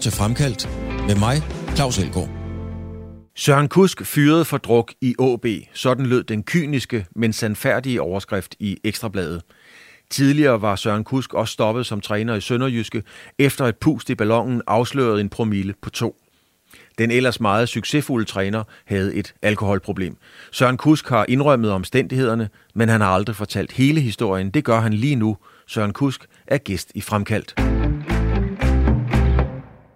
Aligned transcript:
til 0.00 0.12
Fremkaldt 0.12 0.68
med 1.06 1.16
mig, 1.16 1.42
Claus 1.76 1.98
Elgaard. 1.98 2.28
Søren 3.36 3.68
Kusk 3.68 4.06
fyrede 4.06 4.44
for 4.44 4.56
druk 4.56 4.92
i 5.00 5.14
AB. 5.20 5.46
Sådan 5.74 6.06
lød 6.06 6.24
den 6.24 6.42
kyniske, 6.42 7.06
men 7.16 7.32
sandfærdige 7.32 8.02
overskrift 8.02 8.54
i 8.58 8.78
Ekstrabladet. 8.84 9.42
Tidligere 10.10 10.62
var 10.62 10.76
Søren 10.76 11.04
Kusk 11.04 11.34
også 11.34 11.52
stoppet 11.52 11.86
som 11.86 12.00
træner 12.00 12.34
i 12.34 12.40
Sønderjyske, 12.40 13.02
efter 13.38 13.66
et 13.66 13.76
pust 13.76 14.10
i 14.10 14.14
ballonen 14.14 14.62
afslørede 14.66 15.20
en 15.20 15.28
promille 15.28 15.74
på 15.82 15.90
to. 15.90 16.16
Den 16.98 17.10
ellers 17.10 17.40
meget 17.40 17.68
succesfulde 17.68 18.24
træner 18.24 18.64
havde 18.84 19.14
et 19.14 19.34
alkoholproblem. 19.42 20.16
Søren 20.52 20.76
Kusk 20.76 21.08
har 21.08 21.24
indrømmet 21.28 21.70
omstændighederne, 21.70 22.48
men 22.74 22.88
han 22.88 23.00
har 23.00 23.08
aldrig 23.08 23.36
fortalt 23.36 23.72
hele 23.72 24.00
historien. 24.00 24.50
Det 24.50 24.64
gør 24.64 24.80
han 24.80 24.92
lige 24.92 25.16
nu. 25.16 25.36
Søren 25.66 25.92
Kusk 25.92 26.26
er 26.46 26.58
gæst 26.58 26.92
i 26.94 27.00
Fremkaldt. 27.00 27.79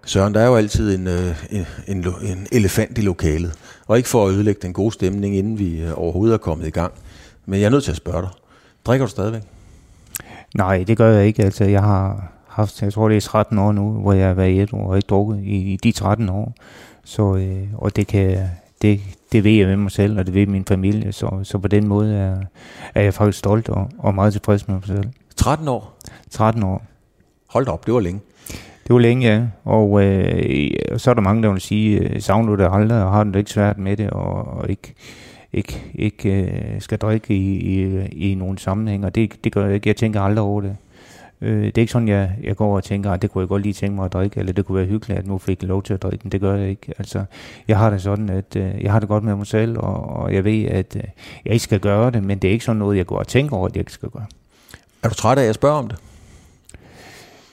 Søren, 0.06 0.34
der 0.34 0.40
er 0.40 0.46
jo 0.46 0.56
altid 0.56 0.94
en, 0.98 1.06
øh, 1.06 1.44
en, 1.50 1.66
en, 1.86 2.06
en 2.22 2.46
elefant 2.52 2.98
i 2.98 3.00
lokalet. 3.00 3.52
Og 3.86 3.96
ikke 3.96 4.08
for 4.08 4.26
at 4.26 4.34
ødelægge 4.34 4.60
den 4.62 4.72
gode 4.72 4.92
stemning, 4.92 5.36
inden 5.36 5.58
vi 5.58 5.80
øh, 5.82 5.92
overhovedet 5.96 6.34
er 6.34 6.38
kommet 6.38 6.66
i 6.66 6.70
gang. 6.70 6.92
Men 7.46 7.60
jeg 7.60 7.66
er 7.66 7.70
nødt 7.70 7.84
til 7.84 7.90
at 7.90 7.96
spørge 7.96 8.22
dig. 8.22 8.30
Drikker 8.84 9.06
du 9.06 9.10
stadigvæk? 9.10 9.42
Nej, 10.54 10.84
det 10.86 10.96
gør 10.96 11.10
jeg 11.10 11.26
ikke. 11.26 11.44
Altså, 11.44 11.64
jeg 11.64 11.82
har 11.82 12.32
haft, 12.48 12.82
jeg 12.82 12.92
tror 12.92 13.08
det 13.08 13.16
er 13.16 13.20
13 13.20 13.58
år 13.58 13.72
nu, 13.72 13.90
hvor 13.90 14.12
jeg 14.12 14.26
har 14.26 14.34
været 14.34 14.62
et 14.62 14.72
år 14.72 14.88
og 14.88 14.96
ikke 14.96 15.06
drukket 15.06 15.40
i, 15.44 15.72
i 15.72 15.76
de 15.76 15.92
13 15.92 16.28
år. 16.28 16.54
Så, 17.04 17.34
øh, 17.34 17.66
og 17.74 17.96
det 17.96 18.06
kan, 18.06 18.48
det, 18.82 19.00
det 19.32 19.44
ved 19.44 19.52
jeg 19.52 19.66
med 19.66 19.76
mig 19.76 19.90
selv, 19.90 20.18
og 20.18 20.26
det 20.26 20.34
ved 20.34 20.46
min 20.46 20.64
familie. 20.64 21.12
Så, 21.12 21.40
så 21.42 21.58
på 21.58 21.68
den 21.68 21.88
måde 21.88 22.16
er, 22.16 22.36
er 22.94 23.02
jeg 23.02 23.14
faktisk 23.14 23.38
stolt 23.38 23.68
og, 23.68 23.90
og 23.98 24.14
meget 24.14 24.32
tilfreds 24.32 24.68
med 24.68 24.74
mig 24.74 24.86
selv. 24.86 25.04
13 25.36 25.68
år? 25.68 25.96
13 26.30 26.62
år. 26.62 26.82
Hold 27.46 27.68
op, 27.68 27.86
det 27.86 27.94
var 27.94 28.00
længe. 28.00 28.20
Det 28.86 28.94
var 28.94 28.98
længe, 28.98 29.26
ja. 29.26 29.42
Og 29.64 30.04
øh, 30.04 30.70
så 30.96 31.10
er 31.10 31.14
der 31.14 31.20
mange, 31.20 31.42
der 31.42 31.52
vil 31.52 31.60
sige, 31.60 31.98
øh, 31.98 32.20
savner 32.20 32.56
du 32.56 32.62
det 32.62 32.68
aldrig, 32.72 33.04
og 33.04 33.12
har 33.12 33.24
du 33.24 33.30
det 33.30 33.38
ikke 33.38 33.50
svært 33.50 33.78
med 33.78 33.96
det, 33.96 34.10
og, 34.10 34.58
og 34.58 34.70
ikke, 34.70 34.94
ikke, 35.52 35.84
ikke 35.94 36.42
øh, 36.42 36.80
skal 36.80 36.98
drikke 36.98 37.34
i, 37.34 37.54
i, 37.54 38.06
i 38.06 38.34
nogle 38.34 38.58
sammenhæng, 38.58 39.04
og 39.04 39.14
det, 39.14 39.44
det 39.44 39.52
gør 39.52 39.64
jeg 39.66 39.74
ikke. 39.74 39.88
Jeg 39.88 39.96
tænker 39.96 40.20
aldrig 40.20 40.44
over 40.44 40.60
det. 40.60 40.76
Øh, 41.40 41.64
det 41.64 41.78
er 41.78 41.82
ikke 41.82 41.92
sådan, 41.92 42.08
jeg, 42.08 42.30
jeg 42.42 42.56
går 42.56 42.76
og 42.76 42.84
tænker, 42.84 43.10
at 43.10 43.22
det 43.22 43.30
kunne 43.30 43.42
jeg 43.42 43.48
godt 43.48 43.62
lige 43.62 43.72
tænke 43.72 43.96
mig 43.96 44.04
at 44.04 44.12
drikke, 44.12 44.40
eller 44.40 44.52
det 44.52 44.66
kunne 44.66 44.76
være 44.76 44.86
hyggeligt, 44.86 45.18
at 45.18 45.26
nu 45.26 45.38
fik 45.38 45.62
jeg 45.62 45.68
lov 45.68 45.82
til 45.82 45.94
at 45.94 46.02
drikke 46.02 46.22
den. 46.22 46.32
Det 46.32 46.40
gør 46.40 46.54
jeg 46.54 46.68
ikke. 46.68 46.94
Altså, 46.98 47.24
jeg 47.68 47.78
har 47.78 47.90
det 47.90 48.02
sådan, 48.02 48.28
at 48.30 48.56
øh, 48.56 48.82
jeg 48.82 48.92
har 48.92 49.00
det 49.00 49.08
godt 49.08 49.24
med 49.24 49.34
mig 49.34 49.46
selv, 49.46 49.78
og, 49.78 50.06
og 50.06 50.34
jeg 50.34 50.44
ved, 50.44 50.64
at 50.64 50.96
øh, 50.96 51.02
jeg 51.44 51.52
ikke 51.52 51.64
skal 51.64 51.80
gøre 51.80 52.10
det, 52.10 52.24
men 52.24 52.38
det 52.38 52.48
er 52.48 52.52
ikke 52.52 52.64
sådan 52.64 52.78
noget, 52.78 52.96
jeg 52.96 53.06
går 53.06 53.18
og 53.18 53.28
tænker 53.28 53.56
over, 53.56 53.66
at 53.66 53.72
jeg 53.72 53.80
ikke 53.80 53.92
skal 53.92 54.08
gøre. 54.08 54.26
Er 55.02 55.08
du 55.08 55.14
træt 55.14 55.38
af, 55.38 55.42
at 55.42 55.46
jeg 55.46 55.54
spørger 55.54 55.76
om 55.76 55.88
det? 55.88 55.98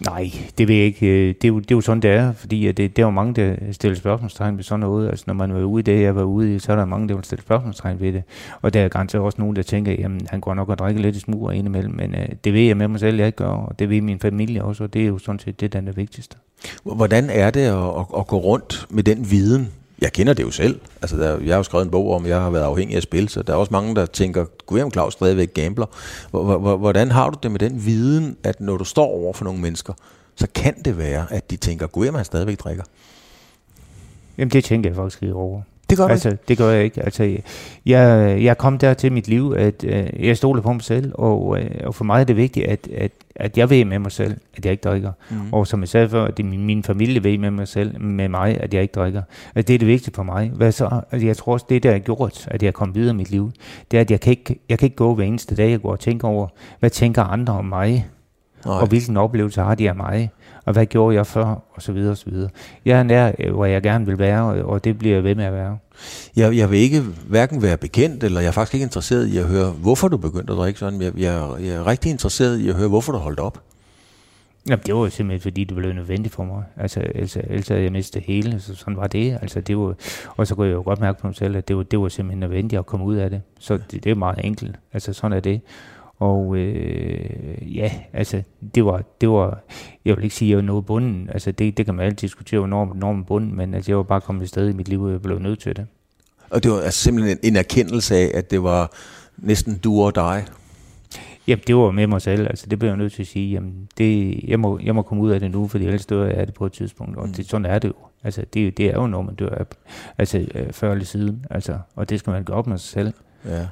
Nej, 0.06 0.32
det 0.58 0.68
vil 0.68 0.76
jeg 0.76 0.86
ikke. 0.86 1.08
Øh, 1.08 1.28
det 1.28 1.44
er 1.44 1.48
jo, 1.48 1.60
det 1.60 1.72
er 1.72 1.76
jo 1.76 1.82
sådan, 1.82 2.02
det 2.02 2.12
er, 2.12 2.34
fordi 2.34 2.68
det, 2.68 2.78
det 2.78 3.00
er 3.00 3.06
jo 3.06 3.10
mange, 3.10 3.34
der 3.34 3.56
stiller 3.72 3.98
spørgsmålstegn 3.98 4.58
ved 4.58 4.64
sådan 4.64 4.80
noget. 4.80 5.10
Altså, 5.10 5.24
når 5.28 5.34
man 5.34 5.54
var 5.54 5.64
ude 5.64 5.80
i 5.80 5.84
det, 5.84 6.02
jeg 6.02 6.16
var 6.16 6.24
ude 6.24 6.56
i, 6.56 6.60
så 6.60 6.72
er 6.72 6.76
der 6.76 6.86
mange, 6.86 7.10
der 7.10 7.16
vil 7.16 7.24
stille 7.24 7.42
spørgsmålstegn 7.42 8.00
ved 8.00 8.14
det. 8.14 8.24
Og 8.62 8.74
der 8.74 8.82
er 8.82 8.88
garanteret 8.88 9.24
også 9.24 9.42
nogen, 9.42 9.56
der 9.56 9.62
tænker, 9.62 9.92
jamen, 9.92 10.22
han 10.30 10.42
går 10.42 10.54
nok 10.54 10.70
og 10.70 10.78
drikker 10.78 11.02
lidt 11.02 11.16
i 11.16 11.20
smug 11.20 11.54
indimellem. 11.54 11.96
Men 11.96 12.10
uh, 12.12 12.26
det 12.44 12.54
ved 12.54 12.62
jeg 12.62 12.78
med 12.78 12.88
mig 12.88 13.00
selv, 13.00 13.18
jeg 13.18 13.26
ikke 13.26 13.38
gør, 13.38 13.48
og 13.48 13.80
det 13.80 13.90
ved 13.90 14.02
min 14.02 14.20
familie 14.20 14.64
også, 14.64 14.84
og 14.84 14.94
det 14.94 15.02
er 15.02 15.08
jo 15.08 15.18
sådan 15.18 15.40
set 15.40 15.60
det, 15.60 15.74
der 15.74 15.80
er 15.80 15.84
det 15.84 15.98
vigtigste. 15.98 16.38
Hvordan 16.84 17.30
er 17.30 17.50
det 17.50 17.62
at, 17.62 17.76
at, 17.76 18.06
at 18.18 18.28
gå 18.28 18.38
rundt 18.38 18.88
med 18.90 19.04
den 19.04 19.32
viden, 19.32 19.72
jeg 20.02 20.14
kender 20.14 20.34
det 20.34 20.44
jo 20.44 20.52
selv. 20.52 20.80
Altså, 21.02 21.18
der, 21.18 21.40
jeg 21.40 21.54
har 21.54 21.58
jo 21.58 21.64
skrevet 21.64 21.86
en 21.86 21.92
bog 21.92 22.14
om, 22.14 22.26
jeg 22.26 22.42
har 22.42 22.50
været 22.50 22.64
afhængig 22.64 22.96
af 22.96 23.04
spil, 23.04 23.30
så 23.30 23.42
der 23.42 23.54
er 23.54 23.58
også 23.58 23.72
mange, 23.72 23.96
der 23.96 24.06
tænker, 24.06 24.46
gud, 24.66 24.80
jeg 24.80 24.92
Claus 24.92 25.14
stadigvæk 25.14 25.54
gambler. 25.54 25.86
Hvordan 26.78 27.12
har 27.12 27.30
du 27.30 27.38
det 27.44 27.52
med 27.52 27.60
den 27.60 27.86
viden, 27.86 28.38
at 28.44 28.62
når 28.62 28.78
du 28.78 28.84
står 28.84 29.06
over 29.06 29.34
for 29.34 29.46
nogle 29.46 29.60
mennesker, 29.62 29.94
så 30.36 30.48
kan 30.56 30.82
det 30.86 30.98
være, 30.98 31.26
at 31.30 31.52
de 31.52 31.58
tænker, 31.58 31.88
gud, 31.88 32.06
jeg 32.06 32.14
han 32.14 32.26
stadigvæk 32.26 32.60
drikker. 32.60 32.84
Jamen, 34.38 34.52
det 34.52 34.64
tænker 34.64 34.90
jeg 34.90 34.96
faktisk 34.96 35.24
ikke 35.24 35.36
over. 35.36 35.62
Det 35.92 35.98
gør 35.98 36.08
altså, 36.08 36.30
ikke? 36.30 36.44
Det 36.48 36.58
gør 36.58 36.70
jeg 36.70 36.84
ikke. 36.84 37.02
Altså, 37.02 37.38
jeg, 37.86 38.38
jeg 38.44 38.58
kom 38.58 38.78
der 38.78 38.94
til 38.94 39.12
mit 39.12 39.28
liv, 39.28 39.56
at 39.58 39.84
uh, 39.84 40.26
jeg 40.26 40.38
stoler 40.38 40.62
på 40.62 40.74
mig 40.74 40.82
selv, 40.82 41.12
og, 41.16 41.48
uh, 41.48 41.58
og 41.84 41.96
for 41.96 42.04
mig 42.04 42.20
er 42.20 42.24
det 42.24 42.38
vigtigt, 42.38 42.66
at, 42.66 42.88
at, 42.98 43.12
at 43.36 43.58
jeg 43.58 43.70
ved 43.70 43.86
med 43.86 44.00
mig 44.00 44.12
selv, 44.12 44.38
at 44.58 44.66
jeg 44.66 44.72
ikke 44.72 44.82
drikker. 44.82 45.12
Mm. 45.30 45.54
Og 45.54 45.68
som 45.68 45.80
jeg 45.80 45.90
sagde 45.90 46.10
før, 46.10 46.24
at 46.24 46.38
det, 46.38 46.46
min, 46.46 46.66
min 46.66 46.84
familie 46.84 47.24
ved 47.24 47.38
med 47.38 47.52
mig 47.52 47.68
selv, 47.68 48.02
med 48.02 48.30
mig, 48.30 48.62
at 48.62 48.74
jeg 48.74 48.82
ikke 48.82 48.92
drikker. 48.92 49.22
At 49.56 49.68
det 49.68 49.74
er 49.74 49.80
det 49.80 49.88
vigtige 49.88 50.14
for 50.16 50.24
mig. 50.24 50.52
Hvad 50.56 50.72
så? 50.72 51.02
Altså, 51.12 51.28
jeg 51.28 51.38
tror 51.38 51.54
også, 51.54 51.66
det 51.70 51.84
der 51.84 51.92
har 51.92 52.00
gjort, 52.00 52.48
at 52.48 52.64
jeg 52.64 52.74
kom 52.74 52.96
videre 52.96 53.14
i 53.14 53.18
mit 53.18 53.32
liv, 53.32 53.52
det 53.92 53.98
er, 53.98 54.02
at 54.02 54.12
jeg 54.12 54.20
kan 54.20 54.32
ikke, 54.32 54.60
jeg 54.70 54.80
kan 54.80 54.86
ikke 54.86 54.96
gå 54.96 55.16
hver 55.16 55.26
eneste 55.26 55.56
dag, 55.56 55.72
jeg 55.72 55.82
går 55.82 55.92
og 55.92 56.00
tænker 56.00 56.28
over, 56.28 56.48
hvad 56.80 56.90
tænker 56.90 57.24
andre 57.24 57.54
om 57.54 57.66
mig? 57.66 58.08
Nej. 58.66 58.82
og 58.82 58.88
hvilken 58.88 59.18
oplevelse 59.18 59.62
har 59.62 59.76
de 59.76 59.90
af 59.90 59.96
mig, 59.96 60.30
og 60.66 60.74
hvad 60.74 60.86
gjorde 60.86 61.16
jeg 61.16 61.28
før, 61.28 61.46
og 61.46 61.82
så 61.82 61.92
videre, 61.92 62.12
og 62.12 62.18
så 62.18 62.30
videre. 62.30 62.50
Jeg 62.86 63.00
er 63.00 63.04
nær, 63.04 63.32
øh, 63.40 63.54
hvor 63.54 63.66
jeg 63.66 63.82
gerne 63.82 64.06
vil 64.06 64.20
være, 64.20 64.44
og 64.44 64.84
det 64.84 64.98
bliver 64.98 65.16
jeg 65.16 65.24
ved 65.24 65.36
med 65.36 65.46
at 65.46 65.54
være. 65.54 65.78
Jeg, 66.36 66.58
jeg 66.58 66.72
vil 66.72 66.80
ikke 66.80 67.02
hverken 67.28 67.62
være 67.62 67.78
bekendt, 67.78 68.24
eller 68.24 68.42
jeg 68.42 68.48
er 68.48 68.52
faktisk 68.52 68.74
ikke 68.74 68.84
interesseret 68.84 69.28
i 69.28 69.38
at 69.38 69.46
høre, 69.46 69.72
hvorfor 69.72 70.08
du 70.08 70.18
begyndte 70.18 70.54
at 70.54 70.58
drikke 70.58 70.80
sådan. 70.80 71.02
Jeg, 71.02 71.12
jeg, 71.18 71.50
jeg 71.60 71.70
er 71.70 71.88
rigtig 71.88 72.12
interesseret 72.12 72.60
i 72.60 72.70
at 72.70 72.76
høre, 72.76 72.90
hvorfor 72.90 73.12
du 73.12 73.18
holdt 73.18 73.40
op. 73.40 73.64
Jamen, 74.70 74.84
det 74.86 74.96
var 74.96 75.02
jo 75.02 75.10
simpelthen, 75.10 75.42
fordi 75.42 75.64
det 75.64 75.78
blev 75.78 75.94
nødvendigt 75.94 76.36
for 76.36 76.44
mig. 76.44 76.64
Altså, 76.78 77.00
ellers, 77.16 77.36
ellers 77.36 77.68
havde 77.68 77.84
jeg 77.84 77.92
mistet 77.92 78.24
hele, 78.24 78.60
så 78.60 78.76
sådan 78.76 78.98
var 78.98 79.08
det. 79.08 79.38
Altså, 79.42 79.62
det 79.62 79.78
var, 79.78 79.94
og 80.38 80.48
så 80.48 80.56
kunne 80.56 80.68
jeg 80.68 80.74
jo 80.74 80.82
godt 80.82 81.00
mærke 81.00 81.20
på 81.22 81.28
mig 81.28 81.36
selv, 81.36 81.56
at 81.56 81.68
det 81.68 81.78
var, 81.78 81.84
det 81.84 82.00
var 82.00 82.08
simpelthen 82.08 82.40
nødvendigt 82.40 82.80
at 82.80 82.86
komme 82.86 83.06
ud 83.06 83.16
af 83.16 83.30
det. 83.30 83.42
Så 83.60 83.78
det, 83.92 84.04
det 84.04 84.12
er 84.12 84.16
meget 84.16 84.46
enkelt. 84.46 84.76
Altså, 84.94 85.14
sådan 85.14 85.38
er 85.38 85.40
det. 85.40 85.62
Og 86.22 86.58
øh, 86.58 87.76
ja, 87.76 87.92
altså, 88.14 88.42
det 88.76 88.86
var, 88.86 89.04
det 89.22 89.30
var, 89.30 89.60
jeg 90.06 90.16
vil 90.16 90.24
ikke 90.24 90.36
sige, 90.36 90.48
at 90.48 90.50
jeg 90.50 90.58
var 90.58 90.64
noget 90.64 90.86
bunden. 90.86 91.30
Altså, 91.34 91.52
det, 91.52 91.78
det 91.78 91.86
kan 91.86 91.96
man 91.96 92.06
altid 92.06 92.28
diskutere, 92.28 92.60
hvornår, 92.60 93.14
man 93.14 93.26
bunden, 93.26 93.56
men 93.56 93.74
altså, 93.74 93.92
jeg 93.92 93.98
var 93.98 94.04
bare 94.04 94.22
kommet 94.22 94.44
et 94.44 94.50
sted 94.50 94.70
i 94.70 94.74
mit 94.74 94.88
liv, 94.88 95.04
og 95.04 95.12
jeg 95.12 95.22
blev 95.22 95.40
nødt 95.40 95.60
til 95.60 95.76
det. 95.76 95.88
Og 96.50 96.64
det 96.64 96.72
var 96.72 96.82
altså 96.82 97.04
simpelthen 97.04 97.38
en, 97.44 97.50
en 97.52 97.56
erkendelse 97.56 98.16
af, 98.16 98.32
at 98.34 98.52
det 98.52 98.64
var 98.64 98.92
næsten 99.38 99.78
du 99.78 100.02
og 100.02 100.16
dig? 100.16 100.46
Jamen, 101.48 101.64
det 101.68 101.76
var 101.76 101.92
med 101.92 102.08
mig 102.08 102.22
selv. 102.22 102.48
Altså, 102.48 102.68
det 102.70 102.80
blev 102.80 102.90
jeg 102.90 102.98
nødt 102.98 103.14
til 103.14 103.22
at 103.22 103.28
sige. 103.28 103.52
Jamen, 103.52 103.88
det, 103.98 104.40
jeg, 104.48 104.60
må, 104.60 104.80
jeg 104.84 104.96
må 104.96 105.02
komme 105.02 105.24
ud 105.24 105.32
af 105.32 105.40
det 105.40 105.52
nu, 105.52 105.68
fordi 105.68 105.86
ellers 105.86 106.06
dør 106.06 106.26
jeg 106.26 106.48
det 106.48 106.56
på 106.56 106.66
et 106.66 106.72
tidspunkt. 106.72 107.18
Og 107.18 107.28
mm. 107.28 107.34
det, 107.34 107.50
sådan 107.50 107.66
er 107.66 107.80
det 107.80 107.88
jo. 107.88 107.94
Altså, 108.24 108.46
det, 108.54 108.78
det 108.78 108.86
er 108.86 108.94
jo, 108.94 109.08
når 109.08 109.22
man 109.22 109.36
dør 109.36 109.50
af, 109.50 109.66
altså, 110.18 110.48
øh, 110.56 110.74
før 110.74 110.92
eller 110.92 111.06
siden. 111.06 111.46
Altså, 111.50 111.80
og 111.96 112.10
det 112.10 112.20
skal 112.20 112.32
man 112.32 112.44
gøre 112.44 112.58
op 112.58 112.68
med 112.68 112.78
sig 112.78 112.90
selv. 112.90 113.14
Ja. 113.46 113.68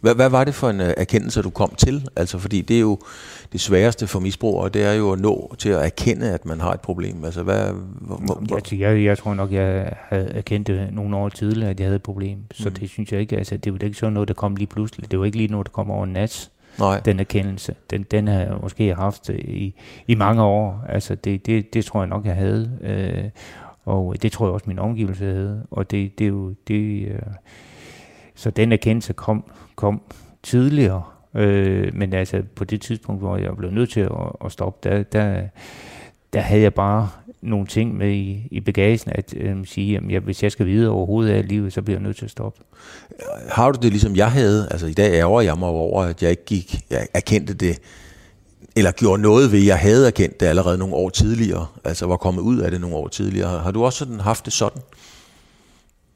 Hvad, 0.00 0.14
hvad 0.14 0.28
var 0.28 0.44
det 0.44 0.54
for 0.54 0.70
en 0.70 0.80
uh, 0.80 0.86
erkendelse, 0.96 1.42
du 1.42 1.50
kom 1.50 1.74
til? 1.74 2.08
Altså, 2.16 2.38
fordi 2.38 2.60
det 2.60 2.76
er 2.76 2.80
jo 2.80 2.98
det 3.52 3.60
sværeste 3.60 4.06
for 4.06 4.20
misbrugere, 4.20 4.68
det 4.68 4.84
er 4.84 4.92
jo 4.92 5.12
at 5.12 5.18
nå 5.18 5.54
til 5.58 5.68
at 5.68 5.84
erkende, 5.84 6.32
at 6.32 6.46
man 6.46 6.60
har 6.60 6.72
et 6.72 6.80
problem. 6.80 7.24
Altså, 7.24 7.42
hvad, 7.42 7.72
hvor, 8.00 8.16
hvor? 8.16 8.60
Jeg, 8.72 8.80
jeg, 8.80 9.04
jeg 9.04 9.18
tror 9.18 9.34
nok, 9.34 9.52
jeg 9.52 9.92
havde 10.08 10.28
erkendt 10.28 10.66
det 10.66 10.88
nogle 10.92 11.16
år 11.16 11.28
tidligere, 11.28 11.70
at 11.70 11.80
jeg 11.80 11.86
havde 11.86 11.96
et 11.96 12.02
problem. 12.02 12.38
Så 12.52 12.68
mm. 12.68 12.74
det 12.74 12.90
synes 12.90 13.12
jeg 13.12 13.20
ikke, 13.20 13.36
altså, 13.36 13.56
det 13.56 13.72
var 13.72 13.78
ikke 13.78 13.98
sådan 13.98 14.12
noget, 14.12 14.28
der 14.28 14.34
kom 14.34 14.56
lige 14.56 14.66
pludselig. 14.66 15.10
Det 15.10 15.18
var 15.18 15.24
ikke 15.24 15.36
lige 15.36 15.50
noget, 15.52 15.66
der 15.66 15.72
kom 15.72 15.90
over 15.90 16.04
en 16.04 16.12
nat. 16.12 16.50
Nej. 16.78 17.00
den 17.00 17.20
erkendelse. 17.20 17.74
Den, 17.90 18.02
den 18.02 18.28
har 18.28 18.40
jeg 18.40 18.56
måske 18.62 18.94
haft 18.94 19.28
i, 19.28 19.74
i 20.06 20.14
mange 20.14 20.42
år. 20.42 20.84
Altså 20.88 21.14
det, 21.14 21.46
det, 21.46 21.74
det 21.74 21.84
tror 21.84 22.00
jeg 22.00 22.08
nok, 22.08 22.26
jeg 22.26 22.34
havde. 22.34 22.78
Øh, 22.82 23.30
og 23.84 24.22
det 24.22 24.32
tror 24.32 24.46
jeg 24.46 24.52
også, 24.52 24.64
min 24.68 24.78
omgivelse 24.78 25.24
havde. 25.24 25.66
Og 25.70 25.90
det, 25.90 26.18
det 26.18 26.24
er 26.24 26.28
jo... 26.28 26.54
Det, 26.68 27.08
øh, 27.08 27.18
så 28.34 28.50
den 28.50 28.72
erkendelse 28.72 29.12
kom, 29.12 29.44
kom 29.78 30.00
tidligere, 30.42 31.02
øh, 31.34 31.94
men 31.94 32.12
altså 32.12 32.42
på 32.54 32.64
det 32.64 32.80
tidspunkt, 32.80 33.20
hvor 33.20 33.36
jeg 33.36 33.56
blev 33.56 33.70
nødt 33.70 33.90
til 33.90 34.00
at, 34.00 34.10
at 34.44 34.52
stoppe, 34.52 34.88
der, 34.88 35.02
der, 35.02 35.42
der 36.32 36.40
havde 36.40 36.62
jeg 36.62 36.74
bare 36.74 37.08
nogle 37.42 37.66
ting 37.66 37.96
med 37.96 38.10
i, 38.10 38.48
i 38.50 38.60
bagagen, 38.60 39.12
at 39.14 39.34
øh, 39.36 39.66
sige, 39.66 39.96
at 39.96 40.02
jeg, 40.08 40.20
hvis 40.20 40.42
jeg 40.42 40.52
skal 40.52 40.66
videre 40.66 40.90
overhovedet 40.90 41.32
af 41.32 41.48
livet, 41.48 41.72
så 41.72 41.82
bliver 41.82 41.98
jeg 41.98 42.02
nødt 42.02 42.16
til 42.16 42.24
at 42.24 42.30
stoppe. 42.30 42.60
Har 43.48 43.70
du 43.70 43.78
det 43.82 43.90
ligesom 43.90 44.16
jeg 44.16 44.32
havde? 44.32 44.68
Altså 44.70 44.86
i 44.86 44.92
dag 44.92 45.12
ærger 45.12 45.40
jeg 45.40 45.58
mig 45.58 45.68
over, 45.68 46.02
at 46.02 46.22
jeg 46.22 46.30
ikke 46.30 46.44
gik, 46.44 46.80
jeg 46.90 47.06
erkendte 47.14 47.54
det, 47.54 47.78
eller 48.76 48.90
gjorde 48.90 49.22
noget 49.22 49.52
ved, 49.52 49.58
jeg 49.58 49.78
havde 49.78 50.06
erkendt 50.06 50.40
det 50.40 50.46
allerede 50.46 50.78
nogle 50.78 50.94
år 50.94 51.08
tidligere, 51.08 51.66
altså 51.84 52.06
var 52.06 52.16
kommet 52.16 52.42
ud 52.42 52.58
af 52.58 52.70
det 52.70 52.80
nogle 52.80 52.96
år 52.96 53.08
tidligere. 53.08 53.58
Har 53.58 53.70
du 53.70 53.84
også 53.84 53.98
sådan 53.98 54.20
haft 54.20 54.44
det 54.44 54.52
sådan? 54.52 54.82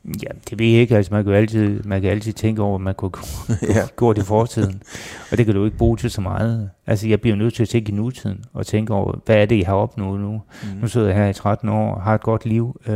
Ja, 0.05 0.29
det 0.51 0.59
ved 0.59 0.67
jeg 0.67 0.81
ikke. 0.81 0.97
Altså, 0.97 1.15
man 1.15 1.25
kan 1.25 1.33
altid, 1.35 1.83
man 1.83 2.03
kan 2.03 2.11
altid 2.11 2.33
tænke 2.33 2.63
over, 2.63 2.75
at 2.75 2.81
man 2.81 2.95
kunne 2.95 3.13
ja. 3.75 3.87
gå 3.97 4.13
det 4.13 4.23
i 4.23 4.25
fortiden. 4.25 4.83
Og 5.31 5.39
det 5.39 5.47
kan 5.47 5.55
du 5.55 5.65
ikke 5.65 5.77
bruge 5.77 5.97
til 5.97 6.11
så 6.11 6.21
meget. 6.21 6.71
Altså, 6.87 7.09
jeg 7.09 7.21
bliver 7.21 7.37
nødt 7.37 7.55
til 7.55 7.63
at 7.63 7.69
tænke 7.69 7.93
i 7.93 7.95
nutiden, 7.95 8.45
og 8.53 8.67
tænke 8.67 8.95
over, 8.95 9.21
hvad 9.27 9.37
er 9.37 9.47
det, 9.47 9.59
jeg 9.59 9.67
har 9.67 9.75
opnået 9.75 10.21
nu? 10.21 10.43
Mm. 10.63 10.81
Nu 10.81 10.89
sidder 10.89 11.07
jeg 11.07 11.17
her 11.17 11.27
i 11.27 11.33
13 11.33 11.69
år, 11.69 11.99
har 11.99 12.15
et 12.15 12.21
godt 12.21 12.47
liv. 12.47 12.81
Øh, 12.87 12.95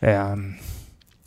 er, 0.00 0.36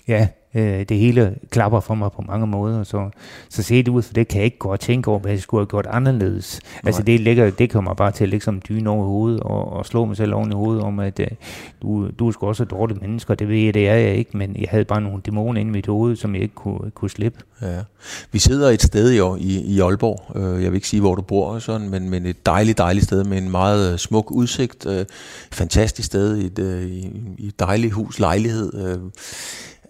ja, 0.08 0.28
Øh, 0.56 0.86
det 0.90 0.98
hele 0.98 1.36
klapper 1.50 1.80
for 1.80 1.96
mig 1.96 2.12
på 2.12 2.24
mange 2.28 2.48
måder, 2.48 2.84
så, 2.84 3.10
så 3.50 3.64
se 3.64 3.78
det 3.78 3.88
ud, 3.88 4.02
for 4.02 4.14
det 4.14 4.28
kan 4.28 4.38
jeg 4.38 4.46
ikke 4.46 4.58
gå 4.58 4.70
og 4.72 4.80
tænke 4.80 5.08
over, 5.08 5.20
hvad 5.20 5.32
jeg 5.32 5.40
skulle 5.40 5.62
have 5.62 5.70
gjort 5.70 5.86
anderledes. 5.86 6.60
Nej. 6.64 6.82
Altså 6.86 7.04
det, 7.04 7.20
ligger, 7.20 7.50
det 7.50 7.70
kommer 7.70 7.94
bare 7.94 8.12
til 8.12 8.24
at 8.24 8.30
lægge 8.30 8.44
som 8.44 8.62
dyne 8.70 8.90
over 8.90 9.06
hovedet, 9.06 9.40
og, 9.40 9.74
og 9.74 9.86
slå 9.86 10.06
mig 10.06 10.18
selv 10.18 10.34
oven 10.34 10.52
i 10.52 10.56
hovedet 10.56 10.84
om, 10.84 11.00
at 11.00 11.20
uh, 11.20 11.28
du, 11.82 12.10
du 12.20 12.28
er 12.28 12.32
sgu 12.32 12.48
også 12.48 12.64
et 12.64 12.72
dårligt 12.72 13.02
menneske, 13.02 13.36
det 13.36 13.48
ved 13.48 13.58
jeg, 13.58 13.74
det 13.74 13.88
er 13.88 13.96
jeg 13.96 14.16
ikke, 14.16 14.38
men 14.38 14.56
jeg 14.60 14.68
havde 14.70 14.86
bare 14.86 15.02
nogle 15.02 15.22
dæmoner 15.26 15.60
inde 15.60 15.70
i 15.70 15.74
mit 15.74 15.88
hoved, 15.88 16.16
som 16.16 16.36
jeg 16.36 16.42
ikke 16.44 16.56
kunne, 16.56 16.92
kunne 16.92 17.10
slippe. 17.10 17.40
Ja. 17.62 17.80
Vi 18.32 18.40
sidder 18.40 18.70
et 18.70 18.82
sted 18.82 19.12
i, 19.12 19.44
i, 19.44 19.62
i 19.62 19.80
Aalborg, 19.80 20.38
øh, 20.38 20.64
jeg 20.64 20.72
vil 20.72 20.78
ikke 20.78 20.88
sige, 20.88 21.02
hvor 21.02 21.16
du 21.16 21.22
bor, 21.22 21.60
sådan, 21.60 21.90
men, 21.90 22.10
men 22.10 22.26
et 22.26 22.46
dejligt, 22.46 22.78
dejligt 22.78 23.06
sted 23.06 23.24
med 23.24 23.38
en 23.38 23.52
meget 23.52 24.00
smuk 24.00 24.32
udsigt, 24.32 24.86
øh, 24.86 25.06
fantastisk 25.52 26.06
sted 26.06 26.38
i 26.38 26.46
et, 26.46 26.60
øh, 26.60 26.86
i 27.38 27.48
et 27.48 27.60
dejligt 27.60 27.94
hus, 27.94 28.20
lejlighed, 28.20 28.74
øh, 28.74 29.00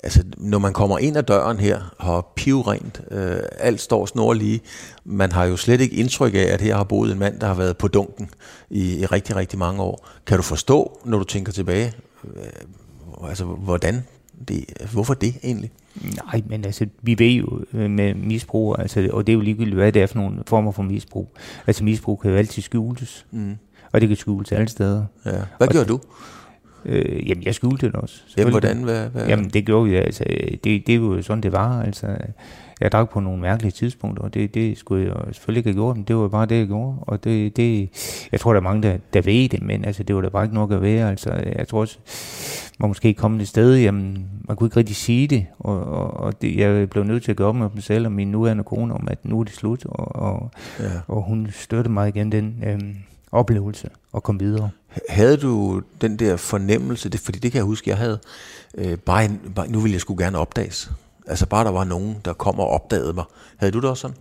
altså, 0.03 0.23
når 0.37 0.59
man 0.59 0.73
kommer 0.73 0.97
ind 0.97 1.17
ad 1.17 1.23
døren 1.23 1.59
her, 1.59 1.95
har 1.99 2.31
pivrent, 2.35 3.01
øh, 3.11 3.39
alt 3.57 3.81
står 3.81 4.05
snor 4.05 4.33
lige, 4.33 4.59
man 5.05 5.31
har 5.31 5.45
jo 5.45 5.57
slet 5.57 5.81
ikke 5.81 5.95
indtryk 5.95 6.33
af, 6.33 6.47
at 6.53 6.61
her 6.61 6.75
har 6.75 6.83
boet 6.83 7.11
en 7.11 7.19
mand, 7.19 7.39
der 7.39 7.47
har 7.47 7.53
været 7.53 7.77
på 7.77 7.87
dunken 7.87 8.29
i, 8.69 8.99
i 8.99 9.05
rigtig, 9.05 9.35
rigtig 9.35 9.59
mange 9.59 9.81
år. 9.81 10.07
Kan 10.25 10.37
du 10.37 10.43
forstå, 10.43 10.99
når 11.05 11.17
du 11.17 11.23
tænker 11.23 11.51
tilbage, 11.51 11.93
øh, 12.23 13.29
altså, 13.29 13.45
hvordan 13.45 14.03
det, 14.47 14.65
hvorfor 14.91 15.13
det 15.13 15.35
egentlig? 15.43 15.71
Nej, 16.25 16.43
men 16.45 16.65
altså, 16.65 16.85
vi 17.01 17.19
ved 17.19 17.31
jo 17.31 17.61
øh, 17.73 17.89
med 17.89 18.13
misbrug, 18.13 18.75
altså, 18.79 19.09
og 19.13 19.27
det 19.27 19.33
er 19.33 19.35
jo 19.35 19.41
ligegyldigt, 19.41 19.75
hvad 19.75 19.91
det 19.91 20.01
er 20.01 20.07
for 20.07 20.15
nogle 20.15 20.39
former 20.47 20.71
for 20.71 20.83
misbrug. 20.83 21.33
Altså, 21.67 21.83
misbrug 21.83 22.19
kan 22.19 22.31
jo 22.31 22.37
altid 22.37 22.61
skjules, 22.61 23.25
mm. 23.31 23.55
og 23.91 24.01
det 24.01 24.09
kan 24.09 24.17
skjules 24.17 24.51
alle 24.51 24.67
steder. 24.67 25.05
Ja. 25.25 25.31
Hvad 25.57 25.67
og, 25.67 25.73
gør 25.73 25.83
du? 25.83 25.99
Øh, 26.85 27.29
jamen, 27.29 27.43
jeg 27.43 27.55
skjulte 27.55 27.87
det 27.87 27.95
også. 27.95 28.21
Jamen, 28.37 28.51
hvordan? 28.51 28.77
Hvad, 28.77 29.09
hvad? 29.09 29.27
Jamen, 29.27 29.49
det 29.49 29.65
gjorde 29.65 29.89
vi. 29.89 29.95
Altså, 29.95 30.23
det, 30.63 30.63
det 30.63 30.89
er 30.89 30.95
jo 30.95 31.21
sådan, 31.21 31.43
det 31.43 31.51
var. 31.51 31.81
Altså, 31.81 32.07
jeg 32.81 32.91
drak 32.91 33.09
på 33.09 33.19
nogle 33.19 33.41
mærkelige 33.41 33.71
tidspunkter, 33.71 34.23
og 34.23 34.33
det, 34.33 34.53
det 34.53 34.77
skulle 34.77 35.05
jeg 35.05 35.15
selvfølgelig 35.31 35.59
ikke 35.59 35.69
have 35.69 35.75
gjort, 35.75 35.95
men 35.95 36.03
det 36.03 36.15
var 36.15 36.27
bare 36.27 36.45
det, 36.45 36.57
jeg 36.57 36.67
gjorde. 36.67 36.97
Og 37.01 37.23
det, 37.23 37.57
det, 37.57 37.89
jeg 38.31 38.39
tror, 38.39 38.53
der 38.53 38.59
er 38.59 38.63
mange, 38.63 38.81
der, 38.81 38.97
der 39.13 39.21
ved 39.21 39.49
det, 39.49 39.63
men 39.63 39.85
altså, 39.85 40.03
det 40.03 40.15
var 40.15 40.21
da 40.21 40.29
bare 40.29 40.43
ikke 40.43 40.55
nok 40.55 40.71
at 40.71 40.81
være. 40.81 41.09
Altså, 41.09 41.29
jeg 41.57 41.67
tror 41.67 41.79
også, 41.81 41.97
man 42.79 42.89
måske 42.89 43.13
kommet 43.13 43.41
et 43.41 43.47
sted, 43.47 43.75
jamen, 43.75 44.25
man 44.47 44.57
kunne 44.57 44.67
ikke 44.67 44.77
rigtig 44.77 44.95
sige 44.95 45.27
det, 45.27 45.45
og, 45.59 45.83
og, 45.85 46.13
og 46.13 46.41
det, 46.41 46.57
jeg 46.57 46.89
blev 46.89 47.03
nødt 47.03 47.23
til 47.23 47.31
at 47.31 47.37
gå 47.37 47.45
op 47.45 47.55
med 47.55 47.69
mig 47.73 47.83
selv 47.83 48.05
og 48.05 48.11
min 48.11 48.31
nuværende 48.31 48.63
kone 48.63 48.93
om, 48.93 49.07
at 49.11 49.25
nu 49.25 49.39
er 49.39 49.43
det 49.43 49.53
slut, 49.53 49.85
og, 49.85 50.15
og, 50.15 50.51
ja. 50.79 50.85
og 51.07 51.23
hun 51.23 51.47
støttede 51.51 51.93
mig 51.93 52.09
igen 52.09 52.31
den 52.31 52.63
øhm, 52.65 52.95
oplevelse 53.31 53.89
og 54.11 54.23
kom 54.23 54.39
videre. 54.39 54.69
Havde 55.09 55.37
du 55.37 55.81
den 56.01 56.19
der 56.19 56.37
fornemmelse, 56.37 57.09
det, 57.09 57.19
fordi 57.19 57.39
det 57.39 57.51
kan 57.51 57.57
jeg 57.57 57.65
huske, 57.65 57.89
jeg 57.89 57.97
havde, 57.97 58.19
øh, 58.75 58.97
bare, 58.97 59.25
en, 59.25 59.41
bare, 59.55 59.67
nu 59.67 59.79
ville 59.79 59.93
jeg 59.93 60.01
skulle 60.01 60.23
gerne 60.23 60.37
opdages. 60.37 60.91
Altså 61.27 61.45
bare 61.45 61.65
der 61.65 61.71
var 61.71 61.83
nogen, 61.83 62.17
der 62.25 62.33
kom 62.33 62.59
og 62.59 62.67
opdagede 62.67 63.13
mig. 63.13 63.23
Havde 63.57 63.71
du 63.71 63.79
det 63.79 63.89
også 63.89 64.01
sådan? 64.01 64.17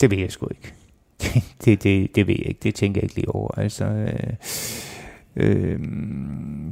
Det 0.00 0.10
ved 0.10 0.18
jeg 0.18 0.32
sgu 0.32 0.48
ikke. 0.50 0.74
det, 1.64 1.82
det, 1.82 2.16
det 2.16 2.26
ved 2.26 2.34
jeg 2.38 2.46
ikke. 2.46 2.60
Det 2.62 2.74
tænker 2.74 3.00
jeg 3.00 3.04
ikke 3.04 3.14
lige 3.14 3.28
over. 3.28 3.58
Altså, 3.58 3.84
øh, 3.84 4.32
øh, 5.36 5.78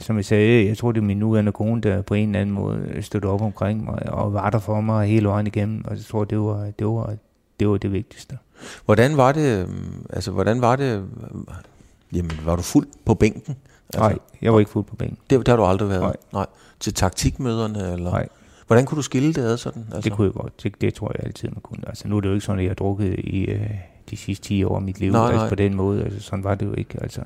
som 0.01 0.17
jeg 0.17 0.25
sagde, 0.25 0.67
jeg 0.67 0.79
tror 0.79 0.93
det 0.93 1.01
er 1.01 1.05
min 1.05 1.17
nuværende 1.17 1.53
kone, 1.53 1.81
der 1.81 2.03
på 2.03 2.15
en 2.15 2.29
eller 2.29 2.41
anden 2.41 2.55
måde 2.55 2.99
stod 3.01 3.25
op 3.25 3.43
omkring 3.43 3.85
mig 3.85 4.13
og 4.13 4.33
var 4.33 4.51
der 4.51 4.59
for 4.59 4.81
mig 4.81 5.09
hele 5.09 5.29
vejen 5.29 5.47
igennem. 5.47 5.85
Og 5.85 5.97
jeg 5.97 6.05
tror, 6.05 6.25
det 6.25 6.39
var 6.39 6.71
det, 6.79 6.87
var, 6.87 7.17
det, 7.61 7.69
var 7.69 7.77
det 7.77 7.93
vigtigste. 7.93 8.39
Hvordan 8.85 9.17
var 9.17 9.33
det, 9.33 9.63
øh, 9.63 9.69
altså 10.11 10.31
hvordan 10.31 10.61
var 10.61 10.77
det, 10.77 11.05
jamen 12.15 12.41
var 12.45 12.57
du 12.57 12.63
fuld 12.63 12.87
på 13.05 13.15
bænken? 13.15 13.57
Altså, 13.89 14.01
Nej, 14.01 14.19
jeg 14.43 14.53
var 14.53 14.59
ikke 14.59 14.71
fuld 14.71 14.85
på 14.85 14.97
bænken. 14.97 15.19
Det, 15.31 15.39
det 15.39 15.49
har 15.49 15.57
du 15.57 15.65
aldrig 15.65 15.89
været? 15.89 16.03
Nej. 16.03 16.17
Nej. 16.33 16.47
Til 16.81 16.95
taktikmøderne? 16.95 17.93
Eller? 17.93 18.11
Nej. 18.11 18.29
Hvordan 18.67 18.87
kunne 18.87 18.97
du 18.97 19.03
skille 19.03 19.33
det 19.33 19.43
ad 19.43 19.57
sådan? 19.57 19.83
Altså? 19.93 20.01
Det 20.01 20.13
kunne 20.13 20.27
jeg 20.27 20.35
godt. 20.35 20.63
Det, 20.63 20.81
det 20.81 20.95
tror 20.95 21.13
jeg 21.15 21.27
altid, 21.27 21.49
man 21.49 21.61
kunne. 21.63 21.89
Altså 21.89 22.09
nu 22.09 22.17
er 22.17 22.21
det 22.21 22.29
jo 22.29 22.35
ikke 22.35 22.47
sådan, 22.47 22.59
at 22.59 22.65
jeg 22.65 22.71
har 22.71 22.75
drukket 22.75 23.19
i 23.19 23.45
øh, 23.45 23.71
de 24.11 24.17
sidste 24.17 24.49
10 24.49 24.65
år 24.65 24.77
af 24.77 24.83
mit 24.83 25.01
liv. 25.01 25.13
Nej, 25.13 25.23
altså, 25.23 25.37
nej. 25.37 25.49
på 25.49 25.55
den 25.55 25.75
måde. 25.75 26.05
Altså, 26.05 26.21
sådan 26.21 26.45
var 26.45 26.55
det 26.55 26.67
jo 26.67 26.75
ikke. 26.75 26.99
Altså, 27.03 27.21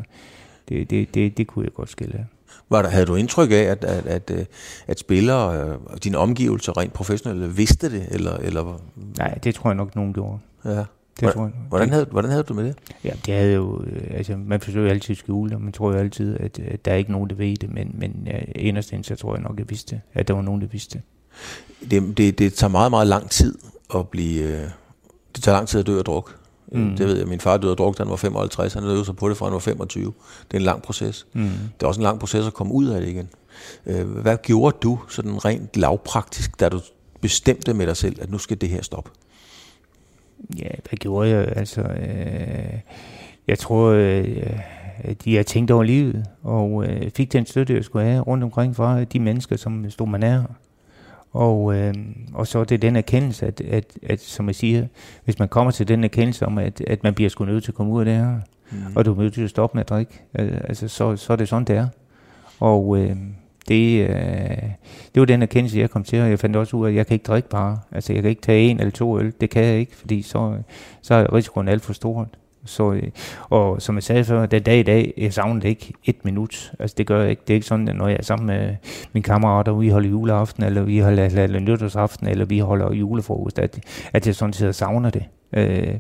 det, 0.69 0.91
det, 0.91 1.15
det, 1.15 1.39
det 1.39 1.47
kunne 1.47 1.65
jeg 1.65 1.75
godt 1.75 1.91
skille 1.91 2.15
af. 2.15 2.27
Var 2.71 2.83
der, 2.83 2.89
havde 2.89 3.07
du 3.07 3.15
indtryk 3.15 3.51
af, 3.51 3.55
at, 3.55 3.85
at, 3.85 4.07
at, 4.07 4.31
øh, 4.31 4.45
at 4.87 4.99
spillere 4.99 5.37
og 5.37 5.69
øh, 5.69 5.99
dine 6.05 6.19
omgivelser 6.19 6.79
rent 6.79 6.93
professionelle 6.93 7.49
vidste 7.49 7.91
det? 7.91 8.07
Eller, 8.11 8.37
eller? 8.37 8.81
Nej, 9.19 9.35
det 9.35 9.55
tror 9.55 9.71
jeg 9.71 9.77
nok, 9.77 9.97
nogen 9.97 10.13
gjorde. 10.13 10.39
Ja. 10.65 10.85
Det 11.21 11.35
hvordan, 11.35 11.35
tror 11.35 11.45
jeg. 11.45 11.69
Hvordan 11.69 11.91
havde, 11.91 12.07
hvordan 12.11 12.31
havde 12.31 12.43
du 12.43 12.55
med 12.55 12.65
det? 12.65 12.77
Ja, 13.05 13.11
det 13.27 13.35
havde 13.35 13.55
jo, 13.55 13.83
øh, 13.83 14.03
altså 14.11 14.37
man 14.37 14.61
forsøger 14.61 14.91
altid 14.91 15.13
at 15.13 15.19
skjule, 15.19 15.55
og 15.55 15.61
man 15.61 15.73
tror 15.73 15.93
jo 15.93 15.99
altid, 15.99 16.37
at, 16.41 16.59
at 16.59 16.85
der 16.85 16.93
er 16.93 16.97
ikke 16.97 17.13
nogen, 17.13 17.31
der 17.31 17.37
ved 17.37 17.57
det, 17.57 17.71
men, 17.71 17.95
men 17.95 18.29
inderst 18.55 18.95
så 19.03 19.17
tror 19.17 19.35
jeg 19.35 19.43
nok, 19.43 19.59
jeg 19.59 19.71
vidste, 19.71 20.01
at 20.15 20.29
der 20.29 20.35
var 20.35 20.43
nogen, 20.43 20.61
der 20.61 20.67
vidste. 20.67 21.03
Det, 21.91 22.19
det, 22.19 22.39
det 22.39 22.55
tager 22.55 22.71
meget, 22.71 22.91
meget 22.91 23.07
lang 23.07 23.31
tid 23.31 23.59
at 23.95 24.09
blive, 24.09 24.43
øh, 24.43 24.69
det 25.35 25.43
tager 25.43 25.57
lang 25.57 25.69
tid 25.69 25.81
at 25.81 25.87
dø 25.87 25.99
af 25.99 26.05
druk. 26.05 26.39
Mm. 26.73 26.97
Det 26.97 27.07
ved 27.07 27.19
jeg, 27.19 27.27
min 27.27 27.41
far 27.41 27.57
døde 27.57 27.71
af 27.71 27.77
druk, 27.77 27.99
da 27.99 28.03
han 28.03 28.11
var 28.11 28.17
55, 28.17 28.75
han 28.75 28.83
døde 28.83 29.05
så 29.05 29.13
på 29.13 29.29
det 29.29 29.37
fra 29.37 29.47
han 29.47 29.53
var 29.53 29.59
25. 29.59 30.05
Det 30.05 30.55
er 30.55 30.59
en 30.59 30.65
lang 30.65 30.83
proces. 30.83 31.27
Mm. 31.33 31.43
Det 31.43 31.83
er 31.83 31.87
også 31.87 32.01
en 32.01 32.05
lang 32.05 32.21
proces 32.21 32.47
at 32.47 32.55
komme 32.55 32.73
ud 32.73 32.87
af 32.87 33.01
det 33.01 33.09
igen. 33.09 33.29
Øh, 33.87 34.09
hvad 34.11 34.37
gjorde 34.43 34.77
du 34.83 34.99
sådan 35.09 35.45
rent 35.45 35.77
lavpraktisk, 35.77 36.61
da 36.61 36.69
du 36.69 36.81
bestemte 37.21 37.75
med 37.75 37.87
dig 37.87 37.97
selv, 37.97 38.17
at 38.21 38.31
nu 38.31 38.39
skal 38.39 38.61
det 38.61 38.69
her 38.69 38.83
stoppe? 38.83 39.11
Ja, 40.59 40.69
hvad 40.89 40.99
gjorde 40.99 41.29
jeg? 41.29 41.53
Altså, 41.57 41.81
øh, 41.81 42.81
jeg 43.49 43.59
tror, 43.59 43.87
øh, 43.89 44.61
at 44.99 45.27
jeg 45.27 45.47
tænkte 45.47 45.75
over 45.75 45.83
livet, 45.83 46.27
og 46.43 46.85
øh, 46.85 47.11
fik 47.17 47.33
den 47.33 47.47
støtte, 47.47 47.75
jeg 47.75 47.85
skulle 47.85 48.05
have 48.05 48.21
rundt 48.21 48.45
omkring 48.45 48.77
fra 48.77 49.05
de 49.05 49.21
mennesker, 49.21 49.57
som 49.57 49.91
stod 49.91 50.09
mig 50.09 50.21
nær. 50.21 50.43
Og, 51.33 51.75
øh, 51.75 51.95
og 52.35 52.47
så 52.47 52.59
er 52.59 52.65
det 52.65 52.83
den 52.83 52.97
erkendelse, 52.97 53.47
at, 53.47 53.61
at, 53.61 53.99
at, 54.03 54.21
som 54.21 54.47
jeg 54.47 54.55
siger, 54.55 54.87
hvis 55.25 55.39
man 55.39 55.49
kommer 55.49 55.71
til 55.71 55.89
den 55.89 56.05
erkendelse 56.05 56.47
om, 56.47 56.59
at, 56.59 56.81
at 56.81 57.03
man 57.03 57.15
bliver 57.15 57.31
sgu 57.31 57.45
nødt 57.45 57.65
til 57.65 57.71
at 57.71 57.75
komme 57.75 57.93
ud 57.93 58.01
af 58.01 58.05
det 58.05 58.15
her, 58.15 58.41
mm. 58.71 58.79
og 58.95 59.05
du 59.05 59.15
er 59.15 59.23
nødt 59.23 59.35
til 59.35 59.43
at 59.43 59.51
stoppe 59.51 59.77
med 59.77 59.81
at 59.85 59.89
drikke, 59.89 60.23
altså, 60.35 60.89
så, 60.89 61.17
så 61.17 61.33
er 61.33 61.37
det 61.37 61.49
sådan, 61.49 61.65
det 61.65 61.77
er. 61.77 61.89
Og 62.61 62.99
øh, 62.99 63.17
det, 63.69 64.09
øh, 64.09 64.71
det 65.15 65.21
var 65.21 65.25
den 65.25 65.43
erkendelse, 65.43 65.79
jeg 65.79 65.91
kom 65.91 66.05
til, 66.05 66.21
og 66.21 66.31
jeg 66.31 66.39
fandt 66.39 66.57
også 66.57 66.77
ud 66.77 66.87
af, 66.87 66.91
at 66.91 66.97
jeg 66.97 67.07
kan 67.07 67.15
ikke 67.15 67.25
drikke 67.25 67.49
bare. 67.49 67.79
Altså, 67.93 68.13
jeg 68.13 68.23
kan 68.23 68.31
ikke 68.31 68.43
tage 68.43 68.71
en 68.71 68.81
eller 68.81 68.91
to 68.91 69.19
øl. 69.19 69.33
Det 69.41 69.51
kan 69.51 69.65
jeg 69.65 69.79
ikke, 69.79 69.97
fordi 69.97 70.23
så, 70.23 70.57
så 71.03 71.15
er 71.15 71.35
risikoen 71.35 71.69
alt 71.69 71.83
for 71.83 71.93
stort. 71.93 72.29
Så, 72.65 72.93
øh, 72.93 73.03
og 73.51 73.83
som 73.83 73.95
jeg 73.95 74.03
sagde 74.03 74.25
før, 74.25 74.47
den 74.47 74.63
dag 74.63 74.79
i 74.79 74.83
dag, 74.83 75.13
jeg 75.17 75.33
savner 75.33 75.61
det 75.61 75.69
ikke 75.69 75.93
et 76.05 76.25
minut. 76.25 76.73
Altså 76.79 76.95
det 76.99 77.07
gør 77.07 77.21
jeg 77.21 77.31
ikke. 77.31 77.43
Det 77.47 77.51
er 77.51 77.55
ikke 77.55 77.67
sådan, 77.67 77.89
at 77.89 77.97
når 77.97 78.09
jeg 78.09 78.17
er 78.19 78.23
sammen 78.23 78.47
med 78.47 78.77
mine 79.13 79.23
kammerater, 79.23 79.73
vi 79.73 79.89
holder 79.89 80.09
juleaften, 80.09 80.65
eller 80.65 80.83
vi 80.83 80.99
holder 80.99 81.43
eller 81.43 81.61
nytårsaften, 81.61 82.29
eller 82.29 82.45
vi 82.45 82.59
holder 82.59 82.95
julefrokost, 82.95 83.59
at, 83.59 83.81
at 84.13 84.27
jeg 84.27 84.35
sådan 84.35 84.53
set 84.53 84.75
savner 84.75 85.11
det. 85.11 85.25
Øh, 85.53 85.99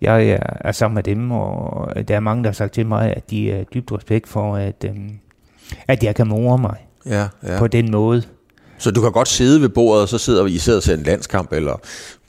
jeg 0.00 0.28
er, 0.28 0.38
er 0.60 0.72
sammen 0.72 0.94
med 0.94 1.02
dem, 1.02 1.30
og 1.30 2.08
der 2.08 2.16
er 2.16 2.20
mange, 2.20 2.42
der 2.42 2.48
har 2.48 2.54
sagt 2.54 2.72
til 2.72 2.86
mig, 2.86 3.16
at 3.16 3.30
de 3.30 3.52
er 3.52 3.64
dybt 3.64 3.92
respekt 3.92 4.28
for, 4.28 4.56
at, 4.56 4.84
øh, 4.88 4.96
at 5.88 6.04
jeg 6.04 6.14
kan 6.14 6.26
more 6.26 6.58
mig 6.58 6.85
ja, 7.06 7.26
ja. 7.42 7.58
på 7.58 7.66
den 7.66 7.90
måde. 7.90 8.22
Så 8.78 8.90
du 8.90 9.00
kan 9.00 9.12
godt 9.12 9.28
sidde 9.28 9.60
ved 9.60 9.68
bordet, 9.68 10.02
og 10.02 10.08
så 10.08 10.18
sidder 10.18 10.46
I 10.46 10.58
sidder 10.58 10.80
ser 10.80 10.94
en 10.94 11.02
landskamp, 11.02 11.52
eller 11.52 11.80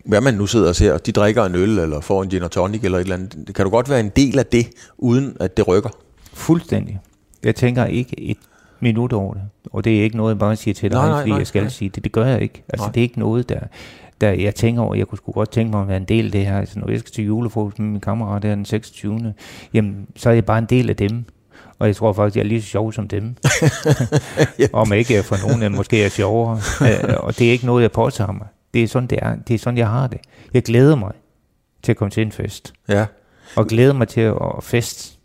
hvad 0.06 0.21
man 0.21 0.33
nu 0.33 0.45
sidder 0.45 0.69
og 0.69 0.75
ser, 0.75 0.97
de 0.97 1.12
drikker 1.12 1.45
en 1.45 1.56
øl, 1.56 1.79
eller 1.79 2.01
får 2.01 2.24
en 2.24 2.29
gin 2.29 2.44
og 2.44 2.51
tonic, 2.51 2.83
eller 2.83 2.97
et 2.97 3.01
eller 3.01 3.15
andet. 3.15 3.56
Kan 3.56 3.65
du 3.65 3.71
godt 3.71 3.89
være 3.89 4.00
en 4.00 4.09
del 4.15 4.39
af 4.39 4.45
det, 4.45 4.68
uden 4.98 5.38
at 5.39 5.57
det 5.57 5.67
rykker? 5.67 5.89
Fuldstændig. 6.34 7.00
Jeg 7.43 7.55
tænker 7.55 7.86
ikke 7.86 8.19
et 8.19 8.38
minut 8.79 9.13
over 9.13 9.34
det. 9.34 9.43
Og 9.72 9.84
det 9.84 10.00
er 10.00 10.03
ikke 10.03 10.17
noget, 10.17 10.29
jeg 10.29 10.39
bare 10.39 10.55
siger 10.55 10.74
til 10.74 10.91
dig, 10.91 11.00
nej, 11.00 11.10
nej, 11.10 11.19
fordi 11.19 11.29
nej, 11.29 11.38
jeg 11.38 11.48
skal 11.48 11.62
nej. 11.62 11.69
sige 11.69 11.89
det. 11.89 12.03
Det 12.03 12.12
gør 12.12 12.25
jeg 12.25 12.41
ikke. 12.41 12.63
Altså, 12.69 12.86
nej. 12.86 12.91
det 12.91 13.00
er 13.00 13.03
ikke 13.03 13.19
noget, 13.19 13.50
der, 13.50 13.60
der 14.22 14.29
jeg 14.29 14.55
tænker 14.55 14.81
over. 14.81 14.96
Jeg 14.96 15.07
kunne 15.07 15.17
sgu 15.17 15.31
godt 15.31 15.51
tænke 15.51 15.72
mig 15.72 15.81
at 15.81 15.88
være 15.88 15.98
en 15.98 16.05
del 16.05 16.25
af 16.25 16.31
det 16.31 16.46
her. 16.46 16.60
Altså, 16.60 16.79
når 16.79 16.89
jeg 16.89 17.00
skal 17.00 17.12
til 17.12 17.25
julefrokost 17.25 17.79
med 17.79 17.89
min 17.89 18.01
kammerat 18.01 18.43
der 18.43 18.55
den 18.55 18.65
26. 18.65 19.34
Jamen, 19.74 20.07
så 20.15 20.29
er 20.29 20.34
jeg 20.34 20.46
bare 20.46 20.57
en 20.57 20.65
del 20.65 20.89
af 20.89 20.96
dem. 20.96 21.25
Og 21.80 21.88
jeg 21.88 21.96
tror 21.96 22.14
faktisk, 22.14 22.36
jeg 22.36 22.44
er 22.44 22.48
lige 22.48 22.62
så 22.62 22.68
sjov 22.68 22.94
som 22.94 23.08
dem. 23.08 23.36
Om 24.74 24.94
ikke 24.94 25.24
for 25.24 25.48
nogen, 25.48 25.76
måske 25.76 26.04
er 26.04 26.10
sjovere. 26.10 26.60
Øh, 26.88 27.14
og 27.18 27.40
det 27.40 27.48
er 27.48 27.52
ikke 27.52 27.66
noget, 27.66 27.82
jeg 27.82 27.92
påtager 27.92 28.32
mig. 28.32 28.48
Det 28.74 28.84
er 28.84 28.88
sådan, 28.88 29.08
det 29.08 29.20
er. 29.22 29.36
Det 29.48 29.54
er 29.54 29.58
sådan, 29.60 29.78
jeg 29.78 29.90
har 29.90 30.08
det. 30.08 30.20
Jeg 30.54 30.64
glæder 30.64 30.96
mig 30.96 31.12
til 31.84 31.92
at 31.92 31.98
komme 31.98 32.12
til 32.12 32.22
en 32.24 32.32
fest. 32.32 32.74
Ja. 32.90 33.06
Og 33.56 33.68
glæder 33.68 33.94
mig 33.94 34.08
til 34.08 34.22
at 34.22 34.36
fest. 34.62 35.18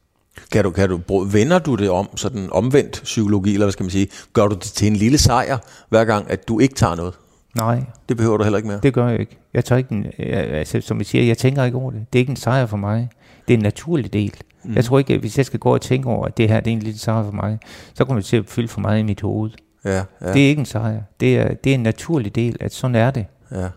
Kan 0.53 0.65
du, 0.65 0.71
kan 0.71 0.89
du, 0.89 1.25
vender 1.25 1.59
du 1.59 1.75
det 1.75 1.91
om, 1.91 2.17
sådan 2.17 2.49
omvendt 2.53 3.01
psykologi, 3.05 3.53
eller 3.53 3.67
hvad 3.67 3.73
skal 3.73 3.85
man 3.85 3.91
sige, 3.91 4.09
gør 4.33 4.47
du 4.47 4.55
det 4.55 4.63
til 4.63 4.87
en 4.87 4.97
lille 4.97 5.19
sejr, 5.19 5.59
hver 5.89 6.05
gang, 6.05 6.31
at 6.31 6.49
du 6.49 6.59
ikke 6.61 6.75
tager 6.75 6.95
noget? 6.95 7.15
Nej. 7.55 7.83
Det 8.09 8.17
behøver 8.17 8.37
du 8.37 8.45
heller 8.45 8.57
ikke 8.57 8.69
mere? 8.69 8.81
Det 8.83 8.95
gør 8.95 9.09
jeg 9.09 9.21
ikke. 9.21 9.39
Jeg 9.55 9.65
tager 9.65 9.79
ikke 9.79 9.93
en, 9.93 10.07
altså, 10.19 10.81
som 10.81 10.99
jeg 10.99 11.07
siger, 11.07 11.25
jeg 11.25 11.39
tænker 11.39 11.65
ikke 11.65 11.77
over 11.77 11.91
det. 11.91 12.07
Det 12.13 12.19
er 12.19 12.21
ikke 12.21 12.31
en 12.31 12.37
sejr 12.37 12.67
for 12.67 12.77
mig. 12.77 13.09
Det 13.49 13.55
er 13.55 13.59
en 13.59 13.63
naturlig 13.63 14.13
del. 14.13 14.35
Mm. 14.65 14.75
Jeg 14.75 14.85
tror 14.85 14.99
ikke, 14.99 15.15
at 15.15 15.21
hvis 15.21 15.39
jeg 15.39 15.47
skal 15.47 15.61
gå 15.61 15.75
og 15.75 15.81
tænke 15.81 16.09
over, 16.09 16.27
at 16.27 16.37
det 16.37 16.49
her 16.49 16.61
det 16.61 16.71
er 16.71 16.75
en 16.77 16.83
lille 16.83 16.99
sejr 16.99 17.25
for 17.25 17.33
mig, 17.33 17.59
så 17.95 18.05
kommer 18.05 18.21
det 18.21 18.27
til 18.27 18.37
at 18.37 18.45
fylde 18.47 18.69
for 18.69 18.81
meget 18.81 19.01
i 19.01 19.03
mit 19.03 19.21
hoved. 19.21 19.51
Ja, 19.85 19.97
ja. 19.97 20.33
Det 20.33 20.45
er 20.45 20.49
ikke 20.49 20.61
en 20.61 20.67
sejr. 20.67 21.03
Det 21.21 21.39
er, 21.39 21.55
det 21.55 21.71
er 21.71 21.75
en 21.75 21.83
naturlig 21.83 22.35
del, 22.35 22.57
at 22.61 22.75
sådan 22.75 22.95
er 22.95 23.11
det. 23.11 23.27
Ja. 23.51 23.69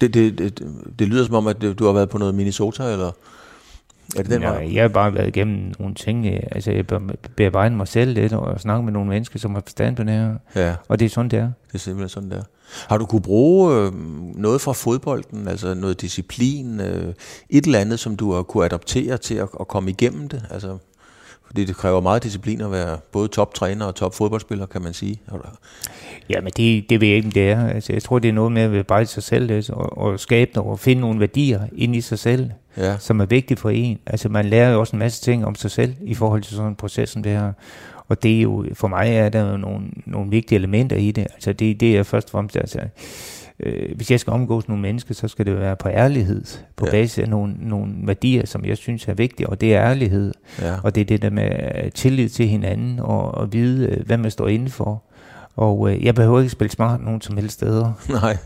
Det, 0.00 0.14
det, 0.14 0.38
det, 0.38 0.62
det 0.98 1.08
lyder 1.08 1.26
som 1.26 1.34
om, 1.34 1.46
at 1.46 1.62
du 1.78 1.84
har 1.84 1.92
været 1.92 2.08
på 2.08 2.18
noget 2.18 2.34
Minnesota, 2.34 2.92
eller? 2.92 3.10
Er 4.16 4.22
det 4.22 4.30
den 4.30 4.40
Nej, 4.40 4.74
jeg 4.74 4.82
har 4.82 4.88
bare 4.88 5.14
været 5.14 5.28
igennem 5.28 5.72
nogle 5.78 5.94
ting. 5.94 6.26
Altså, 6.26 6.72
jeg 6.72 6.86
bearbejder 7.36 7.76
mig 7.76 7.88
selv 7.88 8.14
lidt 8.14 8.32
og 8.32 8.60
snakke 8.60 8.84
med 8.84 8.92
nogle 8.92 9.08
mennesker, 9.08 9.38
som 9.38 9.54
har 9.54 9.60
forstand 9.60 9.96
på 9.96 10.02
det 10.02 10.12
her. 10.12 10.34
Ja. 10.54 10.74
Og 10.88 10.98
det 10.98 11.04
er 11.04 11.08
sådan, 11.08 11.30
det 11.30 11.38
er. 11.38 11.50
Det 11.66 11.74
er 11.74 11.78
simpelthen 11.78 12.08
sådan, 12.08 12.30
det 12.30 12.38
er. 12.38 12.42
Har 12.88 12.98
du 12.98 13.06
kunne 13.06 13.22
bruge 13.22 13.74
øh, 13.74 13.92
noget 14.34 14.60
fra 14.60 14.72
fodbolden, 14.72 15.48
altså 15.48 15.74
noget 15.74 16.00
disciplin, 16.00 16.80
øh, 16.80 17.14
et 17.50 17.64
eller 17.64 17.78
andet, 17.78 18.00
som 18.00 18.16
du 18.16 18.32
har 18.32 18.42
kunne 18.42 18.64
adoptere 18.64 19.18
til 19.18 19.34
at, 19.34 19.48
at 19.60 19.68
komme 19.68 19.90
igennem 19.90 20.28
det? 20.28 20.42
Altså, 20.50 20.78
fordi 21.48 21.64
det 21.64 21.76
kræver 21.76 22.00
meget 22.00 22.22
disciplin 22.22 22.60
at 22.60 22.70
være 22.70 22.98
både 23.12 23.28
toptræner 23.28 23.86
og 23.86 23.94
topfodboldspiller, 23.94 24.66
kan 24.66 24.82
man 24.82 24.92
sige. 24.92 25.20
Ja, 26.30 26.40
men 26.40 26.52
det, 26.56 26.90
det 26.90 27.00
ved 27.00 27.08
jeg 27.08 27.16
ikke, 27.16 27.30
det 27.30 27.50
er. 27.50 27.68
Altså, 27.68 27.92
jeg 27.92 28.02
tror, 28.02 28.18
det 28.18 28.28
er 28.28 28.32
noget 28.32 28.52
med 28.52 28.62
at 28.62 28.70
bearbejde 28.70 29.06
sig 29.06 29.22
selv 29.22 29.46
lidt, 29.46 29.70
og, 29.70 29.98
og 29.98 30.20
skabe 30.20 30.50
noget, 30.54 30.70
og 30.70 30.78
finde 30.78 31.00
nogle 31.00 31.20
værdier 31.20 31.60
ind 31.76 31.96
i 31.96 32.00
sig 32.00 32.18
selv, 32.18 32.50
ja. 32.76 32.98
som 32.98 33.20
er 33.20 33.26
vigtige 33.26 33.58
for 33.58 33.70
en. 33.70 33.98
Altså, 34.06 34.28
man 34.28 34.44
lærer 34.44 34.72
jo 34.72 34.80
også 34.80 34.96
en 34.96 34.98
masse 34.98 35.22
ting 35.22 35.46
om 35.46 35.54
sig 35.54 35.70
selv 35.70 35.94
i 36.00 36.14
forhold 36.14 36.42
til 36.42 36.56
sådan 36.56 36.68
en 36.68 36.76
proces 36.76 37.10
som 37.10 37.22
det 37.22 37.32
her. 37.32 37.52
Og 38.08 38.22
det 38.22 38.38
er 38.38 38.40
jo, 38.40 38.66
for 38.74 38.88
mig 38.88 39.08
er 39.08 39.28
der 39.28 39.50
jo 39.50 39.56
nogle, 39.56 39.86
nogle 40.06 40.30
vigtige 40.30 40.58
elementer 40.58 40.96
i 40.96 41.10
det. 41.10 41.22
Altså, 41.22 41.52
det, 41.52 41.80
det 41.80 41.96
er 41.96 42.02
først 42.02 42.26
og 42.26 42.30
fremmest, 42.30 42.56
altså, 42.56 42.80
øh, 43.60 43.96
hvis 43.96 44.10
jeg 44.10 44.20
skal 44.20 44.32
omgås 44.32 44.68
nogle 44.68 44.82
mennesker, 44.82 45.14
så 45.14 45.28
skal 45.28 45.46
det 45.46 45.58
være 45.58 45.76
på 45.76 45.88
ærlighed, 45.88 46.44
på 46.76 46.86
ja. 46.86 46.90
basis 46.90 47.18
af 47.18 47.28
nogle, 47.28 47.54
nogle 47.60 47.94
værdier, 48.02 48.46
som 48.46 48.64
jeg 48.64 48.76
synes 48.76 49.08
er 49.08 49.14
vigtige, 49.14 49.48
og 49.48 49.60
det 49.60 49.74
er 49.74 49.82
ærlighed. 49.82 50.34
Ja. 50.60 50.74
Og 50.82 50.94
det 50.94 51.00
er 51.00 51.04
det 51.04 51.22
der 51.22 51.30
med 51.30 51.90
tillid 51.90 52.28
til 52.28 52.48
hinanden, 52.48 53.00
og, 53.00 53.34
og 53.34 53.52
vide, 53.52 53.86
øh, 53.86 54.06
hvad 54.06 54.16
man 54.16 54.30
står 54.30 54.48
inden 54.48 54.68
for. 54.68 55.02
Og 55.56 55.90
øh, 55.90 56.04
jeg 56.04 56.14
behøver 56.14 56.40
ikke 56.40 56.50
spille 56.50 56.70
smart 56.70 57.04
nogen 57.04 57.20
som 57.20 57.36
helst 57.36 57.54
steder. 57.54 57.92
Nej. 58.22 58.36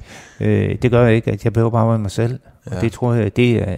Øh, 0.41 0.77
det 0.83 0.91
gør 0.91 1.05
jeg 1.05 1.15
ikke, 1.15 1.31
at 1.31 1.45
jeg 1.45 1.53
behøver 1.53 1.71
bare 1.71 1.89
være 1.89 1.99
mig 1.99 2.11
selv. 2.11 2.39
Ja. 2.71 2.77
Og 2.77 2.83
det 2.83 2.93
tror 2.93 3.15
jeg, 3.15 3.37
det 3.37 3.69
er, 3.69 3.77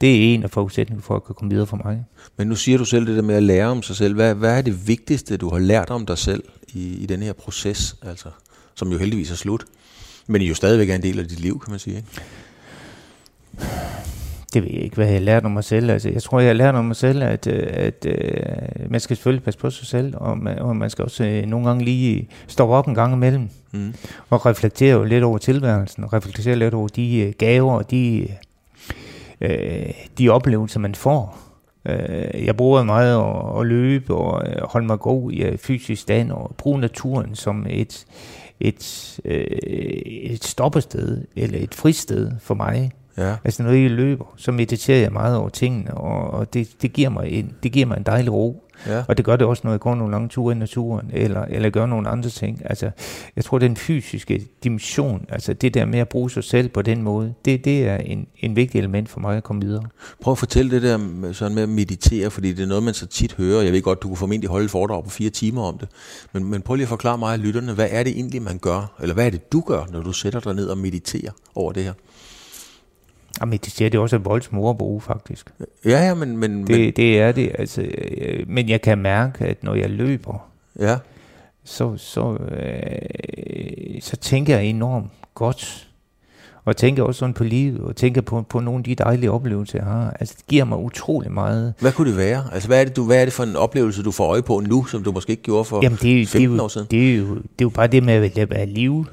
det 0.00 0.16
er 0.16 0.34
en 0.34 0.42
af 0.42 0.50
forudsætningerne 0.50 1.02
for 1.02 1.16
at 1.16 1.24
kunne 1.24 1.34
komme 1.34 1.50
videre 1.50 1.66
for 1.66 1.80
mig. 1.84 2.04
Men 2.36 2.48
nu 2.48 2.54
siger 2.54 2.78
du 2.78 2.84
selv 2.84 3.06
det 3.06 3.16
der 3.16 3.22
med 3.22 3.34
at 3.34 3.42
lære 3.42 3.66
om 3.66 3.82
sig 3.82 3.96
selv. 3.96 4.14
Hvad, 4.14 4.34
hvad 4.34 4.58
er 4.58 4.62
det 4.62 4.88
vigtigste, 4.88 5.36
du 5.36 5.50
har 5.50 5.58
lært 5.58 5.90
om 5.90 6.06
dig 6.06 6.18
selv 6.18 6.44
i, 6.68 6.96
i 6.96 7.06
den 7.06 7.22
her 7.22 7.32
proces, 7.32 7.96
altså, 8.02 8.28
som 8.74 8.92
jo 8.92 8.98
heldigvis 8.98 9.30
er 9.30 9.36
slut? 9.36 9.64
Men 10.26 10.42
I 10.42 10.48
jo 10.48 10.54
stadigvæk 10.54 10.90
er 10.90 10.94
en 10.94 11.02
del 11.02 11.18
af 11.18 11.28
dit 11.28 11.40
liv, 11.40 11.60
kan 11.60 11.70
man 11.70 11.78
sige. 11.78 11.96
Ikke? 11.96 12.08
Det 14.54 14.62
ved 14.62 14.70
jeg 14.72 14.82
ikke, 14.82 14.96
hvad 14.96 15.06
jeg 15.06 15.14
har 15.14 15.20
lært 15.20 15.44
om 15.44 15.50
mig 15.50 15.64
selv. 15.64 15.90
Altså, 15.90 16.08
jeg 16.08 16.22
tror, 16.22 16.40
jeg 16.40 16.48
har 16.48 16.54
lært 16.54 16.74
om 16.74 16.84
mig 16.84 16.96
selv, 16.96 17.22
at, 17.22 17.46
øh, 17.46 17.66
at, 17.66 18.06
at 18.06 18.06
øh, 18.06 18.90
man 18.90 19.00
skal 19.00 19.16
selvfølgelig 19.16 19.44
passe 19.44 19.60
på 19.60 19.70
sig 19.70 19.86
selv, 19.86 20.14
og 20.16 20.38
man, 20.38 20.58
og 20.58 20.76
man 20.76 20.90
skal 20.90 21.04
også 21.04 21.24
øh, 21.24 21.46
nogle 21.46 21.66
gange 21.66 21.84
lige 21.84 22.28
stoppe 22.46 22.74
op 22.74 22.88
en 22.88 22.94
gang 22.94 23.14
imellem, 23.14 23.48
mm. 23.72 23.94
og 24.30 24.46
reflektere 24.46 25.08
lidt 25.08 25.24
over 25.24 25.38
tilværelsen, 25.38 26.04
og 26.04 26.12
reflektere 26.12 26.56
lidt 26.56 26.74
over 26.74 26.88
de 26.88 27.34
gaver 27.38 27.72
og 27.72 27.90
de, 27.90 28.28
de 30.18 30.28
oplevelser, 30.28 30.80
man 30.80 30.94
får. 30.94 31.38
Jeg 32.34 32.56
bruger 32.56 32.82
meget 32.82 33.16
at, 33.16 33.60
at 33.60 33.66
løbe 33.66 34.14
og 34.14 34.42
holde 34.70 34.86
mig 34.86 34.98
god 34.98 35.32
i 35.32 35.56
fysisk 35.56 36.02
stand 36.02 36.32
og 36.32 36.54
bruge 36.58 36.80
naturen 36.80 37.34
som 37.34 37.66
et, 37.70 38.06
et, 38.60 39.20
øh, 39.24 39.44
et 40.04 40.44
stoppested, 40.44 41.24
eller 41.36 41.58
et 41.58 41.74
fristed 41.74 42.32
for 42.40 42.54
mig. 42.54 42.90
Ja. 43.18 43.36
Altså 43.44 43.62
når 43.62 43.70
jeg 43.70 43.90
løber, 43.90 44.34
så 44.36 44.52
mediterer 44.52 45.00
jeg 45.00 45.12
meget 45.12 45.36
over 45.36 45.48
tingene, 45.48 45.94
og, 45.94 46.30
og 46.30 46.54
det, 46.54 46.82
det, 46.82 46.92
giver 46.92 47.08
mig 47.08 47.28
en, 47.28 47.54
det 47.62 47.72
giver 47.72 47.86
mig 47.86 47.96
en 47.96 48.02
dejlig 48.02 48.32
ro. 48.32 48.64
Ja. 48.86 49.02
Og 49.08 49.16
det 49.16 49.24
gør 49.24 49.36
det 49.36 49.46
også, 49.46 49.60
når 49.64 49.70
jeg 49.70 49.80
går 49.80 49.94
nogle 49.94 50.10
lange 50.10 50.28
ture 50.28 50.54
i 50.54 50.58
naturen, 50.58 51.10
eller, 51.12 51.44
eller 51.44 51.70
gør 51.70 51.86
nogle 51.86 52.08
andre 52.08 52.30
ting. 52.30 52.62
Altså, 52.64 52.90
jeg 53.36 53.44
tror, 53.44 53.58
den 53.58 53.76
fysiske 53.76 54.46
dimension, 54.64 55.26
altså 55.28 55.52
det 55.52 55.74
der 55.74 55.84
med 55.84 55.98
at 55.98 56.08
bruge 56.08 56.30
sig 56.30 56.44
selv 56.44 56.68
på 56.68 56.82
den 56.82 57.02
måde, 57.02 57.34
det, 57.44 57.64
det 57.64 57.88
er 57.88 57.96
en, 57.96 58.26
en 58.36 58.56
vigtig 58.56 58.78
element 58.78 59.08
for 59.08 59.20
mig 59.20 59.36
at 59.36 59.44
komme 59.44 59.62
videre. 59.62 59.84
Prøv 60.20 60.32
at 60.32 60.38
fortælle 60.38 60.70
det 60.70 60.82
der 60.82 60.98
sådan 61.32 61.54
med 61.54 61.62
at 61.62 61.68
meditere, 61.68 62.30
fordi 62.30 62.52
det 62.52 62.62
er 62.62 62.66
noget, 62.66 62.82
man 62.82 62.94
så 62.94 63.06
tit 63.06 63.34
hører. 63.34 63.62
Jeg 63.62 63.72
ved 63.72 63.82
godt, 63.82 64.02
du 64.02 64.08
kunne 64.08 64.16
formentlig 64.16 64.50
holde 64.50 64.64
et 64.64 64.70
foredrag 64.70 65.04
på 65.04 65.10
fire 65.10 65.30
timer 65.30 65.62
om 65.62 65.78
det. 65.78 65.88
Men, 66.32 66.44
men 66.44 66.62
prøv 66.62 66.74
lige 66.74 66.84
at 66.84 66.88
forklare 66.88 67.18
mig 67.18 67.38
lytterne, 67.38 67.72
hvad 67.72 67.88
er 67.90 68.02
det 68.02 68.12
egentlig, 68.12 68.42
man 68.42 68.58
gør? 68.58 68.96
Eller 69.02 69.14
hvad 69.14 69.26
er 69.26 69.30
det, 69.30 69.52
du 69.52 69.60
gør, 69.60 69.86
når 69.92 70.02
du 70.02 70.12
sætter 70.12 70.40
dig 70.40 70.54
ned 70.54 70.66
og 70.66 70.78
mediterer 70.78 71.30
over 71.54 71.72
det 71.72 71.84
her? 71.84 71.92
Jamen, 73.40 73.58
det 73.64 73.72
siger 73.72 73.90
det 73.90 74.00
også 74.00 74.16
er 74.16 74.20
voldsomt 74.20 74.58
ord 74.58 74.70
at 74.70 74.78
bruge, 74.78 75.00
faktisk. 75.00 75.50
Ja, 75.84 76.06
ja, 76.06 76.14
men... 76.14 76.36
men 76.36 76.66
det, 76.66 76.80
men... 76.80 76.92
det 76.96 77.20
er 77.20 77.32
det, 77.32 77.52
altså. 77.58 77.82
Øh, 77.82 78.44
men 78.48 78.68
jeg 78.68 78.82
kan 78.82 78.98
mærke, 78.98 79.44
at 79.44 79.64
når 79.64 79.74
jeg 79.74 79.90
løber, 79.90 80.48
ja. 80.78 80.96
så, 81.64 81.96
så, 81.96 82.36
øh, 82.50 84.00
så 84.00 84.16
tænker 84.16 84.56
jeg 84.56 84.66
enormt 84.66 85.10
godt. 85.34 85.84
Og 86.64 86.76
tænker 86.76 87.02
også 87.02 87.18
sådan 87.18 87.34
på 87.34 87.44
livet, 87.44 87.80
og 87.80 87.96
tænker 87.96 88.20
på, 88.20 88.42
på 88.42 88.60
nogle 88.60 88.78
af 88.78 88.84
de 88.84 88.94
dejlige 88.94 89.30
oplevelser, 89.30 89.78
jeg 89.78 89.86
har. 89.86 90.16
Altså, 90.20 90.34
det 90.38 90.46
giver 90.46 90.64
mig 90.64 90.78
utrolig 90.78 91.32
meget. 91.32 91.74
Hvad 91.80 91.92
kunne 91.92 92.08
det 92.10 92.16
være? 92.16 92.44
Altså, 92.52 92.68
hvad 92.68 92.80
er 92.80 92.84
det, 92.84 92.96
du, 92.96 93.04
hvad 93.04 93.20
er 93.20 93.24
det 93.24 93.32
for 93.32 93.44
en 93.44 93.56
oplevelse, 93.56 94.02
du 94.02 94.10
får 94.10 94.26
øje 94.26 94.42
på 94.42 94.60
nu, 94.60 94.84
som 94.84 95.02
du 95.02 95.12
måske 95.12 95.30
ikke 95.30 95.42
gjorde 95.42 95.64
for 95.64 95.82
Jamen, 95.82 95.98
det, 96.02 96.28
15 96.28 96.52
det 96.52 96.60
år 96.60 96.68
siden? 96.68 96.86
Det 96.90 97.12
er, 97.12 97.16
jo, 97.16 97.34
det 97.34 97.40
er 97.40 97.62
jo 97.62 97.68
bare 97.68 97.86
det 97.86 98.02
med 98.02 98.38
at 98.38 98.50
være 98.50 98.66
liv, 98.66 99.06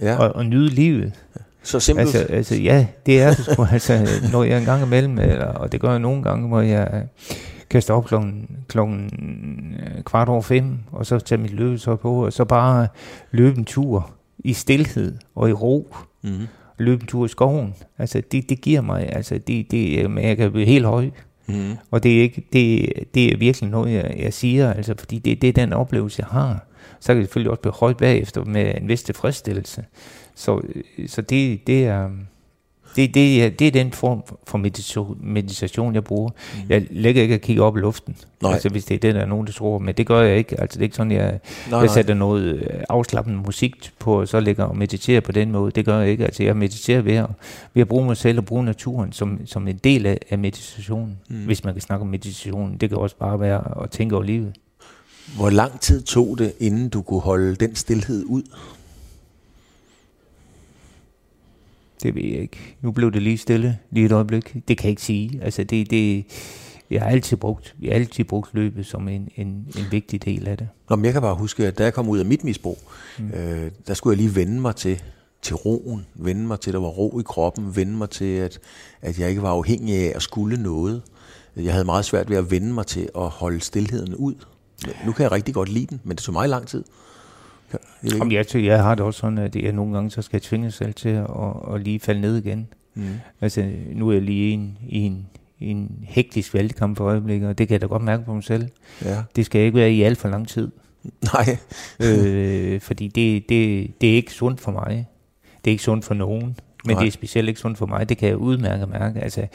ja. 0.00 0.16
og, 0.16 0.36
og 0.36 0.46
nyde 0.46 0.68
livet. 0.68 1.12
Så 1.66 1.80
simpelt? 1.80 2.14
Altså, 2.14 2.32
altså 2.32 2.54
ja, 2.54 2.86
det 3.06 3.22
er 3.22 3.34
det 3.34 3.44
sgu. 3.44 3.66
altså, 3.72 4.08
når 4.32 4.44
jeg 4.44 4.58
en 4.58 4.64
gang 4.64 4.82
imellem, 4.82 5.18
eller, 5.18 5.46
og 5.46 5.72
det 5.72 5.80
gør 5.80 5.90
jeg 5.90 5.98
nogle 5.98 6.22
gange, 6.22 6.48
hvor 6.48 6.60
jeg 6.60 7.02
kan 7.70 7.82
stå 7.82 7.94
op 7.94 8.04
klokken, 8.04 8.50
klokken 8.68 9.10
øh, 9.78 10.02
kvart 10.02 10.28
over 10.28 10.42
fem, 10.42 10.78
og 10.92 11.06
så 11.06 11.18
tage 11.18 11.40
mit 11.40 11.52
løbetøj 11.52 11.96
på, 11.96 12.24
og 12.24 12.32
så 12.32 12.44
bare 12.44 12.88
løbe 13.30 13.58
en 13.58 13.64
tur 13.64 14.10
i 14.38 14.52
stillhed 14.52 15.16
og 15.34 15.48
i 15.48 15.52
ro. 15.52 15.94
Mm-hmm. 16.22 16.46
Løbe 16.78 17.02
en 17.02 17.06
tur 17.06 17.24
i 17.24 17.28
skoven. 17.28 17.74
Altså, 17.98 18.22
det, 18.32 18.48
det 18.48 18.60
giver 18.60 18.80
mig, 18.80 19.08
altså, 19.12 19.38
det, 19.46 19.70
det, 19.70 20.10
jeg 20.22 20.36
kan 20.36 20.52
blive 20.52 20.66
helt 20.66 20.86
høj. 20.86 21.10
Mm. 21.46 21.76
Og 21.90 22.02
det 22.02 22.18
er, 22.18 22.22
ikke, 22.22 22.46
det, 22.52 22.92
det 23.14 23.32
er 23.32 23.36
virkelig 23.36 23.70
noget, 23.70 23.92
jeg, 23.92 24.16
jeg 24.18 24.32
siger, 24.32 24.72
altså, 24.72 24.94
fordi 24.98 25.18
det, 25.18 25.42
det 25.42 25.48
er 25.48 25.52
den 25.52 25.72
oplevelse, 25.72 26.22
jeg 26.22 26.26
har. 26.26 26.66
Så 27.00 27.06
kan 27.06 27.16
jeg 27.16 27.24
selvfølgelig 27.24 27.50
også 27.50 27.60
blive 27.60 27.72
højt 27.72 27.96
bagefter 27.96 28.44
med 28.44 28.74
en 28.80 28.88
vis 28.88 29.02
tilfredsstillelse. 29.02 29.84
Så, 30.36 30.60
så 31.06 31.22
det, 31.22 31.66
det 31.66 31.86
er... 31.86 32.10
Det, 32.96 33.14
det, 33.14 33.44
er, 33.44 33.50
det 33.50 33.66
er 33.66 33.70
den 33.70 33.92
form 33.92 34.22
for 34.46 34.58
meditation, 34.58 35.18
meditation 35.20 35.94
jeg 35.94 36.04
bruger. 36.04 36.30
Mm. 36.30 36.60
Jeg 36.68 36.86
lægger 36.90 37.22
ikke 37.22 37.34
at 37.34 37.40
kigge 37.40 37.62
op 37.62 37.76
i 37.76 37.80
luften, 37.80 38.16
nej. 38.42 38.52
altså 38.52 38.68
hvis 38.68 38.84
det 38.84 38.94
er 38.94 38.98
det, 38.98 39.14
der 39.14 39.20
er 39.20 39.26
nogen, 39.26 39.46
der 39.46 39.52
tror. 39.52 39.78
Men 39.78 39.94
det 39.94 40.06
gør 40.06 40.20
jeg 40.20 40.36
ikke. 40.38 40.60
Altså 40.60 40.76
det 40.78 40.82
er 40.82 40.84
ikke 40.84 40.96
sådan, 40.96 41.12
jeg, 41.12 41.40
nej, 41.70 41.80
jeg 41.80 41.90
sætter 41.90 42.14
nej. 42.14 42.18
noget 42.18 42.54
øh, 42.54 42.80
afslappende 42.88 43.38
musik 43.38 43.90
på, 43.98 44.20
og 44.20 44.28
så 44.28 44.40
lægger 44.40 44.64
og 44.64 44.76
mediterer 44.76 45.20
på 45.20 45.32
den 45.32 45.52
måde. 45.52 45.70
Det 45.70 45.84
gør 45.84 46.00
jeg 46.00 46.10
ikke. 46.10 46.24
Altså 46.24 46.42
jeg 46.42 46.56
mediterer 46.56 47.00
ved 47.00 47.14
at, 47.14 47.26
ved 47.74 47.80
at 47.80 47.88
bruge 47.88 48.06
mig 48.06 48.16
selv 48.16 48.38
og 48.38 48.44
bruge 48.44 48.64
naturen 48.64 49.12
som, 49.12 49.40
som 49.46 49.68
en 49.68 49.76
del 49.76 50.06
af, 50.06 50.18
af 50.30 50.38
meditationen. 50.38 51.16
Mm. 51.30 51.36
Hvis 51.36 51.64
man 51.64 51.74
kan 51.74 51.80
snakke 51.80 52.02
om 52.02 52.08
meditation. 52.08 52.76
Det 52.76 52.88
kan 52.88 52.98
også 52.98 53.16
bare 53.16 53.40
være 53.40 53.82
at 53.82 53.90
tænke 53.90 54.14
over 54.14 54.24
livet. 54.24 54.52
Hvor 55.36 55.50
lang 55.50 55.80
tid 55.80 56.02
tog 56.02 56.38
det, 56.38 56.52
inden 56.60 56.88
du 56.88 57.02
kunne 57.02 57.20
holde 57.20 57.56
den 57.56 57.74
stillhed 57.74 58.24
ud? 58.26 58.42
Det 62.02 62.14
ved 62.14 62.22
jeg 62.22 62.40
ikke. 62.40 62.76
Nu 62.82 62.90
blev 62.90 63.12
det 63.12 63.22
lige 63.22 63.38
stille, 63.38 63.78
lige 63.90 64.06
et 64.06 64.12
øjeblik. 64.12 64.56
Det 64.68 64.78
kan 64.78 64.84
jeg 64.84 64.90
ikke 64.90 65.02
sige. 65.02 65.40
Altså, 65.42 65.64
det, 65.64 65.90
det, 65.90 66.24
jeg 66.90 67.02
har 67.02 67.08
altid 67.08 67.36
brugt, 67.36 67.74
jeg 67.82 67.92
har 67.92 67.94
altid 67.94 68.24
brugt 68.24 68.50
løbet 68.54 68.86
som 68.86 69.08
en, 69.08 69.28
en, 69.36 69.46
en 69.46 69.86
vigtig 69.90 70.24
del 70.24 70.48
af 70.48 70.56
det. 70.58 70.68
Nå, 70.90 70.96
men 70.96 71.04
jeg 71.04 71.12
kan 71.12 71.22
bare 71.22 71.34
huske, 71.34 71.66
at 71.66 71.78
da 71.78 71.84
jeg 71.84 71.94
kom 71.94 72.08
ud 72.08 72.18
af 72.18 72.26
mit 72.26 72.44
misbrug, 72.44 72.78
mm. 73.18 73.30
øh, 73.30 73.70
der 73.86 73.94
skulle 73.94 74.16
jeg 74.16 74.24
lige 74.24 74.36
vende 74.36 74.60
mig 74.60 74.76
til, 74.76 75.02
til 75.42 75.56
roen, 75.56 76.06
vende 76.14 76.46
mig 76.46 76.60
til, 76.60 76.70
at 76.70 76.74
der 76.74 76.80
var 76.80 76.88
ro 76.88 77.20
i 77.20 77.22
kroppen, 77.22 77.76
vende 77.76 77.92
mig 77.92 78.10
til, 78.10 78.24
at, 78.24 78.58
at 79.02 79.18
jeg 79.18 79.28
ikke 79.28 79.42
var 79.42 79.50
afhængig 79.50 79.96
af 79.96 80.12
at 80.14 80.22
skulle 80.22 80.62
noget. 80.62 81.02
Jeg 81.56 81.72
havde 81.72 81.84
meget 81.84 82.04
svært 82.04 82.30
ved 82.30 82.36
at 82.36 82.50
vende 82.50 82.72
mig 82.72 82.86
til 82.86 83.08
at 83.16 83.28
holde 83.28 83.60
stillheden 83.60 84.14
ud. 84.14 84.34
Nu 85.06 85.12
kan 85.12 85.22
jeg 85.22 85.32
rigtig 85.32 85.54
godt 85.54 85.68
lide 85.68 85.86
den, 85.86 86.00
men 86.04 86.16
det 86.16 86.24
tog 86.24 86.32
meget 86.32 86.50
lang 86.50 86.66
tid. 86.66 86.84
Jamen, 88.12 88.32
jeg, 88.32 88.56
jeg 88.56 88.82
har 88.82 88.94
det 88.94 89.04
også 89.04 89.20
sådan, 89.20 89.38
at 89.38 89.56
jeg 89.56 89.72
nogle 89.72 89.94
gange 89.94 90.10
så 90.10 90.22
skal 90.22 90.36
jeg 90.36 90.42
tvinge 90.42 90.70
selv 90.70 90.94
til 90.94 91.08
at, 91.08 91.74
at 91.74 91.80
lige 91.80 92.00
falde 92.00 92.20
ned 92.20 92.36
igen. 92.36 92.68
Mm. 92.94 93.04
Altså, 93.40 93.70
nu 93.92 94.08
er 94.08 94.12
jeg 94.12 94.22
lige 94.22 94.50
i 94.50 94.52
en, 94.52 94.78
i 94.88 94.98
en, 94.98 95.26
i 95.58 95.66
en 95.66 95.98
hektisk 96.02 96.54
valgkamp 96.54 96.96
for 96.96 97.04
øjeblikket, 97.04 97.48
og 97.48 97.58
det 97.58 97.68
kan 97.68 97.72
jeg 97.72 97.80
da 97.80 97.86
godt 97.86 98.02
mærke 98.02 98.24
på 98.24 98.34
mig 98.34 98.44
selv. 98.44 98.68
Ja. 99.04 99.22
Det 99.36 99.46
skal 99.46 99.60
ikke 99.60 99.78
være 99.78 99.92
i 99.92 100.02
alt 100.02 100.18
for 100.18 100.28
lang 100.28 100.48
tid. 100.48 100.70
Nej. 101.34 101.56
øh, 102.00 102.80
fordi 102.80 103.08
det, 103.08 103.48
det, 103.48 103.90
det 104.00 104.10
er 104.10 104.14
ikke 104.14 104.32
sundt 104.32 104.60
for 104.60 104.72
mig. 104.72 105.06
Det 105.64 105.70
er 105.70 105.72
ikke 105.72 105.84
sundt 105.84 106.04
for 106.04 106.14
nogen. 106.14 106.56
Men 106.86 106.94
Nej. 106.94 107.00
det 107.00 107.06
er 107.06 107.12
specielt 107.12 107.48
ikke 107.48 107.60
sundt 107.60 107.78
for 107.78 107.86
mig. 107.86 108.08
Det 108.08 108.18
kan 108.18 108.28
jeg 108.28 108.36
udmærke 108.36 108.86
mærke. 108.86 109.20
Altså, 109.20 109.46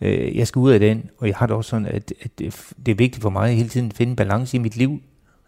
øh, 0.00 0.36
jeg 0.36 0.46
skal 0.46 0.60
ud 0.60 0.70
af 0.70 0.80
den, 0.80 1.10
og 1.18 1.26
jeg 1.26 1.36
har 1.36 1.46
det 1.46 1.56
også 1.56 1.70
sådan, 1.70 1.86
at, 1.86 2.12
at 2.20 2.30
det 2.38 2.88
er 2.88 2.94
vigtigt 2.94 3.22
for 3.22 3.30
mig 3.30 3.56
hele 3.56 3.68
tiden 3.68 3.86
at 3.86 3.94
finde 3.94 4.16
balance 4.16 4.56
i 4.56 4.60
mit 4.60 4.76
liv. 4.76 5.00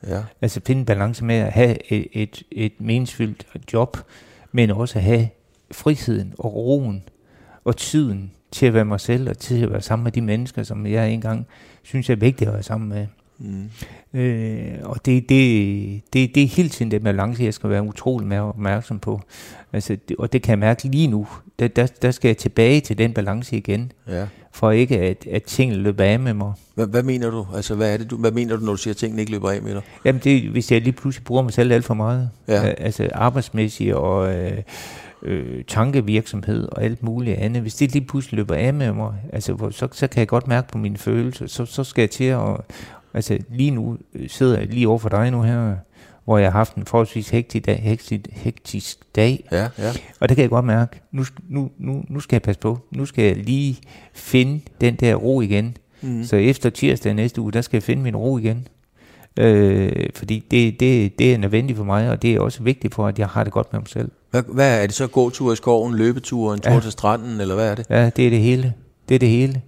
Ja. 0.07 0.23
Altså 0.41 0.61
finde 0.67 0.81
en 0.81 0.87
balance 0.87 1.25
med 1.25 1.35
at 1.35 1.53
have 1.53 1.93
et, 1.93 2.07
et, 2.13 2.43
et 2.53 2.73
meningsfyldt 2.79 3.47
job, 3.73 3.97
men 4.53 4.71
også 4.71 4.99
at 4.99 5.05
have 5.05 5.29
friheden 5.73 6.35
og 6.39 6.55
roen 6.55 7.03
og 7.65 7.77
tiden 7.77 8.33
til 8.53 8.67
at 8.67 8.75
være 8.75 8.85
mig 8.85 9.01
selv 9.01 9.31
og 9.31 9.39
til 9.39 9.63
at 9.63 9.73
være 9.73 9.83
sammen 9.83 10.05
med 10.05 10.13
de 10.13 10.21
mennesker, 10.21 10.63
som 10.63 10.87
jeg 10.87 11.11
engang 11.11 11.47
synes 11.83 12.11
er 12.11 12.17
vigtigt 12.17 12.49
at 12.49 12.55
være 12.55 12.63
sammen 12.63 12.89
med. 12.89 13.07
Mm. 13.39 13.71
Øh, 14.21 14.75
og 14.83 15.07
det, 15.07 15.29
det, 15.29 16.03
det, 16.13 16.35
det 16.35 16.43
er 16.43 16.47
hele 16.47 16.69
tiden 16.69 16.91
det 16.91 17.03
balance, 17.03 17.45
jeg 17.45 17.55
skal 17.55 17.71
være 17.71 17.83
utrolig 17.83 18.29
mere 18.29 18.41
opmærksom 18.41 18.99
på. 18.99 19.21
Altså, 19.73 19.97
det, 20.09 20.17
og 20.17 20.33
det 20.33 20.43
kan 20.43 20.51
jeg 20.51 20.59
mærke 20.59 20.89
lige 20.89 21.07
nu. 21.07 21.27
Der, 21.61 21.69
der, 21.69 21.87
der 22.03 22.11
skal 22.11 22.29
jeg 22.29 22.37
tilbage 22.37 22.81
til 22.81 22.99
den 22.99 23.13
balance 23.13 23.57
igen. 23.57 23.93
Ja. 24.09 24.27
For 24.53 24.71
ikke 24.71 25.01
at, 25.01 25.27
at 25.31 25.43
tingene 25.43 25.83
løber 25.83 26.05
af 26.05 26.21
med 26.21 26.35
mig. 26.35 26.53
Hvad, 26.75 26.87
hvad 26.87 27.03
mener 27.03 27.31
du? 27.31 27.47
Altså, 27.55 27.75
hvad, 27.75 27.93
er 27.93 27.97
det, 27.97 28.11
du, 28.11 28.17
hvad 28.17 28.31
mener 28.33 28.57
du, 28.57 28.65
når 28.65 28.73
du 28.73 28.77
siger, 28.77 28.95
at 28.95 28.97
tingene 28.97 29.23
ikke 29.23 29.33
løber 29.33 29.51
af 29.51 29.63
med 29.63 29.75
dig? 29.75 29.83
Jamen, 30.05 30.21
det, 30.25 30.43
hvis 30.43 30.73
jeg 30.73 30.81
lige 30.81 30.93
pludselig 30.93 31.25
bruger 31.25 31.43
mig 31.43 31.53
selv 31.53 31.73
alt 31.73 31.85
for 31.85 31.95
meget. 31.95 32.31
Ja. 32.49 32.63
Altså 32.79 33.09
arbejdsmæssigt 33.13 33.95
og... 33.95 34.35
Øh, 34.35 34.63
øh, 35.23 35.65
tankevirksomhed 35.65 36.69
og 36.73 36.83
alt 36.83 37.03
muligt 37.03 37.37
andet, 37.39 37.63
hvis 37.63 37.75
det 37.75 37.93
lige 37.93 38.07
pludselig 38.07 38.37
løber 38.37 38.55
af 38.55 38.75
med 38.75 38.93
mig, 38.93 39.15
altså, 39.33 39.71
så, 39.71 39.89
så 39.93 40.07
kan 40.07 40.21
jeg 40.21 40.29
godt 40.29 40.49
mærke 40.49 40.69
på 40.69 40.79
mine 40.79 40.97
følelser, 40.97 41.47
så, 41.47 41.65
så 41.65 41.85
skal 41.85 42.03
jeg 42.03 42.11
til 42.11 42.25
at, 42.25 42.57
altså 43.15 43.39
lige 43.49 43.71
nu 43.71 43.99
øh, 44.15 44.29
sidder 44.29 44.59
jeg 44.59 44.67
lige 44.69 44.89
over 44.89 44.99
for 44.99 45.09
dig 45.09 45.31
nu 45.31 45.43
her, 45.43 45.77
hvor 46.25 46.39
jeg 46.39 46.53
har 46.53 46.59
haft 46.59 46.75
en 46.75 46.87
forholdsvis 46.87 47.29
hektisk 47.29 47.67
dag, 47.67 47.81
hektisk, 47.83 48.21
hektisk 48.33 48.99
dag. 49.17 49.49
Ja, 49.53 49.69
ja. 49.79 49.93
Og 50.21 50.29
det 50.29 50.37
kan 50.37 50.43
jeg 50.43 50.51
godt 50.51 50.65
mærke. 50.65 51.01
Nu, 51.13 51.25
nu, 51.49 51.71
nu, 51.79 52.05
nu 52.09 52.21
skal 52.21 52.35
jeg 52.35 52.43
passe 52.43 52.61
på. 52.61 52.79
Nu 52.91 53.07
skal 53.07 53.25
jeg 53.25 53.37
lige 53.37 53.79
finde 54.13 54.61
den 54.81 54.95
der 54.95 55.15
ro 55.15 55.41
igen. 55.41 55.77
Mm. 56.03 56.25
Så 56.25 56.37
efter 56.37 56.71
tirsdag 56.71 57.15
næste 57.15 57.41
uge, 57.41 57.53
der 57.53 57.61
skal 57.61 57.77
jeg 57.77 57.83
finde 57.83 58.03
min 58.03 58.17
ro 58.17 58.39
igen. 58.39 58.69
Øh, 59.37 60.09
fordi 60.15 60.45
det, 60.51 60.81
det, 60.81 61.19
det 61.19 61.35
er 61.35 61.39
nødvendigt 61.39 61.77
for 61.77 61.85
mig, 61.85 62.11
og 62.11 62.23
det 62.23 62.35
er 62.35 62.41
også 62.41 62.63
vigtigt 62.63 62.95
for, 62.95 63.07
at 63.07 63.19
jeg 63.19 63.29
har 63.29 63.45
det 63.45 63.53
godt 63.53 63.73
med 63.73 63.81
mig 63.81 63.89
selv. 63.89 64.11
Hvad, 64.31 64.43
hvad 64.49 64.83
er 64.83 64.87
det 64.87 64.95
så? 64.95 65.07
Gåtur 65.07 65.53
i 65.53 65.57
skoven, 65.57 65.95
løbetur, 65.95 66.55
en 66.55 66.61
tur 66.61 66.73
ja. 66.73 66.81
til 66.81 66.93
stranden, 66.93 67.41
eller 67.41 67.55
hvad 67.55 67.71
er 67.71 67.75
det? 67.75 67.87
Ja, 67.91 68.11
det 68.11 68.27
er 68.27 68.31
det 68.31 68.41
hele. 68.41 68.75
Det 69.09 69.15
er 69.15 69.19
det 69.19 69.29
hele. 69.29 69.63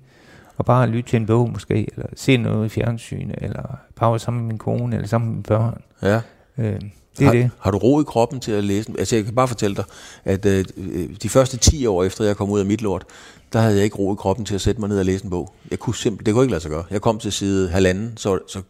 Og 0.57 0.65
bare 0.65 0.87
lytte 0.87 1.11
til 1.11 1.17
en 1.17 1.27
bog 1.27 1.51
måske, 1.51 1.89
eller 1.97 2.07
se 2.17 2.37
noget 2.37 2.67
i 2.67 2.69
fjernsyn, 2.69 3.31
eller 3.39 3.77
bare 3.97 4.19
sammen 4.19 4.43
med 4.43 4.49
min 4.49 4.59
kone, 4.59 4.97
eller 4.97 5.09
sammen 5.09 5.29
med 5.29 5.35
mine 5.35 5.43
børn. 5.43 5.83
Ja. 6.03 6.21
Øh, 6.59 6.65
det 6.65 6.81
er 7.21 7.25
har, 7.25 7.33
det. 7.33 7.51
Har 7.59 7.71
du 7.71 7.79
ro 7.79 8.01
i 8.01 8.05
kroppen 8.05 8.41
til 8.41 8.53
at 8.53 8.65
læse? 8.65 8.93
Altså 8.99 9.17
jeg 9.17 9.25
kan 9.25 9.35
bare 9.35 9.49
fortælle 9.49 9.77
dig, 9.77 9.85
at 10.25 10.47
øh, 10.47 10.65
de 11.23 11.29
første 11.29 11.57
10 11.57 11.87
år 11.87 12.05
efter 12.05 12.25
jeg 12.25 12.37
kom 12.37 12.51
ud 12.51 12.61
af 12.61 12.67
mit 12.67 12.83
lort, 12.83 13.05
der 13.53 13.61
havde 13.61 13.75
jeg 13.75 13.85
ikke 13.85 13.97
ro 13.97 14.13
i 14.13 14.17
kroppen 14.17 14.47
til 14.47 14.55
at 14.55 14.61
sætte 14.61 14.81
mig 14.81 14.89
ned 14.89 14.99
og 14.99 15.05
læse 15.05 15.25
en 15.25 15.31
bog. 15.31 15.55
Jeg 15.71 15.79
kunne 15.79 15.95
simpelthen, 15.95 16.27
det 16.27 16.35
kunne 16.35 16.45
ikke 16.45 16.53
lade 16.53 16.63
sig 16.63 16.71
gøre. 16.71 16.85
Jeg 16.91 17.01
kom 17.01 17.19
til 17.19 17.33
side 17.33 17.71
halvanden, 17.71 18.17
så, 18.17 18.39
så 18.47 18.63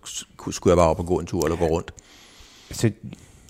skulle 0.51 0.73
jeg 0.73 0.77
bare 0.77 0.89
op 0.89 0.99
og 0.99 1.07
gå 1.07 1.19
en 1.19 1.27
tur 1.27 1.45
eller 1.45 1.57
gå 1.57 1.67
rundt. 1.67 1.93
Altså, 2.71 2.91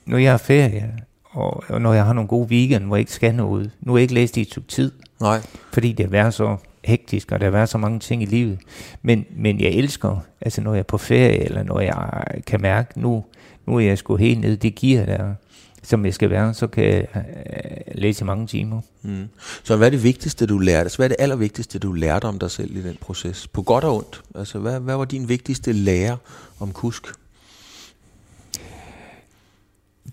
når 0.06 0.18
jeg 0.18 0.30
har 0.30 0.38
ferie, 0.38 0.94
og, 1.30 1.64
og 1.68 1.80
når 1.80 1.92
jeg 1.92 2.04
har 2.04 2.12
nogle 2.12 2.28
gode 2.28 2.48
weekend, 2.48 2.84
hvor 2.84 2.96
jeg 2.96 3.00
ikke 3.00 3.12
skal 3.12 3.34
noget. 3.34 3.70
Nu 3.80 3.92
har 3.92 3.98
jeg 3.98 4.02
ikke 4.02 4.14
læst 4.14 4.36
i 4.36 4.40
et 4.40 4.46
stykke 4.46 4.68
tid. 4.68 4.92
Nej. 5.20 5.40
Fordi 5.72 5.92
det 5.92 6.06
har 6.06 6.10
været 6.10 6.34
så 6.34 6.56
hektisk, 6.84 7.32
og 7.32 7.40
der 7.40 7.46
har 7.46 7.50
været 7.50 7.68
så 7.68 7.78
mange 7.78 7.98
ting 7.98 8.22
i 8.22 8.26
livet. 8.26 8.58
Men, 9.02 9.26
men 9.36 9.60
jeg 9.60 9.70
elsker, 9.70 10.16
altså 10.40 10.60
når 10.60 10.72
jeg 10.74 10.78
er 10.78 10.84
på 10.84 10.98
ferie, 10.98 11.44
eller 11.44 11.62
når 11.62 11.80
jeg 11.80 12.22
kan 12.46 12.60
mærke, 12.60 13.00
nu, 13.00 13.24
nu 13.66 13.76
er 13.76 13.80
jeg 13.80 13.98
sgu 13.98 14.16
helt 14.16 14.40
nede 14.40 14.56
det 14.56 14.74
gear 14.74 15.06
der, 15.06 15.34
som 15.82 16.04
jeg 16.04 16.14
skal 16.14 16.30
være, 16.30 16.54
så 16.54 16.66
kan 16.66 16.84
jeg 16.84 17.06
øh, 17.14 17.94
læse 17.94 18.24
mange 18.24 18.46
timer. 18.46 18.80
Mm. 19.02 19.28
Så 19.62 19.76
hvad 19.76 19.86
er 19.86 19.90
det 19.90 20.02
vigtigste, 20.02 20.46
du 20.46 20.58
lærte? 20.58 20.80
Altså, 20.80 20.98
hvad 20.98 21.06
er 21.06 21.08
det 21.08 21.16
allervigtigste, 21.18 21.78
du 21.78 21.92
lærte 21.92 22.24
om 22.24 22.38
dig 22.38 22.50
selv 22.50 22.76
i 22.76 22.82
den 22.82 22.96
proces? 23.00 23.48
På 23.48 23.62
godt 23.62 23.84
og 23.84 23.96
ondt. 23.96 24.22
Altså, 24.34 24.58
hvad, 24.58 24.80
hvad 24.80 24.96
var 24.96 25.04
din 25.04 25.28
vigtigste 25.28 25.72
lære 25.72 26.16
om 26.60 26.72
kusk? 26.72 27.06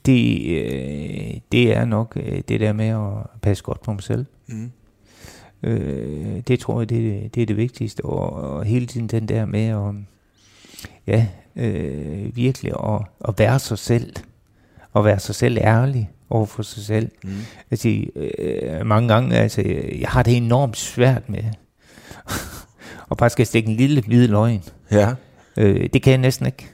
Det, 0.06 0.50
øh, 0.50 1.34
det 1.52 1.74
er 1.76 1.86
nok 1.86 2.14
øh, 2.16 2.42
det 2.48 2.60
der 2.60 2.74
med 2.74 2.88
at 2.88 3.40
passe 3.42 3.64
godt 3.64 3.82
på 3.82 3.94
mig 3.94 4.04
selv. 4.04 4.26
Mm. 4.48 4.72
Øh, 5.64 6.42
det 6.48 6.60
tror 6.60 6.82
jeg, 6.82 6.90
det, 6.90 7.36
det 7.36 7.42
er 7.42 7.46
det 7.46 7.58
vigtigste. 7.58 8.06
Og, 8.06 8.34
og 8.34 8.66
hele 8.66 8.86
tiden 8.86 9.08
den 9.08 9.28
der 9.28 9.46
med 9.46 9.66
at 9.66 9.94
ja, 11.08 11.28
øh, 11.56 12.36
virkelig 12.36 12.74
at, 12.84 13.02
at 13.28 13.34
være 13.38 13.60
sig 13.60 13.78
selv. 13.80 14.14
Og 14.94 15.06
være 15.06 15.20
sig 15.20 15.36
selv 15.36 15.58
ærlig 15.58 16.10
over 16.30 16.46
for 16.46 16.64
sig 16.64 16.84
selv. 16.84 17.12
Mm. 17.24 17.30
Altså, 17.72 18.04
øh, 18.16 18.86
mange 18.86 19.08
gange, 19.08 19.36
altså, 19.36 19.62
jeg 20.00 20.10
har 20.10 20.24
det 20.24 20.38
enormt 20.38 20.78
svært 20.78 21.30
med 21.30 21.44
og 23.10 23.18
bare 23.18 23.30
skal 23.30 23.46
stikke 23.46 23.70
en 23.70 23.76
lille 23.76 24.02
hvid 24.02 24.28
løgn. 24.28 24.64
Ja. 24.92 25.14
Øh, 25.58 25.90
det 25.94 26.02
kan 26.02 26.12
jeg 26.12 26.18
næsten 26.18 26.46
ikke. 26.46 26.68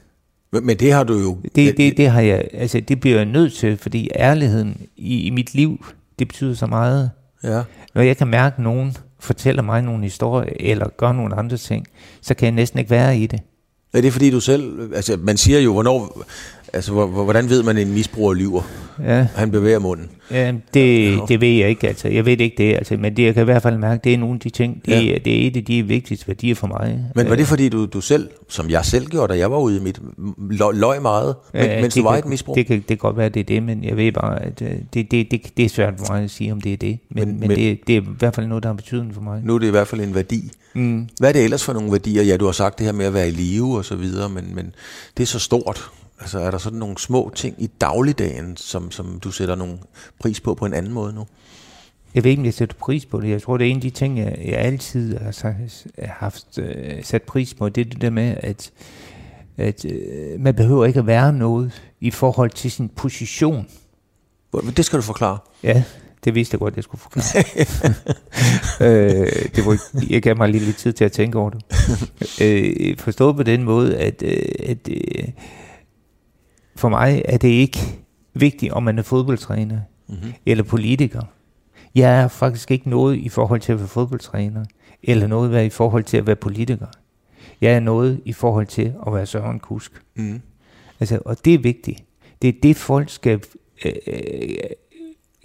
Men, 0.52 0.66
men 0.66 0.76
det 0.76 0.92
har 0.92 1.04
du 1.04 1.18
jo... 1.18 1.38
Det, 1.54 1.76
det, 1.76 1.96
det 1.96 2.08
har 2.10 2.20
jeg, 2.20 2.48
altså 2.52 2.80
det 2.80 3.00
bliver 3.00 3.16
jeg 3.16 3.24
nødt 3.24 3.52
til, 3.52 3.76
fordi 3.76 4.10
ærligheden 4.14 4.80
i, 4.96 5.20
i 5.20 5.30
mit 5.30 5.54
liv, 5.54 5.86
det 6.18 6.28
betyder 6.28 6.54
så 6.54 6.66
meget. 6.66 7.10
Ja. 7.44 7.62
Når 7.94 8.02
jeg 8.02 8.16
kan 8.16 8.28
mærke, 8.28 8.54
at 8.54 8.62
nogen 8.62 8.96
fortæller 9.18 9.62
mig 9.62 9.82
nogle 9.82 10.02
historier, 10.02 10.52
eller 10.60 10.88
gør 10.88 11.12
nogle 11.12 11.34
andre 11.34 11.56
ting, 11.56 11.86
så 12.20 12.34
kan 12.34 12.46
jeg 12.46 12.52
næsten 12.52 12.78
ikke 12.78 12.90
være 12.90 13.18
i 13.18 13.26
det. 13.26 13.40
Er 13.96 14.00
det 14.00 14.12
fordi 14.12 14.30
du 14.30 14.40
selv, 14.40 14.94
altså 14.94 15.18
man 15.22 15.36
siger 15.36 15.60
jo, 15.60 15.72
hvornår, 15.72 16.22
Altså, 16.72 17.06
hvordan 17.06 17.48
ved 17.48 17.62
man, 17.62 17.76
at 17.76 17.86
en 17.86 17.94
misbruger 17.94 18.34
lyver? 18.34 18.62
Ja. 19.04 19.26
Han 19.34 19.50
bevæger 19.50 19.78
munden. 19.78 20.10
Ja, 20.30 20.52
det, 20.74 21.18
det 21.28 21.40
ved 21.40 21.48
jeg 21.48 21.68
ikke, 21.68 21.88
altså. 21.88 22.08
Jeg 22.08 22.26
ved 22.26 22.40
ikke 22.40 22.54
det, 22.58 22.74
altså. 22.74 22.96
Men 22.96 23.16
det, 23.16 23.22
jeg 23.22 23.34
kan 23.34 23.42
i 23.42 23.44
hvert 23.44 23.62
fald 23.62 23.78
mærke, 23.78 24.00
det 24.04 24.14
er 24.14 24.18
nogle 24.18 24.34
af 24.34 24.40
de 24.40 24.50
ting, 24.50 24.82
det, 24.86 24.92
ja. 24.92 25.18
det 25.24 25.42
er 25.42 25.46
et 25.46 25.56
af 25.56 25.64
de 25.64 25.82
vigtigste 25.82 26.28
værdier 26.28 26.54
for 26.54 26.66
mig. 26.66 27.04
Men 27.14 27.28
var 27.28 27.36
det 27.36 27.46
fordi, 27.46 27.68
du, 27.68 27.86
du 27.86 28.00
selv, 28.00 28.28
som 28.48 28.70
jeg 28.70 28.84
selv 28.84 29.06
gjorde, 29.06 29.32
da 29.32 29.38
jeg 29.38 29.50
var 29.50 29.58
ude 29.58 29.76
i 29.76 29.80
mit, 29.80 30.00
løg 30.74 31.02
meget, 31.02 31.34
ja, 31.54 31.80
mens 31.80 31.94
du 31.94 32.02
var 32.02 32.10
kan, 32.10 32.18
et 32.18 32.26
misbrug? 32.26 32.56
Det 32.56 32.66
kan, 32.66 32.76
det 32.76 32.86
kan 32.86 32.96
godt 32.96 33.16
være, 33.16 33.28
det 33.28 33.40
er 33.40 33.44
det, 33.44 33.62
men 33.62 33.84
jeg 33.84 33.96
ved 33.96 34.12
bare, 34.12 34.42
at 34.42 34.62
øh, 34.62 34.68
det, 34.94 35.10
det, 35.10 35.30
det, 35.30 35.40
det 35.56 35.64
er 35.64 35.68
svært 35.68 35.94
for 35.98 36.12
mig 36.12 36.24
at 36.24 36.30
sige, 36.30 36.52
om 36.52 36.60
det 36.60 36.72
er 36.72 36.76
det. 36.76 36.98
Men, 37.10 37.28
men, 37.28 37.40
men 37.40 37.50
det, 37.50 37.78
det 37.86 37.96
er 37.96 38.00
i 38.00 38.04
hvert 38.18 38.34
fald 38.34 38.46
noget, 38.46 38.62
der 38.62 38.68
har 38.68 38.74
betydning 38.74 39.14
for 39.14 39.20
mig. 39.20 39.40
Nu 39.44 39.54
er 39.54 39.58
det 39.58 39.66
i 39.66 39.70
hvert 39.70 39.88
fald 39.88 40.00
en 40.00 40.14
værdi. 40.14 40.50
Mm. 40.74 41.08
Hvad 41.18 41.28
er 41.28 41.32
det 41.32 41.44
ellers 41.44 41.64
for 41.64 41.72
nogle 41.72 41.92
værdier? 41.92 42.22
Ja, 42.22 42.36
du 42.36 42.44
har 42.44 42.52
sagt 42.52 42.78
det 42.78 42.86
her 42.86 42.92
med 42.92 43.06
at 43.06 43.14
være 43.14 43.28
i 43.28 43.30
live 43.30 43.76
og 43.76 43.84
så 43.84 43.96
videre, 43.96 44.28
men, 44.28 44.54
men 44.54 44.74
det 45.16 45.22
er 45.22 45.26
så 45.26 45.38
stort. 45.38 45.90
Altså 46.20 46.38
er 46.38 46.50
der 46.50 46.58
sådan 46.58 46.78
nogle 46.78 46.98
små 46.98 47.32
ting 47.34 47.62
i 47.62 47.66
dagligdagen, 47.80 48.56
som, 48.56 48.90
som 48.90 49.20
du 49.20 49.30
sætter 49.30 49.54
nogle 49.54 49.78
pris 50.20 50.40
på 50.40 50.54
på 50.54 50.66
en 50.66 50.74
anden 50.74 50.92
måde 50.92 51.12
nu? 51.12 51.26
Jeg 52.14 52.24
ved 52.24 52.30
ikke, 52.30 52.40
om 52.40 52.44
jeg 52.44 52.54
sætter 52.54 52.76
pris 52.78 53.06
på 53.06 53.20
det. 53.20 53.28
Jeg 53.28 53.42
tror, 53.42 53.56
det 53.56 53.66
er 53.66 53.70
en 53.70 53.76
af 53.76 53.82
de 53.82 53.90
ting, 53.90 54.18
jeg, 54.18 54.38
jeg 54.44 54.58
altid 54.58 55.18
har 55.18 55.30
sagt, 55.30 55.86
haft 55.98 56.58
uh, 56.58 56.64
sat 57.02 57.22
pris 57.22 57.54
på. 57.54 57.68
Det 57.68 57.86
er 57.86 57.90
det 57.90 58.00
der 58.00 58.10
med, 58.10 58.36
at, 58.40 58.70
at 59.56 59.84
uh, 59.84 60.40
man 60.40 60.54
behøver 60.54 60.84
ikke 60.84 60.98
at 60.98 61.06
være 61.06 61.32
noget 61.32 61.82
i 62.00 62.10
forhold 62.10 62.50
til 62.50 62.70
sin 62.70 62.88
position. 62.88 63.66
Det 64.76 64.84
skal 64.84 64.96
du 64.96 65.02
forklare. 65.02 65.38
Ja, 65.62 65.82
det 66.24 66.34
vidste 66.34 66.54
jeg 66.54 66.60
godt, 66.60 66.76
jeg 66.76 66.84
skulle 66.84 67.00
forklare. 67.00 67.44
øh, 68.88 69.26
det 69.56 69.66
var, 69.66 69.78
jeg 70.10 70.22
gav 70.22 70.36
mig 70.36 70.48
lige 70.48 70.64
lidt 70.64 70.76
tid 70.76 70.92
til 70.92 71.04
at 71.04 71.12
tænke 71.12 71.38
over 71.38 71.50
det. 71.50 71.62
øh, 72.42 72.98
forstået 72.98 73.36
på 73.36 73.42
den 73.42 73.62
måde, 73.62 73.96
at, 73.96 74.22
øh, 74.22 74.42
at 74.58 74.88
øh, 74.90 75.28
for 76.76 76.88
mig 76.88 77.22
er 77.24 77.36
det 77.36 77.48
ikke 77.48 77.78
vigtigt, 78.34 78.72
om 78.72 78.82
man 78.82 78.98
er 78.98 79.02
fodboldtræner 79.02 79.80
mm-hmm. 80.08 80.32
eller 80.46 80.64
politiker. 80.64 81.22
Jeg 81.94 82.22
er 82.22 82.28
faktisk 82.28 82.70
ikke 82.70 82.90
noget 82.90 83.16
i 83.16 83.28
forhold 83.28 83.60
til 83.60 83.72
at 83.72 83.78
være 83.78 83.88
fodboldtræner, 83.88 84.64
eller 85.02 85.26
noget 85.26 85.64
i 85.64 85.70
forhold 85.70 86.04
til 86.04 86.16
at 86.16 86.26
være 86.26 86.36
politiker. 86.36 86.86
Jeg 87.60 87.72
er 87.72 87.80
noget 87.80 88.20
i 88.24 88.32
forhold 88.32 88.66
til 88.66 88.94
at 89.06 89.14
være 89.14 89.26
Søren 89.26 89.60
Kusk. 89.60 90.02
Mm. 90.14 90.40
Altså, 91.00 91.18
og 91.24 91.44
det 91.44 91.54
er 91.54 91.58
vigtigt. 91.58 92.04
Det 92.42 92.48
er 92.48 92.52
det, 92.62 92.76
folk 92.76 93.10
skal 93.10 93.40
øh, 93.84 93.92
øh, 94.06 94.54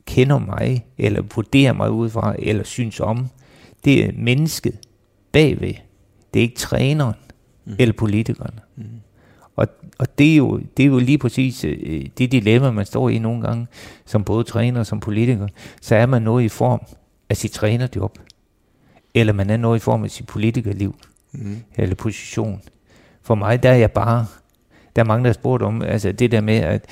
kende 0.06 0.40
mig, 0.40 0.86
eller 0.98 1.22
vurdere 1.36 1.74
mig 1.74 1.92
ud 1.92 2.10
fra, 2.10 2.36
eller 2.40 2.64
synes 2.64 3.00
om. 3.00 3.28
Det 3.86 4.06
er 4.06 4.12
mennesket 4.16 4.80
bagved. 5.32 5.74
Det 6.34 6.40
er 6.40 6.44
ikke 6.44 6.56
træneren 6.56 7.16
mm. 7.66 7.76
eller 7.80 7.94
politikeren. 7.94 8.60
Mm. 8.76 8.84
Og, 9.62 9.68
og 10.00 10.18
det, 10.18 10.32
er 10.32 10.36
jo, 10.36 10.62
det 10.78 10.84
er 10.84 10.88
jo 10.88 11.00
lige 11.00 11.18
præcis 11.18 11.66
øh, 11.66 12.06
det 12.18 12.32
dilemma, 12.32 12.72
man 12.72 12.86
står 12.86 13.10
i 13.10 13.20
nogle 13.20 13.42
gange, 13.42 13.68
som 14.06 14.24
både 14.24 14.44
træner 14.44 14.80
og 14.80 14.86
som 14.86 15.00
politiker. 15.00 15.48
Så 15.82 15.96
er 15.96 16.06
man 16.06 16.22
noget 16.22 16.44
i 16.44 16.50
form 16.50 16.82
af 17.30 17.38
sit 17.38 17.52
trænerjob, 17.52 18.18
eller 19.14 19.34
man 19.34 19.50
er 19.50 19.58
noget 19.58 19.80
i 19.80 19.84
form 19.84 20.04
af 20.04 20.12
sit 20.12 20.28
politikerliv, 20.28 20.96
mm. 21.32 21.58
eller 21.76 21.96
position. 21.96 22.62
For 23.24 23.36
mig, 23.36 23.64
der 23.64 23.70
er 23.70 23.76
jeg 23.76 23.92
bare, 23.92 24.26
der 24.96 25.02
er 25.02 25.06
mange, 25.06 25.24
der 25.24 25.30
har 25.30 25.34
spurgt 25.34 25.64
om, 25.64 25.82
altså 25.82 26.12
det 26.12 26.32
der 26.32 26.42
med, 26.42 26.58
at 26.58 26.86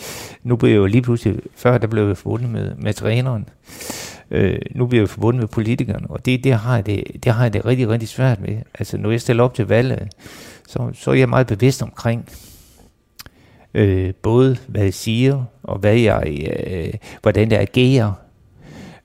nu 0.44 0.56
bliver 0.56 0.72
jeg 0.72 0.78
jo 0.78 0.86
lige 0.86 1.02
pludselig, 1.02 1.40
før 1.56 1.78
der 1.78 1.88
blev 1.88 2.08
jeg 2.08 2.18
forbundet 2.18 2.50
med, 2.50 2.76
med 2.76 2.94
træneren, 2.94 3.50
øh, 4.32 4.60
nu 4.76 4.86
bliver 4.88 5.02
jeg 5.02 5.10
forbundet 5.10 5.40
med 5.40 5.48
politikeren, 5.48 6.06
og 6.10 6.26
det, 6.26 6.44
det, 6.44 6.54
har 6.54 6.76
jeg 6.76 6.86
det, 6.86 7.04
det 7.24 7.32
har 7.32 7.44
jeg 7.44 7.54
det 7.54 7.66
rigtig, 7.66 7.90
rigtig 7.90 8.10
svært 8.10 8.42
med. 8.42 8.58
Altså 8.80 8.98
når 8.98 9.12
jeg 9.12 9.22
stiller 9.22 9.44
op 9.44 9.54
til 9.54 9.68
valget, 9.68 10.08
så, 10.68 10.90
så 10.94 11.12
er 11.12 11.16
jeg 11.16 11.30
meget 11.30 11.48
bevidst 11.48 11.84
omkring, 11.84 12.26
øh, 13.74 14.14
både 14.14 14.58
hvad 14.68 14.84
jeg 14.84 14.94
siger, 14.94 15.44
og 15.64 15.80
hvad 15.80 15.96
jeg, 15.96 16.48
øh, 16.68 16.94
hvordan 17.22 17.52
jeg 17.52 17.60
agerer, 17.60 18.12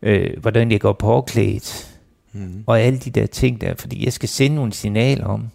øh, 0.02 0.30
hvordan 0.40 0.72
jeg 0.72 0.80
går 0.80 0.92
påklædt, 0.92 1.98
mm. 2.32 2.64
og 2.66 2.80
alle 2.80 2.98
de 2.98 3.10
der 3.10 3.26
ting 3.26 3.60
der, 3.60 3.74
fordi 3.78 4.04
jeg 4.04 4.12
skal 4.12 4.28
sende 4.28 4.56
nogle 4.56 4.72
signaler 4.72 5.26
om, 5.26 5.48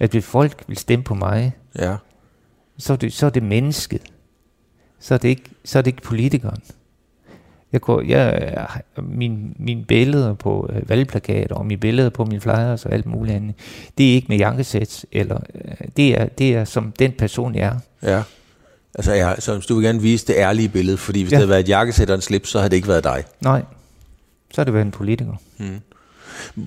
at 0.00 0.10
hvis 0.10 0.24
folk 0.24 0.64
vil 0.66 0.76
stemme 0.76 1.04
på 1.04 1.14
mig, 1.14 1.52
ja. 1.78 1.96
så, 2.78 2.92
er 2.92 2.96
det, 2.96 3.12
så 3.12 3.26
er 3.26 3.30
det 3.30 3.42
mennesket, 3.42 4.02
så 5.00 5.14
er 5.14 5.18
det 5.18 5.28
ikke, 5.28 5.50
så 5.64 5.78
er 5.78 5.82
det 5.82 5.90
ikke 5.90 6.02
politikeren. 6.02 6.62
Jeg 7.72 7.80
går, 7.80 8.00
jeg, 8.00 8.66
min, 8.98 9.56
min 9.58 9.84
billeder 9.84 10.34
på 10.34 10.70
øh, 10.72 10.88
valgplakater 10.88 11.54
og 11.54 11.66
mine 11.66 11.80
billeder 11.80 12.10
på 12.10 12.24
mine 12.24 12.40
flyers 12.40 12.86
og 12.86 12.92
alt 12.92 13.06
muligt 13.06 13.36
andet, 13.36 13.54
det 13.98 14.10
er 14.10 14.14
ikke 14.14 14.28
med 14.28 14.36
jakkesæt, 14.36 15.06
eller 15.12 15.40
øh, 15.54 15.88
det 15.96 16.20
er, 16.20 16.26
det 16.26 16.54
er 16.54 16.64
som 16.64 16.92
den 16.92 17.12
person, 17.12 17.54
jeg 17.54 17.66
er. 17.66 18.08
Ja. 18.10 18.22
Altså, 18.98 19.12
ja, 19.12 19.40
så 19.40 19.66
du 19.68 19.74
vil 19.74 19.84
gerne 19.84 20.02
vise 20.02 20.26
det 20.26 20.34
ærlige 20.36 20.68
billede, 20.68 20.96
fordi 20.96 21.22
hvis 21.22 21.32
ja. 21.32 21.36
det 21.36 21.38
havde 21.38 21.48
været 21.48 21.60
et 21.60 21.68
jakkesæt 21.68 22.10
og 22.10 22.14
en 22.14 22.20
slip, 22.20 22.46
så 22.46 22.58
havde 22.58 22.70
det 22.70 22.76
ikke 22.76 22.88
været 22.88 23.04
dig. 23.04 23.24
Nej, 23.40 23.62
så 24.50 24.60
har 24.60 24.64
det 24.64 24.74
været 24.74 24.84
en 24.84 24.90
politiker. 24.90 25.34
Hmm. 25.56 25.80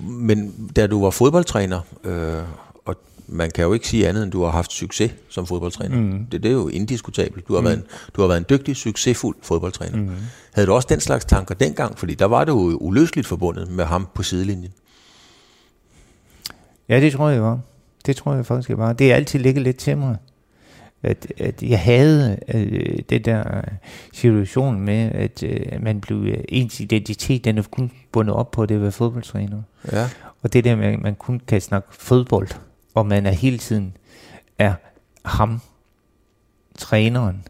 Men 0.00 0.54
da 0.76 0.86
du 0.86 1.02
var 1.02 1.10
fodboldtræner, 1.10 1.80
øh, 2.04 2.42
og 2.84 2.96
man 3.26 3.50
kan 3.50 3.64
jo 3.64 3.72
ikke 3.72 3.88
sige 3.88 4.08
andet, 4.08 4.22
end 4.22 4.32
du 4.32 4.42
har 4.42 4.50
haft 4.50 4.72
succes 4.72 5.12
som 5.28 5.46
fodboldtræner. 5.46 5.96
Mm. 5.96 6.26
Det, 6.32 6.42
det 6.42 6.48
er 6.48 6.52
jo 6.52 6.68
indiskutabelt. 6.68 7.48
Du 7.48 7.54
har, 7.54 7.60
mm. 7.60 7.66
været 7.66 7.76
en, 7.76 7.84
du 8.16 8.20
har 8.20 8.28
været 8.28 8.38
en 8.38 8.46
dygtig, 8.50 8.76
succesfuld 8.76 9.36
fodboldtræner. 9.42 9.96
Mm. 9.96 10.10
Havde 10.52 10.66
du 10.66 10.72
også 10.72 10.88
den 10.90 11.00
slags 11.00 11.24
tanker 11.24 11.54
dengang? 11.54 11.98
Fordi 11.98 12.14
der 12.14 12.24
var 12.24 12.44
det 12.44 12.52
jo 12.52 12.78
uløseligt 12.80 13.26
forbundet 13.26 13.70
med 13.70 13.84
ham 13.84 14.08
på 14.14 14.22
sidelinjen. 14.22 14.72
Ja, 16.88 17.00
det 17.00 17.12
tror 17.12 17.28
jeg 17.28 17.42
var. 17.42 17.60
Det 18.06 18.16
tror 18.16 18.34
jeg 18.34 18.46
faktisk, 18.46 18.68
jeg 18.68 18.78
var. 18.78 18.92
Det 18.92 19.12
er 19.12 19.16
altid 19.16 19.38
ligget 19.38 19.62
lidt 19.62 19.76
til 19.76 19.98
mig. 19.98 20.16
At, 21.02 21.32
at 21.38 21.62
jeg 21.62 21.80
havde 21.80 22.38
øh, 22.48 22.98
det 23.10 23.24
der 23.24 23.62
situation 24.12 24.80
med, 24.80 25.10
at 25.12 25.42
øh, 25.42 25.82
man 25.82 26.00
blev 26.00 26.16
øh, 26.16 26.44
ens 26.48 26.80
identitet, 26.80 27.44
den 27.44 27.58
er 27.58 27.62
kun 27.62 27.90
bundet 28.12 28.34
op 28.34 28.50
på 28.50 28.66
det 28.66 28.74
at 28.74 28.82
være 28.82 28.92
fodboldtræner. 28.92 29.62
Ja. 29.92 30.08
Og 30.42 30.52
det 30.52 30.64
der 30.64 30.76
med, 30.76 30.86
at 30.86 31.00
man 31.00 31.14
kun 31.14 31.40
kan 31.46 31.60
snakke 31.60 31.88
fodbold, 31.90 32.48
og 32.94 33.06
man 33.06 33.26
er 33.26 33.30
hele 33.30 33.58
tiden 33.58 33.96
er 34.58 34.74
ham, 35.24 35.60
træneren, 36.78 37.44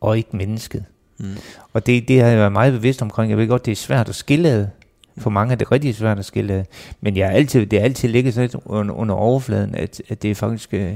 og 0.00 0.16
ikke 0.16 0.36
mennesket. 0.36 0.84
Mm. 1.18 1.36
Og 1.72 1.86
det, 1.86 2.08
det 2.08 2.20
har 2.20 2.28
jeg 2.28 2.38
været 2.38 2.52
meget 2.52 2.72
bevidst 2.72 3.02
omkring. 3.02 3.30
Jeg 3.30 3.38
ved 3.38 3.48
godt, 3.48 3.66
det 3.66 3.72
er 3.72 3.76
svært 3.76 4.08
at 4.08 4.14
skille 4.14 4.70
For 5.18 5.30
mange 5.30 5.52
er 5.52 5.56
det 5.56 5.72
rigtig 5.72 5.94
svært 5.94 6.18
at 6.18 6.24
skille 6.24 6.66
Men 7.00 7.16
jeg 7.16 7.26
er 7.26 7.30
altid, 7.30 7.66
det 7.66 7.78
er 7.78 7.82
altid 7.82 8.08
ligget 8.08 8.56
under, 8.64 8.94
under 8.94 9.14
overfladen, 9.14 9.74
at, 9.74 10.02
at 10.08 10.22
det 10.22 10.30
er 10.30 10.34
faktisk 10.34 10.74
øh, 10.74 10.92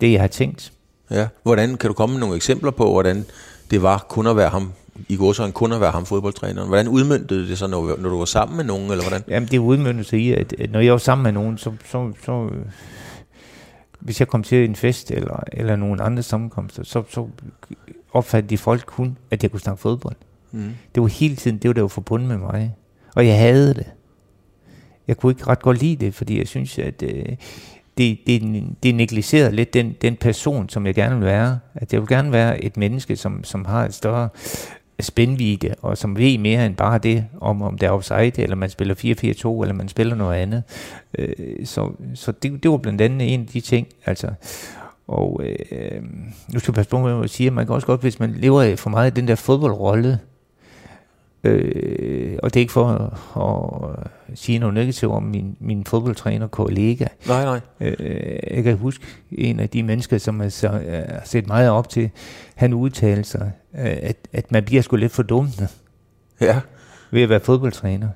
det, 0.00 0.12
jeg 0.12 0.20
har 0.20 0.28
tænkt. 0.28 0.72
Ja. 1.10 1.28
Hvordan 1.42 1.76
kan 1.76 1.88
du 1.88 1.94
komme 1.94 2.12
med 2.12 2.20
nogle 2.20 2.36
eksempler 2.36 2.70
på, 2.70 2.92
hvordan 2.92 3.24
det 3.70 3.82
var 3.82 4.06
kun 4.08 4.26
at 4.26 4.36
være 4.36 4.48
ham 4.48 4.72
i 5.08 5.16
går 5.16 5.32
så 5.32 5.50
kun 5.50 5.72
at 5.72 5.80
være 5.80 5.90
ham 5.90 6.06
fodboldtræneren. 6.06 6.68
Hvordan 6.68 6.88
udmyndtede 6.88 7.48
det 7.48 7.58
så, 7.58 7.66
når, 7.66 7.96
når 7.98 8.08
du 8.08 8.18
var 8.18 8.24
sammen 8.24 8.56
med 8.56 8.64
nogen, 8.64 8.90
eller 8.90 9.04
hvordan? 9.04 9.22
Jamen, 9.28 9.48
det 9.48 9.58
udmyndte 9.58 10.04
sig 10.04 10.20
i, 10.20 10.32
at, 10.32 10.54
når 10.70 10.80
jeg 10.80 10.92
var 10.92 10.98
sammen 10.98 11.22
med 11.22 11.32
nogen, 11.32 11.58
så, 11.58 11.72
så, 11.84 12.12
så 12.24 12.50
hvis 14.00 14.20
jeg 14.20 14.28
kom 14.28 14.42
til 14.42 14.64
en 14.64 14.76
fest, 14.76 15.10
eller, 15.10 15.42
eller 15.52 15.76
nogle 15.76 16.02
andre 16.02 16.22
sammenkomster, 16.22 16.84
så, 16.84 17.02
så 17.08 17.28
opfattede 18.12 18.50
de 18.50 18.58
folk 18.58 18.84
kun, 18.86 19.18
at 19.30 19.42
jeg 19.42 19.50
kunne 19.50 19.60
snakke 19.60 19.82
fodbold. 19.82 20.16
Mm. 20.52 20.74
Det 20.94 21.02
var 21.02 21.08
hele 21.08 21.36
tiden, 21.36 21.58
det 21.58 21.68
var 21.68 21.74
der 21.74 21.80
var 21.80 21.88
forbundet 21.88 22.28
med 22.28 22.38
mig. 22.38 22.74
Og 23.14 23.26
jeg 23.26 23.38
havde 23.38 23.74
det. 23.74 23.86
Jeg 25.08 25.16
kunne 25.16 25.32
ikke 25.32 25.46
ret 25.46 25.62
godt 25.62 25.78
lide 25.80 26.04
det, 26.06 26.14
fordi 26.14 26.38
jeg 26.38 26.48
synes, 26.48 26.78
at 26.78 27.02
øh, 27.02 27.26
det, 27.98 28.18
det, 28.26 28.64
det 28.82 28.94
negligerede 28.94 29.56
lidt 29.56 29.74
den, 29.74 29.94
den 30.02 30.16
person, 30.16 30.68
som 30.68 30.86
jeg 30.86 30.94
gerne 30.94 31.16
vil 31.16 31.24
være. 31.24 31.58
At 31.74 31.92
jeg 31.92 32.00
vil 32.00 32.08
gerne 32.08 32.32
være 32.32 32.64
et 32.64 32.76
menneske, 32.76 33.16
som, 33.16 33.44
som 33.44 33.64
har 33.64 33.84
et 33.84 33.94
større 33.94 34.28
spændvidde, 35.00 35.74
og 35.82 35.98
som 35.98 36.18
ved 36.18 36.38
mere 36.38 36.66
end 36.66 36.76
bare 36.76 36.98
det, 36.98 37.24
om, 37.40 37.62
om 37.62 37.78
det 37.78 37.86
er 37.86 37.90
offside, 37.90 38.42
eller 38.42 38.56
man 38.56 38.70
spiller 38.70 38.94
4-4-2, 38.94 39.62
eller 39.62 39.72
man 39.72 39.88
spiller 39.88 40.14
noget 40.14 40.36
andet. 40.36 40.62
Øh, 41.18 41.66
så 41.66 41.90
så 42.14 42.32
det, 42.32 42.62
det 42.62 42.70
var 42.70 42.76
blandt 42.76 43.00
andet 43.00 43.34
en 43.34 43.40
af 43.40 43.46
de 43.46 43.60
ting. 43.60 43.86
Altså, 44.06 44.28
og 45.08 45.40
øh, 45.44 46.02
nu 46.52 46.58
skal 46.58 46.72
jeg 46.72 46.74
passe 46.74 46.90
på 46.90 46.98
med 46.98 47.24
at 47.24 47.30
sige, 47.30 47.46
at 47.46 47.52
man 47.52 47.66
kan 47.66 47.74
også 47.74 47.86
godt, 47.86 48.00
hvis 48.00 48.20
man 48.20 48.30
lever 48.30 48.76
for 48.76 48.90
meget 48.90 49.10
i 49.10 49.20
den 49.20 49.28
der 49.28 49.34
fodboldrolle, 49.34 50.18
Øh, 51.46 52.38
og 52.42 52.54
det 52.54 52.60
er 52.60 52.62
ikke 52.62 52.72
for 52.72 52.86
at, 52.86 53.12
at 53.36 54.10
sige 54.34 54.58
noget 54.58 54.74
negativt 54.74 55.12
om 55.12 55.22
min, 55.22 55.56
min 55.60 55.84
fodboldtræner 55.84 56.46
kollega. 56.46 57.06
Nej, 57.26 57.44
nej. 57.44 57.60
Øh, 57.80 58.38
jeg 58.50 58.64
kan 58.64 58.76
huske 58.76 59.04
en 59.32 59.60
af 59.60 59.68
de 59.68 59.82
mennesker, 59.82 60.18
som 60.18 60.40
jeg 60.40 60.52
så, 60.52 60.68
har 60.68 61.22
set 61.24 61.46
meget 61.46 61.70
op 61.70 61.88
til, 61.88 62.10
han 62.54 62.72
udtalte 62.72 63.24
sig, 63.24 63.52
øh, 63.74 63.96
at, 64.02 64.16
at 64.32 64.52
man 64.52 64.64
bliver 64.64 64.82
sgu 64.82 64.96
lidt 64.96 65.12
for 65.12 65.22
dumt 65.22 65.62
ja. 66.40 66.60
ved 67.10 67.22
at 67.22 67.28
være 67.28 67.40
fodboldtræner. 67.40 68.08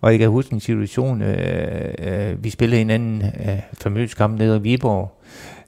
Og 0.00 0.10
jeg 0.10 0.18
kan 0.18 0.28
huske 0.28 0.52
en 0.52 0.60
situation, 0.60 1.22
øh, 1.22 1.94
øh, 1.98 2.44
vi 2.44 2.50
spillede 2.50 2.80
en 2.80 2.90
anden 2.90 3.22
øh, 3.22 3.60
famøs 3.72 4.14
kamp 4.14 4.38
nede 4.38 4.56
i 4.56 4.60
Viborg, 4.60 5.20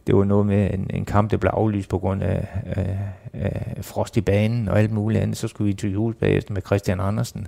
det 0.07 0.17
var 0.17 0.25
noget 0.25 0.47
med 0.47 0.75
en, 0.75 0.91
en 0.91 1.05
kamp, 1.05 1.31
der 1.31 1.37
blev 1.37 1.51
aflyst 1.55 1.89
på 1.89 1.99
grund 1.99 2.23
af, 2.23 2.49
af, 2.67 2.99
af 3.33 3.85
frost 3.85 4.17
i 4.17 4.21
banen 4.21 4.69
og 4.69 4.79
alt 4.79 4.93
muligt 4.93 5.23
andet. 5.23 5.37
Så 5.37 5.49
skulle 5.49 5.69
vi 5.69 5.75
til 5.75 5.93
jul 5.93 6.15
bagefter 6.15 6.55
med 6.55 6.63
Christian 6.67 7.01
Andersen. 7.01 7.47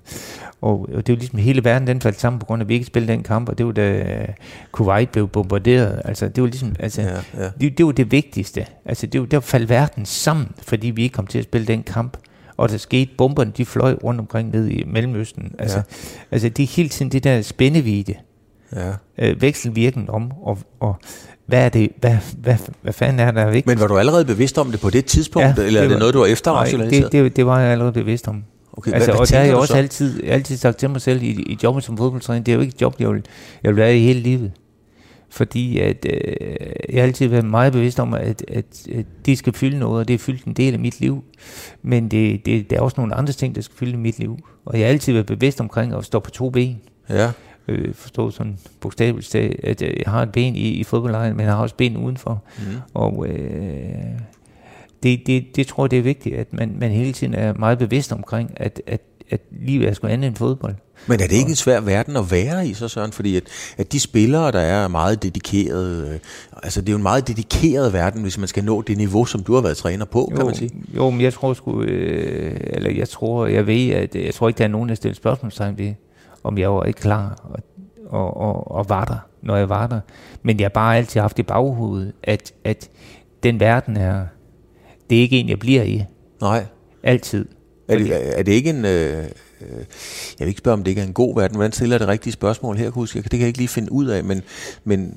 Og, 0.60 0.88
og 0.94 1.06
det 1.06 1.12
var 1.12 1.18
ligesom 1.18 1.38
hele 1.38 1.64
verden, 1.64 1.86
den 1.86 2.00
faldt 2.00 2.20
sammen 2.20 2.38
på 2.38 2.46
grund 2.46 2.62
af, 2.62 2.64
at 2.64 2.68
vi 2.68 2.74
ikke 2.74 2.86
spillede 2.86 3.12
den 3.12 3.22
kamp. 3.22 3.48
Og 3.48 3.58
det 3.58 3.66
var 3.66 3.72
da 3.72 4.26
Kuwait 4.72 5.10
blev 5.10 5.28
bombarderet. 5.28 6.02
Altså, 6.04 6.28
det 6.28 6.42
var 6.42 6.48
ligesom, 6.48 6.74
altså, 6.78 7.02
ja, 7.02 7.42
ja. 7.42 7.50
Det, 7.60 7.78
det, 7.78 7.86
var 7.86 7.92
det 7.92 8.12
vigtigste. 8.12 8.66
Altså, 8.84 9.06
det 9.06 9.20
var, 9.20 9.26
der 9.26 9.40
faldt 9.40 9.68
verden 9.68 10.04
sammen, 10.04 10.48
fordi 10.62 10.90
vi 10.90 11.02
ikke 11.02 11.12
kom 11.12 11.26
til 11.26 11.38
at 11.38 11.44
spille 11.44 11.66
den 11.66 11.82
kamp 11.82 12.16
og 12.58 12.68
der 12.68 12.76
skete, 12.76 13.10
bomberne 13.18 13.52
de 13.56 13.64
fløj 13.64 13.94
rundt 14.04 14.20
omkring 14.20 14.50
ned 14.50 14.68
i 14.68 14.84
Mellemøsten. 14.86 15.54
Altså, 15.58 15.76
ja. 15.76 15.82
altså 16.30 16.48
det 16.48 16.62
er 16.62 16.66
hele 16.66 16.88
tiden 16.88 17.12
det 17.12 17.24
der 17.24 17.42
spændevide, 17.42 18.14
ja. 18.76 18.92
øh, 19.18 19.42
vekselvirken 19.42 20.10
om, 20.10 20.32
og, 20.42 20.58
og 20.80 20.96
hvad 21.48 21.64
er 21.64 21.68
det, 21.68 21.90
hvad, 22.00 22.16
hvad, 22.38 22.56
hvad 22.82 22.92
fanden 22.92 23.20
er 23.20 23.30
der 23.30 23.44
vigtigt? 23.44 23.66
Men 23.66 23.80
var 23.80 23.86
du 23.86 23.98
allerede 23.98 24.24
bevidst 24.24 24.58
om 24.58 24.70
det 24.70 24.80
på 24.80 24.90
det 24.90 25.04
tidspunkt, 25.04 25.58
ja, 25.58 25.62
eller 25.62 25.82
er 25.82 25.88
det 25.88 25.98
noget, 25.98 26.14
du 26.14 26.18
var 26.18 26.26
efterrationaliseret? 26.26 27.12
Nej, 27.12 27.22
det, 27.22 27.24
det, 27.24 27.36
det 27.36 27.46
var 27.46 27.60
jeg 27.60 27.72
allerede 27.72 27.92
bevidst 27.92 28.28
om. 28.28 28.44
Okay, 28.72 28.92
altså, 28.92 29.10
hvad, 29.10 29.20
og 29.20 29.28
der 29.28 29.38
har 29.38 29.44
jeg 29.44 29.54
også 29.54 29.72
så? 29.72 29.78
altid, 29.78 30.24
altid 30.24 30.56
sagt 30.56 30.78
til 30.78 30.90
mig 30.90 31.00
selv 31.00 31.22
i, 31.22 31.26
i 31.26 31.58
jobbet 31.62 31.84
som 31.84 31.96
fodboldtræner, 31.96 32.44
det 32.44 32.52
er 32.52 32.56
jo 32.56 32.60
ikke 32.60 32.74
et 32.74 32.80
job, 32.80 32.94
jeg 32.98 33.12
vil, 33.12 33.26
jeg 33.62 33.68
vil 33.68 33.76
være 33.76 33.96
i 33.96 34.00
hele 34.00 34.20
livet. 34.20 34.52
Fordi 35.30 35.78
at, 35.78 36.06
øh, 36.10 36.34
jeg 36.88 37.02
har 37.02 37.06
altid 37.06 37.26
været 37.26 37.44
meget 37.44 37.72
bevidst 37.72 38.00
om, 38.00 38.14
at, 38.14 38.44
at, 38.48 38.64
at 38.94 39.06
det 39.26 39.38
skal 39.38 39.52
fylde 39.52 39.78
noget, 39.78 40.00
og 40.00 40.08
det 40.08 40.14
er 40.14 40.18
fyldt 40.18 40.44
en 40.44 40.52
del 40.52 40.74
af 40.74 40.80
mit 40.80 41.00
liv. 41.00 41.24
Men 41.82 42.08
det, 42.08 42.46
det, 42.46 42.70
der 42.70 42.76
er 42.76 42.80
også 42.80 42.94
nogle 42.98 43.14
andre 43.14 43.32
ting, 43.32 43.54
der 43.54 43.60
skal 43.60 43.76
fylde 43.76 43.96
mit 43.96 44.18
liv. 44.18 44.38
Og 44.66 44.78
jeg 44.78 44.86
har 44.86 44.92
altid 44.92 45.12
været 45.12 45.26
bevidst 45.26 45.60
omkring 45.60 45.94
at 45.94 46.04
stå 46.04 46.18
på 46.18 46.30
to 46.30 46.50
ben. 46.50 46.80
Ja 47.10 47.30
øh, 47.68 47.94
forstå 47.94 48.30
sådan 48.30 48.58
bogstaveligt, 48.80 49.34
at 49.34 49.82
jeg 49.82 49.92
har 50.06 50.22
et 50.22 50.32
ben 50.32 50.56
i, 50.56 50.68
i 50.68 50.84
fodboldlejen, 50.84 51.36
men 51.36 51.46
jeg 51.46 51.54
har 51.54 51.62
også 51.62 51.74
ben 51.74 51.96
udenfor. 51.96 52.42
Mm. 52.58 52.64
Og 52.94 53.26
øh, 53.28 53.88
det, 55.02 55.20
det, 55.26 55.56
det 55.56 55.66
tror 55.66 55.84
jeg, 55.84 55.90
det 55.90 55.98
er 55.98 56.02
vigtigt, 56.02 56.36
at 56.36 56.52
man, 56.52 56.76
man 56.80 56.90
hele 56.90 57.12
tiden 57.12 57.34
er 57.34 57.54
meget 57.54 57.78
bevidst 57.78 58.12
omkring, 58.12 58.50
at, 58.56 58.82
at, 58.86 59.00
at 59.30 59.40
livet 59.50 59.88
er 59.88 59.92
sgu 59.92 60.06
andet 60.06 60.28
end 60.28 60.36
fodbold. 60.36 60.74
Men 61.06 61.20
er 61.20 61.26
det 61.26 61.36
ikke 61.36 61.48
en 61.48 61.56
svær 61.56 61.80
verden 61.80 62.16
at 62.16 62.30
være 62.30 62.66
i, 62.66 62.74
så 62.74 62.88
Søren? 62.88 63.12
Fordi 63.12 63.36
at, 63.36 63.42
at 63.76 63.92
de 63.92 64.00
spillere, 64.00 64.52
der 64.52 64.60
er 64.60 64.88
meget 64.88 65.22
dedikerede, 65.22 66.08
øh, 66.14 66.18
altså 66.62 66.80
det 66.80 66.88
er 66.88 66.92
jo 66.92 66.96
en 66.96 67.02
meget 67.02 67.28
dedikeret 67.28 67.92
verden, 67.92 68.22
hvis 68.22 68.38
man 68.38 68.48
skal 68.48 68.64
nå 68.64 68.82
det 68.82 68.96
niveau, 68.96 69.24
som 69.24 69.42
du 69.42 69.54
har 69.54 69.60
været 69.60 69.76
træner 69.76 70.04
på, 70.04 70.28
jo, 70.30 70.36
kan 70.36 70.46
man 70.46 70.54
sige. 70.54 70.70
Jo, 70.96 71.10
men 71.10 71.20
jeg 71.20 71.32
tror 71.32 71.54
sgu, 71.54 71.82
øh, 71.82 72.60
eller 72.60 72.90
jeg 72.90 73.08
tror, 73.08 73.46
jeg 73.46 73.66
ved, 73.66 73.90
at 73.90 74.14
jeg 74.14 74.34
tror 74.34 74.48
ikke, 74.48 74.58
der 74.58 74.64
er 74.64 74.68
nogen, 74.68 74.88
der 74.88 74.94
stiller 74.94 75.14
spørgsmålstegn 75.14 75.78
ved, 75.78 75.94
om 76.48 76.58
jeg 76.58 76.74
var 76.74 76.84
ikke 76.84 77.00
klar 77.00 77.40
og, 77.44 77.60
og, 78.08 78.36
og, 78.36 78.70
og 78.70 78.88
var 78.88 79.04
der, 79.04 79.18
når 79.42 79.56
jeg 79.56 79.68
var 79.68 79.86
der. 79.86 80.00
Men 80.42 80.60
jeg 80.60 80.64
har 80.64 80.68
bare 80.68 80.96
altid 80.96 81.20
haft 81.20 81.38
i 81.38 81.42
baghovedet, 81.42 82.12
at, 82.22 82.52
at 82.64 82.88
den 83.42 83.60
verden 83.60 83.96
er, 83.96 84.26
det 85.10 85.18
er 85.18 85.22
ikke 85.22 85.40
en, 85.40 85.48
jeg 85.48 85.58
bliver 85.58 85.82
i. 85.82 86.04
Nej. 86.40 86.64
Altid. 87.02 87.46
Er 87.88 87.98
det, 87.98 88.38
er 88.38 88.42
det 88.42 88.52
ikke 88.52 88.70
en... 88.70 88.84
Øh, 88.84 89.24
jeg 89.60 90.44
vil 90.44 90.48
ikke 90.48 90.58
spørge, 90.58 90.72
om 90.72 90.84
det 90.84 90.90
ikke 90.90 91.00
er 91.00 91.06
en 91.06 91.12
god 91.12 91.34
verden. 91.34 91.56
Hvordan 91.56 91.72
stiller 91.72 91.98
det 91.98 92.08
rigtige 92.08 92.32
spørgsmål 92.32 92.76
her, 92.76 92.90
huske? 92.90 93.22
Det 93.22 93.30
kan 93.30 93.40
jeg 93.40 93.46
ikke 93.46 93.58
lige 93.58 93.68
finde 93.68 93.92
ud 93.92 94.06
af, 94.06 94.24
men... 94.24 94.42
men 94.84 95.14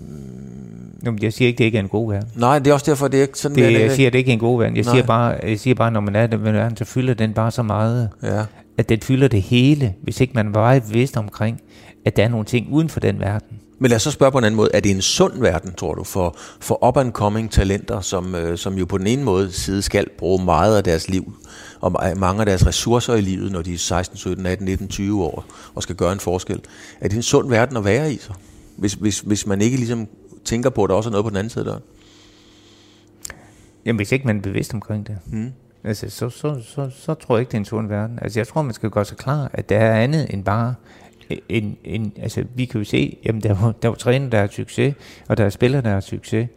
Jamen, 1.06 1.24
jeg 1.24 1.34
siger 1.34 1.48
ikke, 1.48 1.58
det 1.58 1.64
ikke 1.64 1.78
er 1.78 1.82
en 1.82 1.90
god 1.90 2.12
verden. 2.12 2.30
Nej, 2.36 2.60
det 2.60 2.68
er 2.68 2.74
også 2.74 2.92
derfor, 2.92 3.08
det 3.08 3.18
er 3.18 3.22
ikke 3.22 3.40
sådan... 3.40 3.58
Det, 3.58 3.74
jeg 3.74 3.92
siger, 3.92 4.10
det 4.10 4.18
ikke 4.18 4.30
er 4.30 4.34
en 4.34 4.40
god 4.40 4.60
verden. 4.60 4.78
Jeg 4.78 4.86
siger, 4.86 5.04
bare, 5.04 5.38
jeg 5.44 5.60
siger 5.60 5.76
bare, 5.76 5.92
når 5.92 6.00
man 6.00 6.16
er 6.16 6.28
den 6.28 6.44
verden, 6.44 6.78
så 6.78 6.86
fylder 6.86 7.14
den 7.14 7.34
bare 7.34 7.52
så 7.52 7.64
meget. 7.64 8.10
Ja 8.24 8.46
at 8.78 8.90
den 8.90 9.02
fylder 9.02 9.28
det 9.28 9.42
hele, 9.42 9.96
hvis 10.04 10.22
ikke 10.22 10.34
man 10.34 10.54
var 10.54 10.80
bevidst 10.80 11.18
omkring, 11.18 11.62
at 12.06 12.16
der 12.16 12.24
er 12.24 12.30
nogle 12.30 12.46
ting 12.46 12.68
uden 12.72 12.90
for 12.90 13.00
den 13.00 13.20
verden. 13.20 13.60
Men 13.80 13.90
lad 13.90 13.96
os 13.96 14.02
så 14.02 14.12
spørge 14.12 14.32
på 14.32 14.38
en 14.38 14.44
anden 14.44 14.56
måde. 14.56 14.70
Er 14.74 14.80
det 14.80 14.92
en 14.92 15.02
sund 15.02 15.40
verden, 15.40 15.74
tror 15.74 15.94
du, 15.94 16.04
for, 16.04 16.38
for 16.60 16.88
up-and-coming 16.88 17.50
talenter, 17.50 18.02
som, 18.02 18.36
øh, 18.36 18.58
som 18.58 18.78
jo 18.78 18.86
på 18.86 18.98
den 18.98 19.08
ene 19.08 19.24
måde 19.24 19.52
side 19.52 19.82
skal 19.82 20.08
bruge 20.18 20.46
meget 20.46 20.78
af 20.78 20.84
deres 20.84 21.10
liv, 21.10 21.34
og 21.80 22.18
mange 22.18 22.40
af 22.40 22.46
deres 22.46 22.68
ressourcer 22.68 23.14
i 23.14 23.22
livet, 23.22 23.52
når 23.52 23.62
de 23.62 23.74
er 23.74 23.78
16, 23.78 24.18
17, 24.18 24.46
18, 24.46 24.66
19, 24.66 24.88
20 24.88 25.24
år, 25.24 25.46
og 25.76 25.84
skal 25.84 25.96
gøre 25.96 26.14
en 26.14 26.20
forskel. 26.20 26.62
Er 27.02 27.08
det 27.08 27.16
en 27.16 27.24
sund 27.24 27.50
verden 27.50 27.78
at 27.78 27.86
være 27.86 28.14
i, 28.14 28.18
så? 28.18 28.34
Hvis, 28.78 28.94
hvis, 28.94 29.20
hvis 29.20 29.48
man 29.48 29.62
ikke 29.62 29.78
ligesom 29.78 30.08
tænker 30.46 30.70
på, 30.70 30.84
at 30.84 30.90
der 30.90 30.96
også 30.96 31.10
er 31.10 31.12
noget 31.12 31.26
på 31.26 31.30
den 31.30 31.38
anden 31.38 31.50
side 31.50 31.66
der? 31.66 31.78
Jamen, 33.86 33.98
hvis 33.98 34.12
ikke 34.12 34.28
man 34.28 34.38
er 34.38 34.42
bevidst 34.42 34.74
omkring 34.74 35.08
det. 35.08 35.18
Mm. 35.26 35.52
Altså, 35.84 36.10
så, 36.10 36.30
så, 36.30 36.62
så, 36.64 36.90
så 36.90 37.14
tror 37.14 37.36
jeg 37.36 37.40
ikke, 37.40 37.50
det 37.50 37.54
er 37.54 37.60
en 37.60 37.66
sund 37.66 37.88
verden. 37.88 38.20
Altså, 38.22 38.40
jeg 38.40 38.48
tror, 38.48 38.62
man 38.62 38.74
skal 38.74 38.90
gøre 38.90 39.06
sig 39.06 39.18
klar, 39.18 39.52
at 39.54 39.70
der 39.70 39.78
er 39.78 40.02
andet 40.04 40.34
end 40.34 40.44
bare 40.44 40.76
en, 41.50 41.78
en, 41.84 42.14
altså, 42.22 42.44
vi 42.56 42.66
kan 42.66 42.82
jo 42.82 42.86
se, 42.86 43.18
jamen, 43.26 43.44
der 43.44 43.54
var, 43.54 43.72
der 43.72 43.88
var 43.88 43.96
træner, 43.96 44.30
der 44.30 44.40
har 44.40 44.48
succes, 44.48 44.96
og 45.28 45.38
der 45.38 45.46
er 45.46 45.50
spillere, 45.50 45.82
der 45.82 45.90
har 45.90 46.00
succes. 46.00 46.48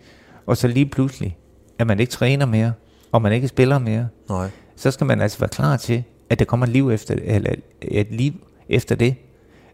Og 0.46 0.56
så 0.56 0.68
lige 0.68 0.86
pludselig, 0.86 1.36
at 1.78 1.86
man 1.86 2.00
ikke 2.00 2.10
træner 2.10 2.46
mere, 2.46 2.72
og 3.12 3.22
man 3.22 3.32
ikke 3.32 3.48
spiller 3.48 3.78
mere, 3.78 4.08
Nej. 4.28 4.50
så 4.76 4.90
skal 4.90 5.06
man 5.06 5.20
altså 5.20 5.38
være 5.38 5.48
klar 5.48 5.76
til, 5.76 6.04
at 6.30 6.38
der 6.38 6.44
kommer 6.44 6.66
et 6.66 6.72
liv 6.72 6.90
efter, 6.90 7.14
eller 7.22 7.54
et 7.82 8.06
liv 8.10 8.32
efter 8.68 8.94
det, 8.94 9.14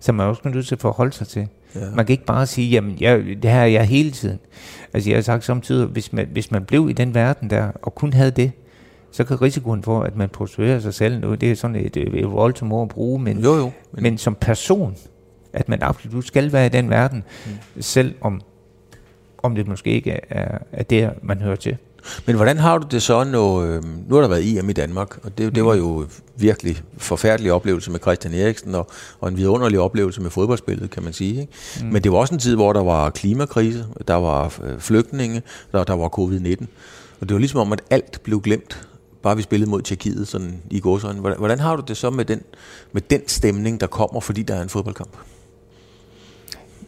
som 0.01 0.15
man 0.15 0.27
også 0.27 0.43
nødt 0.45 0.67
til 0.67 0.75
at 0.75 0.81
forholde 0.81 1.13
sig 1.13 1.29
til. 1.29 1.49
Ja. 1.75 1.81
Man 1.95 2.07
kan 2.07 2.13
ikke 2.13 2.25
bare 2.25 2.47
sige, 2.47 2.71
jamen 2.71 2.97
jeg, 3.01 3.19
det 3.19 3.51
her 3.51 3.61
er 3.61 3.67
jeg 3.67 3.85
hele 3.85 4.11
tiden. 4.11 4.39
Altså 4.95 5.11
jeg 5.11 5.17
har 5.17 5.23
sagt 5.23 5.45
samtidig, 5.45 5.87
hvis 5.87 6.13
man, 6.13 6.29
hvis 6.33 6.51
man 6.51 6.65
blev 6.65 6.91
i 6.91 6.93
den 6.93 7.15
verden 7.15 7.51
der, 7.51 7.71
og 7.83 7.95
kun 7.95 8.13
havde 8.13 8.31
det, 8.31 8.53
så 9.13 9.25
kan 9.25 9.43
risikoen 9.43 9.83
for, 9.83 10.03
at 10.03 10.17
man 10.17 10.29
prostituerer 10.29 10.81
sig 10.81 10.95
selv, 10.95 11.21
nu, 11.21 11.35
det 11.35 11.51
er 11.51 11.55
sådan 11.57 11.77
et, 11.77 11.97
et 11.97 12.31
voldsomt 12.31 12.73
ord 12.73 12.83
at 12.83 12.89
bruge, 12.89 13.23
men, 13.23 13.39
jo, 13.39 13.57
jo, 13.57 13.71
men. 13.93 14.03
men 14.03 14.19
som 14.19 14.35
person, 14.35 14.97
at 15.53 15.69
man 15.69 15.83
absolut 15.83 16.27
skal 16.27 16.53
være 16.53 16.67
i 16.67 16.69
den 16.69 16.91
verden, 16.91 17.25
mm. 17.47 17.83
selv 17.83 18.15
om, 18.21 18.41
om 19.39 19.55
det 19.55 19.69
måske 19.69 19.91
ikke 19.91 20.21
er, 20.31 20.59
er 20.73 20.83
der, 20.83 21.11
man 21.23 21.39
hører 21.39 21.57
til. 21.57 21.77
Men 22.27 22.37
hvordan 22.37 22.59
har 22.59 22.79
du 22.79 22.87
det 22.91 23.03
så, 23.03 23.25
når, 23.25 23.61
øh, 23.61 23.83
nu 24.09 24.15
har 24.15 24.23
der 24.23 24.29
været 24.29 24.43
IM 24.43 24.71
i 24.71 24.73
Danmark, 24.73 25.25
og 25.25 25.39
det, 25.39 25.55
det 25.55 25.65
var 25.65 25.75
jo 25.75 26.07
virkelig 26.37 26.77
forfærdelig 26.99 27.53
oplevelse 27.53 27.91
med 27.91 28.01
Christian 28.01 28.35
Eriksen, 28.35 28.75
og, 28.75 28.91
og 29.21 29.29
en 29.29 29.37
vidunderlig 29.37 29.81
oplevelse 29.81 30.21
med 30.21 30.31
fodboldspillet, 30.31 30.91
kan 30.91 31.03
man 31.03 31.13
sige. 31.13 31.41
Ikke? 31.41 31.53
Mm. 31.81 31.87
Men 31.87 32.03
det 32.03 32.13
var 32.13 32.19
også 32.19 32.35
en 32.35 32.41
tid, 32.41 32.55
hvor 32.55 32.73
der 32.73 32.83
var 32.83 33.11
klimakrise, 33.11 33.87
der 34.09 34.15
var 34.15 34.55
øh, 34.65 34.79
flygtninge, 34.79 35.43
der, 35.73 35.85
der 35.85 35.95
var 35.95 36.09
covid-19. 36.09 36.67
Og 37.21 37.29
det 37.29 37.35
var 37.35 37.39
ligesom 37.39 37.61
om, 37.61 37.73
at 37.73 37.83
alt 37.91 38.21
blev 38.23 38.41
glemt, 38.41 38.89
bare 39.23 39.37
vi 39.37 39.43
spillede 39.43 39.71
mod 39.71 39.83
Tjekkiet 39.83 40.29
sådan 40.29 40.63
i 40.71 40.81
gåsøjne. 40.81 41.21
Hvordan, 41.21 41.39
hvordan 41.39 41.59
har 41.59 41.77
du 41.77 41.83
det 41.89 41.97
så 41.97 42.11
med 42.11 42.25
den, 42.25 42.43
med 42.93 43.03
den 43.03 43.29
stemning, 43.29 43.81
der 43.81 43.87
kommer, 43.87 44.21
fordi 44.21 44.43
der 44.43 44.55
er 44.55 44.63
en 44.63 44.69
fodboldkamp? 44.69 45.17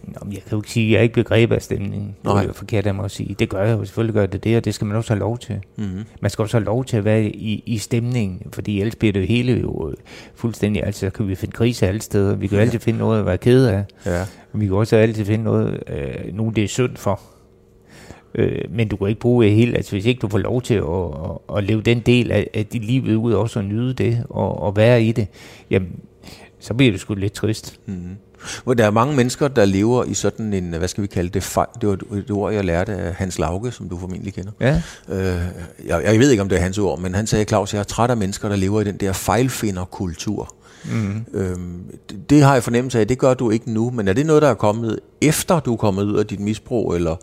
Nå, 0.04 0.30
jeg 0.32 0.42
kan 0.42 0.52
jo 0.52 0.58
ikke 0.58 0.70
sige, 0.70 0.86
at 0.86 0.92
jeg 0.92 1.02
ikke 1.02 1.14
begrebet 1.14 1.54
af 1.54 1.62
stemningen. 1.62 2.16
Nej. 2.24 2.34
Det 2.34 2.42
er 2.42 2.46
jo 2.46 2.52
forkert 2.52 2.86
af 2.86 2.94
mig 2.94 3.04
at 3.04 3.10
sige. 3.10 3.36
Det 3.38 3.48
gør 3.48 3.64
jeg 3.64 3.78
jo, 3.78 3.84
selvfølgelig 3.84 4.14
gør 4.14 4.26
det 4.26 4.44
det, 4.44 4.56
og 4.56 4.64
det 4.64 4.74
skal 4.74 4.86
man 4.86 4.96
også 4.96 5.10
have 5.10 5.18
lov 5.18 5.38
til. 5.38 5.60
Mm-hmm. 5.76 6.04
Man 6.20 6.30
skal 6.30 6.42
også 6.42 6.56
have 6.56 6.64
lov 6.64 6.84
til 6.84 6.96
at 6.96 7.04
være 7.04 7.24
i, 7.24 7.62
i 7.66 7.78
stemningen, 7.78 8.42
fordi 8.52 8.80
ellers 8.80 8.96
bliver 8.96 9.12
det 9.12 9.28
hele 9.28 9.52
jo 9.52 9.90
øh, 9.90 9.96
fuldstændig, 10.34 10.84
altså 10.86 11.10
kan 11.10 11.28
vi 11.28 11.34
finde 11.34 11.52
krise 11.52 11.86
alle 11.86 12.00
steder. 12.00 12.34
Vi 12.34 12.46
kan 12.46 12.56
jo 12.56 12.60
ja. 12.60 12.64
altid 12.64 12.80
finde 12.80 12.98
noget 12.98 13.20
at 13.20 13.26
være 13.26 13.38
ked 13.38 13.66
af. 13.66 13.84
Ja. 14.06 14.26
Vi 14.52 14.66
kan 14.66 14.74
også 14.74 14.96
altid 14.96 15.24
finde 15.24 15.44
noget, 15.44 15.82
øh, 15.86 16.34
nu 16.34 16.52
det 16.56 16.64
er 16.64 16.68
synd 16.68 16.96
for. 16.96 17.20
Øh, 18.34 18.58
men 18.70 18.88
du 18.88 18.96
kan 18.96 19.08
ikke 19.08 19.20
bruge 19.20 19.44
det 19.44 19.52
hele, 19.52 19.76
altså 19.76 19.92
hvis 19.92 20.06
ikke 20.06 20.20
du 20.20 20.28
får 20.28 20.38
lov 20.38 20.62
til 20.62 20.74
at, 20.74 20.82
at, 20.82 21.56
at 21.58 21.64
leve 21.64 21.82
den 21.82 22.00
del 22.00 22.30
af, 22.30 22.50
af 22.54 22.66
dit 22.66 22.84
liv 22.84 23.16
ud, 23.16 23.32
også 23.32 23.58
at 23.58 23.64
nyde 23.64 23.94
det 23.94 24.24
og, 24.30 24.62
og 24.62 24.76
være 24.76 25.02
i 25.02 25.12
det, 25.12 25.26
jamen, 25.70 25.88
så 26.60 26.74
bliver 26.74 26.92
det 26.92 27.00
sgu 27.00 27.14
lidt 27.14 27.32
trist. 27.32 27.80
Mm-hmm. 27.86 28.16
Hvor 28.64 28.74
der 28.74 28.86
er 28.86 28.90
mange 28.90 29.16
mennesker, 29.16 29.48
der 29.48 29.64
lever 29.64 30.04
i 30.04 30.14
sådan 30.14 30.52
en, 30.52 30.74
hvad 30.74 30.88
skal 30.88 31.02
vi 31.02 31.06
kalde 31.06 31.30
det, 31.30 31.42
fejl. 31.42 31.68
Det 31.80 31.88
var 31.88 32.16
et 32.16 32.30
ord, 32.30 32.52
jeg 32.52 32.64
lærte 32.64 32.92
af 32.92 33.14
Hans 33.14 33.38
Lauke, 33.38 33.70
som 33.70 33.88
du 33.88 33.98
formentlig 33.98 34.34
kender. 34.34 34.52
Ja. 34.60 34.82
Øh, 35.08 35.42
jeg, 35.86 36.02
jeg 36.04 36.18
ved 36.18 36.30
ikke, 36.30 36.42
om 36.42 36.48
det 36.48 36.58
er 36.58 36.62
hans 36.62 36.78
ord, 36.78 36.98
men 36.98 37.14
han 37.14 37.26
sagde, 37.26 37.44
Claus, 37.44 37.74
jeg 37.74 37.80
er 37.80 37.84
træt 37.84 38.10
af 38.10 38.16
mennesker, 38.16 38.48
der 38.48 38.56
lever 38.56 38.80
i 38.80 38.84
den 38.84 38.96
der 38.96 39.12
fejlfinderkultur. 39.12 40.54
Mm. 40.84 41.24
Øhm, 41.34 41.82
det, 42.10 42.30
det 42.30 42.42
har 42.42 42.52
jeg 42.54 42.62
fornemmelse 42.62 43.00
af, 43.00 43.08
det 43.08 43.18
gør 43.18 43.34
du 43.34 43.50
ikke 43.50 43.72
nu, 43.72 43.90
men 43.90 44.08
er 44.08 44.12
det 44.12 44.26
noget, 44.26 44.42
der 44.42 44.48
er 44.48 44.54
kommet 44.54 45.00
efter 45.20 45.60
du 45.60 45.72
er 45.72 45.76
kommet 45.76 46.04
ud 46.04 46.18
af 46.18 46.26
dit 46.26 46.40
misbrug, 46.40 46.94
eller, 46.94 47.16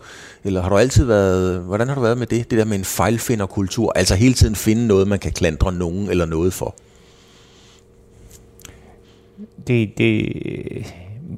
eller 0.44 0.62
har 0.62 0.68
du 0.68 0.76
altid 0.76 1.04
været, 1.04 1.60
hvordan 1.60 1.88
har 1.88 1.94
du 1.94 2.00
været 2.00 2.18
med 2.18 2.26
det, 2.26 2.50
det 2.50 2.58
der 2.58 2.64
med 2.64 2.78
en 2.78 2.84
fejlfinderkultur, 2.84 3.92
altså 3.96 4.14
hele 4.14 4.34
tiden 4.34 4.54
finde 4.54 4.86
noget, 4.86 5.08
man 5.08 5.18
kan 5.18 5.32
klandre 5.32 5.72
nogen 5.72 6.10
eller 6.10 6.26
noget 6.26 6.52
for? 6.52 6.76
Det, 9.66 9.98
det, 9.98 10.32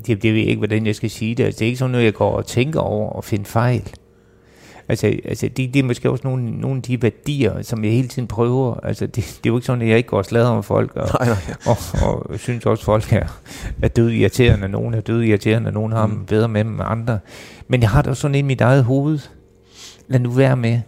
det, 0.06 0.22
det 0.22 0.32
ved 0.32 0.40
jeg 0.40 0.48
ikke, 0.48 0.58
hvordan 0.58 0.86
jeg 0.86 0.94
skal 0.94 1.10
sige 1.10 1.34
det. 1.34 1.44
Altså, 1.44 1.58
det 1.58 1.64
er 1.64 1.66
ikke 1.66 1.78
sådan 1.78 1.90
noget, 1.90 2.04
jeg 2.04 2.14
går 2.14 2.36
og 2.36 2.46
tænker 2.46 2.80
over 2.80 3.10
og 3.10 3.24
finder 3.24 3.44
fejl. 3.44 3.90
Altså, 4.92 5.06
altså 5.24 5.48
det, 5.48 5.74
det 5.74 5.76
er 5.76 5.82
måske 5.82 6.10
også 6.10 6.22
nogle, 6.24 6.50
nogle 6.50 6.76
af 6.76 6.82
de 6.82 7.02
værdier, 7.02 7.62
som 7.62 7.84
jeg 7.84 7.92
hele 7.92 8.08
tiden 8.08 8.28
prøver. 8.28 8.74
Altså, 8.82 9.06
det, 9.06 9.16
det 9.16 9.36
er 9.44 9.50
jo 9.50 9.56
ikke 9.56 9.66
sådan, 9.66 9.82
at 9.82 9.88
jeg 9.88 9.96
ikke 9.96 10.08
går 10.08 10.18
og 10.18 10.24
slader 10.24 10.48
om 10.48 10.62
folk, 10.62 10.96
og, 10.96 11.08
nej, 11.20 11.28
nej. 11.28 11.54
Og, 11.66 11.76
og, 12.02 12.30
og 12.30 12.38
synes 12.38 12.66
også, 12.66 12.80
at 12.80 12.84
folk 12.84 13.12
er, 13.12 13.40
er 13.82 13.88
døde 13.88 14.16
irriterende. 14.16 14.68
Nogen 14.68 14.94
er 14.94 15.00
døde 15.00 15.26
irriterende, 15.26 15.72
nogen 15.72 15.92
har 15.92 16.06
mm. 16.06 16.26
bedre 16.26 16.48
med 16.48 16.64
dem 16.64 16.72
end 16.72 16.80
andre. 16.84 17.18
Men 17.68 17.80
jeg 17.80 17.90
har 17.90 18.02
da 18.02 18.14
sådan 18.14 18.34
i 18.34 18.42
mit 18.42 18.60
eget 18.60 18.84
hoved. 18.84 19.18
Lad 20.08 20.20
nu 20.20 20.30
være 20.30 20.56
med. 20.56 20.80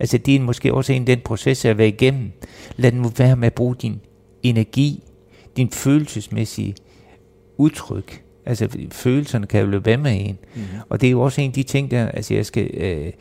Altså, 0.00 0.18
det 0.18 0.36
er 0.36 0.40
måske 0.40 0.74
også 0.74 0.92
en 0.92 1.06
den 1.06 1.20
proces, 1.24 1.62
har 1.62 1.74
været 1.74 1.88
igennem. 1.88 2.32
Lad 2.76 2.92
nu 2.92 3.10
være 3.16 3.36
med 3.36 3.46
at 3.46 3.54
bruge 3.54 3.74
din 3.74 4.00
energi, 4.42 5.02
din 5.56 5.70
følelsesmæssige 5.70 6.74
udtryk 7.56 8.22
Altså 8.46 8.68
følelserne 8.92 9.46
kan 9.46 9.60
jo 9.60 9.66
løbe 9.66 9.90
af 9.90 9.98
med 9.98 10.26
en. 10.26 10.38
Mm. 10.54 10.62
Og 10.88 11.00
det 11.00 11.06
er 11.06 11.10
jo 11.10 11.20
også 11.20 11.40
en 11.40 11.50
af 11.50 11.54
de 11.54 11.62
ting 11.62 11.90
der, 11.90 12.08
altså 12.08 12.34
jeg 12.34 12.46
skal, 12.46 12.70
øh, 12.74 13.12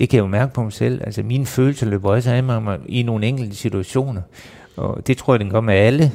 det 0.00 0.08
kan 0.08 0.16
jeg 0.16 0.22
jo 0.22 0.28
mærke 0.28 0.52
på 0.52 0.62
mig 0.62 0.72
selv. 0.72 1.00
Altså 1.04 1.22
mine 1.22 1.46
følelser 1.46 1.86
løber 1.86 2.10
også 2.10 2.30
af 2.30 2.42
mig 2.42 2.78
i 2.88 3.02
nogle 3.02 3.26
enkelte 3.26 3.56
situationer. 3.56 4.22
Og 4.76 5.06
det 5.06 5.16
tror 5.16 5.34
jeg, 5.34 5.40
den 5.40 5.50
gør 5.50 5.60
med 5.60 5.74
alle. 5.74 6.12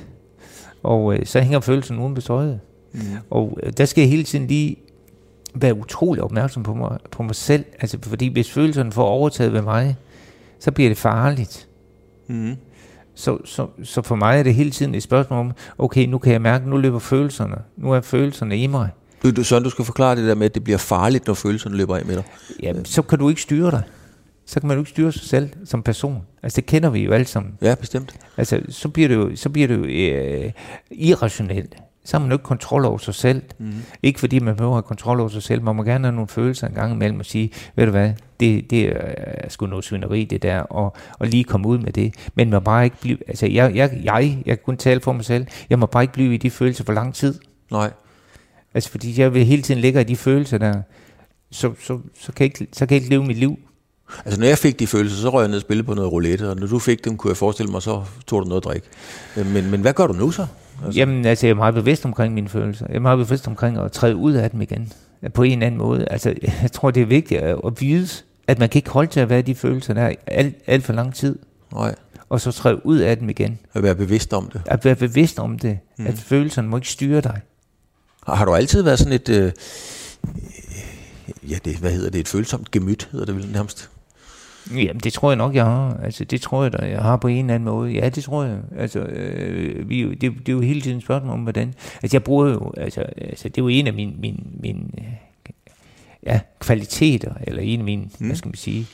Og 0.83 1.13
øh, 1.13 1.25
så 1.25 1.39
hænger 1.39 1.59
følelsen 1.59 1.99
uden 1.99 2.13
bestøjet. 2.13 2.59
Mm. 2.93 2.99
Og 3.29 3.57
øh, 3.63 3.73
der 3.77 3.85
skal 3.85 4.01
jeg 4.01 4.09
hele 4.09 4.23
tiden 4.23 4.47
lige 4.47 4.75
være 5.55 5.77
utrolig 5.77 6.23
opmærksom 6.23 6.63
på 6.63 6.73
mig, 6.73 6.97
på 7.11 7.23
mig 7.23 7.35
selv. 7.35 7.65
Altså 7.79 7.97
fordi 8.01 8.27
hvis 8.27 8.51
følelserne 8.51 8.91
får 8.91 9.05
overtaget 9.05 9.53
ved 9.53 9.61
mig, 9.61 9.95
så 10.59 10.71
bliver 10.71 10.89
det 10.89 10.97
farligt. 10.97 11.67
Mm. 12.27 12.55
Så, 13.15 13.37
så, 13.45 13.67
så 13.83 14.01
for 14.01 14.15
mig 14.15 14.39
er 14.39 14.43
det 14.43 14.55
hele 14.55 14.71
tiden 14.71 14.95
et 14.95 15.03
spørgsmål 15.03 15.39
om, 15.39 15.51
okay, 15.77 16.05
nu 16.05 16.17
kan 16.17 16.33
jeg 16.33 16.41
mærke, 16.41 16.69
nu 16.69 16.77
løber 16.77 16.99
følelserne. 16.99 17.57
Nu 17.77 17.91
er 17.91 18.01
følelserne 18.01 18.57
i 18.57 18.67
mig. 18.67 18.89
Du, 19.25 19.31
du, 19.31 19.43
så 19.43 19.59
du 19.59 19.69
skal 19.69 19.85
forklare 19.85 20.15
det 20.15 20.27
der 20.27 20.35
med, 20.35 20.45
at 20.45 20.55
det 20.55 20.63
bliver 20.63 20.77
farligt, 20.77 21.27
når 21.27 21.33
følelserne 21.33 21.77
løber 21.77 21.97
af 21.97 22.05
med 22.05 22.15
dig. 22.15 22.23
Jamen, 22.63 22.85
så 22.85 23.01
kan 23.01 23.19
du 23.19 23.29
ikke 23.29 23.41
styre 23.41 23.71
dig. 23.71 23.81
Så 24.45 24.59
kan 24.59 24.67
man 24.67 24.77
jo 24.77 24.81
ikke 24.81 24.89
styre 24.89 25.11
sig 25.11 25.21
selv 25.21 25.49
som 25.65 25.83
person. 25.83 26.21
Altså, 26.43 26.55
det 26.55 26.65
kender 26.65 26.89
vi 26.89 26.99
jo 26.99 27.11
alle 27.11 27.25
sammen. 27.25 27.53
Ja, 27.61 27.75
bestemt. 27.75 28.15
Altså, 28.37 28.61
så 28.69 28.89
bliver 28.89 29.07
det 29.07 29.15
jo, 29.15 29.35
så 29.35 29.49
bliver 29.49 29.67
det 29.67 29.77
jo 29.77 29.83
øh, 29.83 30.51
irrationelt 30.91 31.75
så 32.05 32.17
har 32.17 32.19
man 32.21 32.29
jo 32.29 32.35
ikke 32.35 32.43
kontrol 32.43 32.85
over 32.85 32.97
sig 32.97 33.15
selv. 33.15 33.41
Mm. 33.59 33.73
Ikke 34.03 34.19
fordi 34.19 34.39
man 34.39 34.55
behøver 34.55 34.73
at 34.73 34.75
have 34.75 34.87
kontrol 34.87 35.19
over 35.19 35.29
sig 35.29 35.43
selv, 35.43 35.61
man 35.61 35.75
må 35.75 35.83
gerne 35.83 36.07
have 36.07 36.15
nogle 36.15 36.27
følelser 36.27 36.67
en 36.67 36.73
gang 36.73 36.93
imellem 36.93 37.19
og 37.19 37.25
sige, 37.25 37.51
ved 37.75 37.85
du 37.85 37.91
hvad, 37.91 38.13
det, 38.39 38.69
det 38.69 38.93
er 38.95 39.49
sgu 39.49 39.65
noget 39.65 39.85
svineri 39.85 40.23
det 40.23 40.43
der, 40.43 40.59
og, 40.59 40.95
og 41.19 41.27
lige 41.27 41.43
komme 41.43 41.67
ud 41.67 41.77
med 41.77 41.93
det. 41.93 42.13
Men 42.35 42.49
man 42.49 42.59
må 42.59 42.63
bare 42.63 42.83
ikke 42.83 42.97
blive, 43.01 43.17
altså 43.27 43.45
jeg, 43.45 43.75
jeg, 43.75 43.99
jeg, 44.03 44.37
jeg 44.45 44.57
kan 44.57 44.65
kun 44.65 44.77
tale 44.77 45.01
for 45.01 45.11
mig 45.11 45.25
selv, 45.25 45.45
jeg 45.69 45.79
må 45.79 45.85
bare 45.85 46.03
ikke 46.03 46.13
blive 46.13 46.33
i 46.33 46.37
de 46.37 46.49
følelser 46.49 46.83
for 46.83 46.93
lang 46.93 47.13
tid. 47.13 47.39
Nej. 47.71 47.91
Altså 48.75 48.89
fordi 48.89 49.21
jeg 49.21 49.33
vil 49.33 49.45
hele 49.45 49.61
tiden 49.61 49.81
ligge 49.81 50.01
i 50.01 50.03
de 50.03 50.15
følelser 50.15 50.57
der, 50.57 50.81
så, 51.51 51.71
så, 51.79 51.99
så, 52.19 52.31
kan 52.31 52.43
jeg 52.43 52.61
ikke, 52.61 52.67
så 52.73 52.85
kan 52.85 52.95
jeg 52.95 53.01
ikke 53.03 53.09
leve 53.09 53.25
mit 53.25 53.37
liv. 53.37 53.59
Altså 54.25 54.39
når 54.39 54.47
jeg 54.47 54.57
fik 54.57 54.79
de 54.79 54.87
følelser, 54.87 55.17
så 55.17 55.29
røg 55.29 55.41
jeg 55.41 55.47
ned 55.47 55.55
og 55.55 55.61
spille 55.61 55.83
på 55.83 55.93
noget 55.93 56.11
roulette, 56.11 56.49
og 56.49 56.55
når 56.55 56.67
du 56.67 56.79
fik 56.79 57.05
dem, 57.05 57.17
kunne 57.17 57.29
jeg 57.29 57.37
forestille 57.37 57.71
mig, 57.71 57.81
så 57.81 58.03
tog 58.27 58.41
du 58.41 58.47
noget 58.47 58.61
at 58.61 58.65
drikke. 58.65 58.87
Men, 59.35 59.71
men 59.71 59.81
hvad 59.81 59.93
gør 59.93 60.07
du 60.07 60.13
nu 60.13 60.31
så? 60.31 60.47
Altså. 60.85 60.99
Jamen, 60.99 61.25
altså, 61.25 61.47
jeg 61.47 61.51
er 61.51 61.55
meget 61.55 61.73
bevidst 61.73 62.05
omkring 62.05 62.33
mine 62.33 62.49
følelser. 62.49 62.85
Jeg 62.89 62.95
er 62.95 62.99
meget 62.99 63.17
bevidst 63.17 63.47
omkring 63.47 63.77
at 63.77 63.91
træde 63.91 64.15
ud 64.15 64.33
af 64.33 64.51
dem 64.51 64.61
igen. 64.61 64.93
På 65.33 65.43
en 65.43 65.51
eller 65.51 65.65
anden 65.65 65.77
måde. 65.77 66.07
Altså, 66.11 66.33
jeg 66.61 66.71
tror, 66.71 66.91
det 66.91 67.01
er 67.01 67.05
vigtigt 67.05 67.41
at, 67.41 67.57
at 67.65 67.81
vide, 67.81 68.07
at 68.47 68.59
man 68.59 68.69
kan 68.69 68.79
ikke 68.79 68.89
holde 68.89 69.11
til 69.11 69.19
at 69.19 69.29
være 69.29 69.41
de 69.41 69.55
følelser 69.55 69.93
der 69.93 70.13
alt, 70.27 70.55
alt 70.67 70.83
for 70.83 70.93
lang 70.93 71.15
tid. 71.15 71.39
Nej. 71.73 71.95
Og 72.29 72.41
så 72.41 72.51
træde 72.51 72.85
ud 72.85 72.97
af 72.97 73.17
dem 73.17 73.29
igen. 73.29 73.59
At 73.73 73.83
være 73.83 73.95
bevidst 73.95 74.33
om 74.33 74.49
det. 74.53 74.61
At 74.65 74.85
være 74.85 74.95
bevidst 74.95 75.39
om 75.39 75.59
det. 75.59 75.79
Mm. 75.97 76.07
At 76.07 76.13
følelserne 76.13 76.67
må 76.67 76.77
ikke 76.77 76.89
styre 76.89 77.21
dig. 77.21 77.41
Har, 78.25 78.35
har 78.35 78.45
du 78.45 78.53
altid 78.53 78.81
været 78.81 78.99
sådan 78.99 79.13
et... 79.13 79.29
Øh, 79.29 79.51
ja, 81.49 81.57
det, 81.65 81.77
hvad 81.77 81.91
hedder 81.91 82.09
det? 82.09 82.19
Et 82.19 82.27
følsomt 82.27 82.71
gemyt, 82.71 83.09
hedder 83.11 83.25
det 83.25 83.35
vel 83.35 83.51
nærmest? 83.51 83.89
Jamen, 84.71 84.99
det 84.99 85.13
tror 85.13 85.31
jeg 85.31 85.37
nok, 85.37 85.55
jeg 85.55 85.65
har. 85.65 85.99
Altså, 86.03 86.23
det 86.23 86.41
tror 86.41 86.63
jeg 86.63 86.73
da, 86.73 86.85
jeg 86.85 87.01
har 87.01 87.17
på 87.17 87.27
en 87.27 87.37
eller 87.37 87.55
anden 87.55 87.69
måde. 87.69 87.91
Ja, 87.91 88.09
det 88.09 88.23
tror 88.23 88.43
jeg. 88.43 88.57
Altså, 88.77 88.99
øh, 88.99 89.89
vi, 89.89 90.09
det, 90.09 90.21
det 90.21 90.49
er 90.49 90.53
jo 90.53 90.61
hele 90.61 90.81
tiden 90.81 90.97
et 90.97 91.03
spørgsmål 91.03 91.33
om, 91.33 91.39
hvordan... 91.39 91.73
Altså, 92.03 92.15
jeg 92.17 92.23
bruger 92.23 92.49
jo... 92.49 92.73
Altså, 92.77 93.01
altså 93.01 93.49
det 93.49 93.57
er 93.57 93.61
jo 93.61 93.67
en 93.67 93.87
af 93.87 93.93
mine, 93.93 94.13
mine, 94.19 94.37
mine 94.59 94.81
ja, 96.25 96.39
kvaliteter, 96.59 97.33
eller 97.41 97.61
en 97.61 97.79
af 97.79 97.85
mine, 97.85 98.03
mm. 98.19 98.25
hvad 98.25 98.35
skal 98.35 98.49
man 98.49 98.55
sige, 98.55 98.87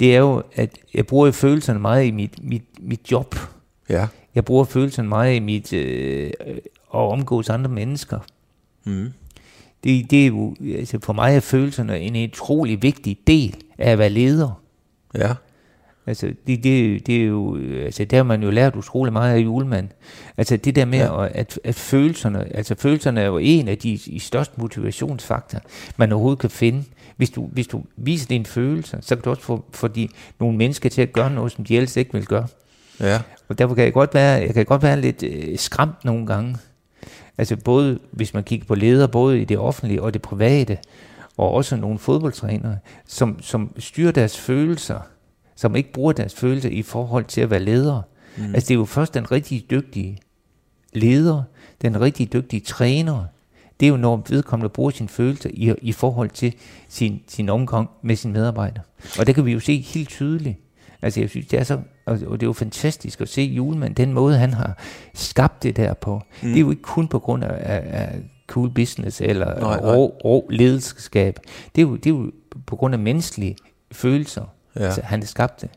det 0.00 0.14
er 0.14 0.18
jo, 0.18 0.42
at 0.54 0.70
jeg 0.94 1.06
bruger 1.06 1.30
følelserne 1.30 1.78
meget 1.78 2.06
i 2.06 2.10
mit, 2.10 2.44
mit, 2.44 2.64
mit 2.80 3.10
job. 3.12 3.34
Ja. 3.88 4.06
Jeg 4.34 4.44
bruger 4.44 4.64
følelserne 4.64 5.08
meget 5.08 5.36
i 5.36 5.40
mit... 5.40 5.72
Øh, 5.72 6.30
at 6.94 7.00
omgås 7.00 7.48
andre 7.48 7.70
mennesker. 7.70 8.18
Mm. 8.88 9.12
Det, 9.84 10.10
det 10.10 10.22
er 10.22 10.26
jo, 10.26 10.54
altså 10.78 10.98
for 11.02 11.12
mig 11.12 11.36
er 11.36 11.40
følelserne 11.40 12.00
en 12.00 12.28
utrolig 12.28 12.82
vigtig 12.82 13.18
del 13.26 13.56
af 13.78 13.90
at 13.90 13.98
være 13.98 14.10
leder. 14.10 14.62
Ja. 15.14 15.32
Altså, 16.06 16.26
det, 16.46 16.64
det, 16.64 17.06
det 17.06 17.22
er 17.22 17.26
jo, 17.26 17.58
altså, 17.84 18.04
der 18.04 18.16
har 18.16 18.24
man 18.24 18.42
jo 18.42 18.50
lært 18.50 18.76
utrolig 18.76 19.12
meget 19.12 19.34
af 19.34 19.38
julemand. 19.38 19.88
Altså, 20.36 20.56
det 20.56 20.76
der 20.76 20.84
med, 20.84 20.98
ja. 20.98 21.26
at, 21.26 21.60
at 21.64 21.74
følelserne, 21.74 22.56
altså 22.56 22.74
følelserne 22.78 23.20
er 23.20 23.26
jo 23.26 23.38
en 23.38 23.68
af 23.68 23.78
de 23.78 23.90
i 23.90 24.18
største 24.18 24.54
motivationsfaktorer, 24.60 25.62
man 25.96 26.12
overhovedet 26.12 26.38
kan 26.38 26.50
finde. 26.50 26.84
Hvis 27.16 27.30
du, 27.30 27.46
hvis 27.52 27.66
du 27.66 27.84
viser 27.96 28.26
dine 28.26 28.44
følelser, 28.44 28.98
så 29.00 29.16
kan 29.16 29.22
du 29.22 29.30
også 29.30 29.42
få, 29.42 29.64
få 29.72 29.88
de, 29.88 30.08
nogle 30.40 30.56
mennesker 30.56 30.88
til 30.88 31.02
at 31.02 31.12
gøre 31.12 31.30
noget, 31.30 31.52
som 31.52 31.64
de 31.64 31.76
ellers 31.76 31.96
ikke 31.96 32.12
vil 32.12 32.26
gøre. 32.26 32.46
Ja. 33.00 33.20
Og 33.48 33.58
derfor 33.58 33.74
kan 33.74 33.84
jeg 33.84 33.92
godt 33.92 34.14
være, 34.14 34.32
jeg 34.32 34.54
kan 34.54 34.64
godt 34.64 34.82
være 34.82 35.00
lidt 35.00 35.22
øh, 35.22 35.58
skræmt 35.58 36.04
nogle 36.04 36.26
gange. 36.26 36.56
Altså 37.38 37.56
både, 37.56 37.98
hvis 38.10 38.34
man 38.34 38.44
kigger 38.44 38.66
på 38.66 38.74
ledere, 38.74 39.08
både 39.08 39.40
i 39.40 39.44
det 39.44 39.58
offentlige 39.58 40.02
og 40.02 40.14
det 40.14 40.22
private, 40.22 40.78
og 41.36 41.50
også 41.50 41.76
nogle 41.76 41.98
fodboldtrænere, 41.98 42.78
som, 43.06 43.42
som 43.42 43.74
styrer 43.78 44.12
deres 44.12 44.38
følelser, 44.38 45.00
som 45.56 45.76
ikke 45.76 45.92
bruger 45.92 46.12
deres 46.12 46.34
følelser 46.34 46.68
i 46.68 46.82
forhold 46.82 47.24
til 47.24 47.40
at 47.40 47.50
være 47.50 47.60
ledere. 47.60 48.02
Mm. 48.36 48.54
Altså 48.54 48.68
det 48.68 48.70
er 48.70 48.78
jo 48.78 48.84
først 48.84 49.14
den 49.14 49.32
rigtig 49.32 49.66
dygtige 49.70 50.18
leder, 50.92 51.42
den 51.82 52.00
rigtig 52.00 52.32
dygtige 52.32 52.60
træner, 52.60 53.24
det 53.80 53.86
er 53.86 53.90
jo 53.90 53.96
når 53.96 54.24
vedkommende 54.28 54.68
bruger 54.68 54.90
sin 54.90 55.08
følelse 55.08 55.52
i, 55.52 55.72
i 55.82 55.92
forhold 55.92 56.30
til 56.30 56.54
sin, 56.88 57.22
sin 57.28 57.48
omgang 57.48 57.90
med 58.02 58.16
sin 58.16 58.32
medarbejder. 58.32 58.80
Og 59.18 59.26
det 59.26 59.34
kan 59.34 59.46
vi 59.46 59.52
jo 59.52 59.60
se 59.60 59.80
helt 59.80 60.08
tydeligt. 60.08 60.56
Altså 61.02 61.20
jeg 61.20 61.30
synes, 61.30 61.46
det 61.46 61.58
er 61.58 61.64
så, 61.64 61.80
og 62.10 62.40
det 62.40 62.42
er 62.42 62.46
jo 62.46 62.52
fantastisk 62.52 63.20
at 63.20 63.28
se 63.28 63.42
Julemand, 63.42 63.94
den 63.94 64.12
måde 64.12 64.38
han 64.38 64.54
har 64.54 64.78
skabt 65.14 65.62
det 65.62 65.76
der 65.76 65.94
på. 65.94 66.22
Mm. 66.42 66.48
Det 66.48 66.56
er 66.56 66.60
jo 66.60 66.70
ikke 66.70 66.82
kun 66.82 67.08
på 67.08 67.18
grund 67.18 67.44
af, 67.44 67.56
af, 67.60 67.82
af 68.00 68.20
cool 68.46 68.70
business 68.70 69.20
eller 69.20 69.60
nej, 69.60 69.76
rå, 69.76 70.06
rå 70.24 70.46
ledelseskab. 70.50 71.38
Det 71.76 71.82
er, 71.82 71.86
jo, 71.86 71.96
det 71.96 72.06
er 72.06 72.10
jo 72.10 72.30
på 72.66 72.76
grund 72.76 72.94
af 72.94 72.98
menneskelige 72.98 73.56
følelser, 73.92 74.44
ja. 74.76 74.84
altså, 74.84 75.00
han 75.04 75.20
har 75.20 75.26
skabt 75.26 75.60
det. 75.60 75.70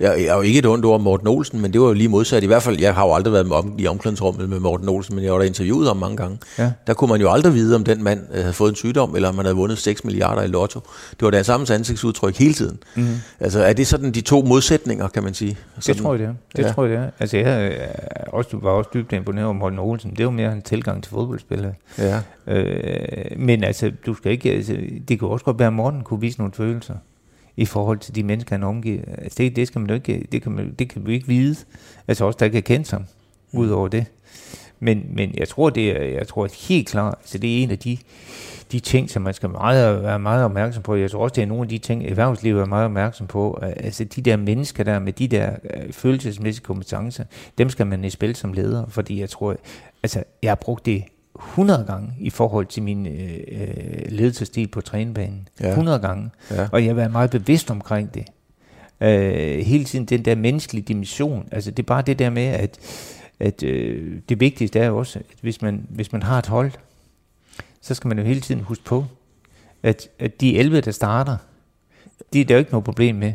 Jeg, 0.00 0.14
jeg 0.18 0.26
er 0.26 0.34
jo 0.34 0.40
ikke 0.40 0.58
et 0.58 0.66
ondt 0.66 0.84
ord 0.84 0.94
om 0.94 1.00
Morten 1.00 1.26
Olsen, 1.26 1.60
men 1.60 1.72
det 1.72 1.80
var 1.80 1.86
jo 1.86 1.92
lige 1.92 2.08
modsat. 2.08 2.42
I 2.42 2.46
hvert 2.46 2.62
fald, 2.62 2.80
jeg 2.80 2.94
har 2.94 3.06
jo 3.06 3.14
aldrig 3.14 3.32
været 3.32 3.52
om, 3.52 3.74
i 3.78 3.86
omklædningsrummet 3.86 4.48
med 4.48 4.60
Morten 4.60 4.88
Olsen, 4.88 5.14
men 5.14 5.24
jeg 5.24 5.32
var 5.32 5.38
der 5.38 5.46
interviewet 5.46 5.90
om 5.90 5.96
mange 5.96 6.16
gange. 6.16 6.38
Ja. 6.58 6.72
Der 6.86 6.94
kunne 6.94 7.10
man 7.10 7.20
jo 7.20 7.30
aldrig 7.30 7.54
vide, 7.54 7.76
om 7.76 7.84
den 7.84 8.02
mand 8.02 8.20
øh, 8.32 8.40
havde 8.40 8.52
fået 8.52 8.70
en 8.70 8.76
sygdom, 8.76 9.16
eller 9.16 9.28
om 9.28 9.34
man 9.34 9.44
havde 9.44 9.56
vundet 9.56 9.78
6 9.78 10.04
milliarder 10.04 10.42
i 10.42 10.46
lotto. 10.46 10.80
Det 11.10 11.22
var 11.22 11.30
deres 11.30 11.46
samme 11.46 11.66
ansigtsudtryk 11.70 12.36
hele 12.36 12.54
tiden. 12.54 12.78
Mm. 12.94 13.06
Altså, 13.40 13.60
er 13.62 13.72
det 13.72 13.86
sådan 13.86 14.12
de 14.12 14.20
to 14.20 14.42
modsætninger, 14.42 15.08
kan 15.08 15.22
man 15.22 15.34
sige? 15.34 15.58
Sådan, 15.78 15.94
det 15.94 16.02
tror 16.02 16.12
jeg, 16.12 16.18
det 16.18 16.28
er. 16.28 16.34
Det 16.56 16.62
ja. 16.62 16.72
tror 16.72 16.84
jeg, 16.84 16.98
det 16.98 17.06
er. 17.06 17.10
Altså, 17.18 17.36
jeg 17.36 17.72
øh, 17.72 17.78
også, 18.26 18.56
var 18.62 18.70
også 18.70 18.90
dybt 18.94 19.12
imponeret 19.12 19.48
om 19.48 19.56
Morten 19.56 19.78
Olsen. 19.78 20.14
Det 20.16 20.24
var 20.24 20.30
mere 20.30 20.52
en 20.52 20.62
tilgang 20.62 21.02
til 21.02 21.10
fodboldspillere. 21.10 21.72
Ja. 21.98 22.20
Øh, 22.46 23.38
men 23.38 23.64
altså, 23.64 23.92
du 24.06 24.14
skal 24.14 24.32
ikke... 24.32 24.52
Altså, 24.52 24.76
det 25.08 25.20
kunne 25.20 25.30
også 25.30 25.44
godt 25.44 25.58
være, 25.58 25.68
at 25.68 25.74
Morten 25.74 26.02
kunne 26.02 26.20
vise 26.20 26.38
nogle 26.38 26.52
følelser 26.52 26.94
i 27.56 27.64
forhold 27.64 27.98
til 27.98 28.14
de 28.14 28.22
mennesker, 28.22 28.56
han 28.56 28.62
omgiver. 28.62 29.02
Altså 29.18 29.36
det, 29.38 29.56
det, 29.56 29.66
skal 29.66 29.80
man 29.80 29.94
ikke, 29.94 30.26
det 30.32 30.42
kan, 30.42 30.52
man, 30.52 30.74
det 30.78 30.88
kan 30.88 31.06
vi 31.06 31.14
ikke 31.14 31.26
vide. 31.26 31.56
Altså 32.08 32.24
også, 32.24 32.36
der 32.40 32.46
ikke 32.46 32.58
er 32.58 32.62
kendt 32.62 32.90
ham, 32.90 33.04
mm. 33.52 33.58
ud 33.58 33.68
over 33.68 33.88
det. 33.88 34.06
Men, 34.80 35.06
men 35.10 35.34
jeg 35.34 35.48
tror, 35.48 35.70
det 35.70 35.90
er, 35.90 36.02
jeg 36.02 36.28
tror 36.28 36.48
helt 36.68 36.88
klart, 36.88 37.14
altså 37.20 37.38
det 37.38 37.58
er 37.58 37.62
en 37.62 37.70
af 37.70 37.78
de, 37.78 37.98
de 38.72 38.80
ting, 38.80 39.10
som 39.10 39.22
man 39.22 39.34
skal 39.34 39.50
meget, 39.50 40.02
være 40.02 40.18
meget 40.18 40.44
opmærksom 40.44 40.82
på. 40.82 40.94
Jeg 40.94 41.10
tror 41.10 41.22
også, 41.22 41.34
det 41.34 41.42
er 41.42 41.46
nogle 41.46 41.62
af 41.62 41.68
de 41.68 41.78
ting, 41.78 42.04
erhvervslivet 42.04 42.60
er 42.60 42.66
meget 42.66 42.84
opmærksom 42.84 43.26
på. 43.26 43.58
Altså 43.62 44.04
de 44.04 44.22
der 44.22 44.36
mennesker 44.36 44.84
der 44.84 44.98
med 44.98 45.12
de 45.12 45.28
der 45.28 45.50
øh, 45.74 45.92
følelsesmæssige 45.92 46.64
kompetencer, 46.64 47.24
dem 47.58 47.68
skal 47.68 47.86
man 47.86 48.04
i 48.04 48.10
spil 48.10 48.36
som 48.36 48.52
leder, 48.52 48.86
fordi 48.88 49.20
jeg 49.20 49.30
tror, 49.30 49.56
altså 50.02 50.22
jeg 50.42 50.50
har 50.50 50.56
brugt 50.56 50.86
det 50.86 51.04
100 51.38 51.84
gange 51.86 52.12
i 52.18 52.30
forhold 52.30 52.66
til 52.66 52.82
min 52.82 53.06
øh, 53.06 53.38
øh, 53.48 54.02
ledelsesstil 54.08 54.68
på 54.68 54.80
trænebanen. 54.80 55.48
Ja. 55.60 55.68
100 55.68 55.98
gange. 55.98 56.30
Ja. 56.50 56.68
Og 56.72 56.80
jeg 56.80 56.90
har 56.90 56.94
været 56.94 57.12
meget 57.12 57.30
bevidst 57.30 57.70
omkring 57.70 58.14
det. 58.14 58.24
Øh, 59.00 59.58
hele 59.58 59.84
tiden 59.84 60.04
den 60.04 60.24
der 60.24 60.34
menneskelige 60.34 60.84
dimension. 60.84 61.48
Altså 61.52 61.70
det 61.70 61.78
er 61.78 61.86
bare 61.86 62.02
det 62.02 62.18
der 62.18 62.30
med, 62.30 62.46
at, 62.46 62.78
at 63.40 63.62
øh, 63.62 64.20
det 64.28 64.40
vigtigste 64.40 64.78
er 64.78 64.90
også, 64.90 65.18
at 65.18 65.24
hvis 65.40 65.62
man, 65.62 65.86
hvis 65.90 66.12
man 66.12 66.22
har 66.22 66.38
et 66.38 66.46
hold, 66.46 66.72
så 67.80 67.94
skal 67.94 68.08
man 68.08 68.18
jo 68.18 68.24
hele 68.24 68.40
tiden 68.40 68.60
huske 68.60 68.84
på, 68.84 69.04
at, 69.82 70.08
at 70.18 70.40
de 70.40 70.58
11, 70.58 70.80
der 70.80 70.90
starter, 70.90 71.36
de 72.32 72.40
er 72.40 72.44
der 72.44 72.54
jo 72.54 72.58
ikke 72.58 72.70
noget 72.70 72.84
problem 72.84 73.14
med. 73.14 73.32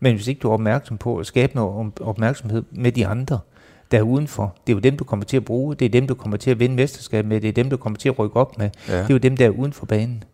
Men 0.00 0.14
hvis 0.14 0.28
ikke 0.28 0.38
du 0.38 0.48
er 0.48 0.52
opmærksom 0.52 0.98
på 0.98 1.18
at 1.18 1.26
skabe 1.26 1.54
noget 1.54 2.00
opmærksomhed 2.00 2.62
med 2.70 2.92
de 2.92 3.06
andre, 3.06 3.38
der 3.90 3.98
er 3.98 4.02
udenfor. 4.02 4.56
Det 4.66 4.72
er 4.72 4.76
jo 4.76 4.80
dem, 4.80 4.96
du 4.96 5.04
kommer 5.04 5.24
til 5.24 5.36
at 5.36 5.44
bruge. 5.44 5.74
Det 5.74 5.84
er 5.84 5.88
dem, 5.88 6.06
du 6.06 6.14
kommer 6.14 6.36
til 6.36 6.50
at 6.50 6.58
vinde 6.58 6.76
mesterskab 6.76 7.26
med. 7.26 7.40
Det 7.40 7.48
er 7.48 7.52
dem, 7.52 7.70
du 7.70 7.76
kommer 7.76 7.96
til 7.96 8.08
at 8.08 8.18
rykke 8.18 8.36
op 8.36 8.58
med. 8.58 8.70
Ja. 8.88 8.98
Det 8.98 9.04
er 9.04 9.14
jo 9.14 9.18
dem, 9.18 9.36
der 9.36 9.46
er 9.46 9.50
uden 9.50 9.72
for 9.72 9.86
banen. 9.86 10.24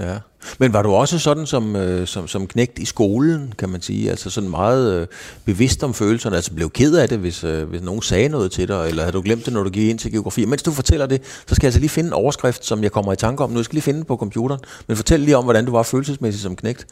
Ja. 0.00 0.18
Men 0.58 0.72
var 0.72 0.82
du 0.82 0.92
også 0.92 1.18
sådan 1.18 1.46
som, 1.46 1.76
øh, 1.76 2.06
som, 2.06 2.28
som 2.28 2.46
knægt 2.46 2.78
i 2.78 2.84
skolen, 2.84 3.54
kan 3.58 3.68
man 3.68 3.82
sige? 3.82 4.10
Altså 4.10 4.30
sådan 4.30 4.50
meget 4.50 4.94
øh, 4.94 5.06
bevidst 5.44 5.84
om 5.84 5.94
følelserne? 5.94 6.36
Altså 6.36 6.52
blev 6.54 6.70
ked 6.70 6.96
af 6.96 7.08
det, 7.08 7.18
hvis, 7.18 7.44
øh, 7.44 7.68
hvis 7.68 7.82
nogen 7.82 8.02
sagde 8.02 8.28
noget 8.28 8.52
til 8.52 8.68
dig? 8.68 8.88
Eller 8.88 9.02
havde 9.02 9.12
du 9.12 9.22
glemt 9.22 9.44
det, 9.44 9.52
når 9.52 9.62
du 9.62 9.70
gik 9.70 9.88
ind 9.88 9.98
til 9.98 10.12
geografi? 10.12 10.44
Mens 10.44 10.62
du 10.62 10.70
fortæller 10.70 11.06
det, 11.06 11.22
så 11.46 11.54
skal 11.54 11.66
jeg 11.66 11.68
altså 11.68 11.80
lige 11.80 11.90
finde 11.90 12.06
en 12.06 12.12
overskrift, 12.12 12.64
som 12.64 12.82
jeg 12.82 12.92
kommer 12.92 13.12
i 13.12 13.16
tanke 13.16 13.44
om. 13.44 13.50
Nu 13.50 13.62
skal 13.62 13.72
jeg 13.72 13.74
lige 13.74 13.82
finde 13.82 13.98
den 13.98 14.04
på 14.04 14.16
computeren. 14.16 14.60
Men 14.86 14.96
fortæl 14.96 15.20
lige 15.20 15.36
om, 15.36 15.44
hvordan 15.44 15.64
du 15.64 15.72
var 15.72 15.82
følelsesmæssigt 15.82 16.42
som 16.42 16.56
knægt. 16.56 16.86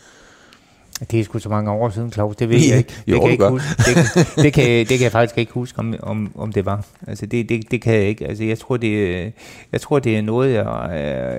Det 1.10 1.20
er 1.20 1.24
sgu 1.24 1.38
så 1.38 1.48
mange 1.48 1.70
år 1.70 1.90
siden, 1.90 2.12
Claus. 2.12 2.36
Det 2.36 2.48
ved 2.48 2.60
jeg 2.70 2.78
ikke. 2.78 2.94
Det, 3.06 3.12
jo, 3.12 3.16
kan, 3.16 3.24
jeg 3.24 3.32
ikke 3.32 3.48
huske. 3.48 3.68
Det, 3.78 4.28
det, 4.36 4.52
kan, 4.52 4.64
det 4.64 4.88
kan 4.88 5.00
jeg 5.00 5.12
faktisk 5.12 5.38
ikke 5.38 5.52
huske, 5.52 5.78
om, 5.78 5.94
om, 6.02 6.32
om 6.34 6.52
det 6.52 6.66
var. 6.66 6.84
Altså, 7.06 7.26
det, 7.26 7.48
det, 7.48 7.70
det 7.70 7.82
kan 7.82 7.94
jeg 7.94 8.02
ikke. 8.02 8.26
Altså, 8.26 8.44
jeg 8.44 8.58
tror, 8.58 8.76
det, 8.76 9.32
jeg 9.72 9.80
tror, 9.80 9.98
det 9.98 10.16
er 10.16 10.22
noget, 10.22 10.54
jeg, 10.54 10.66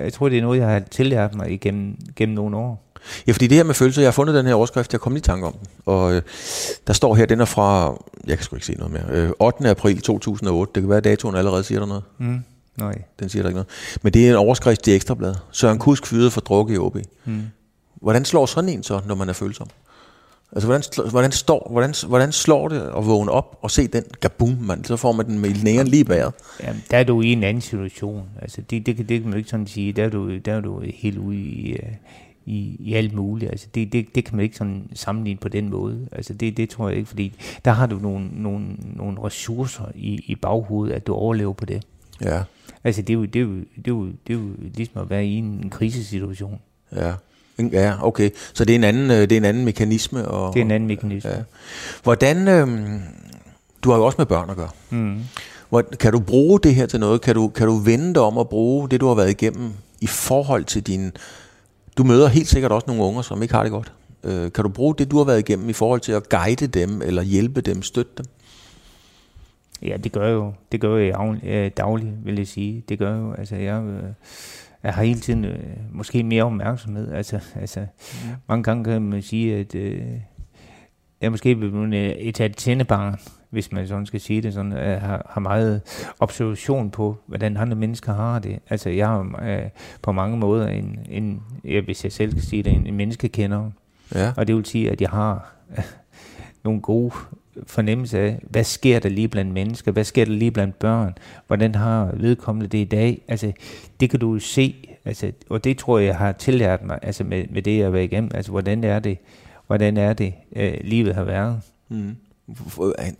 jeg 0.04 0.12
tror, 0.12 0.28
det 0.28 0.38
er 0.38 0.42
noget, 0.42 0.58
jeg 0.58 0.68
har 0.68 0.82
tillært 0.90 1.34
mig 1.34 1.50
igennem 1.50 1.96
gennem 2.16 2.34
nogle 2.34 2.56
år. 2.56 2.82
Ja, 3.26 3.32
fordi 3.32 3.46
det 3.46 3.56
her 3.56 3.64
med 3.64 3.74
følelser, 3.74 4.02
jeg 4.02 4.06
har 4.06 4.12
fundet 4.12 4.34
den 4.34 4.46
her 4.46 4.54
overskrift, 4.54 4.92
jeg 4.92 5.00
kom 5.00 5.12
lige 5.12 5.20
i 5.20 5.22
tanke 5.22 5.46
om 5.46 5.52
den. 5.52 5.66
Og 5.86 6.14
øh, 6.14 6.22
der 6.86 6.92
står 6.92 7.14
her, 7.14 7.26
den 7.26 7.40
er 7.40 7.44
fra, 7.44 7.96
jeg 8.26 8.36
kan 8.38 8.44
sgu 8.44 8.56
ikke 8.56 8.66
se 8.66 8.74
noget 8.74 8.92
mere, 8.92 9.04
øh, 9.10 9.30
8. 9.38 9.70
april 9.70 10.00
2008. 10.00 10.72
Det 10.74 10.82
kan 10.82 10.88
være, 10.88 10.98
at 10.98 11.04
datoen 11.04 11.36
allerede 11.36 11.64
siger 11.64 11.78
der 11.78 11.86
noget. 11.86 12.02
Mm. 12.18 12.38
Nej. 12.76 13.02
Den 13.20 13.28
siger 13.28 13.42
der 13.42 13.48
ikke 13.48 13.56
noget. 13.56 13.68
Men 14.02 14.12
det 14.12 14.26
er 14.26 14.30
en 14.30 14.36
overskrift 14.36 14.82
til 14.82 14.94
Ekstrabladet. 14.94 15.38
Søren 15.52 15.78
Kusk 15.78 16.06
fyret 16.06 16.32
for 16.32 16.40
druk 16.40 16.70
i 16.70 16.76
OB. 16.76 16.96
Mm. 17.24 17.42
Hvordan 18.00 18.24
slår 18.24 18.46
sådan 18.46 18.70
en 18.70 18.82
så, 18.82 19.00
når 19.06 19.14
man 19.14 19.28
er 19.28 19.32
følsom? 19.32 19.68
Altså, 20.52 20.66
hvordan, 20.66 21.10
hvordan, 21.10 21.32
står, 21.32 21.68
hvordan, 21.70 21.94
hvordan 22.08 22.32
slår 22.32 22.68
det 22.68 22.80
at 22.80 23.06
vågne 23.06 23.30
op 23.30 23.58
og 23.62 23.70
se 23.70 23.86
den 23.86 24.04
gabum, 24.20 24.56
man, 24.60 24.84
så 24.84 24.96
får 24.96 25.12
man 25.12 25.26
den 25.26 25.38
med 25.38 25.54
næren 25.64 25.88
lige 25.88 26.04
bag. 26.04 26.32
Ja, 26.62 26.74
der 26.90 26.98
er 26.98 27.04
du 27.04 27.20
i 27.20 27.32
en 27.32 27.42
anden 27.42 27.60
situation. 27.60 28.28
Altså, 28.42 28.60
det, 28.60 28.86
det, 28.86 28.98
det, 28.98 29.08
det 29.08 29.20
kan 29.20 29.30
man 29.30 29.38
ikke 29.38 29.50
sådan 29.50 29.66
sige. 29.66 29.92
Der 29.92 30.04
er 30.04 30.08
du, 30.08 30.38
der 30.38 30.54
er 30.54 30.60
du 30.60 30.80
helt 30.80 31.18
ude 31.18 31.36
i, 31.36 31.72
øh, 31.72 31.92
i, 32.46 32.76
i 32.80 32.94
alt 32.94 33.14
muligt. 33.14 33.50
Altså, 33.50 33.66
det, 33.74 33.92
det, 33.92 34.14
det 34.14 34.24
kan 34.24 34.36
man 34.36 34.42
ikke 34.42 34.56
sådan 34.56 34.90
sammenligne 34.94 35.40
på 35.40 35.48
den 35.48 35.70
måde. 35.70 36.08
Altså, 36.12 36.34
det, 36.34 36.56
det 36.56 36.70
tror 36.70 36.88
jeg 36.88 36.98
ikke, 36.98 37.08
fordi 37.08 37.32
der 37.64 37.70
har 37.70 37.86
du 37.86 37.98
nogle, 37.98 38.28
nogle, 38.32 38.66
nogle 38.78 39.22
ressourcer 39.22 39.84
i, 39.94 40.24
i 40.26 40.34
baghovedet, 40.34 40.94
at 40.94 41.06
du 41.06 41.14
overlever 41.14 41.52
på 41.52 41.64
det. 41.64 41.82
Ja. 42.24 42.42
Altså, 42.84 43.02
det 43.02 43.10
er 43.10 43.14
jo, 43.14 43.24
det 43.24 43.36
er 43.36 43.44
jo, 43.44 43.54
det 43.54 43.86
er 43.86 43.92
jo, 43.92 44.06
det 44.06 44.34
er 44.34 44.38
jo 44.38 44.48
ligesom 44.74 45.00
at 45.00 45.10
være 45.10 45.26
i 45.26 45.34
en 45.34 45.70
krisesituation. 45.70 46.60
Ja. 46.96 47.14
Ja, 47.58 48.06
okay. 48.06 48.30
Så 48.54 48.64
det 48.64 48.72
er 48.72 48.78
en 48.78 48.84
anden, 48.84 49.10
øh, 49.10 49.16
det 49.16 49.32
er 49.32 49.36
en 49.36 49.44
anden 49.44 49.64
mekanisme. 49.64 50.28
Og, 50.28 50.54
det 50.54 50.60
er 50.60 50.64
en 50.64 50.70
anden 50.70 50.86
mekanisme. 50.86 51.30
Ja. 51.30 51.36
Hvordan, 52.02 52.48
øhm, 52.48 53.00
du 53.82 53.90
har 53.90 53.96
jo 53.96 54.04
også 54.04 54.16
med 54.18 54.26
børn 54.26 54.50
at 54.50 54.56
gøre. 54.56 54.70
Mm. 54.90 55.18
Hvor, 55.68 55.82
kan 56.00 56.12
du 56.12 56.20
bruge 56.20 56.60
det 56.60 56.74
her 56.74 56.86
til 56.86 57.00
noget? 57.00 57.20
Kan 57.20 57.34
du, 57.34 57.48
kan 57.48 57.66
du 57.66 57.76
vende 57.76 58.14
dig 58.14 58.22
om 58.22 58.38
at 58.38 58.48
bruge 58.48 58.88
det, 58.88 59.00
du 59.00 59.08
har 59.08 59.14
været 59.14 59.30
igennem 59.30 59.70
i 60.00 60.06
forhold 60.06 60.64
til 60.64 60.82
din... 60.82 61.12
Du 61.96 62.04
møder 62.04 62.28
helt 62.28 62.48
sikkert 62.48 62.72
også 62.72 62.86
nogle 62.86 63.02
unger, 63.02 63.22
som 63.22 63.42
ikke 63.42 63.54
har 63.54 63.62
det 63.62 63.72
godt. 63.72 63.92
Øh, 64.24 64.52
kan 64.52 64.64
du 64.64 64.68
bruge 64.68 64.94
det, 64.98 65.10
du 65.10 65.16
har 65.18 65.24
været 65.24 65.38
igennem 65.38 65.68
i 65.68 65.72
forhold 65.72 66.00
til 66.00 66.12
at 66.12 66.28
guide 66.28 66.66
dem, 66.66 67.02
eller 67.02 67.22
hjælpe 67.22 67.60
dem, 67.60 67.82
støtte 67.82 68.12
dem? 68.18 68.26
Ja, 69.82 69.96
det 69.96 70.12
gør 70.12 70.26
jeg 70.26 70.32
jo. 70.34 70.52
Det 70.72 70.80
gør 70.80 70.96
jeg 70.96 71.40
øh, 71.44 71.70
dagligt, 71.76 72.10
vil 72.24 72.36
jeg 72.36 72.46
sige. 72.46 72.84
Det 72.88 72.98
gør 72.98 73.14
jeg 73.14 73.20
jo. 73.20 73.32
Altså, 73.32 73.56
jeg... 73.56 73.82
Øh, 73.82 74.02
jeg 74.82 74.94
har 74.94 75.02
hele 75.02 75.20
tiden 75.20 75.44
øh, 75.44 75.58
måske 75.92 76.22
mere 76.22 76.44
opmærksomhed. 76.44 77.12
Altså, 77.12 77.40
altså 77.54 77.80
mm. 77.80 78.30
mange 78.48 78.62
gange 78.62 78.84
kan 78.84 79.02
man 79.02 79.22
sige, 79.22 79.56
at 79.56 79.74
øh, 79.74 80.02
jeg 81.20 81.30
måske 81.30 81.58
vil 81.58 81.94
et 81.94 82.40
antennebarn, 82.40 83.16
hvis 83.50 83.72
man 83.72 83.88
sådan 83.88 84.06
skal 84.06 84.20
sige 84.20 84.42
det, 84.42 84.54
sådan, 84.54 84.72
øh, 84.72 85.00
har, 85.00 85.26
har 85.30 85.40
meget 85.40 85.80
observation 86.20 86.90
på, 86.90 87.16
hvordan 87.26 87.56
andre 87.56 87.76
mennesker 87.76 88.12
har 88.12 88.38
det. 88.38 88.58
Altså 88.70 88.90
jeg 88.90 89.08
har 89.08 89.40
øh, 89.42 89.68
på 90.02 90.12
mange 90.12 90.36
måder 90.38 90.68
en, 90.68 90.98
en 91.08 91.42
ja, 91.64 91.80
hvis 91.80 92.04
jeg 92.04 92.12
selv 92.12 92.30
skal 92.30 92.42
sige 92.42 92.62
det, 92.62 92.72
en, 92.72 92.86
en 92.86 92.94
menneskekender. 92.94 93.70
Ja. 94.14 94.32
Og 94.36 94.48
det 94.48 94.56
vil 94.56 94.64
sige, 94.64 94.90
at 94.90 95.00
jeg 95.00 95.10
har 95.10 95.52
øh, 95.78 95.84
nogle 96.64 96.80
gode 96.80 97.14
fornemmelse 97.66 98.18
af, 98.18 98.38
hvad 98.42 98.64
sker 98.64 98.98
der 98.98 99.08
lige 99.08 99.28
blandt 99.28 99.52
mennesker, 99.52 99.92
hvad 99.92 100.04
sker 100.04 100.24
der 100.24 100.32
lige 100.32 100.50
blandt 100.50 100.78
børn, 100.78 101.14
hvordan 101.46 101.74
har 101.74 102.10
vedkommende 102.14 102.68
det 102.68 102.78
i 102.78 102.84
dag, 102.84 103.22
altså 103.28 103.52
det 104.00 104.10
kan 104.10 104.20
du 104.20 104.38
se, 104.38 104.96
altså, 105.04 105.32
og 105.50 105.64
det 105.64 105.78
tror 105.78 105.98
jeg 105.98 106.16
har 106.16 106.32
tillært 106.32 106.84
mig, 106.84 106.98
altså 107.02 107.24
med, 107.24 107.44
med 107.50 107.62
det 107.62 107.76
jeg 107.76 107.84
har 107.84 107.90
været 107.90 108.04
igennem, 108.04 108.30
altså 108.34 108.50
hvordan 108.50 108.84
er 108.84 108.98
det, 108.98 109.18
hvordan 109.66 109.96
er 109.96 110.12
det, 110.12 110.34
øh, 110.56 110.74
livet 110.80 111.14
har 111.14 111.24
været. 111.24 111.60
Mm. 111.88 112.16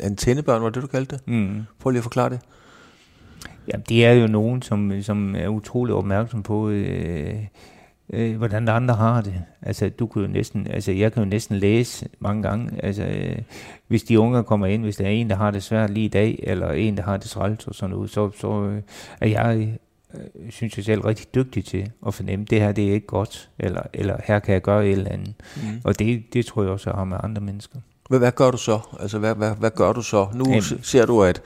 Antennebørn, 0.01 0.63
var 0.63 0.71
det 0.71 0.83
du 0.83 0.87
kaldte 0.87 1.17
det? 1.17 1.29
Mm. 1.29 1.63
Prøv 1.81 1.91
lige 1.91 1.99
at 1.99 2.05
forklare 2.05 2.31
det. 2.31 2.41
Ja, 3.69 3.77
det 3.89 4.07
er 4.07 4.13
jo 4.13 4.27
nogen, 4.27 4.63
som, 4.63 5.03
som 5.03 5.37
er 5.37 5.49
utrolig 5.49 5.95
opmærksom 5.95 6.43
på, 6.43 6.69
øh, 6.69 7.35
øh, 8.13 8.37
hvordan 8.37 8.69
andre 8.69 8.95
har 8.95 9.21
det. 9.21 9.35
Altså, 9.63 9.89
du 9.89 10.07
kan 10.07 10.23
jo 10.23 10.29
næsten, 10.29 10.67
altså, 10.67 10.93
jeg 10.93 11.13
kan 11.13 11.23
jo 11.23 11.29
næsten 11.29 11.57
læse 11.57 12.09
mange 12.19 12.43
gange, 12.43 12.85
altså, 12.85 13.03
øh, 13.03 13.39
hvis 13.89 14.03
de 14.03 14.21
unge 14.21 14.45
kommer 14.45 14.67
ind, 14.67 14.83
hvis 14.83 14.97
der 14.97 15.05
er 15.05 15.11
en, 15.11 15.31
der 15.31 15.37
har 15.37 15.51
det 15.51 15.63
svært 15.63 15.91
lige 15.91 16.05
i 16.05 16.09
dag, 16.09 16.41
eller 16.43 16.71
en, 16.71 16.97
der 16.97 17.03
har 17.03 17.17
det 17.17 17.31
trælt 17.31 17.69
og 17.69 17.75
sådan 17.75 17.97
noget, 17.97 18.11
så, 18.11 18.31
så 18.41 18.63
øh, 18.63 18.83
er 19.21 19.29
jeg, 19.29 19.79
øh, 20.15 20.21
synes 20.51 20.77
jeg 20.77 20.85
selv, 20.85 21.01
rigtig 21.01 21.35
dygtig 21.35 21.65
til 21.65 21.91
at 22.07 22.15
fornemme, 22.15 22.45
det 22.51 22.61
her, 22.61 22.73
det 22.73 22.89
er 22.89 22.93
ikke 22.93 23.07
godt, 23.07 23.51
eller, 23.59 23.83
eller 23.95 24.17
her 24.25 24.39
kan 24.39 24.53
jeg 24.53 24.63
gøre 24.63 24.87
et 24.87 24.93
eller 24.93 25.11
andet. 25.11 25.35
Mm. 25.57 25.81
Og 25.85 25.99
det, 25.99 26.23
det 26.33 26.47
tror 26.47 26.63
jeg 26.63 26.71
også, 26.71 26.91
jeg 26.91 26.97
har 26.97 27.05
med 27.05 27.17
andre 27.23 27.43
mennesker. 27.43 27.79
Hvad, 28.09 28.19
hvad 28.19 28.33
gør 28.33 28.51
du 28.51 28.57
så? 28.57 28.81
Altså, 29.01 29.19
hvad, 29.19 29.35
hvad, 29.35 29.55
hvad 29.55 29.71
gør 29.71 29.93
du 29.93 30.03
så? 30.03 30.27
Nu 30.35 30.45
Jamen. 30.49 30.63
ser 30.63 31.07
du, 31.07 31.23
at 31.23 31.43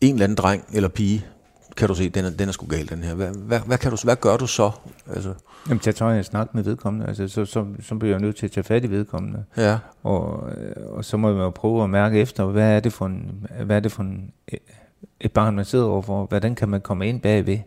en 0.00 0.14
eller 0.14 0.24
anden 0.24 0.36
dreng 0.36 0.64
eller 0.74 0.88
pige 0.88 1.24
kan 1.76 1.88
du 1.88 1.94
se, 1.94 2.08
den 2.08 2.24
er, 2.24 2.30
den 2.30 2.48
er 2.48 2.52
sgu 2.52 2.66
galt, 2.66 2.90
den 2.90 3.02
her. 3.02 3.14
Hvad, 3.14 3.28
hvad, 3.28 3.60
hvad, 3.60 3.78
kan 3.78 3.90
du, 3.90 3.96
hvad 4.04 4.16
gør 4.16 4.36
du 4.36 4.46
så? 4.46 4.70
Altså? 5.14 5.34
Jamen, 5.68 5.80
jeg 5.86 5.94
tager 5.94 6.12
jeg 6.12 6.24
snak 6.24 6.54
med 6.54 6.62
vedkommende. 6.62 7.06
Altså, 7.06 7.28
så, 7.28 7.44
så, 7.44 7.66
så 7.82 7.94
bliver 7.94 8.14
jeg 8.14 8.20
nødt 8.20 8.36
til 8.36 8.46
at 8.46 8.52
tage 8.52 8.64
fat 8.64 8.84
i 8.84 8.90
vedkommende. 8.90 9.44
Ja. 9.56 9.78
Og, 10.02 10.48
og 10.88 11.04
så 11.04 11.16
må 11.16 11.28
jeg 11.28 11.38
jo 11.38 11.50
prøve 11.50 11.84
at 11.84 11.90
mærke 11.90 12.20
efter, 12.20 12.44
hvad 12.44 12.76
er 12.76 12.80
det 12.80 12.92
for 12.92 13.06
en, 13.06 13.46
hvad 13.64 13.76
er 13.76 13.80
det 13.80 13.92
for 13.92 14.02
en, 14.02 14.32
et 15.20 15.32
barn, 15.32 15.56
man 15.56 15.64
sidder 15.64 15.84
overfor? 15.84 16.26
Hvordan 16.26 16.54
kan 16.54 16.68
man 16.68 16.80
komme 16.80 17.08
ind 17.08 17.20
bagved? 17.20 17.58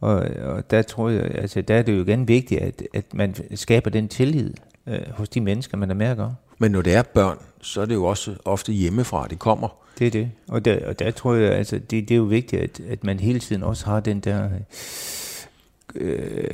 Og, 0.00 0.26
og 0.44 0.70
der 0.70 0.82
tror 0.82 1.08
jeg, 1.08 1.22
altså 1.34 1.60
der 1.60 1.74
er 1.74 1.82
det 1.82 1.96
jo 1.96 2.02
igen 2.02 2.28
vigtigt, 2.28 2.60
at, 2.60 2.82
at 2.94 3.14
man 3.14 3.34
skaber 3.54 3.90
den 3.90 4.08
tillid 4.08 4.54
øh, 4.86 5.00
hos 5.12 5.28
de 5.28 5.40
mennesker, 5.40 5.76
man 5.76 5.90
er 5.90 5.94
med 5.94 6.06
at 6.06 6.16
gøre. 6.16 6.34
Men 6.58 6.72
når 6.72 6.82
det 6.82 6.94
er 6.94 7.02
børn, 7.02 7.38
så 7.60 7.80
er 7.80 7.86
det 7.86 7.94
jo 7.94 8.04
også 8.04 8.34
ofte 8.44 8.72
hjemmefra, 8.72 9.26
de 9.26 9.36
kommer. 9.36 9.68
Det 9.98 10.06
er 10.06 10.10
det. 10.10 10.30
Og 10.48 10.64
der, 10.64 10.88
og 10.88 10.98
der 10.98 11.10
tror 11.10 11.34
jeg, 11.34 11.52
altså, 11.52 11.78
det, 11.78 11.90
det 11.90 12.10
er 12.10 12.16
jo 12.16 12.24
vigtigt, 12.24 12.62
at, 12.62 12.80
at 12.80 13.04
man 13.04 13.20
hele 13.20 13.40
tiden 13.40 13.62
også 13.62 13.86
har 13.86 14.00
den 14.00 14.20
der 14.20 14.48
øh, 15.94 16.50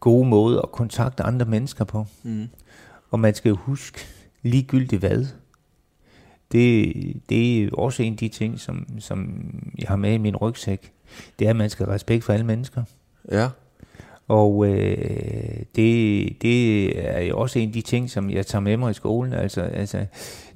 gode 0.00 0.28
måde 0.28 0.60
at 0.62 0.72
kontakte 0.72 1.22
andre 1.22 1.46
mennesker 1.46 1.84
på. 1.84 2.06
Mm. 2.22 2.48
Og 3.10 3.20
man 3.20 3.34
skal 3.34 3.48
jo 3.48 3.56
huske 3.56 4.00
ligegyldigt 4.42 5.00
hvad. 5.00 5.26
Det, 6.52 6.92
det 7.28 7.64
er 7.64 7.70
også 7.72 8.02
en 8.02 8.12
af 8.12 8.18
de 8.18 8.28
ting, 8.28 8.60
som, 8.60 8.86
som 8.98 9.50
jeg 9.78 9.88
har 9.88 9.96
med 9.96 10.14
i 10.14 10.18
min 10.18 10.36
rygsæk. 10.36 10.92
Det 11.38 11.44
er, 11.46 11.50
at 11.50 11.56
man 11.56 11.70
skal 11.70 11.86
have 11.86 11.94
respekt 11.94 12.24
for 12.24 12.32
alle 12.32 12.46
mennesker. 12.46 12.82
Ja. 13.32 13.48
Og 14.28 14.66
øh, 14.66 15.62
det, 15.76 16.42
det 16.42 16.98
er 17.08 17.20
jo 17.20 17.38
også 17.38 17.58
en 17.58 17.68
af 17.68 17.72
de 17.72 17.80
ting, 17.80 18.10
som 18.10 18.30
jeg 18.30 18.46
tager 18.46 18.62
med 18.62 18.76
mig 18.76 18.90
i 18.90 18.94
skolen. 18.94 19.32
Altså, 19.32 19.60
altså, 19.60 20.06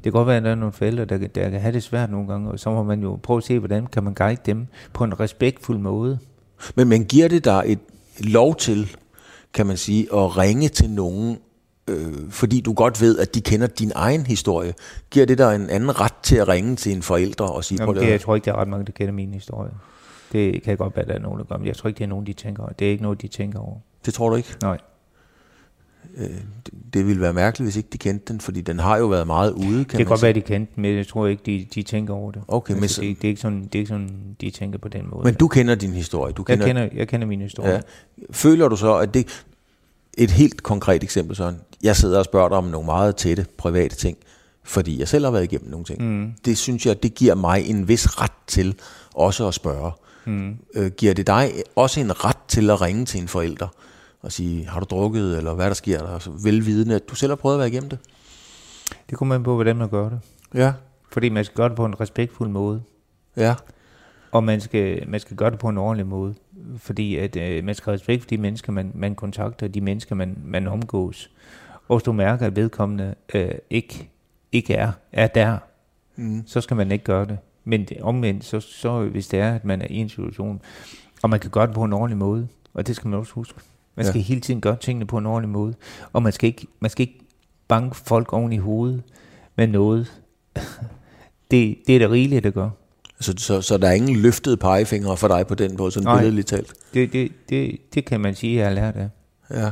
kan 0.02 0.12
godt 0.12 0.26
være, 0.26 0.36
at 0.36 0.42
der 0.42 0.50
er 0.50 0.54
nogle 0.54 0.72
forældre, 0.72 1.04
der, 1.04 1.18
der 1.18 1.50
kan 1.50 1.60
have 1.60 1.72
det 1.72 1.82
svært 1.82 2.10
nogle 2.10 2.28
gange, 2.28 2.50
og 2.50 2.58
så 2.58 2.70
må 2.70 2.82
man 2.82 3.02
jo 3.02 3.18
prøve 3.22 3.36
at 3.36 3.44
se, 3.44 3.58
hvordan 3.58 3.86
kan 3.86 4.04
man 4.04 4.14
guide 4.14 4.40
dem 4.46 4.66
på 4.92 5.04
en 5.04 5.20
respektfuld 5.20 5.78
måde. 5.78 6.18
Men, 6.74 6.88
men 6.88 7.04
giver 7.04 7.28
det 7.28 7.44
dig 7.44 7.62
et 7.66 7.78
lov 8.20 8.56
til, 8.56 8.96
kan 9.54 9.66
man 9.66 9.76
sige, 9.76 10.02
at 10.14 10.38
ringe 10.38 10.68
til 10.68 10.90
nogen, 10.90 11.38
øh, 11.88 12.30
fordi 12.30 12.60
du 12.60 12.72
godt 12.72 13.00
ved, 13.00 13.18
at 13.18 13.34
de 13.34 13.40
kender 13.40 13.66
din 13.66 13.92
egen 13.94 14.26
historie? 14.26 14.74
Giver 15.10 15.26
det 15.26 15.38
dig 15.38 15.54
en 15.54 15.70
anden 15.70 16.00
ret 16.00 16.14
til 16.22 16.36
at 16.36 16.48
ringe 16.48 16.76
til 16.76 16.92
en 16.92 17.02
forælder 17.02 17.44
og 17.44 17.64
sige... 17.64 17.82
Jamen, 17.82 17.96
det, 17.96 18.08
jeg 18.08 18.20
tror 18.20 18.34
ikke, 18.34 18.44
der 18.44 18.52
er 18.52 18.56
ret 18.56 18.68
mange, 18.68 18.86
der 18.86 18.92
kender 18.92 19.12
min 19.12 19.34
historie. 19.34 19.70
Det 20.32 20.62
kan 20.62 20.76
godt 20.76 20.96
være, 20.96 21.02
at 21.02 21.08
der 21.08 21.14
er 21.14 21.18
nogen, 21.18 21.38
der 21.38 21.44
gør, 21.44 21.56
men 21.56 21.66
jeg 21.66 21.76
tror 21.76 21.88
ikke, 21.88 21.98
det 21.98 22.04
er 22.04 22.08
nogen, 22.08 22.26
de 22.26 22.32
tænker 22.32 22.62
over. 22.62 22.72
Det 22.72 22.86
er 22.86 22.90
ikke 22.90 23.02
noget, 23.02 23.22
de 23.22 23.28
tænker 23.28 23.58
over. 23.58 23.76
Det 24.06 24.14
tror 24.14 24.30
du 24.30 24.36
ikke? 24.36 24.54
Nej. 24.62 24.78
Øh, 26.16 26.30
det, 26.94 27.06
ville 27.06 27.22
være 27.22 27.32
mærkeligt, 27.32 27.66
hvis 27.66 27.76
ikke 27.76 27.88
de 27.92 27.98
kendte 27.98 28.32
den, 28.32 28.40
fordi 28.40 28.60
den 28.60 28.78
har 28.78 28.96
jo 28.96 29.06
været 29.06 29.26
meget 29.26 29.52
ude, 29.52 29.66
kan 29.66 29.78
Det 29.78 29.90
kan 29.90 30.06
godt 30.06 30.22
være, 30.22 30.32
de 30.32 30.40
kendte 30.40 30.72
den, 30.76 30.82
men 30.82 30.96
jeg 30.96 31.06
tror 31.06 31.26
ikke, 31.26 31.42
de, 31.46 31.66
de 31.74 31.82
tænker 31.82 32.14
over 32.14 32.32
det. 32.32 32.42
Okay, 32.48 32.74
altså, 32.74 33.00
men 33.02 33.10
det, 33.10 33.22
det, 33.22 33.28
er 33.28 33.30
ikke 33.30 33.40
sådan, 33.40 33.62
det 33.64 33.74
er 33.74 33.78
ikke 33.78 33.88
sådan, 33.88 34.10
de 34.40 34.50
tænker 34.50 34.78
på 34.78 34.88
den 34.88 35.02
måde. 35.10 35.24
Men 35.24 35.34
du 35.34 35.48
kender 35.48 35.74
din 35.74 35.92
historie? 35.92 36.32
Du 36.32 36.42
kender, 36.42 36.66
jeg, 36.66 36.74
kender, 36.74 36.88
jeg 36.96 37.08
kender 37.08 37.26
min 37.26 37.40
historie. 37.40 37.72
Ja. 37.72 37.80
Føler 38.30 38.68
du 38.68 38.76
så, 38.76 38.96
at 38.96 39.14
det... 39.14 39.44
Et 40.18 40.30
helt 40.30 40.62
konkret 40.62 41.02
eksempel 41.02 41.36
sådan. 41.36 41.60
Jeg 41.82 41.96
sidder 41.96 42.18
og 42.18 42.24
spørger 42.24 42.48
dig 42.48 42.58
om 42.58 42.64
nogle 42.64 42.86
meget 42.86 43.16
tætte, 43.16 43.46
private 43.56 43.96
ting, 43.96 44.16
fordi 44.64 44.98
jeg 44.98 45.08
selv 45.08 45.24
har 45.24 45.32
været 45.32 45.44
igennem 45.44 45.70
nogle 45.70 45.84
ting. 45.84 46.02
Mm. 46.02 46.32
Det 46.44 46.58
synes 46.58 46.86
jeg, 46.86 47.02
det 47.02 47.14
giver 47.14 47.34
mig 47.34 47.70
en 47.70 47.88
vis 47.88 48.20
ret 48.20 48.32
til 48.46 48.74
også 49.14 49.48
at 49.48 49.54
spørge. 49.54 49.92
Mm. 50.24 50.56
Øh, 50.74 50.90
giver 50.90 51.14
det 51.14 51.26
dig 51.26 51.52
også 51.76 52.00
en 52.00 52.24
ret 52.24 52.36
til 52.48 52.70
at 52.70 52.80
ringe 52.80 53.04
til 53.04 53.20
en 53.20 53.28
forælder 53.28 53.68
og 54.22 54.32
sige, 54.32 54.66
har 54.66 54.80
du 54.80 54.86
drukket, 54.90 55.36
eller 55.38 55.54
hvad 55.54 55.66
der 55.66 55.74
sker 55.74 55.98
der, 55.98 56.08
altså, 56.08 56.30
velvidende, 56.44 56.94
at 56.94 57.08
du 57.10 57.14
selv 57.14 57.30
har 57.30 57.36
prøvet 57.36 57.54
at 57.54 57.58
være 57.58 57.68
igennem 57.68 57.90
det? 57.90 57.98
Det 59.10 59.18
kommer 59.18 59.34
man 59.34 59.44
på, 59.44 59.54
hvordan 59.54 59.76
man 59.76 59.88
gør 59.88 60.08
det. 60.08 60.20
Ja. 60.54 60.72
Fordi 61.12 61.28
man 61.28 61.44
skal 61.44 61.56
gøre 61.56 61.68
det 61.68 61.76
på 61.76 61.84
en 61.84 62.00
respektfuld 62.00 62.48
måde. 62.48 62.82
Ja. 63.36 63.54
Og 64.32 64.44
man 64.44 64.60
skal, 64.60 65.08
man 65.08 65.20
skal 65.20 65.36
gøre 65.36 65.50
det 65.50 65.58
på 65.58 65.68
en 65.68 65.78
ordentlig 65.78 66.06
måde. 66.06 66.34
Fordi 66.76 67.16
at, 67.16 67.36
øh, 67.36 67.64
man 67.64 67.74
skal 67.74 67.84
have 67.84 67.94
respekt 67.94 68.22
for 68.22 68.28
de 68.28 68.38
mennesker, 68.38 68.72
man, 68.72 68.92
man 68.94 69.14
kontakter, 69.14 69.68
de 69.68 69.80
mennesker, 69.80 70.14
man, 70.14 70.38
man 70.44 70.68
omgås. 70.68 71.30
Og 71.88 71.96
hvis 71.96 72.02
du 72.02 72.12
mærker, 72.12 72.46
at 72.46 72.56
vedkommende 72.56 73.14
øh, 73.34 73.50
ikke, 73.70 74.10
ikke 74.52 74.74
er, 74.74 74.92
er 75.12 75.26
der, 75.26 75.58
mm. 76.16 76.42
så 76.46 76.60
skal 76.60 76.76
man 76.76 76.92
ikke 76.92 77.04
gøre 77.04 77.24
det. 77.24 77.38
Men 77.64 77.84
det, 77.84 78.00
omvendt, 78.00 78.44
så, 78.44 78.60
så 78.60 79.00
hvis 79.00 79.28
det 79.28 79.40
er, 79.40 79.54
at 79.54 79.64
man 79.64 79.82
er 79.82 79.86
i 79.90 79.96
en 79.96 80.08
situation, 80.08 80.62
og 81.22 81.30
man 81.30 81.40
kan 81.40 81.50
gøre 81.50 81.66
det 81.66 81.74
på 81.74 81.84
en 81.84 81.92
ordentlig 81.92 82.18
måde, 82.18 82.48
og 82.74 82.86
det 82.86 82.96
skal 82.96 83.08
man 83.08 83.18
også 83.18 83.32
huske. 83.32 83.60
Man 83.96 84.06
skal 84.06 84.18
ja. 84.18 84.24
hele 84.24 84.40
tiden 84.40 84.60
gøre 84.60 84.76
tingene 84.76 85.06
på 85.06 85.18
en 85.18 85.26
ordentlig 85.26 85.50
måde, 85.50 85.74
og 86.12 86.22
man 86.22 86.32
skal 86.32 86.46
ikke, 86.46 86.66
man 86.80 86.90
skal 86.90 87.02
ikke 87.02 87.20
banke 87.68 87.96
folk 87.96 88.32
oven 88.32 88.52
i 88.52 88.58
hovedet 88.58 89.02
med 89.56 89.66
noget. 89.66 90.20
det, 91.50 91.76
det 91.86 91.94
er 91.94 91.98
det 91.98 92.10
rigelige, 92.10 92.40
det 92.40 92.54
gør. 92.54 92.70
Så, 93.20 93.34
så, 93.36 93.60
så 93.60 93.78
der 93.78 93.88
er 93.88 93.92
ingen 93.92 94.16
løftede 94.16 94.56
pegefingre 94.56 95.16
for 95.16 95.28
dig 95.28 95.46
på 95.46 95.54
den 95.54 95.76
måde, 95.78 95.92
sådan 95.92 96.18
billedligt 96.18 96.48
talt? 96.48 96.74
Det, 96.94 97.12
det, 97.12 97.32
det, 97.48 97.80
det 97.94 98.04
kan 98.04 98.20
man 98.20 98.34
sige, 98.34 98.52
at 98.52 98.58
jeg 98.58 98.66
har 98.66 98.74
lært 98.74 98.96
af. 98.96 99.08
Ja. 99.50 99.70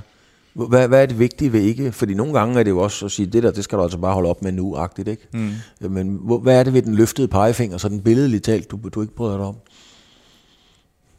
Hvad, 0.53 0.89
hvad 0.89 1.03
er 1.03 1.07
det 1.07 1.19
vigtige 1.19 1.53
ved 1.53 1.61
ikke? 1.61 1.93
Fordi 1.93 2.15
nogle 2.15 2.39
gange 2.39 2.59
er 2.59 2.63
det 2.63 2.71
jo 2.71 2.79
også 2.79 3.07
at 3.07 3.13
sige, 3.13 3.27
det 3.27 3.43
der, 3.43 3.51
det 3.51 3.65
skal 3.65 3.79
du 3.79 3.83
altså 3.83 3.99
bare 3.99 4.15
holde 4.15 4.29
op 4.29 4.43
med 4.43 4.53
nu-agtigt, 4.53 5.09
ikke? 5.09 5.29
Mm. 5.33 5.91
Men 5.91 6.21
hvad 6.43 6.59
er 6.59 6.63
det 6.63 6.73
ved 6.73 6.83
den 6.83 6.95
løftede 6.95 7.29
pegefinger, 7.29 7.79
så 7.79 7.89
den 7.89 8.01
billedligt 8.01 8.45
talt, 8.45 8.71
du, 8.71 8.79
du 8.95 9.01
ikke 9.01 9.15
bryder 9.15 9.37
dig 9.37 9.47
om? 9.47 9.57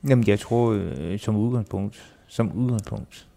Jamen, 0.10 0.28
jeg 0.28 0.40
tror 0.40 0.72
øh, 0.72 1.20
som 1.20 1.36
udgangspunkt, 1.36 1.96
som 2.32 2.52
udgangspunkt, 2.52 3.28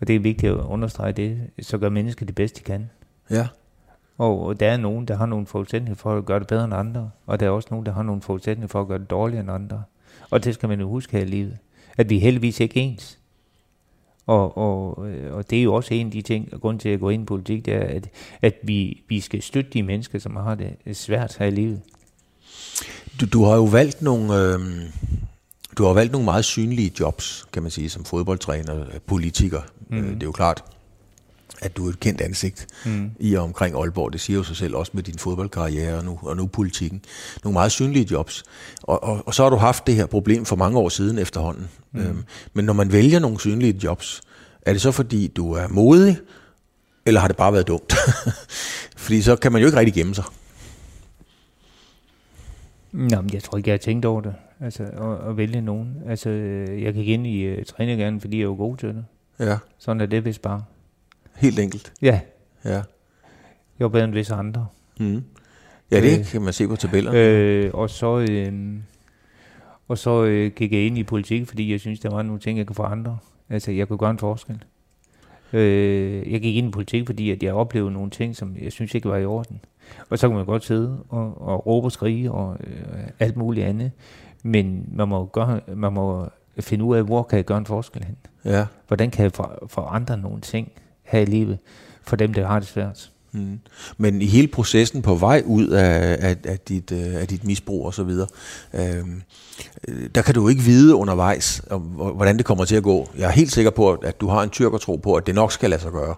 og 0.00 0.06
det 0.06 0.16
er 0.16 0.20
vigtigt 0.20 0.52
at 0.52 0.58
understrege 0.58 1.12
det, 1.12 1.50
så 1.60 1.78
gør 1.78 1.88
mennesker 1.88 2.26
det 2.26 2.34
bedste, 2.34 2.58
de 2.58 2.64
kan. 2.64 2.90
Ja. 3.30 3.48
Og, 4.18 4.46
og 4.46 4.60
der 4.60 4.70
er 4.70 4.76
nogen, 4.76 5.08
der 5.08 5.16
har 5.16 5.26
nogle 5.26 5.46
forudsætninger 5.46 5.96
for 5.96 6.16
at 6.16 6.24
gøre 6.24 6.38
det 6.38 6.46
bedre 6.46 6.64
end 6.64 6.74
andre, 6.74 7.10
og 7.26 7.40
der 7.40 7.46
er 7.46 7.50
også 7.50 7.68
nogen, 7.70 7.86
der 7.86 7.92
har 7.92 8.02
nogle 8.02 8.22
forudsætninger 8.22 8.68
for 8.68 8.80
at 8.80 8.88
gøre 8.88 8.98
det 8.98 9.10
dårligere 9.10 9.40
end 9.40 9.50
andre. 9.50 9.82
Og 10.30 10.44
det 10.44 10.54
skal 10.54 10.68
man 10.68 10.80
jo 10.80 10.88
huske 10.88 11.12
her 11.12 11.24
i 11.24 11.28
livet, 11.28 11.58
at 11.96 12.10
vi 12.10 12.16
er 12.16 12.20
heldigvis 12.20 12.60
ikke 12.60 12.80
ens. 12.80 13.18
Og, 14.26 14.58
og, 14.58 14.98
og 15.30 15.50
det 15.50 15.58
er 15.58 15.62
jo 15.62 15.74
også 15.74 15.94
en 15.94 16.06
af 16.06 16.12
de 16.12 16.22
ting, 16.22 16.54
og 16.54 16.60
grund 16.60 16.80
til 16.80 16.88
at 16.88 17.00
gå 17.00 17.08
ind 17.08 17.22
i 17.22 17.26
politik, 17.26 17.64
det 17.64 17.74
er, 17.74 17.96
at, 17.96 18.08
at 18.42 18.54
vi, 18.62 19.02
vi 19.08 19.20
skal 19.20 19.42
støtte 19.42 19.70
de 19.70 19.82
mennesker, 19.82 20.18
som 20.18 20.36
har 20.36 20.54
det 20.54 20.76
svært 20.96 21.36
her 21.38 21.46
i 21.46 21.50
livet. 21.50 21.80
Du, 23.20 23.26
du 23.26 23.44
har 23.44 23.56
jo 23.56 23.64
valgt 23.64 24.02
nogle, 24.02 24.34
øh, 24.34 24.60
du 25.78 25.84
har 25.84 25.92
valgt 25.92 26.12
nogle 26.12 26.24
meget 26.24 26.44
synlige 26.44 26.92
jobs, 27.00 27.46
kan 27.52 27.62
man 27.62 27.70
sige, 27.70 27.90
som 27.90 28.04
fodboldtræner, 28.04 28.84
politiker. 29.06 29.60
Mm. 29.90 29.98
Øh, 29.98 30.14
det 30.14 30.22
er 30.22 30.26
jo 30.26 30.32
klart, 30.32 30.64
at 31.60 31.76
du 31.76 31.86
er 31.86 31.90
et 31.90 32.00
kendt 32.00 32.20
ansigt 32.20 32.66
mm. 32.86 33.10
i 33.20 33.34
og 33.34 33.44
omkring 33.44 33.76
Aalborg. 33.76 34.12
Det 34.12 34.20
siger 34.20 34.36
jo 34.36 34.42
sig 34.42 34.56
selv 34.56 34.76
også 34.76 34.92
med 34.94 35.02
din 35.02 35.18
fodboldkarriere 35.18 35.98
og 35.98 36.04
nu, 36.04 36.18
og 36.22 36.36
nu 36.36 36.46
politikken. 36.46 37.02
Nogle 37.44 37.52
meget 37.52 37.72
synlige 37.72 38.06
jobs. 38.10 38.44
Og, 38.82 39.04
og, 39.04 39.22
og 39.26 39.34
så 39.34 39.42
har 39.42 39.50
du 39.50 39.56
haft 39.56 39.86
det 39.86 39.94
her 39.94 40.06
problem 40.06 40.44
for 40.44 40.56
mange 40.56 40.78
år 40.78 40.88
siden 40.88 41.18
efterhånden. 41.18 41.68
Mm. 41.92 42.00
Øhm, 42.00 42.24
men 42.54 42.64
når 42.64 42.72
man 42.72 42.92
vælger 42.92 43.18
nogle 43.18 43.40
synlige 43.40 43.80
jobs, 43.84 44.20
er 44.62 44.72
det 44.72 44.82
så 44.82 44.92
fordi 44.92 45.26
du 45.26 45.52
er 45.52 45.68
modig, 45.68 46.18
eller 47.06 47.20
har 47.20 47.28
det 47.28 47.36
bare 47.36 47.52
været 47.52 47.68
dumt? 47.68 47.94
fordi 48.96 49.22
så 49.22 49.36
kan 49.36 49.52
man 49.52 49.60
jo 49.60 49.66
ikke 49.66 49.78
rigtig 49.78 49.94
gemme 49.94 50.14
sig. 50.14 50.24
Nå, 52.92 53.20
men 53.20 53.30
jeg 53.32 53.42
tror 53.42 53.58
ikke, 53.58 53.68
jeg 53.68 53.74
har 53.74 53.78
tænkt 53.78 54.04
over 54.04 54.20
det. 54.20 54.34
Altså, 54.60 54.82
at, 54.82 55.28
at 55.30 55.36
vælge 55.36 55.60
nogen. 55.60 55.96
Altså, 56.06 56.30
jeg 56.78 56.94
gik 56.94 57.08
ind 57.08 57.26
i 57.26 57.52
uh, 57.52 57.64
trænergærnen, 57.64 58.20
fordi 58.20 58.40
jeg 58.40 58.48
var 58.48 58.54
god 58.54 58.76
til 58.76 58.88
det. 58.88 59.04
Ja. 59.38 59.58
Sådan 59.78 60.00
er 60.00 60.06
det 60.06 60.24
vist 60.24 60.42
bare. 60.42 60.62
Helt 61.36 61.58
enkelt? 61.58 61.92
Ja. 62.02 62.20
Ja. 62.64 62.82
Jeg 63.78 63.84
var 63.84 63.88
bedre 63.88 64.04
end 64.04 64.12
visse 64.12 64.34
andre. 64.34 64.66
Mm. 65.00 65.24
Ja, 65.90 66.00
det 66.00 66.18
øh, 66.18 66.24
kan 66.24 66.42
man 66.42 66.52
se 66.52 66.68
på 66.68 66.76
tabellerne. 66.76 67.18
Øh, 67.18 67.70
og 67.74 67.90
så, 67.90 68.26
øh, 68.30 68.78
og 69.88 69.98
så 69.98 70.24
øh, 70.24 70.50
gik 70.56 70.72
jeg 70.72 70.86
ind 70.86 70.98
i 70.98 71.02
politik, 71.02 71.46
fordi 71.46 71.72
jeg 71.72 71.80
synes, 71.80 72.00
der 72.00 72.10
var 72.10 72.22
nogle 72.22 72.40
ting, 72.40 72.58
jeg 72.58 72.66
kunne 72.66 72.76
forandre. 72.76 73.18
Altså, 73.48 73.70
jeg 73.70 73.88
kunne 73.88 73.98
gøre 73.98 74.10
en 74.10 74.18
forskel. 74.18 74.64
Øh, 75.52 76.32
jeg 76.32 76.40
gik 76.40 76.56
ind 76.56 76.68
i 76.68 76.70
politik, 76.70 77.06
fordi 77.06 77.30
at 77.30 77.42
jeg 77.42 77.54
oplevede 77.54 77.92
nogle 77.92 78.10
ting, 78.10 78.36
som 78.36 78.56
jeg 78.62 78.72
synes 78.72 78.94
ikke 78.94 79.08
var 79.08 79.16
i 79.16 79.24
orden. 79.24 79.60
Og 80.10 80.18
så 80.18 80.28
kan 80.28 80.36
man 80.36 80.46
godt 80.46 80.64
sidde 80.64 81.02
og, 81.08 81.42
og 81.42 81.66
råbe 81.66 81.86
og 81.86 81.92
skrige 81.92 82.32
og 82.32 82.56
øh, 82.60 83.06
alt 83.18 83.36
muligt 83.36 83.66
andet. 83.66 83.90
Men 84.42 84.88
man 84.92 85.08
må, 85.08 85.26
gøre, 85.26 85.60
man 85.74 85.92
må 85.92 86.28
finde 86.60 86.84
ud 86.84 86.96
af, 86.96 87.04
hvor 87.04 87.22
kan 87.22 87.36
jeg 87.36 87.44
gøre 87.44 87.58
en 87.58 87.66
forskel 87.66 88.04
hen. 88.04 88.16
Ja. 88.44 88.66
Hvordan 88.86 89.10
kan 89.10 89.22
jeg 89.22 89.32
for, 89.32 89.58
forandre 89.66 90.18
nogle 90.18 90.40
ting 90.40 90.72
her 91.02 91.20
i 91.20 91.24
livet 91.24 91.58
for 92.02 92.16
dem, 92.16 92.34
der 92.34 92.46
har 92.46 92.58
det 92.58 92.68
svært. 92.68 93.10
Mm. 93.32 93.58
Men 93.98 94.22
i 94.22 94.26
hele 94.26 94.48
processen 94.48 95.02
på 95.02 95.14
vej 95.14 95.42
ud 95.46 95.66
af, 95.66 96.16
af, 96.20 96.36
af, 96.44 96.58
dit, 96.58 96.92
øh, 96.92 97.14
af 97.14 97.28
dit 97.28 97.44
misbrug 97.44 97.86
og 97.86 97.94
så 97.94 98.04
videre, 98.04 98.26
øhm, 98.74 99.22
øh, 99.88 100.10
der 100.14 100.22
kan 100.22 100.34
du 100.34 100.48
ikke 100.48 100.62
vide 100.62 100.94
undervejs, 100.94 101.62
om, 101.70 101.80
hvordan 101.80 102.36
det 102.36 102.46
kommer 102.46 102.64
til 102.64 102.76
at 102.76 102.82
gå. 102.82 103.08
Jeg 103.18 103.26
er 103.26 103.32
helt 103.32 103.52
sikker 103.52 103.70
på, 103.70 103.92
at 103.92 104.20
du 104.20 104.28
har 104.28 104.42
en 104.42 104.50
tro 104.50 104.96
på, 104.96 105.14
at 105.14 105.26
det 105.26 105.34
nok 105.34 105.52
skal 105.52 105.70
lade 105.70 105.82
sig 105.82 105.92
gøre. 105.92 106.14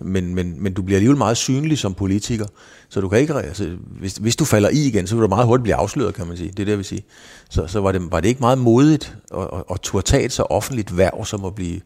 Men, 0.00 0.34
men, 0.34 0.62
men 0.62 0.72
du 0.72 0.82
bliver 0.82 0.96
alligevel 0.96 1.18
meget 1.18 1.36
synlig 1.36 1.78
som 1.78 1.94
politiker, 1.94 2.46
så 2.88 3.00
du 3.00 3.08
kan 3.08 3.18
ikke, 3.18 3.34
altså, 3.34 3.76
hvis, 4.00 4.16
hvis 4.16 4.36
du 4.36 4.44
falder 4.44 4.68
i 4.68 4.86
igen, 4.86 5.06
så 5.06 5.14
vil 5.14 5.22
du 5.22 5.28
meget 5.28 5.46
hurtigt 5.46 5.62
blive 5.62 5.74
afsløret, 5.74 6.14
kan 6.14 6.26
man 6.26 6.36
sige. 6.36 6.48
Det 6.48 6.60
er 6.60 6.64
det, 6.64 6.70
jeg 6.70 6.78
vil 6.78 6.84
sige. 6.84 7.02
Så, 7.50 7.66
så 7.66 7.80
var, 7.80 7.92
det, 7.92 8.12
var 8.12 8.20
det 8.20 8.28
ikke 8.28 8.40
meget 8.40 8.58
modigt 8.58 9.16
at, 9.34 9.42
at, 9.42 9.64
at 9.70 9.80
turde 9.80 10.06
tage 10.06 10.24
et 10.24 10.32
så 10.32 10.42
offentligt 10.42 10.96
værv, 10.96 11.24
som 11.24 11.44
at, 11.44 11.54
blive, 11.54 11.80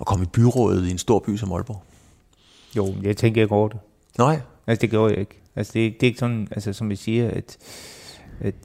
at 0.00 0.06
komme 0.06 0.24
i 0.24 0.28
byrådet 0.28 0.86
i 0.86 0.90
en 0.90 0.98
stor 0.98 1.18
by 1.18 1.36
som 1.36 1.52
Aalborg? 1.52 1.82
Jo, 2.76 2.94
jeg 3.02 3.16
tænker 3.16 3.42
ikke 3.42 3.54
over 3.54 3.68
det. 3.68 3.78
Nej. 4.20 4.40
Altså, 4.66 4.80
det 4.80 4.90
gjorde 4.90 5.12
jeg 5.12 5.20
ikke. 5.20 5.40
Altså, 5.56 5.72
det, 5.74 5.92
det 6.00 6.02
er 6.02 6.06
ikke 6.06 6.18
sådan, 6.18 6.48
altså, 6.50 6.72
som 6.72 6.90
vi 6.90 6.96
siger, 6.96 7.30
at 7.30 7.58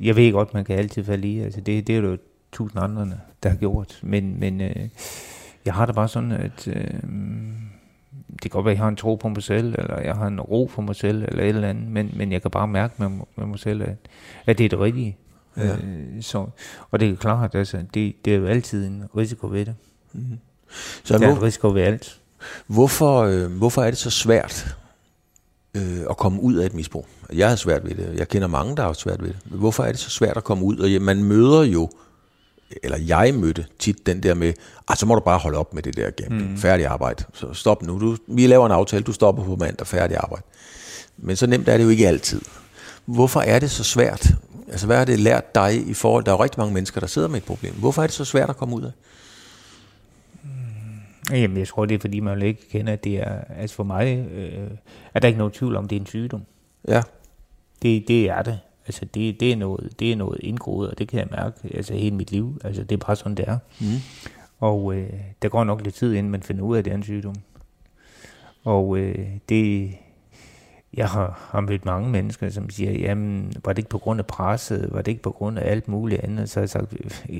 Jeg 0.01 0.15
ved 0.15 0.31
godt, 0.31 0.53
man 0.53 0.65
kan 0.65 0.75
altid 0.75 1.03
falde 1.03 1.27
i. 1.27 1.39
Altså 1.39 1.61
det, 1.61 1.87
det 1.87 1.95
er 1.95 1.99
jo 1.99 2.17
tusind 2.51 2.83
andre, 2.83 3.11
der 3.43 3.49
har 3.49 3.57
gjort. 3.57 3.99
Men, 4.03 4.39
men 4.39 4.61
øh, 4.61 4.89
jeg 5.65 5.73
har 5.73 5.85
det 5.85 5.95
bare 5.95 6.07
sådan, 6.07 6.31
at 6.31 6.67
øh, 6.67 6.93
det 8.33 8.41
kan 8.41 8.49
godt 8.49 8.65
være, 8.65 8.71
at 8.71 8.77
jeg 8.77 8.83
har 8.83 8.89
en 8.89 8.95
tro 8.95 9.15
på 9.15 9.29
mig 9.29 9.43
selv, 9.43 9.75
eller 9.77 9.99
jeg 9.99 10.15
har 10.15 10.27
en 10.27 10.41
ro 10.41 10.67
for 10.67 10.81
mig 10.81 10.95
selv, 10.95 11.23
eller 11.23 11.43
et 11.43 11.49
eller 11.49 11.69
andet, 11.69 11.87
men, 11.87 12.13
men 12.17 12.31
jeg 12.31 12.41
kan 12.41 12.51
bare 12.51 12.67
mærke 12.67 12.93
med, 12.97 13.09
med 13.35 13.45
mig 13.45 13.59
selv, 13.59 13.81
at, 13.81 13.95
at 14.45 14.57
det 14.57 14.65
er 14.65 14.69
det 14.69 14.79
rigtige. 14.79 15.17
Ja. 15.57 15.75
Øh, 15.75 16.21
så, 16.21 16.47
og 16.91 16.99
det 16.99 17.09
er 17.09 17.15
klart, 17.15 17.55
altså, 17.55 17.77
det, 17.93 18.25
det 18.25 18.33
er 18.33 18.37
jo 18.37 18.45
altid 18.45 18.87
en 18.87 19.03
risiko 19.17 19.47
ved 19.47 19.65
det. 19.65 19.75
Mm-hmm. 20.13 20.39
Så 21.03 21.17
der 21.17 21.27
er 21.27 21.31
en 21.35 21.43
risiko 21.43 21.69
ved 21.69 21.81
alt. 21.81 22.21
Hvorfor, 22.67 23.21
øh, 23.21 23.51
hvorfor 23.51 23.83
er 23.83 23.89
det 23.89 23.97
så 23.97 24.09
svært 24.09 24.77
øh, 25.75 25.99
at 26.09 26.17
komme 26.17 26.41
ud 26.41 26.55
af 26.55 26.65
et 26.65 26.73
misbrug? 26.73 27.07
Jeg 27.33 27.49
har 27.49 27.55
svært 27.55 27.83
ved 27.83 27.95
det. 27.95 28.13
Jeg 28.17 28.27
kender 28.27 28.47
mange, 28.47 28.75
der 28.75 28.83
har 28.83 28.93
svært 28.93 29.21
ved 29.21 29.27
det. 29.27 29.37
Hvorfor 29.45 29.83
er 29.83 29.91
det 29.91 29.99
så 29.99 30.09
svært 30.09 30.37
at 30.37 30.43
komme 30.43 30.63
ud? 30.63 30.77
Og 30.77 31.01
man 31.01 31.23
møder 31.23 31.63
jo, 31.63 31.89
eller 32.83 32.97
jeg 32.97 33.33
mødte 33.33 33.65
tit 33.79 34.05
den 34.05 34.23
der 34.23 34.33
med, 34.33 34.53
ah, 34.87 34.97
så 34.97 35.05
må 35.05 35.15
du 35.15 35.21
bare 35.21 35.37
holde 35.37 35.57
op 35.57 35.73
med 35.73 35.83
det 35.83 35.97
der 35.97 36.09
gambling. 36.09 36.51
Mm. 36.51 36.57
Færdig 36.57 36.85
arbejde. 36.85 37.23
Så 37.33 37.53
stop 37.53 37.83
nu. 37.83 37.99
Du, 37.99 38.17
vi 38.27 38.47
laver 38.47 38.65
en 38.65 38.71
aftale, 38.71 39.03
du 39.03 39.11
stopper 39.11 39.43
på 39.43 39.55
mandag, 39.55 39.87
færdig 39.87 40.17
arbejde. 40.17 40.43
Men 41.17 41.35
så 41.35 41.47
nemt 41.47 41.69
er 41.69 41.77
det 41.77 41.83
jo 41.83 41.89
ikke 41.89 42.07
altid. 42.07 42.41
Hvorfor 43.05 43.41
er 43.41 43.59
det 43.59 43.71
så 43.71 43.83
svært? 43.83 44.27
Altså, 44.71 44.85
hvad 44.85 44.97
har 44.97 45.05
det 45.05 45.19
lært 45.19 45.55
dig 45.55 45.87
i 45.87 45.93
forhold? 45.93 46.23
Der 46.23 46.31
er 46.31 46.35
jo 46.35 46.43
rigtig 46.43 46.59
mange 46.59 46.73
mennesker, 46.73 46.99
der 46.99 47.07
sidder 47.07 47.27
med 47.27 47.37
et 47.37 47.43
problem. 47.43 47.73
Hvorfor 47.73 48.03
er 48.03 48.07
det 48.07 48.15
så 48.15 48.25
svært 48.25 48.49
at 48.49 48.57
komme 48.57 48.75
ud 48.75 48.83
af? 48.83 48.91
Jamen, 51.31 51.57
jeg 51.57 51.67
tror, 51.67 51.85
det 51.85 51.95
er, 51.95 51.99
fordi 51.99 52.19
man 52.19 52.41
ikke 52.41 52.69
kender, 52.69 52.93
at 52.93 53.03
det 53.03 53.17
er, 53.17 53.41
altså 53.57 53.75
for 53.75 53.83
mig, 53.83 54.27
øh, 54.31 54.71
er 55.13 55.19
der 55.19 55.27
ikke 55.27 55.37
nogen 55.37 55.53
tvivl 55.53 55.75
om, 55.75 55.87
det 55.87 55.95
er 55.95 55.99
en 55.99 56.05
sygdom. 56.05 56.41
Ja. 56.87 57.01
Det, 57.81 58.07
det 58.07 58.29
er 58.29 58.41
det. 58.41 58.59
Altså, 58.87 59.05
det, 59.05 59.39
det, 59.39 59.51
er 59.51 59.55
noget, 59.55 59.99
det 59.99 60.11
er 60.11 60.15
noget 60.15 60.39
indgroet, 60.43 60.89
og 60.89 60.97
det 60.97 61.07
kan 61.07 61.19
jeg 61.19 61.27
mærke 61.31 61.57
altså, 61.73 61.93
hele 61.93 62.15
mit 62.15 62.31
liv. 62.31 62.61
Altså, 62.63 62.83
det 62.83 62.91
er 63.01 63.05
bare 63.05 63.15
sådan, 63.15 63.35
det 63.35 63.45
er. 63.47 63.57
Mm. 63.81 63.85
Og 64.59 64.95
øh, 64.95 65.09
der 65.41 65.49
går 65.49 65.63
nok 65.63 65.81
lidt 65.81 65.95
tid, 65.95 66.13
inden 66.13 66.31
man 66.31 66.43
finder 66.43 66.63
ud 66.63 66.75
af, 66.75 66.79
at 66.79 66.85
det 66.85 66.91
er 66.91 66.95
en 66.95 67.03
sygdom. 67.03 67.35
Og 68.63 68.97
øh, 68.97 69.27
det, 69.49 69.91
jeg 70.93 71.09
har, 71.09 71.49
har 71.51 71.61
mødt 71.61 71.85
mange 71.85 72.09
mennesker, 72.09 72.49
som 72.49 72.69
siger, 72.69 72.91
jamen, 72.91 73.53
var 73.65 73.73
det 73.73 73.77
ikke 73.77 73.89
på 73.89 73.97
grund 73.97 74.19
af 74.19 74.25
presset, 74.25 74.89
var 74.91 75.01
det 75.01 75.11
ikke 75.11 75.23
på 75.23 75.31
grund 75.31 75.59
af 75.59 75.71
alt 75.71 75.87
muligt 75.87 76.21
andet, 76.21 76.49
så 76.49 76.59
har 76.59 76.61
jeg 76.61 76.69
sagt, 76.69 76.93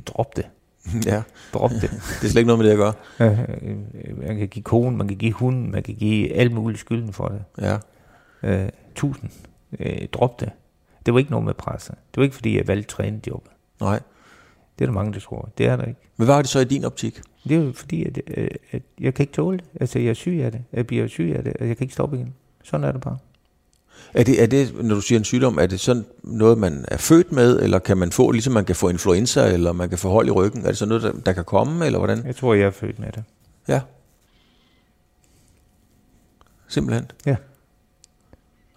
drop 0.06 0.36
det. 0.36 0.46
Ja. 1.06 1.24
Drop 1.54 1.72
det. 1.72 1.82
det 1.82 2.24
er 2.24 2.28
slet 2.28 2.36
ikke 2.36 2.48
noget 2.48 2.60
med 2.60 2.68
det 2.70 2.74
at 2.74 2.78
gøre. 2.78 2.94
man 4.28 4.38
kan 4.38 4.48
give 4.48 4.64
konen, 4.64 4.98
man 4.98 5.08
kan 5.08 5.18
give 5.18 5.32
hunden, 5.34 5.72
man 5.72 5.84
kan 5.84 5.96
give 5.96 6.34
alt 6.34 6.52
muligt 6.52 6.80
skylden 6.80 7.14
for 7.14 7.28
det. 7.28 7.44
Ja. 7.62 7.78
Uh, 8.64 8.70
tusind. 8.96 9.30
Uh, 9.80 10.06
drop 10.14 10.40
det. 10.40 10.52
Det 11.06 11.14
var 11.14 11.20
ikke 11.20 11.32
noget 11.32 11.46
med 11.46 11.54
presset. 11.54 11.96
Det 11.96 12.18
var 12.18 12.24
ikke, 12.24 12.36
fordi 12.36 12.58
jeg 12.58 12.68
valgte 12.68 12.88
trænejobbet. 12.96 13.52
Nej. 13.82 14.00
Det 14.80 14.86
er 14.86 14.88
der 14.88 14.94
mange, 14.94 15.14
der 15.14 15.20
tror. 15.20 15.50
Det 15.58 15.66
er 15.66 15.76
der 15.76 15.84
ikke. 15.84 16.00
Men 16.18 16.26
hvad 16.26 16.36
er 16.36 16.42
det 16.42 16.50
så 16.50 16.60
i 16.60 16.64
din 16.64 16.86
optik? 16.86 17.22
Det 17.44 17.58
er 17.58 17.62
jo 17.62 17.72
fordi, 17.74 18.06
at, 18.06 18.22
at 18.72 18.82
jeg 19.00 19.14
kan 19.14 19.24
ikke 19.24 19.34
tåle 19.34 19.58
det. 19.58 19.66
Altså, 19.80 20.00
jeg 20.00 20.10
er 20.10 20.14
syg 20.14 20.40
af 20.44 20.52
det. 20.52 20.64
Jeg 20.74 20.88
bliver 20.88 21.08
syg 21.08 21.34
af 21.36 21.44
det, 21.44 21.54
og 21.60 21.68
jeg 21.68 21.78
kan 21.78 21.84
ikke 21.84 21.94
stoppe 21.94 22.18
igen. 22.18 22.34
Sådan 22.64 22.84
er 22.84 22.92
det 22.92 23.02
bare. 23.02 23.18
Er 24.14 24.24
det, 24.24 24.44
er 24.44 24.46
det, 24.46 24.84
når 24.84 24.96
du 24.96 25.02
siger 25.02 25.20
en 25.20 25.26
sygdom, 25.26 25.58
er 25.58 25.66
det 25.66 25.80
sådan 25.80 26.06
noget, 26.24 26.58
man 26.58 26.86
er 26.88 26.98
født 26.98 27.32
med, 27.32 27.60
eller 27.60 27.80
kan 27.80 27.98
man 27.98 28.12
få, 28.12 28.32
ligesom 28.32 28.54
man 28.54 28.66
kan 28.66 28.76
få 28.76 28.90
influenza, 28.90 29.54
eller 29.54 29.72
man 29.72 29.90
kan 29.90 29.98
få 29.98 30.10
hold 30.10 30.28
i 30.28 30.32
ryggen? 30.32 30.62
Er 30.62 30.68
det 30.68 30.78
sådan 30.78 30.90
noget, 30.90 31.04
der, 31.04 31.12
der 31.26 31.34
kan 31.34 31.46
komme, 31.46 31.86
eller 31.86 32.00
hvordan? 32.00 32.26
Jeg 32.26 32.36
tror, 32.36 32.54
jeg 32.54 32.66
er 32.66 32.72
født 32.72 33.00
med 33.00 33.12
det. 33.12 33.24
Ja. 33.68 33.82
Simpelthen? 36.68 37.12
Ja. 37.26 37.36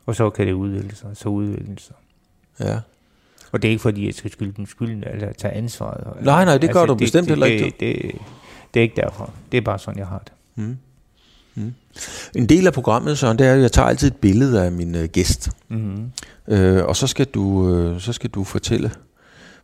Og 0.07 0.15
så 0.15 0.31
kan 0.31 0.47
det 0.47 0.53
udvikle 0.53 0.97
sig, 0.97 1.11
så 1.15 1.29
udvikle 1.29 1.79
sig. 1.79 1.97
Ja. 2.61 2.81
Og 3.53 3.63
det 3.63 3.69
er 3.69 3.71
ikke 3.71 3.83
fordi, 3.83 4.07
jeg 4.07 4.15
skal 4.15 4.31
skylde 4.31 4.53
dem 4.57 4.67
skylden, 4.67 5.05
eller 5.05 5.33
tage 5.33 5.55
ansvaret. 5.55 6.25
Nej, 6.25 6.45
nej, 6.45 6.59
det 6.59 6.73
gør 6.73 6.81
altså, 6.81 6.87
du 6.87 6.99
det, 6.99 7.01
bestemt 7.01 7.25
det, 7.25 7.31
heller 7.31 7.47
ikke. 7.47 7.65
Det, 7.65 7.81
det, 7.81 8.13
det 8.75 8.81
er 8.81 8.83
ikke 8.83 8.97
derfor. 8.97 9.33
Det 9.53 9.59
er 9.59 9.63
bare 9.63 9.79
sådan, 9.79 9.99
jeg 9.99 10.07
har 10.07 10.19
det. 10.19 10.33
Mm. 10.55 10.77
En 12.35 12.47
del 12.47 12.67
af 12.67 12.73
programmet, 12.73 13.19
Søren, 13.19 13.39
det 13.39 13.47
er, 13.47 13.55
at 13.55 13.61
jeg 13.61 13.73
tager 13.73 13.89
altid 13.89 14.09
et 14.09 14.17
billede 14.17 14.65
af 14.65 14.73
min 14.73 14.95
øh, 14.95 15.05
gæst. 15.05 15.51
Mm-hmm. 15.69 16.11
Øh, 16.49 16.85
og 16.85 16.97
så 16.97 17.07
skal, 17.07 17.27
du, 17.27 17.77
øh, 17.77 18.01
så 18.01 18.13
skal 18.13 18.31
du 18.31 18.45
fortælle, 18.45 18.91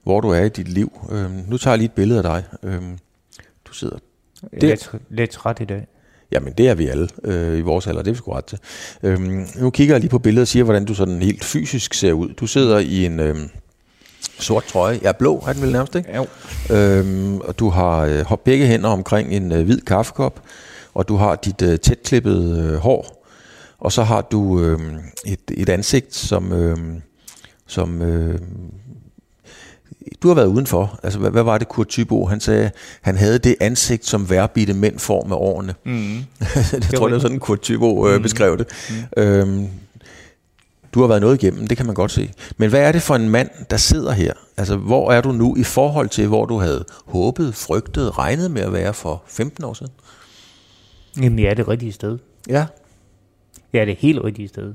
hvor 0.03 0.21
du 0.21 0.29
er 0.29 0.41
i 0.41 0.49
dit 0.49 0.69
liv. 0.69 1.09
Øh, 1.13 1.51
nu 1.51 1.59
tager 1.59 1.73
jeg 1.73 1.79
lige 1.79 1.87
et 1.87 1.93
billede 1.93 2.19
af 2.19 2.23
dig. 2.23 2.45
Øh, 2.63 2.83
du 3.65 3.73
sidder 3.73 3.97
der. 4.61 4.67
Lidt, 4.67 4.93
lidt 5.11 5.31
træt 5.31 5.61
i 5.61 5.65
dag. 5.65 5.87
Jamen, 6.33 6.53
det 6.53 6.69
er 6.69 6.75
vi 6.75 6.87
alle 6.87 7.09
øh, 7.25 7.59
i 7.59 7.61
vores 7.61 7.87
alder, 7.87 8.03
det 8.03 8.11
er 8.11 8.15
vi 8.15 8.19
sgu 8.19 8.33
ret 8.33 8.45
til. 8.45 8.59
Øh, 9.03 9.21
nu 9.57 9.71
kigger 9.71 9.95
jeg 9.95 10.01
lige 10.01 10.11
på 10.11 10.19
billedet 10.19 10.43
og 10.43 10.49
siger, 10.49 10.65
hvordan 10.65 10.85
du 10.85 10.95
sådan 10.95 11.23
helt 11.23 11.45
fysisk 11.45 11.95
ser 11.95 12.13
ud. 12.13 12.29
Du 12.29 12.47
sidder 12.47 12.79
i 12.79 13.07
en... 13.07 13.21
Øh, 13.21 13.37
sort 14.39 14.65
trøje. 14.65 15.01
Ja, 15.03 15.13
blå 15.13 15.45
er 15.49 15.53
den 15.53 15.63
vel 15.63 15.73
nærmest, 15.73 15.95
ikke? 15.95 16.17
Jo. 16.17 16.27
Øhm, 16.77 17.41
og 17.41 17.59
du 17.59 17.69
har 17.69 17.99
øh, 17.99 18.25
begge 18.45 18.67
hænder 18.67 18.89
omkring 18.89 19.33
en 19.33 19.53
øh, 19.53 19.65
hvid 19.65 19.81
kaffekop 19.81 20.43
og 20.95 21.09
du 21.09 21.17
har 21.17 21.35
dit 21.37 21.63
øh, 21.63 21.79
tætklippede 21.79 22.61
øh, 22.61 22.79
hår, 22.79 23.27
og 23.79 23.93
så 23.93 24.03
har 24.03 24.21
du 24.21 24.61
øh, 24.61 24.79
et, 25.27 25.41
et 25.51 25.69
ansigt, 25.69 26.15
som, 26.15 26.53
øh, 26.53 26.77
som 27.67 28.03
øh, 28.03 28.39
du 30.23 30.29
har 30.29 30.35
været 30.35 30.47
udenfor. 30.47 30.99
Altså, 31.03 31.19
hvad, 31.19 31.31
hvad 31.31 31.43
var 31.43 31.59
det, 31.59 31.69
Kurt 31.69 31.89
Tybo? 31.89 32.27
Han 32.27 32.41
sagde, 32.41 32.71
han 33.01 33.17
havde 33.17 33.39
det 33.39 33.57
ansigt, 33.61 34.07
som 34.07 34.31
værbitte 34.31 34.75
mænd 34.75 34.99
får 34.99 35.25
med 35.25 35.37
årene. 35.37 35.75
Mm. 35.85 36.15
jeg 36.73 36.83
tror, 36.97 37.09
det 37.09 37.17
er 37.17 37.21
sådan, 37.21 37.39
Kurt 37.39 37.61
Tybo 37.61 38.09
øh, 38.09 38.17
mm. 38.17 38.23
beskrev 38.23 38.59
det. 38.59 38.67
Mm. 39.17 39.23
Øhm, 39.23 39.69
du 40.95 41.01
har 41.01 41.07
været 41.07 41.21
noget 41.21 41.43
igennem, 41.43 41.69
det 41.69 41.77
kan 41.77 41.87
man 41.87 41.95
godt 41.95 42.11
se. 42.11 42.31
Men 42.57 42.71
hvad 42.71 42.81
er 42.81 42.93
det 42.93 43.03
for 43.03 43.15
en 43.15 43.29
mand, 43.29 43.51
der 43.71 43.77
sidder 43.77 44.13
her? 44.13 44.33
Altså, 44.57 44.77
hvor 44.77 45.13
er 45.13 45.21
du 45.21 45.33
nu 45.33 45.57
i 45.57 45.65
forhold 45.65 46.09
til, 46.09 46.27
hvor 46.27 46.47
du 46.47 46.59
havde 46.59 46.85
håbet, 47.07 47.55
frygtet, 47.55 48.19
regnet 48.19 48.51
med 48.51 48.63
at 48.63 48.73
være 48.73 48.95
for 48.95 49.23
15 49.27 49.65
år 49.65 49.75
siden? 49.75 49.93
Jamen, 51.23 51.39
jeg 51.39 51.47
er 51.47 51.55
det 51.55 51.69
rigtige 51.69 51.93
sted. 51.93 52.19
Ja. 52.49 52.67
Jeg 53.73 53.81
er 53.81 53.85
det 53.85 53.97
helt 53.97 54.25
rigtige 54.25 54.49
sted. 54.49 54.75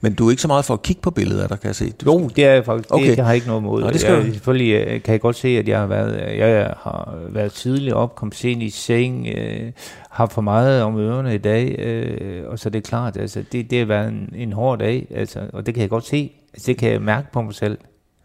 Men 0.00 0.14
du 0.14 0.26
er 0.26 0.30
ikke 0.30 0.42
så 0.42 0.48
meget 0.48 0.64
for 0.64 0.74
at 0.74 0.82
kigge 0.82 1.02
på 1.02 1.10
billeder, 1.10 1.46
der 1.46 1.56
kan 1.56 1.66
jeg 1.66 1.74
se. 1.74 1.90
Du 1.90 2.12
jo, 2.12 2.28
det 2.28 2.44
er 2.44 2.52
jeg 2.52 2.64
faktisk. 2.64 2.94
Okay. 2.94 3.08
Det, 3.08 3.16
det 3.16 3.24
har 3.24 3.32
jeg 3.32 3.36
ikke 3.36 3.46
noget 3.46 3.62
mod. 3.62 3.82
Nå, 3.82 3.90
det 3.90 4.00
skal 4.00 4.14
jeg, 4.14 4.32
selvfølgelig 4.32 4.72
øh, 4.74 5.02
kan 5.02 5.12
jeg 5.12 5.20
godt 5.20 5.36
se, 5.36 5.48
at 5.48 5.68
jeg 5.68 5.78
har 5.78 5.86
været, 5.86 6.38
jeg 6.38 6.74
har 6.76 7.18
været 7.28 7.52
tidligt 7.52 7.94
op, 7.94 8.14
kom 8.14 8.32
sent 8.32 8.62
i 8.62 8.70
seng, 8.70 9.26
øh, 9.26 9.72
har 10.10 10.26
for 10.26 10.42
meget 10.42 10.82
om 10.82 10.98
ørerne 10.98 11.34
i 11.34 11.38
dag, 11.38 11.78
øh, 11.78 12.48
og 12.48 12.58
så 12.58 12.70
det 12.70 12.78
er 12.78 12.88
klart, 12.88 13.16
altså, 13.16 13.44
det, 13.52 13.70
det 13.70 13.78
har 13.78 13.86
været 13.86 14.08
en, 14.08 14.32
en 14.36 14.52
hård 14.52 14.78
dag, 14.78 15.06
altså, 15.10 15.40
og 15.52 15.66
det 15.66 15.74
kan 15.74 15.80
jeg 15.80 15.90
godt 15.90 16.06
se. 16.06 16.32
Altså, 16.52 16.66
det 16.66 16.76
kan 16.76 16.90
jeg 16.90 17.02
mærke 17.02 17.32
på 17.32 17.42
mig 17.42 17.54
selv. 17.54 17.78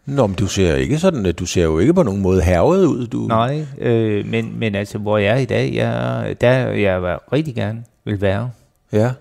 Nå, 0.06 0.26
men 0.26 0.36
du 0.36 0.46
ser 0.46 0.74
ikke 0.74 0.98
sådan, 0.98 1.32
du 1.32 1.46
ser 1.46 1.62
jo 1.62 1.78
ikke 1.78 1.94
på 1.94 2.02
nogen 2.02 2.20
måde 2.20 2.42
hervet 2.42 2.84
ud. 2.84 3.06
Du... 3.06 3.26
Nej, 3.26 3.66
øh, 3.78 4.26
men, 4.26 4.58
men 4.58 4.74
altså, 4.74 4.98
hvor 4.98 5.18
jeg 5.18 5.34
er 5.34 5.38
i 5.38 5.44
dag, 5.44 5.74
jeg, 5.74 6.36
der 6.40 6.68
jeg 6.68 7.18
rigtig 7.32 7.54
gerne 7.54 7.84
vil 8.04 8.20
være. 8.20 8.50
Ja. 8.92 9.12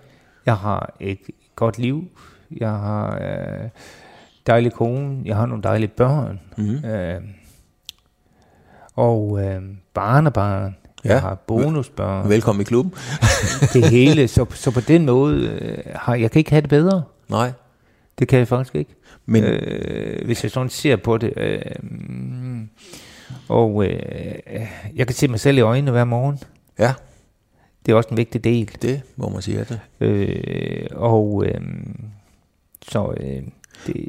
Jeg 0.46 0.56
har 0.58 0.96
et 1.00 1.20
godt 1.56 1.78
liv. 1.78 2.04
Jeg 2.58 2.70
har 2.70 3.16
øh, 3.22 3.70
dejlig 4.48 4.74
kone. 4.74 5.22
Jeg 5.26 5.36
har 5.36 5.46
nogle 5.46 5.64
dejlige 5.64 5.90
børn. 5.98 6.40
Mm-hmm. 6.58 6.86
Øh, 6.90 7.22
og 8.96 9.44
øh, 9.44 9.62
barnebarn. 9.94 10.76
Ja. 11.06 11.10
Jeg 11.12 11.22
har 11.22 11.36
bonusbørn. 11.36 12.30
Velkommen 12.30 12.62
i 12.62 12.64
klubben. 12.64 12.94
det 13.74 13.90
hele. 13.90 14.28
Så, 14.28 14.46
så 14.54 14.72
på 14.72 14.82
den 14.82 15.06
måde, 15.06 15.48
øh, 15.48 15.78
har, 15.96 16.16
jeg 16.16 16.32
kan 16.32 16.40
ikke 16.40 16.52
have 16.52 16.62
det 16.62 16.70
bedre. 16.70 17.04
Nej. 17.30 17.52
Det 18.20 18.28
kan 18.28 18.40
jeg 18.40 18.48
faktisk 18.48 18.76
ikke. 18.76 18.96
Men, 19.26 19.44
øh, 19.44 20.26
hvis 20.26 20.44
jeg 20.44 20.52
sådan 20.52 20.70
ser 20.70 20.96
på 20.96 21.18
det. 21.18 21.34
Øh, 21.38 21.62
og 23.48 23.86
øh, 23.86 24.68
jeg 24.96 25.08
kan 25.08 25.16
se 25.16 25.28
mig 25.28 25.40
selv 25.40 25.58
i 25.58 25.62
øjnene 25.62 25.92
hver 25.92 26.04
morgen. 26.04 26.40
Ja. 26.80 26.94
Det 27.86 27.92
er 27.92 27.96
også 27.96 28.10
en 28.10 28.18
vigtig 28.18 28.44
del. 28.44 28.72
Det 28.82 29.02
må 29.16 29.30
man 29.30 29.42
sige, 29.42 29.60
det. 29.60 29.80
Øh, 30.00 30.88
og 30.92 31.46
øh, 31.46 31.62
så 32.88 33.14
øh, 33.18 33.44
det... 33.88 34.08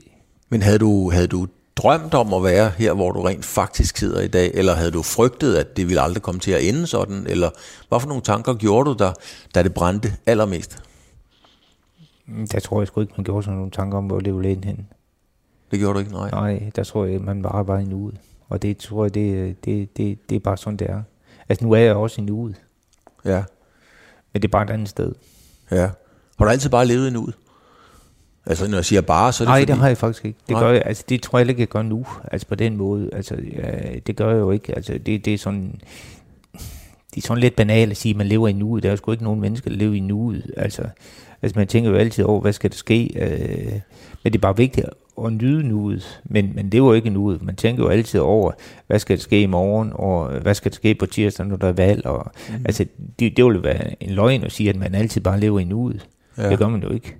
Men 0.48 0.62
havde 0.62 0.78
du, 0.78 1.10
havde 1.10 1.26
du 1.26 1.46
drømt 1.76 2.14
om 2.14 2.34
at 2.34 2.44
være 2.44 2.72
her, 2.78 2.92
hvor 2.92 3.12
du 3.12 3.22
rent 3.22 3.44
faktisk 3.44 3.96
sidder 3.96 4.20
i 4.20 4.28
dag, 4.28 4.50
eller 4.54 4.74
havde 4.74 4.90
du 4.90 5.02
frygtet, 5.02 5.56
at 5.56 5.76
det 5.76 5.88
ville 5.88 6.00
aldrig 6.00 6.22
komme 6.22 6.40
til 6.40 6.50
at 6.50 6.68
ende 6.68 6.86
sådan, 6.86 7.26
eller 7.26 7.50
hvad 7.88 8.00
for 8.00 8.08
nogle 8.08 8.22
tanker 8.22 8.54
gjorde 8.54 8.90
du 8.90 8.96
der, 8.98 9.12
da 9.54 9.62
det 9.62 9.74
brændte 9.74 10.12
allermest? 10.26 10.82
Der 12.52 12.60
tror 12.60 12.80
jeg 12.80 12.88
sgu 12.88 13.00
ikke, 13.00 13.14
man 13.16 13.24
gjorde 13.24 13.42
sådan 13.42 13.56
nogle 13.56 13.70
tanker 13.70 13.98
om, 13.98 14.06
hvor 14.06 14.20
det 14.20 14.34
ville 14.34 14.50
ende 14.50 14.66
hen. 14.66 14.86
Det 15.74 15.80
gjorde 15.80 15.94
du 15.94 15.98
ikke, 15.98 16.12
nej? 16.12 16.30
Nej, 16.30 16.70
der 16.76 16.84
tror 16.84 17.04
jeg, 17.04 17.20
man 17.20 17.42
bare 17.42 17.66
var 17.66 17.78
i 17.78 17.84
nuet. 17.84 18.14
Og 18.48 18.62
det 18.62 18.76
tror 18.76 19.04
jeg, 19.04 19.14
det, 19.14 19.64
det, 19.64 19.96
det, 19.96 20.30
det 20.30 20.36
er 20.36 20.40
bare 20.40 20.56
sådan, 20.56 20.76
det 20.76 20.90
er. 20.90 21.02
Altså, 21.48 21.64
nu 21.64 21.72
er 21.72 21.78
jeg 21.78 21.94
også 21.94 22.20
i 22.20 22.24
nuet. 22.24 22.60
Ja. 23.24 23.44
Men 24.32 24.42
det 24.42 24.48
er 24.48 24.52
bare 24.52 24.62
et 24.64 24.70
andet 24.70 24.88
sted. 24.88 25.12
Ja. 25.70 25.90
Har 26.38 26.44
du 26.44 26.50
altid 26.50 26.70
bare 26.70 26.86
levet 26.86 27.08
i 27.08 27.12
nuet? 27.12 27.34
Altså, 28.46 28.68
når 28.68 28.76
jeg 28.76 28.84
siger 28.84 29.00
bare, 29.00 29.32
så 29.32 29.44
er 29.44 29.46
det 29.46 29.50
Nej, 29.50 29.60
fordi... 29.60 29.72
det 29.72 29.80
har 29.80 29.88
jeg 29.88 29.96
faktisk 29.96 30.24
ikke. 30.24 30.38
Det, 30.48 30.56
gør 30.56 30.70
jeg, 30.70 30.82
altså, 30.86 31.04
det 31.08 31.22
tror 31.22 31.38
jeg 31.38 31.48
ikke, 31.48 31.60
jeg 31.60 31.68
gør 31.68 31.82
nu. 31.82 32.06
Altså, 32.32 32.46
på 32.46 32.54
den 32.54 32.76
måde. 32.76 33.10
Altså, 33.12 33.36
ja, 33.52 33.98
det 34.06 34.16
gør 34.16 34.30
jeg 34.30 34.38
jo 34.38 34.50
ikke. 34.50 34.74
Altså, 34.76 34.92
det, 34.92 35.24
det 35.24 35.34
er 35.34 35.38
sådan... 35.38 35.80
Det 37.14 37.22
er 37.22 37.26
sådan 37.26 37.40
lidt 37.40 37.56
banalt 37.56 37.90
at 37.90 37.96
sige, 37.96 38.10
at 38.10 38.16
man 38.16 38.26
lever 38.26 38.48
i 38.48 38.52
nuet. 38.52 38.82
Der 38.82 38.88
er 38.88 38.92
jo 38.92 38.96
sgu 38.96 39.12
ikke 39.12 39.24
nogen 39.24 39.40
mennesker, 39.40 39.70
der 39.70 39.76
lever 39.76 39.94
i 39.94 40.00
nuet. 40.00 40.50
Altså, 40.56 40.82
altså 41.42 41.58
man 41.58 41.66
tænker 41.66 41.90
jo 41.90 41.96
altid 41.96 42.24
over, 42.24 42.40
hvad 42.40 42.52
skal 42.52 42.70
der 42.70 42.76
ske? 42.76 43.10
Øh, 43.16 43.72
men 44.22 44.32
det 44.32 44.38
er 44.38 44.42
bare 44.42 44.56
vigtigt 44.56 44.86
at 45.24 45.32
nyde 45.32 45.62
nuet, 45.62 46.20
men, 46.24 46.52
men 46.54 46.72
det 46.72 46.82
var 46.82 46.94
ikke 46.94 47.10
nuet. 47.10 47.42
Man 47.42 47.56
tænker 47.56 47.82
jo 47.82 47.88
altid 47.88 48.20
over, 48.20 48.52
hvad 48.86 48.98
skal 48.98 49.16
der 49.16 49.22
ske 49.22 49.42
i 49.42 49.46
morgen, 49.46 49.92
og 49.94 50.40
hvad 50.40 50.54
skal 50.54 50.70
der 50.70 50.74
ske 50.74 50.94
på 50.94 51.06
tirsdag, 51.06 51.46
når 51.46 51.56
der 51.56 51.68
er 51.68 51.72
valg. 51.72 52.06
Og, 52.06 52.32
mm. 52.48 52.54
Altså, 52.64 52.86
det, 53.18 53.36
det 53.36 53.44
ville 53.44 53.62
være 53.62 54.02
en 54.02 54.10
løgn 54.10 54.44
at 54.44 54.52
sige, 54.52 54.70
at 54.70 54.76
man 54.76 54.94
altid 54.94 55.20
bare 55.20 55.40
lever 55.40 55.60
i 55.60 55.64
nuet. 55.64 56.08
Ja. 56.38 56.50
Det 56.50 56.58
gør 56.58 56.68
man 56.68 56.82
jo 56.82 56.90
ikke. 56.90 57.16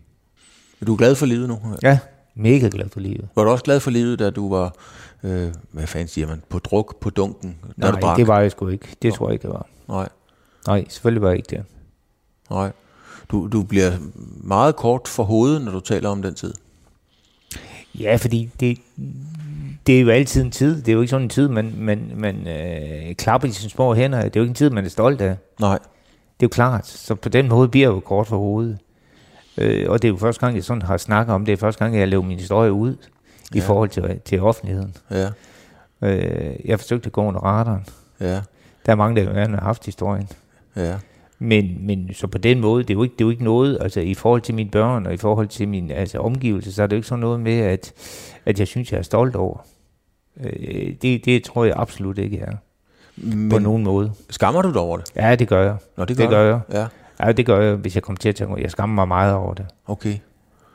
Er 0.80 0.84
du 0.84 0.96
glad 0.96 1.14
for 1.14 1.26
livet 1.26 1.48
nu? 1.48 1.58
Ja, 1.82 1.98
mega 2.34 2.68
glad 2.72 2.88
for 2.88 3.00
livet. 3.00 3.28
Var 3.36 3.44
du 3.44 3.50
også 3.50 3.64
glad 3.64 3.80
for 3.80 3.90
livet, 3.90 4.18
da 4.18 4.30
du 4.30 4.50
var, 4.50 4.74
øh, 5.22 5.52
hvad 5.72 5.86
fanden 5.86 6.08
siger 6.08 6.26
man, 6.26 6.42
på 6.48 6.58
druk, 6.58 7.00
på 7.00 7.10
dunken? 7.10 7.56
Nej, 7.76 7.90
du 7.90 8.14
det 8.16 8.26
var 8.26 8.40
jeg 8.40 8.50
sgu 8.50 8.68
ikke. 8.68 8.88
Det 9.02 9.10
Nå. 9.10 9.16
tror 9.16 9.28
jeg 9.28 9.32
ikke, 9.32 9.42
det 9.42 9.50
var. 9.50 9.66
Nej. 9.88 10.08
Nej, 10.66 10.84
selvfølgelig 10.88 11.22
var 11.22 11.28
jeg 11.28 11.36
ikke 11.36 11.56
det. 11.56 11.64
Nej. 12.50 12.72
Du, 13.30 13.48
du 13.52 13.62
bliver 13.62 13.92
meget 14.42 14.76
kort 14.76 15.08
for 15.08 15.22
hovedet, 15.22 15.62
når 15.62 15.72
du 15.72 15.80
taler 15.80 16.08
om 16.08 16.22
den 16.22 16.34
tid. 16.34 16.54
Ja, 18.00 18.16
fordi 18.16 18.50
det, 18.60 18.78
det 19.86 19.96
er 19.96 20.00
jo 20.00 20.08
altid 20.08 20.42
en 20.42 20.50
tid. 20.50 20.82
Det 20.82 20.88
er 20.88 20.92
jo 20.92 21.00
ikke 21.00 21.10
sådan 21.10 21.24
en 21.24 21.30
tid, 21.30 21.48
man, 21.48 21.74
man, 21.78 22.12
man 22.16 22.48
øh, 22.48 23.14
klapper 23.14 23.48
i 23.48 23.50
sine 23.50 23.70
små 23.70 23.94
hænder. 23.94 24.22
Det 24.22 24.36
er 24.36 24.40
jo 24.40 24.42
ikke 24.42 24.50
en 24.50 24.54
tid, 24.54 24.70
man 24.70 24.84
er 24.84 24.88
stolt 24.88 25.20
af. 25.20 25.36
Nej. 25.60 25.78
Det 26.40 26.46
er 26.46 26.46
jo 26.46 26.48
klart. 26.48 26.86
Så 26.86 27.14
på 27.14 27.28
den 27.28 27.48
måde 27.48 27.68
bliver 27.68 27.88
jeg 27.88 27.94
jo 27.94 28.00
kort 28.00 28.26
for 28.26 28.36
hovedet. 28.36 28.78
Øh, 29.58 29.90
og 29.90 30.02
det 30.02 30.08
er 30.08 30.12
jo 30.12 30.16
første 30.16 30.40
gang, 30.40 30.56
jeg 30.56 30.64
sådan 30.64 30.82
har 30.82 30.96
snakket 30.96 31.34
om 31.34 31.40
det. 31.40 31.46
Det 31.46 31.52
er 31.52 31.66
første 31.66 31.84
gang, 31.84 31.98
jeg 31.98 32.08
laver 32.08 32.22
min 32.22 32.38
historie 32.38 32.72
ud 32.72 32.96
ja. 33.54 33.58
i 33.58 33.60
forhold 33.60 33.88
til, 33.88 34.20
til 34.24 34.40
offentligheden. 34.40 34.96
Ja. 35.10 35.28
Øh, 36.02 36.56
jeg 36.64 36.80
forsøgte 36.80 37.06
at 37.06 37.12
gå 37.12 37.24
under 37.24 37.40
radaren. 37.40 37.86
Ja. 38.20 38.40
Der 38.86 38.92
er 38.92 38.94
mange, 38.94 39.24
der 39.24 39.48
har 39.48 39.60
haft 39.60 39.86
historien. 39.86 40.28
Ja. 40.76 40.96
Men, 41.44 41.86
men 41.86 42.14
så 42.14 42.26
på 42.26 42.38
den 42.38 42.60
måde, 42.60 42.82
det 42.82 42.90
er, 42.90 42.94
jo 42.94 43.02
ikke, 43.02 43.12
det 43.12 43.20
er 43.20 43.24
jo 43.24 43.30
ikke 43.30 43.44
noget, 43.44 43.78
altså 43.80 44.00
i 44.00 44.14
forhold 44.14 44.40
til 44.40 44.54
mine 44.54 44.70
børn 44.70 45.06
og 45.06 45.14
i 45.14 45.16
forhold 45.16 45.48
til 45.48 45.68
min 45.68 45.90
altså, 45.90 46.18
omgivelse, 46.18 46.72
så 46.72 46.82
er 46.82 46.86
det 46.86 46.92
jo 46.92 46.98
ikke 46.98 47.08
sådan 47.08 47.20
noget 47.20 47.40
med, 47.40 47.58
at, 47.58 47.92
at 48.46 48.58
jeg 48.58 48.66
synes, 48.66 48.92
jeg 48.92 48.98
er 48.98 49.02
stolt 49.02 49.36
over. 49.36 49.66
Øh, 50.40 50.94
det, 51.02 51.24
det 51.24 51.44
tror 51.44 51.64
jeg 51.64 51.74
absolut 51.76 52.18
ikke, 52.18 52.38
jeg 52.38 52.46
er. 52.46 52.56
Men 53.16 53.48
på 53.48 53.58
nogen 53.58 53.84
måde. 53.84 54.12
Skammer 54.30 54.62
du 54.62 54.72
dig 54.72 54.80
over 54.80 54.96
det? 54.96 55.12
Ja, 55.16 55.34
det 55.34 55.48
gør 55.48 55.62
jeg. 55.62 55.76
Nå, 55.96 56.04
det 56.04 56.16
gør, 56.16 56.24
det 56.24 56.30
gør 56.30 56.44
jeg. 56.44 56.60
Ja. 56.72 56.86
ja, 57.26 57.32
det 57.32 57.46
gør 57.46 57.60
jeg, 57.60 57.76
hvis 57.76 57.94
jeg 57.94 58.02
kommer 58.02 58.18
til 58.18 58.28
at 58.28 58.34
tænke, 58.34 58.62
jeg 58.62 58.70
skammer 58.70 58.94
mig 58.94 59.08
meget 59.08 59.34
over 59.34 59.54
det. 59.54 59.66
Okay. 59.86 60.14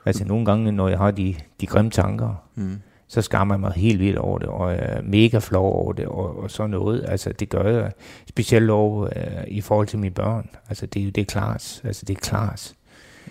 Altså 0.06 0.24
nogle 0.24 0.44
gange, 0.44 0.72
når 0.72 0.88
jeg 0.88 0.98
har 0.98 1.10
de, 1.10 1.34
de 1.60 1.66
grimme 1.66 1.90
tanker, 1.90 2.34
mm 2.54 2.80
så 3.10 3.22
skammer 3.22 3.54
jeg 3.54 3.60
mig 3.60 3.72
helt 3.72 4.00
vildt 4.00 4.18
over 4.18 4.38
det, 4.38 4.48
og 4.48 4.72
er 4.72 5.02
mega 5.02 5.38
flov 5.38 5.74
over 5.74 5.92
det, 5.92 6.06
og, 6.06 6.42
og 6.42 6.50
sådan 6.50 6.70
noget. 6.70 7.04
Altså, 7.08 7.32
det 7.32 7.48
gør 7.48 7.62
jeg 7.62 7.92
specielt 8.28 8.70
over 8.70 9.06
uh, 9.06 9.48
i 9.48 9.60
forhold 9.60 9.86
til 9.86 9.98
mine 9.98 10.14
børn. 10.14 10.50
Altså, 10.68 10.86
det, 10.86 11.14
det 11.14 11.20
er 11.20 11.24
klart. 11.24 11.80
Altså, 11.84 12.04
det 12.06 12.16
er 12.16 12.20
klart. 12.20 12.72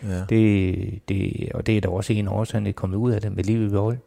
Ja. 0.03 0.21
Det, 0.29 1.09
det, 1.09 1.49
og 1.53 1.67
det 1.67 1.77
er 1.77 1.81
da 1.81 1.87
også 1.87 2.13
en 2.13 2.27
årsag, 2.27 2.57
at 2.57 2.63
det 2.63 2.69
er 2.69 2.73
kommet 2.73 2.97
ud 2.97 3.11
af 3.11 3.21
det 3.21 3.35
med 3.35 3.43
livet 3.43 3.67
i 3.67 3.69
behold. 3.69 3.97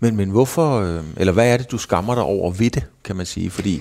Men, 0.00 0.16
men 0.16 0.30
hvorfor, 0.30 0.80
øh, 0.80 1.04
eller 1.16 1.32
hvad 1.32 1.52
er 1.52 1.56
det, 1.56 1.70
du 1.70 1.78
skammer 1.78 2.14
dig 2.14 2.22
over 2.22 2.50
ved 2.50 2.70
det, 2.70 2.86
kan 3.04 3.16
man 3.16 3.26
sige? 3.26 3.50
Fordi 3.50 3.80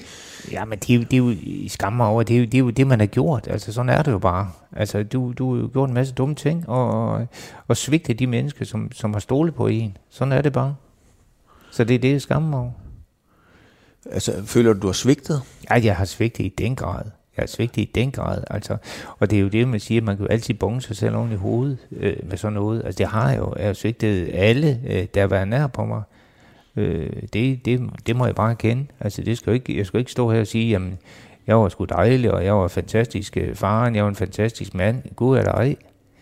Ja, 0.51 0.65
men 0.65 0.79
det, 0.79 1.11
det 1.11 1.13
er 1.13 1.17
jo 1.17 1.35
skammer 1.67 2.05
over, 2.05 2.23
det 2.23 2.35
er, 2.35 2.39
jo, 2.39 2.45
det 2.45 2.53
er 2.53 2.59
jo 2.59 2.69
det, 2.69 2.87
man 2.87 2.99
har 2.99 3.07
gjort. 3.07 3.47
Altså, 3.47 3.73
sådan 3.73 3.89
er 3.89 4.01
det 4.01 4.11
jo 4.11 4.19
bare. 4.19 4.51
Altså, 4.75 5.03
du, 5.03 5.33
du 5.37 5.53
har 5.53 5.61
jo 5.61 5.69
gjort 5.73 5.89
en 5.89 5.93
masse 5.93 6.13
dumme 6.13 6.35
ting, 6.35 6.69
og, 6.69 7.11
og, 7.11 7.27
og 7.67 7.77
svigtet 7.77 8.19
de 8.19 8.27
mennesker, 8.27 8.65
som, 8.65 8.91
som 8.91 9.13
har 9.13 9.19
stolet 9.19 9.55
på 9.55 9.67
en. 9.67 9.97
Sådan 10.09 10.31
er 10.31 10.41
det 10.41 10.53
bare. 10.53 10.75
Så 11.71 11.83
det 11.83 11.95
er 11.95 11.99
det, 11.99 12.11
jeg 12.11 12.21
skammer 12.21 12.59
over. 12.59 12.71
Altså, 14.11 14.43
føler 14.45 14.73
du, 14.73 14.79
du 14.79 14.87
har 14.87 14.93
svigtet? 14.93 15.41
Ja, 15.69 15.81
jeg 15.83 15.95
har 15.95 16.05
svigtet 16.05 16.43
i 16.43 16.53
den 16.57 16.75
grad. 16.75 17.03
Jeg 17.37 17.41
har 17.41 17.47
svigtet 17.47 17.81
i 17.81 17.91
den 17.95 18.11
grad, 18.11 18.43
altså. 18.49 18.77
Og 19.19 19.29
det 19.29 19.37
er 19.37 19.41
jo 19.41 19.47
det, 19.47 19.67
man 19.67 19.79
siger, 19.79 20.01
man 20.01 20.17
kan 20.17 20.25
jo 20.25 20.31
altid 20.31 20.53
bonge 20.53 20.81
sig 20.81 20.95
selv 20.95 21.15
oven 21.15 21.31
i 21.31 21.35
hovedet 21.35 21.77
øh, 21.91 22.15
med 22.23 22.37
sådan 22.37 22.53
noget. 22.53 22.81
Altså, 22.85 22.97
det 22.97 23.07
har 23.07 23.29
jeg 23.29 23.39
jo. 23.39 23.53
Jeg 23.57 23.65
har 23.65 23.73
svigtet 23.73 24.29
alle, 24.33 24.81
øh, 24.87 25.07
der 25.13 25.21
har 25.21 25.27
været 25.27 25.47
nær 25.47 25.67
på 25.67 25.85
mig. 25.85 26.01
Øh, 26.75 27.09
det, 27.33 27.65
det, 27.65 27.89
det 28.07 28.15
må 28.15 28.25
jeg 28.25 28.35
bare 28.35 28.55
kende. 28.55 28.85
Altså, 28.99 29.21
det 29.21 29.37
skal 29.37 29.53
ikke, 29.53 29.77
jeg 29.77 29.85
skal 29.85 29.99
ikke 29.99 30.11
stå 30.11 30.31
her 30.31 30.39
og 30.39 30.47
sige, 30.47 30.69
jamen, 30.69 30.97
jeg 31.47 31.59
var 31.59 31.69
sgu 31.69 31.85
dejlig, 31.85 32.31
og 32.31 32.45
jeg 32.45 32.55
var 32.55 32.67
fantastisk 32.67 33.37
øh, 33.37 33.55
faren, 33.55 33.95
jeg 33.95 34.03
var 34.03 34.09
en 34.09 34.15
fantastisk 34.15 34.73
mand. 34.73 35.03
Gud 35.15 35.37
er 35.37 35.43
der 35.43 35.51
ej. 35.51 35.75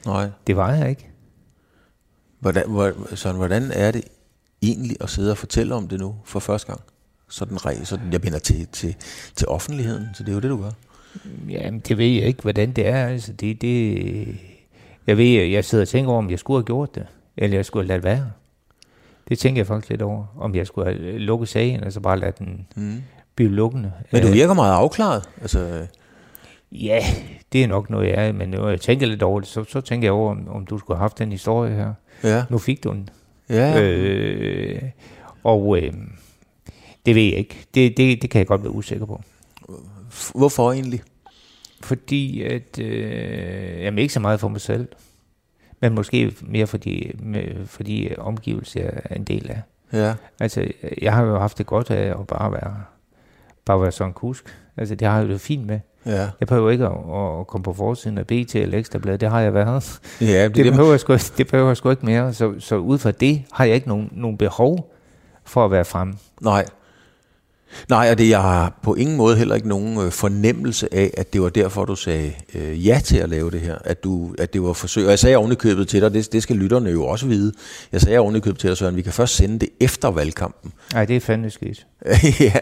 Nej. 0.05 0.29
Det 0.47 0.55
var 0.57 0.73
jeg 0.73 0.89
ikke. 0.89 1.09
Hvordan, 2.39 2.69
hvor, 2.69 3.15
sådan, 3.15 3.35
hvordan 3.35 3.71
er 3.73 3.91
det 3.91 4.03
egentlig 4.61 4.97
at 5.01 5.09
sidde 5.09 5.31
og 5.31 5.37
fortælle 5.37 5.75
om 5.75 5.87
det 5.87 5.99
nu 5.99 6.15
for 6.25 6.39
første 6.39 6.67
gang? 6.67 6.81
Sådan, 7.29 7.85
sådan 7.85 8.11
jeg 8.11 8.21
binder 8.21 8.39
til, 8.39 8.67
til, 8.67 8.95
til 9.35 9.47
offentligheden, 9.47 10.07
så 10.13 10.23
det 10.23 10.29
er 10.29 10.33
jo 10.33 10.39
det, 10.39 10.49
du 10.49 10.61
gør. 10.61 10.71
Jamen, 11.49 11.79
det 11.79 11.97
ved 11.97 12.05
jeg 12.05 12.23
ikke, 12.23 12.41
hvordan 12.41 12.71
det 12.71 12.87
er. 12.87 13.07
Altså, 13.07 13.33
det, 13.33 13.61
det, 13.61 14.27
jeg 15.07 15.17
ved, 15.17 15.25
jeg 15.25 15.65
sidder 15.65 15.83
og 15.83 15.87
tænker 15.87 16.11
over, 16.11 16.17
om 16.17 16.29
jeg 16.29 16.39
skulle 16.39 16.57
have 16.57 16.65
gjort 16.65 16.95
det, 16.95 17.05
eller 17.37 17.57
jeg 17.57 17.65
skulle 17.65 17.83
have 17.83 17.87
ladet 17.87 18.03
være. 18.03 18.31
Det 19.29 19.39
tænker 19.39 19.59
jeg 19.59 19.67
faktisk 19.67 19.89
lidt 19.89 20.01
over, 20.01 20.25
om 20.37 20.55
jeg 20.55 20.67
skulle 20.67 20.93
have 20.93 21.17
lukket 21.17 21.49
sagen, 21.49 21.83
altså 21.83 21.99
bare 21.99 22.19
lade 22.19 22.33
den 22.39 22.67
mm. 22.75 23.03
blive 23.35 23.49
lukkende. 23.49 23.91
Men 24.11 24.21
du 24.21 24.27
virker 24.27 24.53
meget 24.53 24.73
afklaret. 24.73 25.29
Altså... 25.41 25.87
Ja, 26.71 26.99
det 27.53 27.63
er 27.63 27.67
nok 27.67 27.89
noget, 27.89 28.07
jeg 28.07 28.27
er, 28.27 28.31
men 28.31 28.49
når 28.49 28.69
jeg 28.69 28.81
tænker 28.81 29.07
lidt 29.07 29.23
over 29.23 29.39
det, 29.39 29.49
så, 29.49 29.63
så 29.63 29.81
tænker 29.81 30.05
jeg 30.05 30.13
over, 30.13 30.31
om, 30.31 30.47
om 30.47 30.65
du 30.65 30.77
skulle 30.77 30.97
have 30.97 31.03
haft 31.03 31.17
den 31.17 31.31
historie 31.31 31.75
her. 31.75 31.93
Ja. 32.23 32.43
Nu 32.49 32.57
fik 32.57 32.83
du 32.83 32.89
den. 32.89 33.09
Ja. 33.49 33.81
Øh, 33.81 34.81
og 35.43 35.77
øh, 35.77 35.93
det 37.05 37.15
ved 37.15 37.23
jeg 37.23 37.37
ikke. 37.37 37.67
Det, 37.73 37.97
det, 37.97 38.21
det 38.21 38.29
kan 38.29 38.39
jeg 38.39 38.47
godt 38.47 38.63
være 38.63 38.71
usikker 38.71 39.05
på. 39.05 39.21
Hvorfor 40.35 40.71
egentlig? 40.71 41.01
Fordi 41.81 42.43
at, 42.43 42.79
øh, 42.79 43.81
jamen 43.81 43.99
ikke 43.99 44.13
så 44.13 44.19
meget 44.19 44.39
for 44.39 44.47
mig 44.47 44.61
selv, 44.61 44.87
men 45.81 45.93
måske 45.93 46.33
mere 46.41 46.67
fordi, 46.67 47.11
med, 47.19 47.65
fordi 47.65 48.09
omgivelser 48.17 48.89
er 49.03 49.15
en 49.15 49.23
del 49.23 49.49
af. 49.51 49.61
Ja. 49.93 50.13
Altså, 50.39 50.71
jeg 51.01 51.13
har 51.13 51.23
jo 51.23 51.39
haft 51.39 51.57
det 51.57 51.65
godt 51.65 51.91
af 51.91 52.19
at 52.19 52.27
bare 52.27 52.51
være, 52.51 52.83
bare 53.65 53.81
være 53.81 53.91
sådan 53.91 54.13
kusk. 54.13 54.57
Altså, 54.77 54.95
det 54.95 55.07
har 55.07 55.17
jeg 55.17 55.27
jo 55.27 55.31
det 55.31 55.41
fint 55.41 55.65
med. 55.65 55.79
Ja. 56.05 56.27
Jeg 56.39 56.47
behøver 56.47 56.69
ikke 56.69 56.85
at, 56.85 57.39
at 57.39 57.47
komme 57.47 57.63
på 57.63 57.73
forsiden 57.73 58.17
af 58.17 58.27
BT 58.27 58.55
eller 58.55 58.77
Ekstrablad, 58.77 59.17
det 59.17 59.29
har 59.29 59.39
jeg 59.39 59.53
været. 59.53 59.99
Ja, 60.21 60.43
det, 60.47 60.55
det, 60.55 60.71
behøver 60.71 60.89
jeg 60.89 60.99
sgu, 60.99 61.13
det 61.37 61.47
behøver 61.47 61.69
jeg 61.69 61.77
sgu 61.77 61.89
ikke 61.89 62.05
mere, 62.05 62.33
så, 62.33 62.53
så 62.59 62.75
ud 62.75 62.97
fra 62.97 63.11
det 63.11 63.43
har 63.51 63.65
jeg 63.65 63.75
ikke 63.75 63.87
nogen, 63.87 64.09
nogen 64.11 64.37
behov 64.37 64.93
for 65.43 65.65
at 65.65 65.71
være 65.71 65.85
fremme. 65.85 66.13
Nej. 66.41 66.65
Nej, 67.89 68.07
og 68.11 68.17
det, 68.17 68.29
jeg 68.29 68.41
har 68.41 68.79
på 68.83 68.95
ingen 68.95 69.17
måde 69.17 69.37
heller 69.37 69.55
ikke 69.55 69.67
nogen 69.67 69.97
øh, 69.97 70.11
fornemmelse 70.11 70.93
af, 70.93 71.13
at 71.17 71.33
det 71.33 71.41
var 71.41 71.49
derfor, 71.49 71.85
du 71.85 71.95
sagde 71.95 72.31
øh, 72.55 72.87
ja 72.87 72.99
til 73.03 73.17
at 73.17 73.29
lave 73.29 73.51
det 73.51 73.61
her. 73.61 73.75
At, 73.83 74.03
du, 74.03 74.35
at 74.39 74.53
det 74.53 74.63
var 74.63 74.73
forsøg. 74.73 75.05
Og 75.05 75.09
jeg 75.09 75.19
sagde 75.19 75.35
ovenikøbet 75.35 75.87
til 75.87 76.01
dig, 76.01 76.13
det, 76.13 76.33
det 76.33 76.43
skal 76.43 76.55
lytterne 76.55 76.89
jo 76.89 77.05
også 77.05 77.25
vide. 77.25 77.53
Jeg 77.91 78.01
sagde 78.01 78.19
ovenikøbet 78.19 78.59
til 78.59 78.69
dig, 78.69 78.77
Søren, 78.77 78.95
vi 78.95 79.01
kan 79.01 79.13
først 79.13 79.35
sende 79.35 79.59
det 79.59 79.69
efter 79.79 80.11
valgkampen. 80.11 80.71
Nej, 80.93 81.05
det 81.05 81.15
er 81.15 81.19
fandme 81.19 81.49
skidt. 81.49 81.85
ja, 82.39 82.53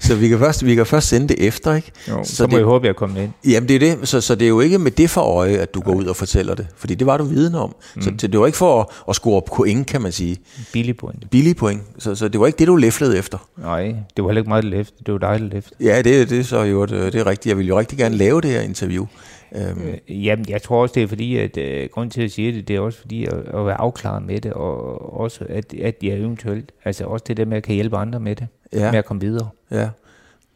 så 0.00 0.14
vi 0.14 0.28
kan, 0.28 0.38
først, 0.38 0.64
vi 0.64 0.74
kan 0.74 0.86
først 0.86 1.08
sende 1.08 1.28
det 1.28 1.46
efter, 1.46 1.74
ikke? 1.74 1.92
Jo, 2.08 2.24
så, 2.24 2.36
så 2.36 2.42
må 2.42 2.50
det, 2.50 2.56
jeg 2.56 2.64
håbe, 2.64 2.86
jeg 2.86 2.96
kommer 2.96 3.20
ind. 3.20 3.32
Jamen 3.44 3.68
det 3.68 3.74
er 3.76 3.96
det, 3.96 4.08
så, 4.08 4.20
så 4.20 4.34
det 4.34 4.44
er 4.44 4.48
jo 4.48 4.60
ikke 4.60 4.78
med 4.78 4.90
det 4.90 5.10
for 5.10 5.20
øje, 5.20 5.56
at 5.56 5.74
du 5.74 5.80
går 5.80 5.94
ud 5.94 6.04
og 6.04 6.16
fortæller 6.16 6.54
det, 6.54 6.66
fordi 6.76 6.94
det 6.94 7.06
var 7.06 7.16
du 7.16 7.24
viden 7.24 7.54
om. 7.54 7.74
Mm. 7.96 8.02
Så 8.02 8.10
det, 8.10 8.32
det 8.32 8.40
var 8.40 8.46
ikke 8.46 8.58
for 8.58 8.80
at, 8.80 8.86
at 9.08 9.14
score 9.14 9.42
point, 9.56 9.86
kan 9.86 10.02
man 10.02 10.12
sige. 10.12 10.36
Billig 10.72 10.96
point. 10.96 11.30
Billig 11.30 11.56
point, 11.56 11.82
så, 11.98 12.14
så 12.14 12.28
det 12.28 12.40
var 12.40 12.46
ikke 12.46 12.58
det, 12.58 12.66
du 12.66 12.76
læflede 12.76 13.18
efter. 13.18 13.48
Nej, 13.56 13.94
det 14.16 14.24
var 14.24 14.28
heller 14.28 14.40
ikke 14.40 14.48
meget 14.48 14.64
læft, 14.64 14.94
det 15.06 15.12
var 15.12 15.18
dejligt 15.18 15.52
læft. 15.52 15.72
Ja, 15.80 16.02
det, 16.02 16.30
det 16.30 16.38
er 16.38 16.42
så 16.42 16.62
jo, 16.62 16.84
det, 16.84 17.12
det 17.12 17.20
er 17.20 17.26
rigtigt. 17.26 17.46
Jeg 17.46 17.56
ville 17.56 17.68
jo 17.68 17.78
rigtig 17.78 17.98
gerne 17.98 18.16
lave 18.16 18.40
det 18.40 18.50
her 18.50 18.60
interview. 18.60 19.06
Øhm. 19.54 19.82
Øh, 19.82 20.26
jamen, 20.26 20.46
jeg 20.48 20.62
tror 20.62 20.82
også, 20.82 20.92
det 20.92 21.02
er 21.02 21.06
fordi, 21.06 21.36
at 21.36 21.56
øh, 21.56 21.88
grund 21.92 22.10
til 22.10 22.22
at 22.22 22.30
sige 22.30 22.52
det, 22.52 22.68
det 22.68 22.76
er 22.76 22.80
også 22.80 23.00
fordi 23.00 23.24
at, 23.24 23.34
at 23.34 23.66
være 23.66 23.80
afklaret 23.80 24.22
med 24.22 24.40
det, 24.40 24.52
og 24.52 25.20
også 25.20 25.46
at, 25.48 25.74
at 25.74 25.96
jeg 26.02 26.12
eventuelt, 26.12 26.72
altså 26.84 27.04
også 27.04 27.24
det 27.28 27.36
der 27.36 27.44
med, 27.44 27.52
at 27.52 27.56
jeg 27.56 27.62
kan 27.62 27.74
hjælpe 27.74 27.96
andre 27.96 28.20
med 28.20 28.36
det, 28.36 28.46
ja. 28.72 28.90
med 28.90 28.98
at 28.98 29.04
komme 29.04 29.20
videre. 29.20 29.48
Ja. 29.70 29.88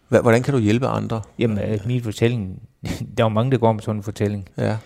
Hvordan 0.08 0.42
kan 0.42 0.54
du 0.54 0.60
hjælpe 0.60 0.86
andre? 0.86 1.22
Jamen, 1.38 1.58
at 1.58 1.86
min 1.86 2.02
fortælling, 2.02 2.62
der 3.16 3.24
er 3.24 3.24
jo 3.24 3.28
mange, 3.28 3.52
der 3.52 3.58
går 3.58 3.72
med 3.72 3.82
sådan 3.82 3.96
en 3.96 4.02
fortælling. 4.02 4.48
Ja. 4.58 4.76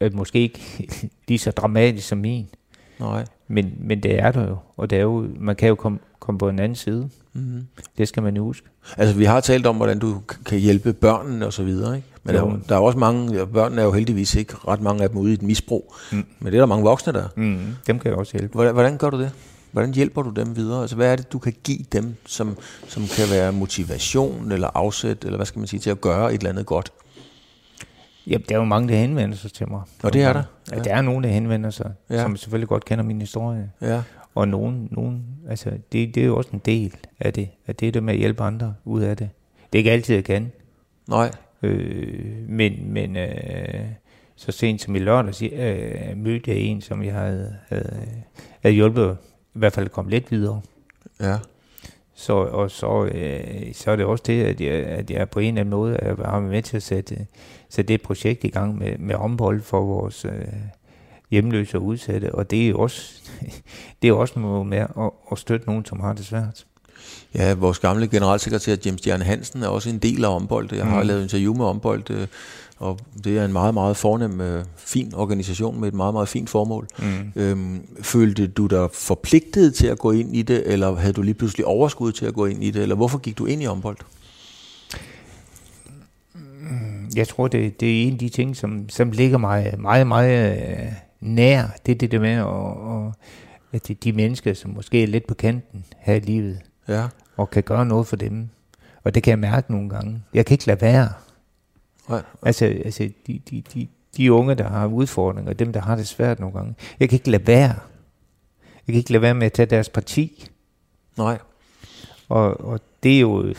At 0.00 0.14
måske 0.14 0.38
ikke 0.38 0.60
lige 1.28 1.38
så 1.38 1.50
dramatisk 1.50 2.08
som 2.08 2.18
min. 2.18 2.48
Nej. 3.00 3.24
Men, 3.48 3.74
men 3.78 4.02
det 4.02 4.18
er 4.18 4.32
der 4.32 4.48
jo, 4.48 4.56
og 4.76 4.90
det 4.90 4.98
er 4.98 5.02
jo, 5.02 5.28
man 5.36 5.56
kan 5.56 5.68
jo 5.68 5.74
komme, 5.74 5.98
komme 6.20 6.38
på 6.38 6.48
en 6.48 6.58
anden 6.58 6.76
side. 6.76 7.08
Mm-hmm. 7.38 7.66
Det 7.98 8.08
skal 8.08 8.22
man 8.22 8.36
jo 8.36 8.44
huske. 8.44 8.66
Altså, 8.96 9.14
vi 9.14 9.24
har 9.24 9.40
talt 9.40 9.66
om, 9.66 9.76
hvordan 9.76 9.98
du 9.98 10.20
kan 10.46 10.58
hjælpe 10.58 10.92
børnene 10.92 11.46
og 11.46 11.52
så 11.52 11.62
videre, 11.62 11.96
ikke? 11.96 12.08
Men 12.22 12.34
der, 12.34 12.58
der 12.68 12.74
er 12.74 12.80
også 12.80 12.98
mange, 12.98 13.46
børnene 13.46 13.80
er 13.80 13.84
jo 13.84 13.92
heldigvis 13.92 14.34
ikke 14.34 14.54
ret 14.68 14.80
mange 14.80 15.02
af 15.02 15.08
dem 15.08 15.18
ude 15.18 15.30
i 15.30 15.34
et 15.34 15.42
misbrug. 15.42 15.94
Mm. 16.12 16.24
Men 16.38 16.52
det 16.52 16.54
er 16.54 16.60
der 16.60 16.66
mange 16.66 16.84
voksne, 16.84 17.12
der 17.12 17.28
mm. 17.36 17.58
Dem 17.86 17.98
kan 17.98 18.10
jeg 18.10 18.18
også 18.18 18.32
hjælpe. 18.38 18.54
Hvordan, 18.54 18.74
hvordan 18.74 18.98
gør 18.98 19.10
du 19.10 19.20
det? 19.20 19.30
Hvordan 19.72 19.94
hjælper 19.94 20.22
du 20.22 20.30
dem 20.30 20.56
videre? 20.56 20.80
Altså, 20.80 20.96
hvad 20.96 21.12
er 21.12 21.16
det, 21.16 21.32
du 21.32 21.38
kan 21.38 21.54
give 21.64 21.84
dem, 21.92 22.16
som, 22.26 22.56
som 22.88 23.02
kan 23.16 23.24
være 23.30 23.52
motivation 23.52 24.52
eller 24.52 24.70
afsæt, 24.74 25.24
eller 25.24 25.36
hvad 25.36 25.46
skal 25.46 25.58
man 25.58 25.68
sige, 25.68 25.80
til 25.80 25.90
at 25.90 26.00
gøre 26.00 26.34
et 26.34 26.38
eller 26.38 26.50
andet 26.50 26.66
godt? 26.66 26.92
Ja, 28.26 28.36
der 28.48 28.54
er 28.54 28.58
jo 28.58 28.64
mange, 28.64 28.88
der 28.88 28.94
henvender 28.94 29.36
sig 29.36 29.52
til 29.52 29.68
mig. 29.70 29.80
Og 30.02 30.12
det 30.12 30.22
er 30.22 30.32
der? 30.32 30.42
Ja. 30.70 30.76
ja, 30.76 30.82
der 30.82 30.94
er 30.94 31.02
nogen, 31.02 31.24
der 31.24 31.30
henvender 31.30 31.70
sig, 31.70 31.92
ja. 32.10 32.22
som 32.22 32.36
selvfølgelig 32.36 32.68
godt 32.68 32.84
kender 32.84 33.04
min 33.04 33.20
historie. 33.20 33.70
Ja. 33.80 34.02
Og 34.34 34.48
nogen, 34.48 34.88
nogen 34.90 35.24
altså, 35.48 35.70
det, 35.92 36.14
det 36.14 36.22
er 36.22 36.26
jo 36.26 36.36
også 36.36 36.50
en 36.52 36.62
del 36.64 36.96
af 37.20 37.32
det, 37.32 37.48
at 37.66 37.80
det 37.80 37.88
er 37.88 37.92
det 37.92 38.02
med 38.02 38.14
at 38.14 38.18
hjælpe 38.18 38.42
andre 38.42 38.74
ud 38.84 39.02
af 39.02 39.16
det. 39.16 39.30
Det 39.72 39.78
er 39.78 39.80
ikke 39.80 39.92
altid, 39.92 40.14
jeg 40.14 40.24
kan. 40.24 40.52
Nej. 41.08 41.30
Øh, 41.62 42.48
men 42.48 42.92
men 42.92 43.16
øh, 43.16 43.84
så 44.36 44.52
sent 44.52 44.80
som 44.80 44.96
i 44.96 44.98
lørdags 44.98 45.42
øh, 45.42 46.16
mødte 46.16 46.50
jeg 46.50 46.58
en, 46.60 46.80
som 46.80 47.02
jeg 47.02 47.14
havde, 47.14 47.56
havde, 47.68 48.08
havde 48.62 48.74
hjulpet 48.74 49.16
i 49.54 49.58
hvert 49.58 49.72
fald 49.72 49.88
komme 49.88 50.10
lidt 50.10 50.30
videre. 50.30 50.60
Ja. 51.20 51.36
Så, 52.14 52.32
og 52.32 52.70
så, 52.70 53.04
øh, 53.04 53.74
så 53.74 53.90
er 53.90 53.96
det 53.96 54.04
også 54.04 54.24
det, 54.26 54.44
at 54.44 54.60
jeg, 54.60 54.72
at 54.72 55.10
jeg 55.10 55.30
på 55.30 55.40
en 55.40 55.48
eller 55.48 55.60
anden 55.60 55.70
måde 55.70 56.16
har 56.24 56.40
med 56.40 56.62
til 56.62 56.76
at 56.76 56.82
sætte, 56.82 57.26
sætte 57.68 57.92
det 57.92 58.02
projekt 58.02 58.44
i 58.44 58.48
gang 58.48 58.78
med, 58.78 58.98
med 58.98 59.14
ombold 59.14 59.62
for 59.62 59.80
vores 59.80 60.24
øh, 60.24 60.32
hjemløse 61.30 61.76
og 61.76 61.84
udsatte, 61.84 62.34
og 62.34 62.50
det 62.50 62.64
er 62.64 62.68
jo 62.68 62.78
også, 62.78 63.12
det 64.02 64.08
er 64.08 64.12
også 64.12 64.40
noget 64.40 64.66
med 64.66 64.78
at, 64.78 65.10
at 65.32 65.38
støtte 65.38 65.66
nogen, 65.66 65.84
som 65.84 66.00
har 66.00 66.12
det 66.12 66.26
svært. 66.26 66.64
Ja, 67.34 67.54
vores 67.54 67.78
gamle 67.78 68.08
generalsekretær 68.08 68.76
James 68.84 69.00
Stjerne 69.00 69.24
Hansen 69.24 69.62
er 69.62 69.68
også 69.68 69.90
en 69.90 69.98
del 69.98 70.24
af 70.24 70.34
Ombold. 70.34 70.68
Jeg 70.72 70.86
har 70.86 71.02
mm. 71.02 71.08
lavet 71.08 71.22
interview 71.22 71.54
med 71.54 71.64
Ombold, 71.64 72.10
øh, 72.10 72.26
og 72.78 72.98
det 73.24 73.38
er 73.38 73.44
en 73.44 73.52
meget, 73.52 73.74
meget 73.74 73.96
fornem, 73.96 74.40
øh, 74.40 74.64
fin 74.76 75.14
organisation 75.14 75.80
med 75.80 75.88
et 75.88 75.94
meget, 75.94 76.14
meget 76.14 76.28
fint 76.28 76.50
formål. 76.50 76.88
Mm. 76.98 77.32
Øhm, 77.36 77.80
følte 78.02 78.46
du 78.46 78.66
dig 78.66 78.88
forpligtet 78.92 79.74
til 79.74 79.86
at 79.86 79.98
gå 79.98 80.10
ind 80.10 80.36
i 80.36 80.42
det, 80.42 80.62
eller 80.66 80.96
havde 80.96 81.12
du 81.12 81.22
lige 81.22 81.34
pludselig 81.34 81.66
overskud 81.66 82.12
til 82.12 82.26
at 82.26 82.34
gå 82.34 82.46
ind 82.46 82.64
i 82.64 82.70
det, 82.70 82.82
eller 82.82 82.94
hvorfor 82.94 83.18
gik 83.18 83.38
du 83.38 83.46
ind 83.46 83.62
i 83.62 83.66
Ombold? 83.66 83.96
Jeg 87.16 87.28
tror, 87.28 87.48
det, 87.48 87.80
det 87.80 87.88
er 87.88 88.06
en 88.06 88.12
af 88.12 88.18
de 88.18 88.28
ting, 88.28 88.56
som, 88.56 88.88
som 88.88 89.10
ligger 89.10 89.38
mig 89.38 89.74
meget, 89.78 90.06
meget 90.06 90.60
øh, 90.70 90.92
nær. 91.20 91.66
Det 91.86 91.92
er 91.92 91.98
det 91.98 92.10
der 92.10 92.20
med, 92.20 92.40
og, 92.40 92.76
og, 92.76 93.14
at 93.72 93.90
de 94.04 94.12
mennesker, 94.12 94.54
som 94.54 94.70
måske 94.70 95.02
er 95.02 95.06
lidt 95.06 95.26
på 95.26 95.34
kanten 95.34 95.84
her 95.98 96.14
i 96.14 96.20
livet, 96.20 96.60
ja. 96.88 97.08
og 97.36 97.50
kan 97.50 97.62
gøre 97.62 97.86
noget 97.86 98.06
for 98.06 98.16
dem. 98.16 98.48
Og 99.04 99.14
det 99.14 99.22
kan 99.22 99.30
jeg 99.30 99.38
mærke 99.38 99.72
nogle 99.72 99.88
gange. 99.88 100.22
Jeg 100.34 100.46
kan 100.46 100.54
ikke 100.54 100.66
lade 100.66 100.80
være. 100.80 101.08
Nej. 102.08 102.22
Altså, 102.42 102.64
altså 102.64 103.10
de, 103.26 103.40
de, 103.50 103.62
de, 103.74 103.88
de 104.16 104.32
unge, 104.32 104.54
der 104.54 104.68
har 104.68 104.86
udfordringer, 104.86 105.52
dem, 105.52 105.72
der 105.72 105.80
har 105.80 105.96
det 105.96 106.06
svært 106.06 106.40
nogle 106.40 106.54
gange. 106.54 106.74
Jeg 107.00 107.08
kan 107.08 107.16
ikke 107.16 107.30
lade 107.30 107.46
være. 107.46 107.74
Jeg 108.86 108.92
kan 108.92 108.94
ikke 108.94 109.12
lade 109.12 109.22
være 109.22 109.34
med 109.34 109.46
at 109.46 109.52
tage 109.52 109.66
deres 109.66 109.88
parti. 109.88 110.48
Nej. 111.16 111.38
Og, 112.28 112.60
og 112.60 112.80
det 113.02 113.16
er 113.16 113.20
jo 113.20 113.54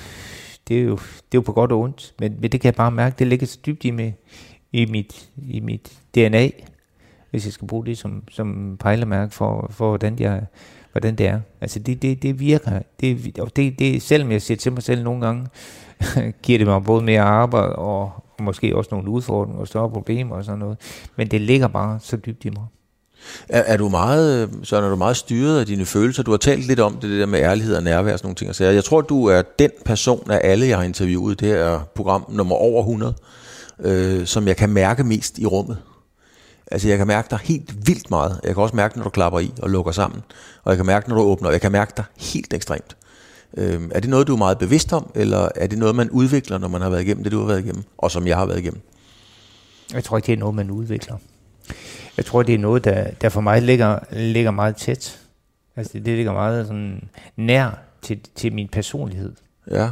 det 0.70 0.80
er 0.80 0.84
jo, 0.84 0.96
det 0.96 1.02
er 1.32 1.36
jo 1.36 1.42
på 1.42 1.54
godt 1.54 1.72
og 1.72 1.80
ondt, 1.80 2.14
men, 2.20 2.38
men 2.42 2.52
det 2.52 2.62
kan 2.62 2.68
jeg 2.68 2.76
bare 2.76 2.92
mærke, 2.92 3.16
det 3.20 3.28
ligger 3.28 3.48
så 3.48 3.60
dybt 3.66 3.86
i, 3.86 3.92
med, 3.92 4.12
i, 4.72 4.86
mit, 4.86 5.30
i 5.38 5.60
mit 5.60 6.00
DNA, 6.16 6.50
hvis 7.32 7.46
jeg 7.46 7.54
skal 7.54 7.68
bruge 7.68 7.86
det 7.86 7.98
som, 7.98 8.24
som 8.32 8.78
pejlemærke 8.80 9.34
for, 9.34 9.68
for 9.70 9.90
hvordan, 9.90 10.20
jeg, 10.20 10.42
hvordan 10.92 11.16
det 11.16 11.28
er. 11.28 11.40
Altså 11.62 11.80
det, 11.80 12.02
det, 12.02 12.24
det 12.24 12.40
virker, 12.40 12.80
det, 13.00 13.40
og 13.40 13.56
det, 13.56 13.80
det, 13.80 14.02
selvom 14.02 14.32
jeg 14.32 14.42
siger 14.42 14.58
til 14.58 14.72
mig 14.72 14.84
selv 14.84 15.04
nogle 15.04 15.26
gange, 15.26 15.48
giver 16.44 16.58
det 16.58 16.68
mig 16.68 16.84
både 16.84 17.04
mere 17.04 17.22
arbejde 17.22 17.76
og, 17.76 18.02
og 18.38 18.44
måske 18.44 18.76
også 18.76 18.90
nogle 18.92 19.10
udfordringer 19.10 19.62
og 19.62 19.68
større 19.68 19.90
problemer 19.90 20.36
og 20.36 20.46
sådan 20.46 20.60
noget, 20.60 20.78
men 21.16 21.28
det 21.28 21.42
ligger 21.42 21.68
bare 21.68 22.00
så 22.02 22.18
dybt 22.18 22.46
i 22.46 22.50
mig. 22.50 22.66
Er, 23.50 23.62
er 23.62 23.78
du 23.78 23.90
meget, 23.90 24.50
så 24.64 24.78
er 24.78 24.90
du 24.90 24.96
meget 24.96 25.18
styret 25.18 25.60
af 25.60 25.66
dine 25.66 25.86
følelser? 25.86 26.24
Du 26.24 26.32
har 26.32 26.38
talt 26.38 26.68
lidt 26.68 26.80
om 26.80 26.94
det, 26.94 27.02
det 27.02 27.20
der 27.20 27.26
med 27.26 27.40
ærlighed 27.40 27.76
og 27.76 27.84
nærvær 27.84 28.14
og 28.14 28.20
sådan 28.20 28.28
nogle 28.28 28.36
ting. 28.36 28.56
Så 28.56 28.66
jeg 28.66 28.84
tror, 28.84 29.02
du 29.02 29.26
er 29.26 29.42
den 29.60 29.72
person 29.86 30.32
af 30.32 30.42
alle, 30.44 30.68
jeg 30.68 30.78
har 30.78 30.84
interviewet. 30.84 31.40
Det 31.40 31.52
er 31.52 31.80
program 31.96 32.26
nummer 32.30 32.56
over 32.56 32.82
100, 32.82 33.16
øh, 33.80 34.26
som 34.26 34.48
jeg 34.48 34.58
kan 34.58 34.70
mærke 34.70 35.04
mest 35.04 35.40
i 35.40 35.46
rummet. 35.46 35.78
Altså 36.72 36.88
jeg 36.88 36.98
kan 36.98 37.08
mærke 37.08 37.28
dig 37.30 37.40
helt 37.44 37.88
vildt 37.88 38.10
meget. 38.10 38.40
Jeg 38.44 38.54
kan 38.54 38.64
også 38.64 38.76
mærke, 38.76 38.98
når 38.98 39.04
du 39.04 39.10
klapper 39.10 39.40
i 39.40 39.54
og 39.62 39.70
lukker 39.70 39.92
sammen. 39.92 40.22
Og 40.64 40.72
jeg 40.72 40.78
kan 40.78 40.86
mærke, 40.86 41.10
når 41.10 41.16
du 41.16 41.22
åbner. 41.22 41.52
Jeg 41.52 41.62
kan 41.62 41.72
mærke 41.72 41.94
dig 41.98 42.06
helt 42.18 42.54
ekstremt. 42.54 42.98
Øh, 43.58 43.82
er 43.92 44.00
det 44.00 44.10
noget, 44.10 44.28
du 44.28 44.34
er 44.34 44.38
meget 44.38 44.58
bevidst 44.58 44.94
om, 44.94 45.12
eller 45.16 45.50
er 45.56 45.68
det 45.68 45.80
noget, 45.80 45.96
man 45.96 46.10
udvikler, 46.10 46.58
når 46.58 46.68
man 46.68 46.82
har 46.82 46.90
været 46.90 47.02
igennem 47.02 47.24
det, 47.24 47.32
du 47.32 47.40
har 47.40 47.48
været 47.48 47.60
igennem, 47.60 47.84
og 47.98 48.12
som 48.12 48.28
jeg 48.28 48.38
har 48.38 48.46
været 48.46 48.60
igennem? 48.60 48.82
Jeg 49.94 50.04
tror 50.04 50.18
ikke, 50.18 50.28
det 50.28 50.34
er 50.34 50.38
noget, 50.38 50.56
man 50.56 50.72
udvikler. 50.72 51.18
Jeg 52.18 52.26
tror, 52.26 52.44
det 52.44 52.56
er 52.56 52.60
noget, 52.60 52.84
der, 52.84 53.12
der 53.22 53.30
for 53.30 53.42
mig 53.42 53.62
ligger, 53.62 54.00
ligger 54.12 54.52
meget 54.52 54.76
tæt. 54.76 55.20
Altså, 55.76 55.94
det, 55.94 56.06
det 56.06 56.16
ligger 56.16 56.34
meget 56.34 56.68
sådan 56.68 57.10
nær 57.36 57.70
til, 58.02 58.20
til 58.36 58.54
min 58.54 58.68
personlighed. 58.68 59.34
Ja. 59.72 59.90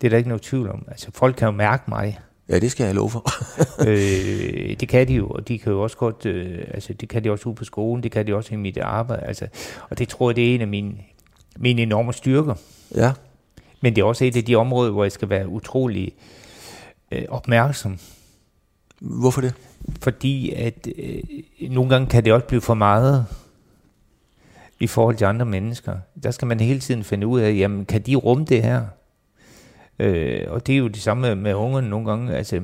Det 0.00 0.06
er 0.06 0.08
der 0.08 0.16
ikke 0.16 0.28
noget 0.28 0.42
tvivl 0.42 0.70
om. 0.70 0.84
Altså, 0.88 1.10
folk 1.14 1.36
kan 1.36 1.46
jo 1.46 1.52
mærke 1.52 1.82
mig. 1.88 2.18
Ja, 2.50 2.58
det 2.58 2.70
skal 2.70 2.84
jeg 2.86 2.94
love 2.94 3.10
for. 3.10 3.24
øh, 3.88 4.76
det 4.80 4.88
kan 4.88 5.08
de 5.08 5.14
jo, 5.14 5.28
og 5.28 5.48
de 5.48 5.58
kan 5.58 5.72
jo 5.72 5.82
også 5.82 5.96
godt, 5.96 6.26
øh, 6.26 6.64
altså 6.74 6.92
det 6.92 7.08
kan 7.08 7.24
de 7.24 7.30
også 7.30 7.48
ude 7.48 7.54
på 7.54 7.64
skolen, 7.64 8.02
det 8.02 8.12
kan 8.12 8.26
de 8.26 8.34
også 8.34 8.54
i 8.54 8.56
mit 8.56 8.78
arbejde, 8.78 9.22
altså, 9.22 9.46
og 9.90 9.98
det 9.98 10.08
tror 10.08 10.30
jeg, 10.30 10.36
det 10.36 10.50
er 10.50 10.54
en 10.54 10.60
af 10.60 10.68
mine, 10.68 10.94
mine 11.56 11.82
enorme 11.82 12.12
styrker. 12.12 12.54
Ja. 12.94 13.12
Men 13.80 13.96
det 13.96 14.02
er 14.02 14.06
også 14.06 14.24
et 14.24 14.36
af 14.36 14.44
de 14.44 14.56
områder, 14.56 14.90
hvor 14.90 15.04
jeg 15.04 15.12
skal 15.12 15.28
være 15.28 15.48
utrolig 15.48 16.12
øh, 17.10 17.24
opmærksom. 17.28 17.98
Hvorfor 19.00 19.40
det? 19.40 19.54
Fordi 20.02 20.52
at 20.52 20.88
øh, 20.98 21.22
nogle 21.70 21.90
gange 21.90 22.06
kan 22.06 22.24
det 22.24 22.32
også 22.32 22.46
blive 22.46 22.60
for 22.60 22.74
meget 22.74 23.26
i 24.80 24.86
forhold 24.86 25.16
til 25.16 25.24
andre 25.24 25.46
mennesker. 25.46 25.96
Der 26.22 26.30
skal 26.30 26.48
man 26.48 26.60
hele 26.60 26.80
tiden 26.80 27.04
finde 27.04 27.26
ud 27.26 27.40
af, 27.40 27.54
jamen 27.54 27.84
kan 27.84 28.02
de 28.02 28.14
rumme 28.14 28.44
det 28.44 28.62
her? 28.62 28.84
Øh, 30.00 30.40
og 30.48 30.66
det 30.66 30.72
er 30.72 30.78
jo 30.78 30.88
det 30.88 31.02
samme 31.02 31.34
med, 31.36 31.54
ungerne 31.54 31.88
nogle 31.88 32.10
gange. 32.10 32.36
Altså, 32.36 32.60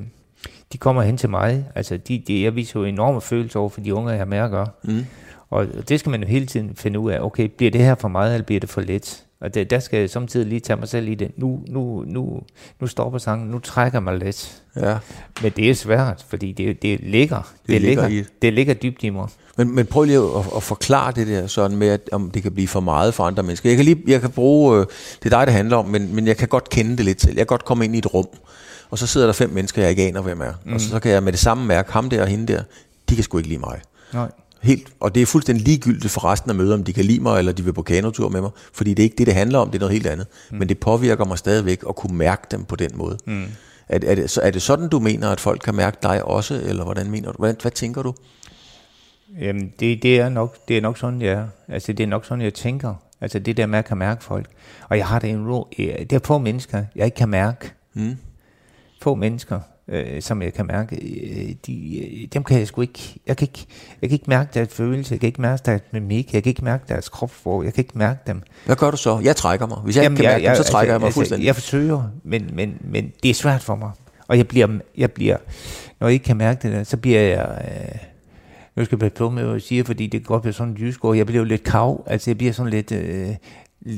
de 0.73 0.79
kommer 0.79 1.03
hen 1.03 1.17
til 1.17 1.31
mig. 1.31 1.65
Altså, 1.75 1.97
de, 1.97 2.23
de, 2.27 2.45
jeg 2.45 2.57
viser 2.57 2.81
jo 2.81 2.87
enorme 2.87 3.21
følelser 3.21 3.61
over 3.61 3.69
for 3.69 3.81
de 3.81 3.95
unge, 3.95 4.11
jeg 4.11 4.19
har 4.19 4.25
med 4.25 4.39
at 4.39 4.51
gøre. 4.51 4.69
Mm. 4.85 5.07
Og 5.51 5.67
det 5.89 6.01
skal 6.01 6.11
man 6.11 6.23
jo 6.23 6.29
hele 6.29 6.47
tiden 6.47 6.77
finde 6.77 6.99
ud 6.99 7.11
af. 7.11 7.21
Okay, 7.21 7.49
bliver 7.57 7.71
det 7.71 7.81
her 7.81 7.95
for 7.95 8.09
meget, 8.09 8.35
eller 8.35 8.45
bliver 8.45 8.61
det 8.61 8.69
for 8.69 8.81
let? 8.81 9.23
Og 9.41 9.55
det, 9.55 9.71
der 9.71 9.79
skal 9.79 10.01
jeg 10.01 10.11
samtidig 10.11 10.47
lige 10.47 10.61
tage 10.61 10.77
mig 10.77 10.89
selv 10.89 11.09
i 11.09 11.15
det. 11.15 11.39
Nu, 11.39 11.65
nu, 11.69 12.05
nu, 12.07 12.43
nu 12.81 12.87
stopper 12.87 13.19
sangen, 13.19 13.49
nu 13.49 13.59
trækker 13.59 14.01
mig 14.01 14.19
lidt. 14.19 14.63
Ja. 14.77 14.99
Men 15.43 15.53
det 15.57 15.71
er 15.71 15.75
svært, 15.75 16.25
fordi 16.29 16.53
det, 16.53 16.83
det 16.83 17.01
ligger. 17.01 17.37
Det, 17.37 17.69
det 17.69 17.81
ligger, 17.83 18.09
ligger, 18.09 18.25
det 18.43 18.53
ligger 18.53 18.75
dybt 18.75 19.05
i 19.05 19.11
mig. 19.11 19.29
Men, 19.57 19.75
men 19.75 19.87
prøv 19.87 20.05
lige 20.05 20.19
at, 20.19 20.45
at 20.57 20.63
forklare 20.63 21.13
det 21.13 21.27
der 21.27 21.47
sådan 21.47 21.77
med, 21.77 21.89
at, 21.89 22.01
om 22.13 22.31
det 22.31 22.43
kan 22.43 22.53
blive 22.53 22.69
for 22.69 22.81
meget 22.81 23.15
for 23.15 23.25
andre 23.25 23.43
mennesker. 23.43 23.71
Jeg 23.71 23.77
kan, 23.77 23.85
lige, 23.85 24.03
jeg 24.07 24.21
kan 24.21 24.31
bruge, 24.31 24.79
øh, 24.79 24.87
det 25.23 25.33
er 25.33 25.39
dig, 25.39 25.47
det 25.47 25.55
handler 25.55 25.77
om, 25.77 25.85
men, 25.85 26.15
men 26.15 26.27
jeg 26.27 26.37
kan 26.37 26.49
godt 26.49 26.69
kende 26.69 26.97
det 26.97 27.05
lidt 27.05 27.23
selv. 27.23 27.33
Jeg 27.33 27.41
kan 27.41 27.47
godt 27.47 27.65
komme 27.65 27.85
ind 27.85 27.95
i 27.95 27.99
et 27.99 28.15
rum, 28.15 28.27
og 28.91 28.99
så 28.99 29.07
sidder 29.07 29.27
der 29.27 29.33
fem 29.33 29.51
mennesker, 29.51 29.83
jeg 29.83 29.91
ikke 29.91 30.03
aner, 30.03 30.21
hvem 30.21 30.41
er. 30.41 30.53
Mm. 30.65 30.73
Og 30.73 30.81
så, 30.81 30.89
så 30.89 31.01
kan 31.01 31.13
jeg 31.13 31.23
med 31.23 31.33
det 31.33 31.41
samme 31.41 31.67
mærke, 31.67 31.93
ham 31.93 32.11
der 32.11 32.23
og 32.23 32.29
hende 32.29 32.53
der, 32.53 32.63
de 33.09 33.15
kan 33.15 33.25
sgu 33.25 33.39
ikke 33.39 33.49
lide 33.49 33.61
mig. 33.61 33.81
Nej. 34.13 34.31
Helt, 34.63 34.89
og 35.01 35.15
det 35.15 35.23
er 35.23 35.27
fuldstændig 35.27 35.67
ligegyldigt 35.67 36.13
for 36.13 36.25
resten 36.25 36.51
af 36.51 36.57
møder, 36.57 36.75
om 36.75 36.85
de 36.85 36.93
kan 36.93 37.05
lide 37.05 37.21
mig, 37.21 37.39
eller 37.39 37.53
de 37.53 37.65
vil 37.65 37.73
på 37.73 37.83
kanotur 37.83 38.29
med 38.29 38.41
mig, 38.41 38.51
fordi 38.73 38.91
det 38.91 38.99
er 38.99 39.05
ikke 39.05 39.17
det, 39.19 39.27
det 39.27 39.35
handler 39.35 39.59
om, 39.59 39.71
det 39.71 39.75
er 39.75 39.81
noget 39.81 39.93
helt 39.93 40.07
andet. 40.07 40.27
Mm. 40.51 40.59
Men 40.59 40.69
det 40.69 40.79
påvirker 40.79 41.25
mig 41.25 41.39
stadigvæk 41.39 41.85
at 41.89 41.97
kunne 41.97 42.17
mærke 42.17 42.43
dem 42.51 42.65
på 42.65 42.77
den 42.77 42.91
måde. 42.95 43.19
Mm. 43.27 43.45
Er, 43.89 43.99
er, 44.07 44.15
det, 44.15 44.39
er 44.43 44.51
det 44.51 44.63
sådan, 44.63 44.89
du 44.89 44.99
mener, 44.99 45.31
at 45.31 45.41
folk 45.41 45.61
kan 45.65 45.75
mærke 45.75 45.97
dig 46.03 46.25
også, 46.25 46.61
eller 46.65 46.85
hvordan 46.85 47.11
mener 47.11 47.33
du? 47.33 47.37
Hvad, 47.39 47.55
hvad 47.63 47.71
tænker 47.71 48.03
du? 48.03 48.15
Jamen, 49.41 49.73
det, 49.81 50.03
det, 50.03 50.21
er 50.21 50.29
nok, 50.29 50.57
det 50.69 50.77
er 50.77 50.81
nok 50.81 50.99
sådan, 50.99 51.23
jeg 51.23 51.33
er. 51.33 51.47
Altså, 51.69 51.93
det 51.93 52.05
er 52.05 52.09
nok 52.09 52.25
sådan, 52.25 52.45
jeg 52.45 52.55
tænker. 52.55 52.95
Altså, 53.21 53.39
det 53.39 53.57
der 53.57 53.67
med 53.67 53.79
at 53.79 53.85
kan 53.85 53.97
mærke 53.97 54.25
folk. 54.25 54.47
Og 54.89 54.99
jeg 54.99 55.07
har 55.07 55.19
det 55.19 55.31
en 55.31 55.51
ro. 55.51 55.69
Det 55.77 56.13
er 56.13 56.21
få 56.25 56.39
mennesker, 56.39 56.85
jeg 56.97 57.05
ikke 57.05 57.15
kan 57.15 57.29
mærke. 57.29 57.73
Mm. 57.95 58.17
Få 59.03 59.15
mennesker, 59.15 59.61
øh, 59.89 60.23
som 60.23 60.43
jeg 60.43 60.55
kan 60.55 60.67
mærke, 60.67 60.97
øh, 60.97 61.55
de, 61.67 61.99
øh, 61.99 62.29
dem 62.33 62.45
kan 62.45 62.59
jeg 62.59 62.67
sgu 62.67 62.81
ikke, 62.81 63.21
jeg 63.27 63.37
kan 63.37 63.49
ikke, 63.49 63.67
jeg 64.03 64.11
kan 64.11 64.15
ikke 64.15 64.25
mærke 64.29 64.51
deres 64.55 64.69
følelse, 64.69 65.13
jeg 65.13 65.21
kan 65.21 65.27
ikke 65.27 65.41
mærke 65.41 65.63
deres 65.67 65.83
mimik, 65.93 66.35
jeg 66.35 66.43
kan 66.43 66.51
ikke 66.51 66.65
mærke 66.65 66.85
deres 66.89 67.09
kropsprog, 67.09 67.65
jeg 67.65 67.75
kan 67.75 67.85
ikke 67.85 67.99
mærke 67.99 68.21
dem. 68.27 68.43
Hvad 68.67 68.77
gør 68.77 68.91
du 68.91 68.97
så? 68.97 69.21
Jeg 69.25 69.37
trækker 69.37 69.67
mig. 69.67 69.79
Hvis 69.79 69.97
jeg 69.97 70.03
Jamen, 70.03 70.17
ikke 70.17 70.23
kan 70.23 70.25
jeg, 70.25 70.35
mærke 70.35 70.45
jeg, 70.45 70.57
dem, 70.57 70.65
så 70.65 70.71
trækker 70.71 70.79
altså, 70.79 70.93
jeg 70.93 71.01
mig 71.01 71.07
altså, 71.07 71.19
fuldstændig. 71.19 71.47
Jeg 71.47 71.55
forsøger, 71.55 72.11
men, 72.25 72.51
men, 72.53 72.79
men 72.81 73.13
det 73.23 73.31
er 73.31 73.35
svært 73.35 73.63
for 73.63 73.75
mig. 73.75 73.91
Og 74.29 74.37
jeg 74.37 74.49
bliver, 74.49 74.79
jeg 74.97 75.13
bliver 75.13 75.37
når 76.01 76.07
jeg 76.07 76.15
ikke 76.15 76.25
kan 76.25 76.37
mærke 76.37 76.63
det 76.63 76.73
der, 76.73 76.85
så 76.85 76.97
bliver 76.97 77.21
jeg, 77.21 77.65
øh, 77.65 77.99
nu 78.77 78.85
skal 78.85 78.99
jeg 79.03 79.13
på 79.13 79.31
med, 79.31 79.43
hvad 79.43 79.53
jeg 79.53 79.63
siger, 79.63 79.85
fordi 79.85 80.07
det 80.07 80.21
kan 80.21 80.27
godt 80.27 80.45
være 80.45 80.53
sådan 80.53 80.73
en 80.73 80.79
jysk 80.81 81.01
jeg 81.05 81.27
bliver 81.27 81.39
jo 81.39 81.45
lidt 81.45 81.65
kav, 81.65 82.05
altså 82.07 82.31
jeg 82.31 82.39
bliver 82.39 82.53
sådan 82.53 82.73
lidt, 82.73 82.93
øh, 82.93 83.29
øh, 83.87 83.97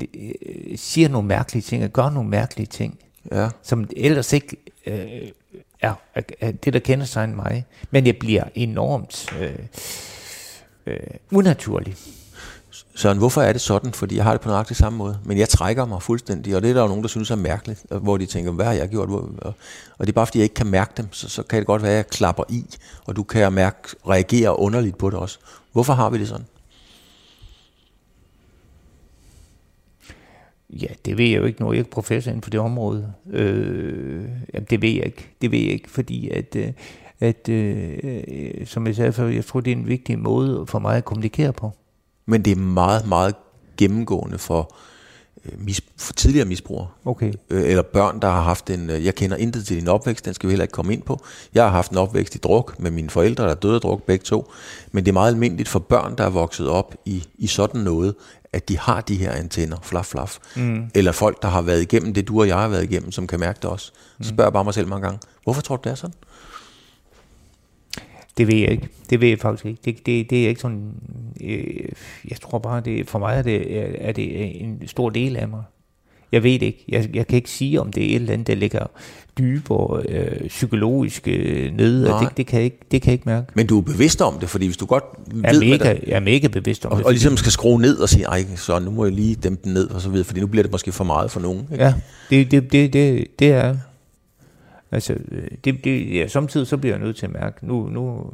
siger 0.77 1.09
nogle 1.09 1.29
mærkelige 1.29 1.63
ting, 1.63 1.85
og 1.85 1.91
gør 1.91 2.11
nogle 2.11 2.29
mærkelige 2.29 2.67
ting, 2.67 2.99
ja. 3.33 3.49
som 3.63 3.89
ellers 3.97 4.33
ikke 4.33 4.57
øh, 4.87 5.29
er, 5.81 5.95
er, 6.41 6.51
det, 6.53 6.73
der 6.73 6.79
kender 6.79 7.07
sig 7.07 7.29
mig. 7.29 7.65
Men 7.91 8.07
jeg 8.07 8.17
bliver 8.17 8.45
enormt 8.55 9.27
øh, 9.41 9.59
øh, 10.87 11.01
unaturlig. 11.33 11.95
Søren, 12.99 13.19
hvorfor 13.19 13.43
er 13.43 13.53
det 13.53 13.61
sådan? 13.61 13.93
Fordi 13.93 14.17
jeg 14.17 14.25
har 14.25 14.33
det 14.33 14.41
på 14.41 14.49
nøjagtig 14.49 14.77
samme 14.77 14.99
måde. 14.99 15.19
Men 15.25 15.39
jeg 15.39 15.49
trækker 15.49 15.85
mig 15.85 16.03
fuldstændig, 16.03 16.57
og 16.57 16.63
det 16.63 16.71
er 16.71 16.75
der 16.75 16.83
jo 16.83 16.89
nogen, 16.89 17.03
der 17.03 17.09
synes 17.09 17.31
er 17.31 17.37
mærkeligt, 17.37 17.87
hvor 18.03 18.17
de 18.17 18.27
tænker, 18.27 18.53
hvad 18.53 18.65
har 18.65 18.73
jeg 18.73 18.89
gjort? 18.89 19.09
Og 19.09 19.55
det 20.01 20.09
er 20.09 20.13
bare, 20.13 20.27
fordi 20.27 20.39
jeg 20.39 20.43
ikke 20.43 20.55
kan 20.55 20.67
mærke 20.67 20.93
dem, 20.97 21.13
så, 21.13 21.29
så 21.29 21.43
kan 21.43 21.59
det 21.59 21.67
godt 21.67 21.83
være, 21.83 21.91
at 21.91 21.97
jeg 21.97 22.07
klapper 22.07 22.45
i, 22.49 22.65
og 23.07 23.17
du 23.17 23.23
kan 23.23 23.53
mærke, 23.53 23.77
reagere 24.09 24.59
underligt 24.59 24.99
på 24.99 25.11
det 25.11 25.19
også. 25.19 25.39
Hvorfor 25.73 25.93
har 25.93 26.11
vi 26.11 26.19
det 26.19 26.29
sådan? 26.29 26.47
Ja, 30.71 30.89
det 31.05 31.19
ved 31.19 31.25
jeg 31.25 31.39
jo 31.39 31.45
ikke, 31.45 31.61
når 31.61 31.73
jeg 31.73 31.79
ikke 31.79 31.91
professor 31.91 32.31
inden 32.31 32.43
for 32.43 32.51
det 32.51 32.61
område. 32.61 33.13
Øh, 33.31 34.25
jamen, 34.55 34.67
det 34.71 34.83
ved 34.83 34.91
jeg 34.91 35.07
ikke. 35.07 35.29
Det 35.43 35.51
ved 35.51 35.59
jeg 35.59 35.73
ikke, 35.73 35.91
fordi 35.91 36.29
at, 36.29 36.57
øh, 36.57 36.73
at 37.21 37.49
øh, 37.49 37.99
øh, 38.03 38.67
som 38.67 38.87
jeg 38.87 38.97
sagde 38.97 39.13
før, 39.13 39.29
jeg 39.29 39.45
tror, 39.45 39.61
det 39.61 39.73
er 39.73 39.77
en 39.77 39.89
vigtig 39.89 40.19
måde 40.19 40.67
for 40.67 40.79
mig 40.79 40.97
at 40.97 41.05
kommunikere 41.05 41.53
på. 41.53 41.73
Men 42.29 42.43
det 42.43 42.51
er 42.51 42.57
meget, 42.57 43.07
meget 43.07 43.35
gennemgående 43.77 44.39
for, 44.39 44.75
øh, 45.45 45.53
mis, 45.61 45.81
for 45.97 46.13
tidligere 46.13 46.47
misbrugere. 46.47 46.87
Okay. 47.05 47.33
Øh, 47.51 47.71
eller 47.71 47.83
børn, 47.83 48.21
der 48.23 48.29
har 48.29 48.43
haft 48.43 48.71
en... 48.71 48.91
Øh, 48.91 49.05
jeg 49.05 49.15
kender 49.15 49.37
intet 49.37 49.67
til 49.67 49.77
din 49.77 49.89
opvækst, 49.89 50.25
den 50.25 50.35
skal 50.35 50.47
vi 50.49 50.53
heller 50.53 50.65
ikke 50.65 50.73
komme 50.73 50.93
ind 50.93 51.03
på. 51.03 51.21
Jeg 51.55 51.65
har 51.65 51.71
haft 51.71 51.91
en 51.91 51.99
opvækst 51.99 52.35
i 52.35 52.39
druk 52.39 52.81
med 52.81 52.91
mine 52.91 53.11
forældre, 53.11 53.49
der 53.49 53.55
døde 53.55 53.75
af 53.75 53.81
druk 53.81 54.03
begge 54.03 54.23
to. 54.23 54.53
Men 54.93 55.05
det 55.05 55.11
er 55.11 55.13
meget 55.13 55.33
almindeligt 55.33 55.69
for 55.69 55.79
børn, 55.79 56.15
der 56.19 56.25
er 56.25 56.31
vokset 56.31 56.69
op 56.69 56.95
i, 57.05 57.25
i 57.39 57.47
sådan 57.47 57.81
noget, 57.81 58.15
at 58.53 58.69
de 58.69 58.79
har 58.79 59.01
de 59.01 59.17
her 59.17 59.33
antenner, 59.33 59.77
flaf, 59.83 60.07
flaf. 60.07 60.39
Mm. 60.57 60.91
Eller 60.95 61.13
folk, 61.13 61.43
der 61.43 61.49
har 61.49 61.63
været 61.63 61.83
igennem 61.83 62.15
det, 62.15 62.29
du 62.29 62.41
og 62.41 62.49
jeg 62.49 62.57
har 62.57 62.69
været 62.69 62.85
igennem, 62.85 63.13
som 63.13 63.27
kan 63.27 63.41
mærke 63.41 63.59
det 63.63 63.71
også. 63.71 63.93
Så 64.21 64.29
spørger 64.29 64.49
jeg 64.49 64.53
bare 64.53 64.65
mig 64.65 64.75
selv 64.75 64.89
mange 64.89 65.07
gange, 65.07 65.21
hvorfor 65.45 65.61
tror 65.61 65.77
du, 65.77 65.81
det 65.85 65.91
er 65.91 65.95
sådan? 65.95 66.15
Det 68.39 68.47
ved 68.47 68.55
jeg 68.55 68.71
ikke. 68.71 68.89
Det 69.11 69.21
ved 69.21 69.29
jeg 69.29 69.39
faktisk 69.39 69.67
ikke. 69.67 69.81
Det, 69.85 70.07
det, 70.07 70.31
det 70.31 70.45
er 70.45 70.49
ikke 70.49 70.61
sådan... 70.61 70.91
Øh, 71.45 71.89
jeg 72.31 72.41
tror 72.41 72.59
bare, 72.59 72.81
det, 72.81 73.09
for 73.09 73.19
mig 73.19 73.39
er 73.39 73.43
det, 73.43 73.79
er 74.09 74.13
det 74.13 74.61
en 74.63 74.83
stor 74.87 75.11
del 75.11 75.37
af 75.37 75.49
mig. 75.49 75.63
Jeg 76.33 76.43
ved 76.43 76.51
ikke. 76.63 76.85
Jeg, 76.89 77.09
jeg 77.15 77.27
kan 77.27 77.37
ikke 77.37 77.51
sige, 77.51 77.81
om 77.81 77.93
det 77.93 78.03
er 78.03 78.09
et 78.09 78.15
eller 78.15 78.33
andet, 78.33 78.47
der 78.47 78.55
ligger 78.55 78.87
dybere 79.39 80.03
øh, 80.09 80.49
psykologisk 80.49 81.29
øh, 81.29 81.73
nede. 81.77 82.05
Det, 82.07 82.37
det, 82.37 82.47
kan 82.47 82.57
jeg 82.57 82.65
ikke, 82.65 82.79
det 82.91 83.03
kan 83.03 83.11
jeg 83.11 83.13
ikke 83.13 83.29
mærke. 83.29 83.47
Men 83.55 83.67
du 83.67 83.79
er 83.79 83.83
bevidst 83.83 84.23
om 84.23 84.39
det, 84.41 84.49
fordi 84.49 84.67
hvis 84.67 84.77
du 84.77 84.87
godt 84.87 85.05
jeg 85.43 85.55
ved, 85.55 85.61
mega, 85.61 85.93
det, 85.93 86.01
jeg 86.07 86.17
er 86.17 86.21
mega 86.21 86.49
bevidst 86.49 86.87
om 86.87 86.93
og, 86.93 86.99
det. 86.99 87.07
Og 87.07 87.13
ligesom 87.13 87.37
skal 87.37 87.53
skrue 87.53 87.81
ned 87.81 87.99
og 87.99 88.09
sige, 88.09 88.25
ej, 88.25 88.47
så 88.57 88.79
nu 88.79 88.91
må 88.91 89.05
jeg 89.05 89.15
lige 89.15 89.35
dæmpe 89.35 89.63
den 89.65 89.75
ned 89.75 89.91
og 89.91 90.01
så 90.01 90.09
videre, 90.11 90.25
fordi 90.25 90.41
nu 90.41 90.47
bliver 90.47 90.63
det 90.63 90.73
måske 90.73 90.93
for 90.93 91.05
meget 91.05 91.31
for 91.31 91.41
nogen. 91.41 91.69
Ikke? 91.73 91.85
Ja, 91.85 91.95
det, 92.31 92.51
det, 92.51 92.73
det, 92.73 92.93
det, 92.93 93.27
det 93.39 93.49
er... 93.49 93.77
Altså, 94.93 95.15
det, 95.65 95.85
det, 95.85 96.15
ja, 96.15 96.29
samtidig 96.29 96.67
så 96.67 96.77
bliver 96.77 96.97
jeg 96.97 97.05
nødt 97.05 97.17
til 97.17 97.27
at 97.27 97.33
mærke, 97.33 97.67
nu, 97.67 97.89
nu 97.89 98.31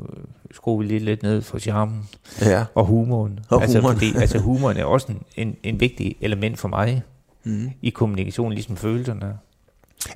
skruer 0.51 0.79
vi 0.79 0.85
lige 0.85 1.01
lidt 1.01 1.23
ned 1.23 1.43
for 1.43 1.59
charmen 1.59 2.09
ja. 2.41 2.65
og 2.75 2.85
humoren. 2.85 3.41
Og 3.49 3.63
altså, 3.63 3.79
humoren. 3.79 3.97
Fordi, 3.97 4.17
altså, 4.17 4.39
humoren 4.39 4.77
er 4.77 4.85
også 4.85 5.07
en, 5.13 5.23
en, 5.37 5.57
en 5.63 5.81
vigtig 5.81 6.17
element 6.21 6.59
for 6.59 6.69
mig 6.69 7.03
mm. 7.45 7.71
i 7.83 7.91
kommunikation, 7.91 8.53
ligesom 8.53 8.77
følelserne. 8.77 9.39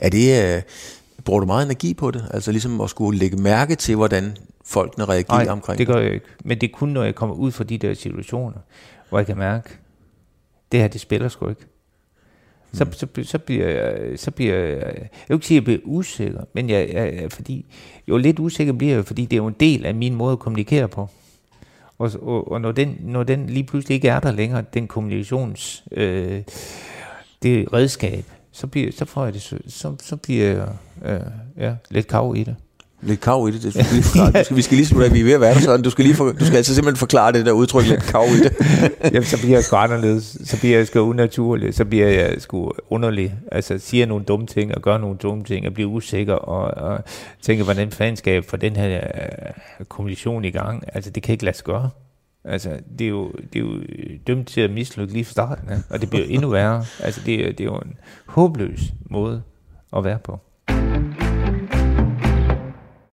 Er 0.01 0.09
det, 0.09 0.57
uh, 0.57 0.63
bruger 1.25 1.41
du 1.41 1.47
meget 1.47 1.65
energi 1.65 1.95
på 1.95 2.11
det? 2.11 2.25
Altså 2.31 2.53
ligesom 2.53 2.81
at 2.81 2.91
skulle 2.91 3.19
lægge 3.19 3.37
mærke 3.37 3.75
til, 3.75 3.97
hvordan 3.97 4.37
folkene 4.65 5.05
reagerer 5.05 5.45
Nej, 5.45 5.53
omkring 5.53 5.79
det 5.79 5.87
gør 5.87 5.99
jeg 5.99 6.13
ikke. 6.13 6.27
Men 6.45 6.61
det 6.61 6.69
er 6.69 6.73
kun, 6.75 6.89
når 6.89 7.05
jeg 7.05 7.15
kommer 7.15 7.37
ud 7.37 7.53
fra 7.53 7.65
de 7.65 7.79
der 7.79 7.95
situationer, 7.95 8.59
hvor 9.09 9.19
jeg 9.19 9.27
kan 9.27 9.39
mærke, 9.39 9.69
det 10.73 10.81
her, 10.81 10.89
det 10.89 11.01
spiller 11.01 11.29
sgu 11.29 11.49
ikke. 11.49 11.67
Så, 12.73 12.85
mm. 12.85 12.93
så, 12.93 13.07
så, 13.23 13.39
bliver 13.39 13.69
jeg, 13.69 14.19
så 14.19 14.31
bliver 14.31 14.55
jeg, 14.55 14.79
jeg 14.79 15.09
vil 15.29 15.35
ikke 15.35 15.47
sige, 15.47 15.57
at 15.57 15.61
jeg 15.61 15.65
bliver 15.65 15.81
usikker, 15.85 16.41
men 16.53 16.71
jeg, 16.71 16.91
jeg, 16.93 17.33
fordi, 17.33 17.67
jo 18.09 18.17
lidt 18.17 18.39
usikker 18.39 18.73
bliver 18.73 18.95
jeg, 18.95 19.05
fordi 19.05 19.25
det 19.25 19.33
er 19.33 19.37
jo 19.37 19.47
en 19.47 19.57
del 19.61 19.87
af 19.87 19.95
min 19.95 20.15
måde 20.15 20.33
at 20.33 20.39
kommunikere 20.39 20.89
på. 20.89 21.09
Og, 21.99 22.11
og, 22.23 22.53
og 22.53 22.61
når, 22.61 22.73
den, 22.73 22.97
når 23.01 23.23
den 23.23 23.47
lige 23.47 23.65
pludselig 23.65 23.95
ikke 23.95 24.09
er 24.09 24.21
der 24.21 24.33
længere, 24.33 24.65
den 24.75 24.87
kommunikations, 24.87 25.85
øh, 25.93 26.43
det 27.43 27.73
redskab, 27.73 28.25
så, 28.53 28.67
bliver, 28.67 28.93
så 28.93 29.05
får 29.05 29.25
jeg 29.25 29.35
det, 29.35 29.43
så, 29.69 29.97
så 30.01 30.17
bliver 30.17 30.47
jeg 30.47 30.69
øh, 31.05 31.21
ja, 31.57 31.75
lidt 31.91 32.07
kav 32.07 32.35
i 32.37 32.45
det. 32.45 32.57
Lidt 33.03 33.21
kav 33.21 33.49
i 33.49 33.53
det, 33.53 33.63
det 33.63 33.73
skal 33.73 33.87
lige 33.93 34.03
forklare. 34.13 34.33
Du 34.33 34.45
skal, 34.45 34.57
vi 34.57 34.63
skal 34.63 34.77
lige 34.77 34.87
slutte, 34.87 35.07
at 35.07 35.15
vi 35.15 35.21
er 35.21 35.25
ved 35.25 35.33
at 35.33 35.41
være 35.41 35.55
der 35.55 35.61
sådan. 35.61 35.83
Du 35.83 35.91
skal, 35.91 36.05
lige 36.05 36.15
for, 36.15 36.33
du 36.33 36.45
skal 36.45 36.57
altså 36.57 36.75
simpelthen 36.75 36.99
forklare 36.99 37.33
det 37.33 37.47
der 37.47 37.53
udtryk, 37.53 37.87
lidt 37.87 38.03
kav 38.03 38.25
i 38.25 38.39
det. 38.43 38.53
Jamen, 39.15 39.25
så 39.25 39.39
bliver 39.39 39.57
jeg 39.57 39.65
sgu 39.65 39.77
anderledes. 39.77 40.39
Så 40.45 40.59
bliver 40.59 40.77
jeg 40.77 40.87
sgu 40.87 41.01
unaturlig. 41.01 41.75
Så 41.75 41.85
bliver 41.85 42.09
jeg 42.09 42.35
sgu 42.39 42.73
underlig. 42.91 43.35
Altså, 43.53 43.79
siger 43.79 44.07
nogle 44.07 44.25
dumme 44.25 44.47
ting 44.47 44.75
og 44.75 44.83
gør 44.83 44.99
nogle 44.99 45.17
dumme 45.17 45.45
ting 45.45 45.67
og 45.67 45.75
bliver 45.75 45.91
usikker 45.91 46.35
og, 46.35 46.91
og 46.91 47.05
tænker, 47.43 47.65
hvordan 47.65 47.91
fanden 47.91 48.17
skal 48.17 48.33
jeg 48.33 48.45
få 48.45 48.57
den 48.57 48.77
her 48.77 49.01
uh, 49.81 49.87
kommunikation 49.87 50.45
i 50.45 50.51
gang? 50.51 50.85
Altså, 50.95 51.11
det 51.11 51.23
kan 51.23 51.33
ikke 51.33 51.45
lade 51.45 51.57
sig 51.57 51.65
gøre. 51.65 51.91
Altså, 52.45 52.71
det 52.99 53.05
er, 53.05 53.09
jo, 53.09 53.33
det 53.53 53.59
er 53.59 53.65
jo 53.65 53.81
dømt 54.27 54.49
til 54.49 54.61
at 54.61 54.71
mislykke 54.71 55.13
lige 55.13 55.25
fra 55.25 55.33
starten, 55.33 55.69
ja. 55.71 55.77
og 55.91 56.01
det 56.01 56.11
bliver 56.11 56.27
endnu 56.29 56.49
værre. 56.49 56.85
Altså, 57.01 57.21
det 57.27 57.35
er, 57.35 57.53
det 57.53 57.61
er 57.61 57.65
jo 57.65 57.77
en 57.77 57.97
håbløs 58.27 58.81
måde 59.11 59.43
at 59.97 60.05
være 60.05 60.19
på. 60.25 60.41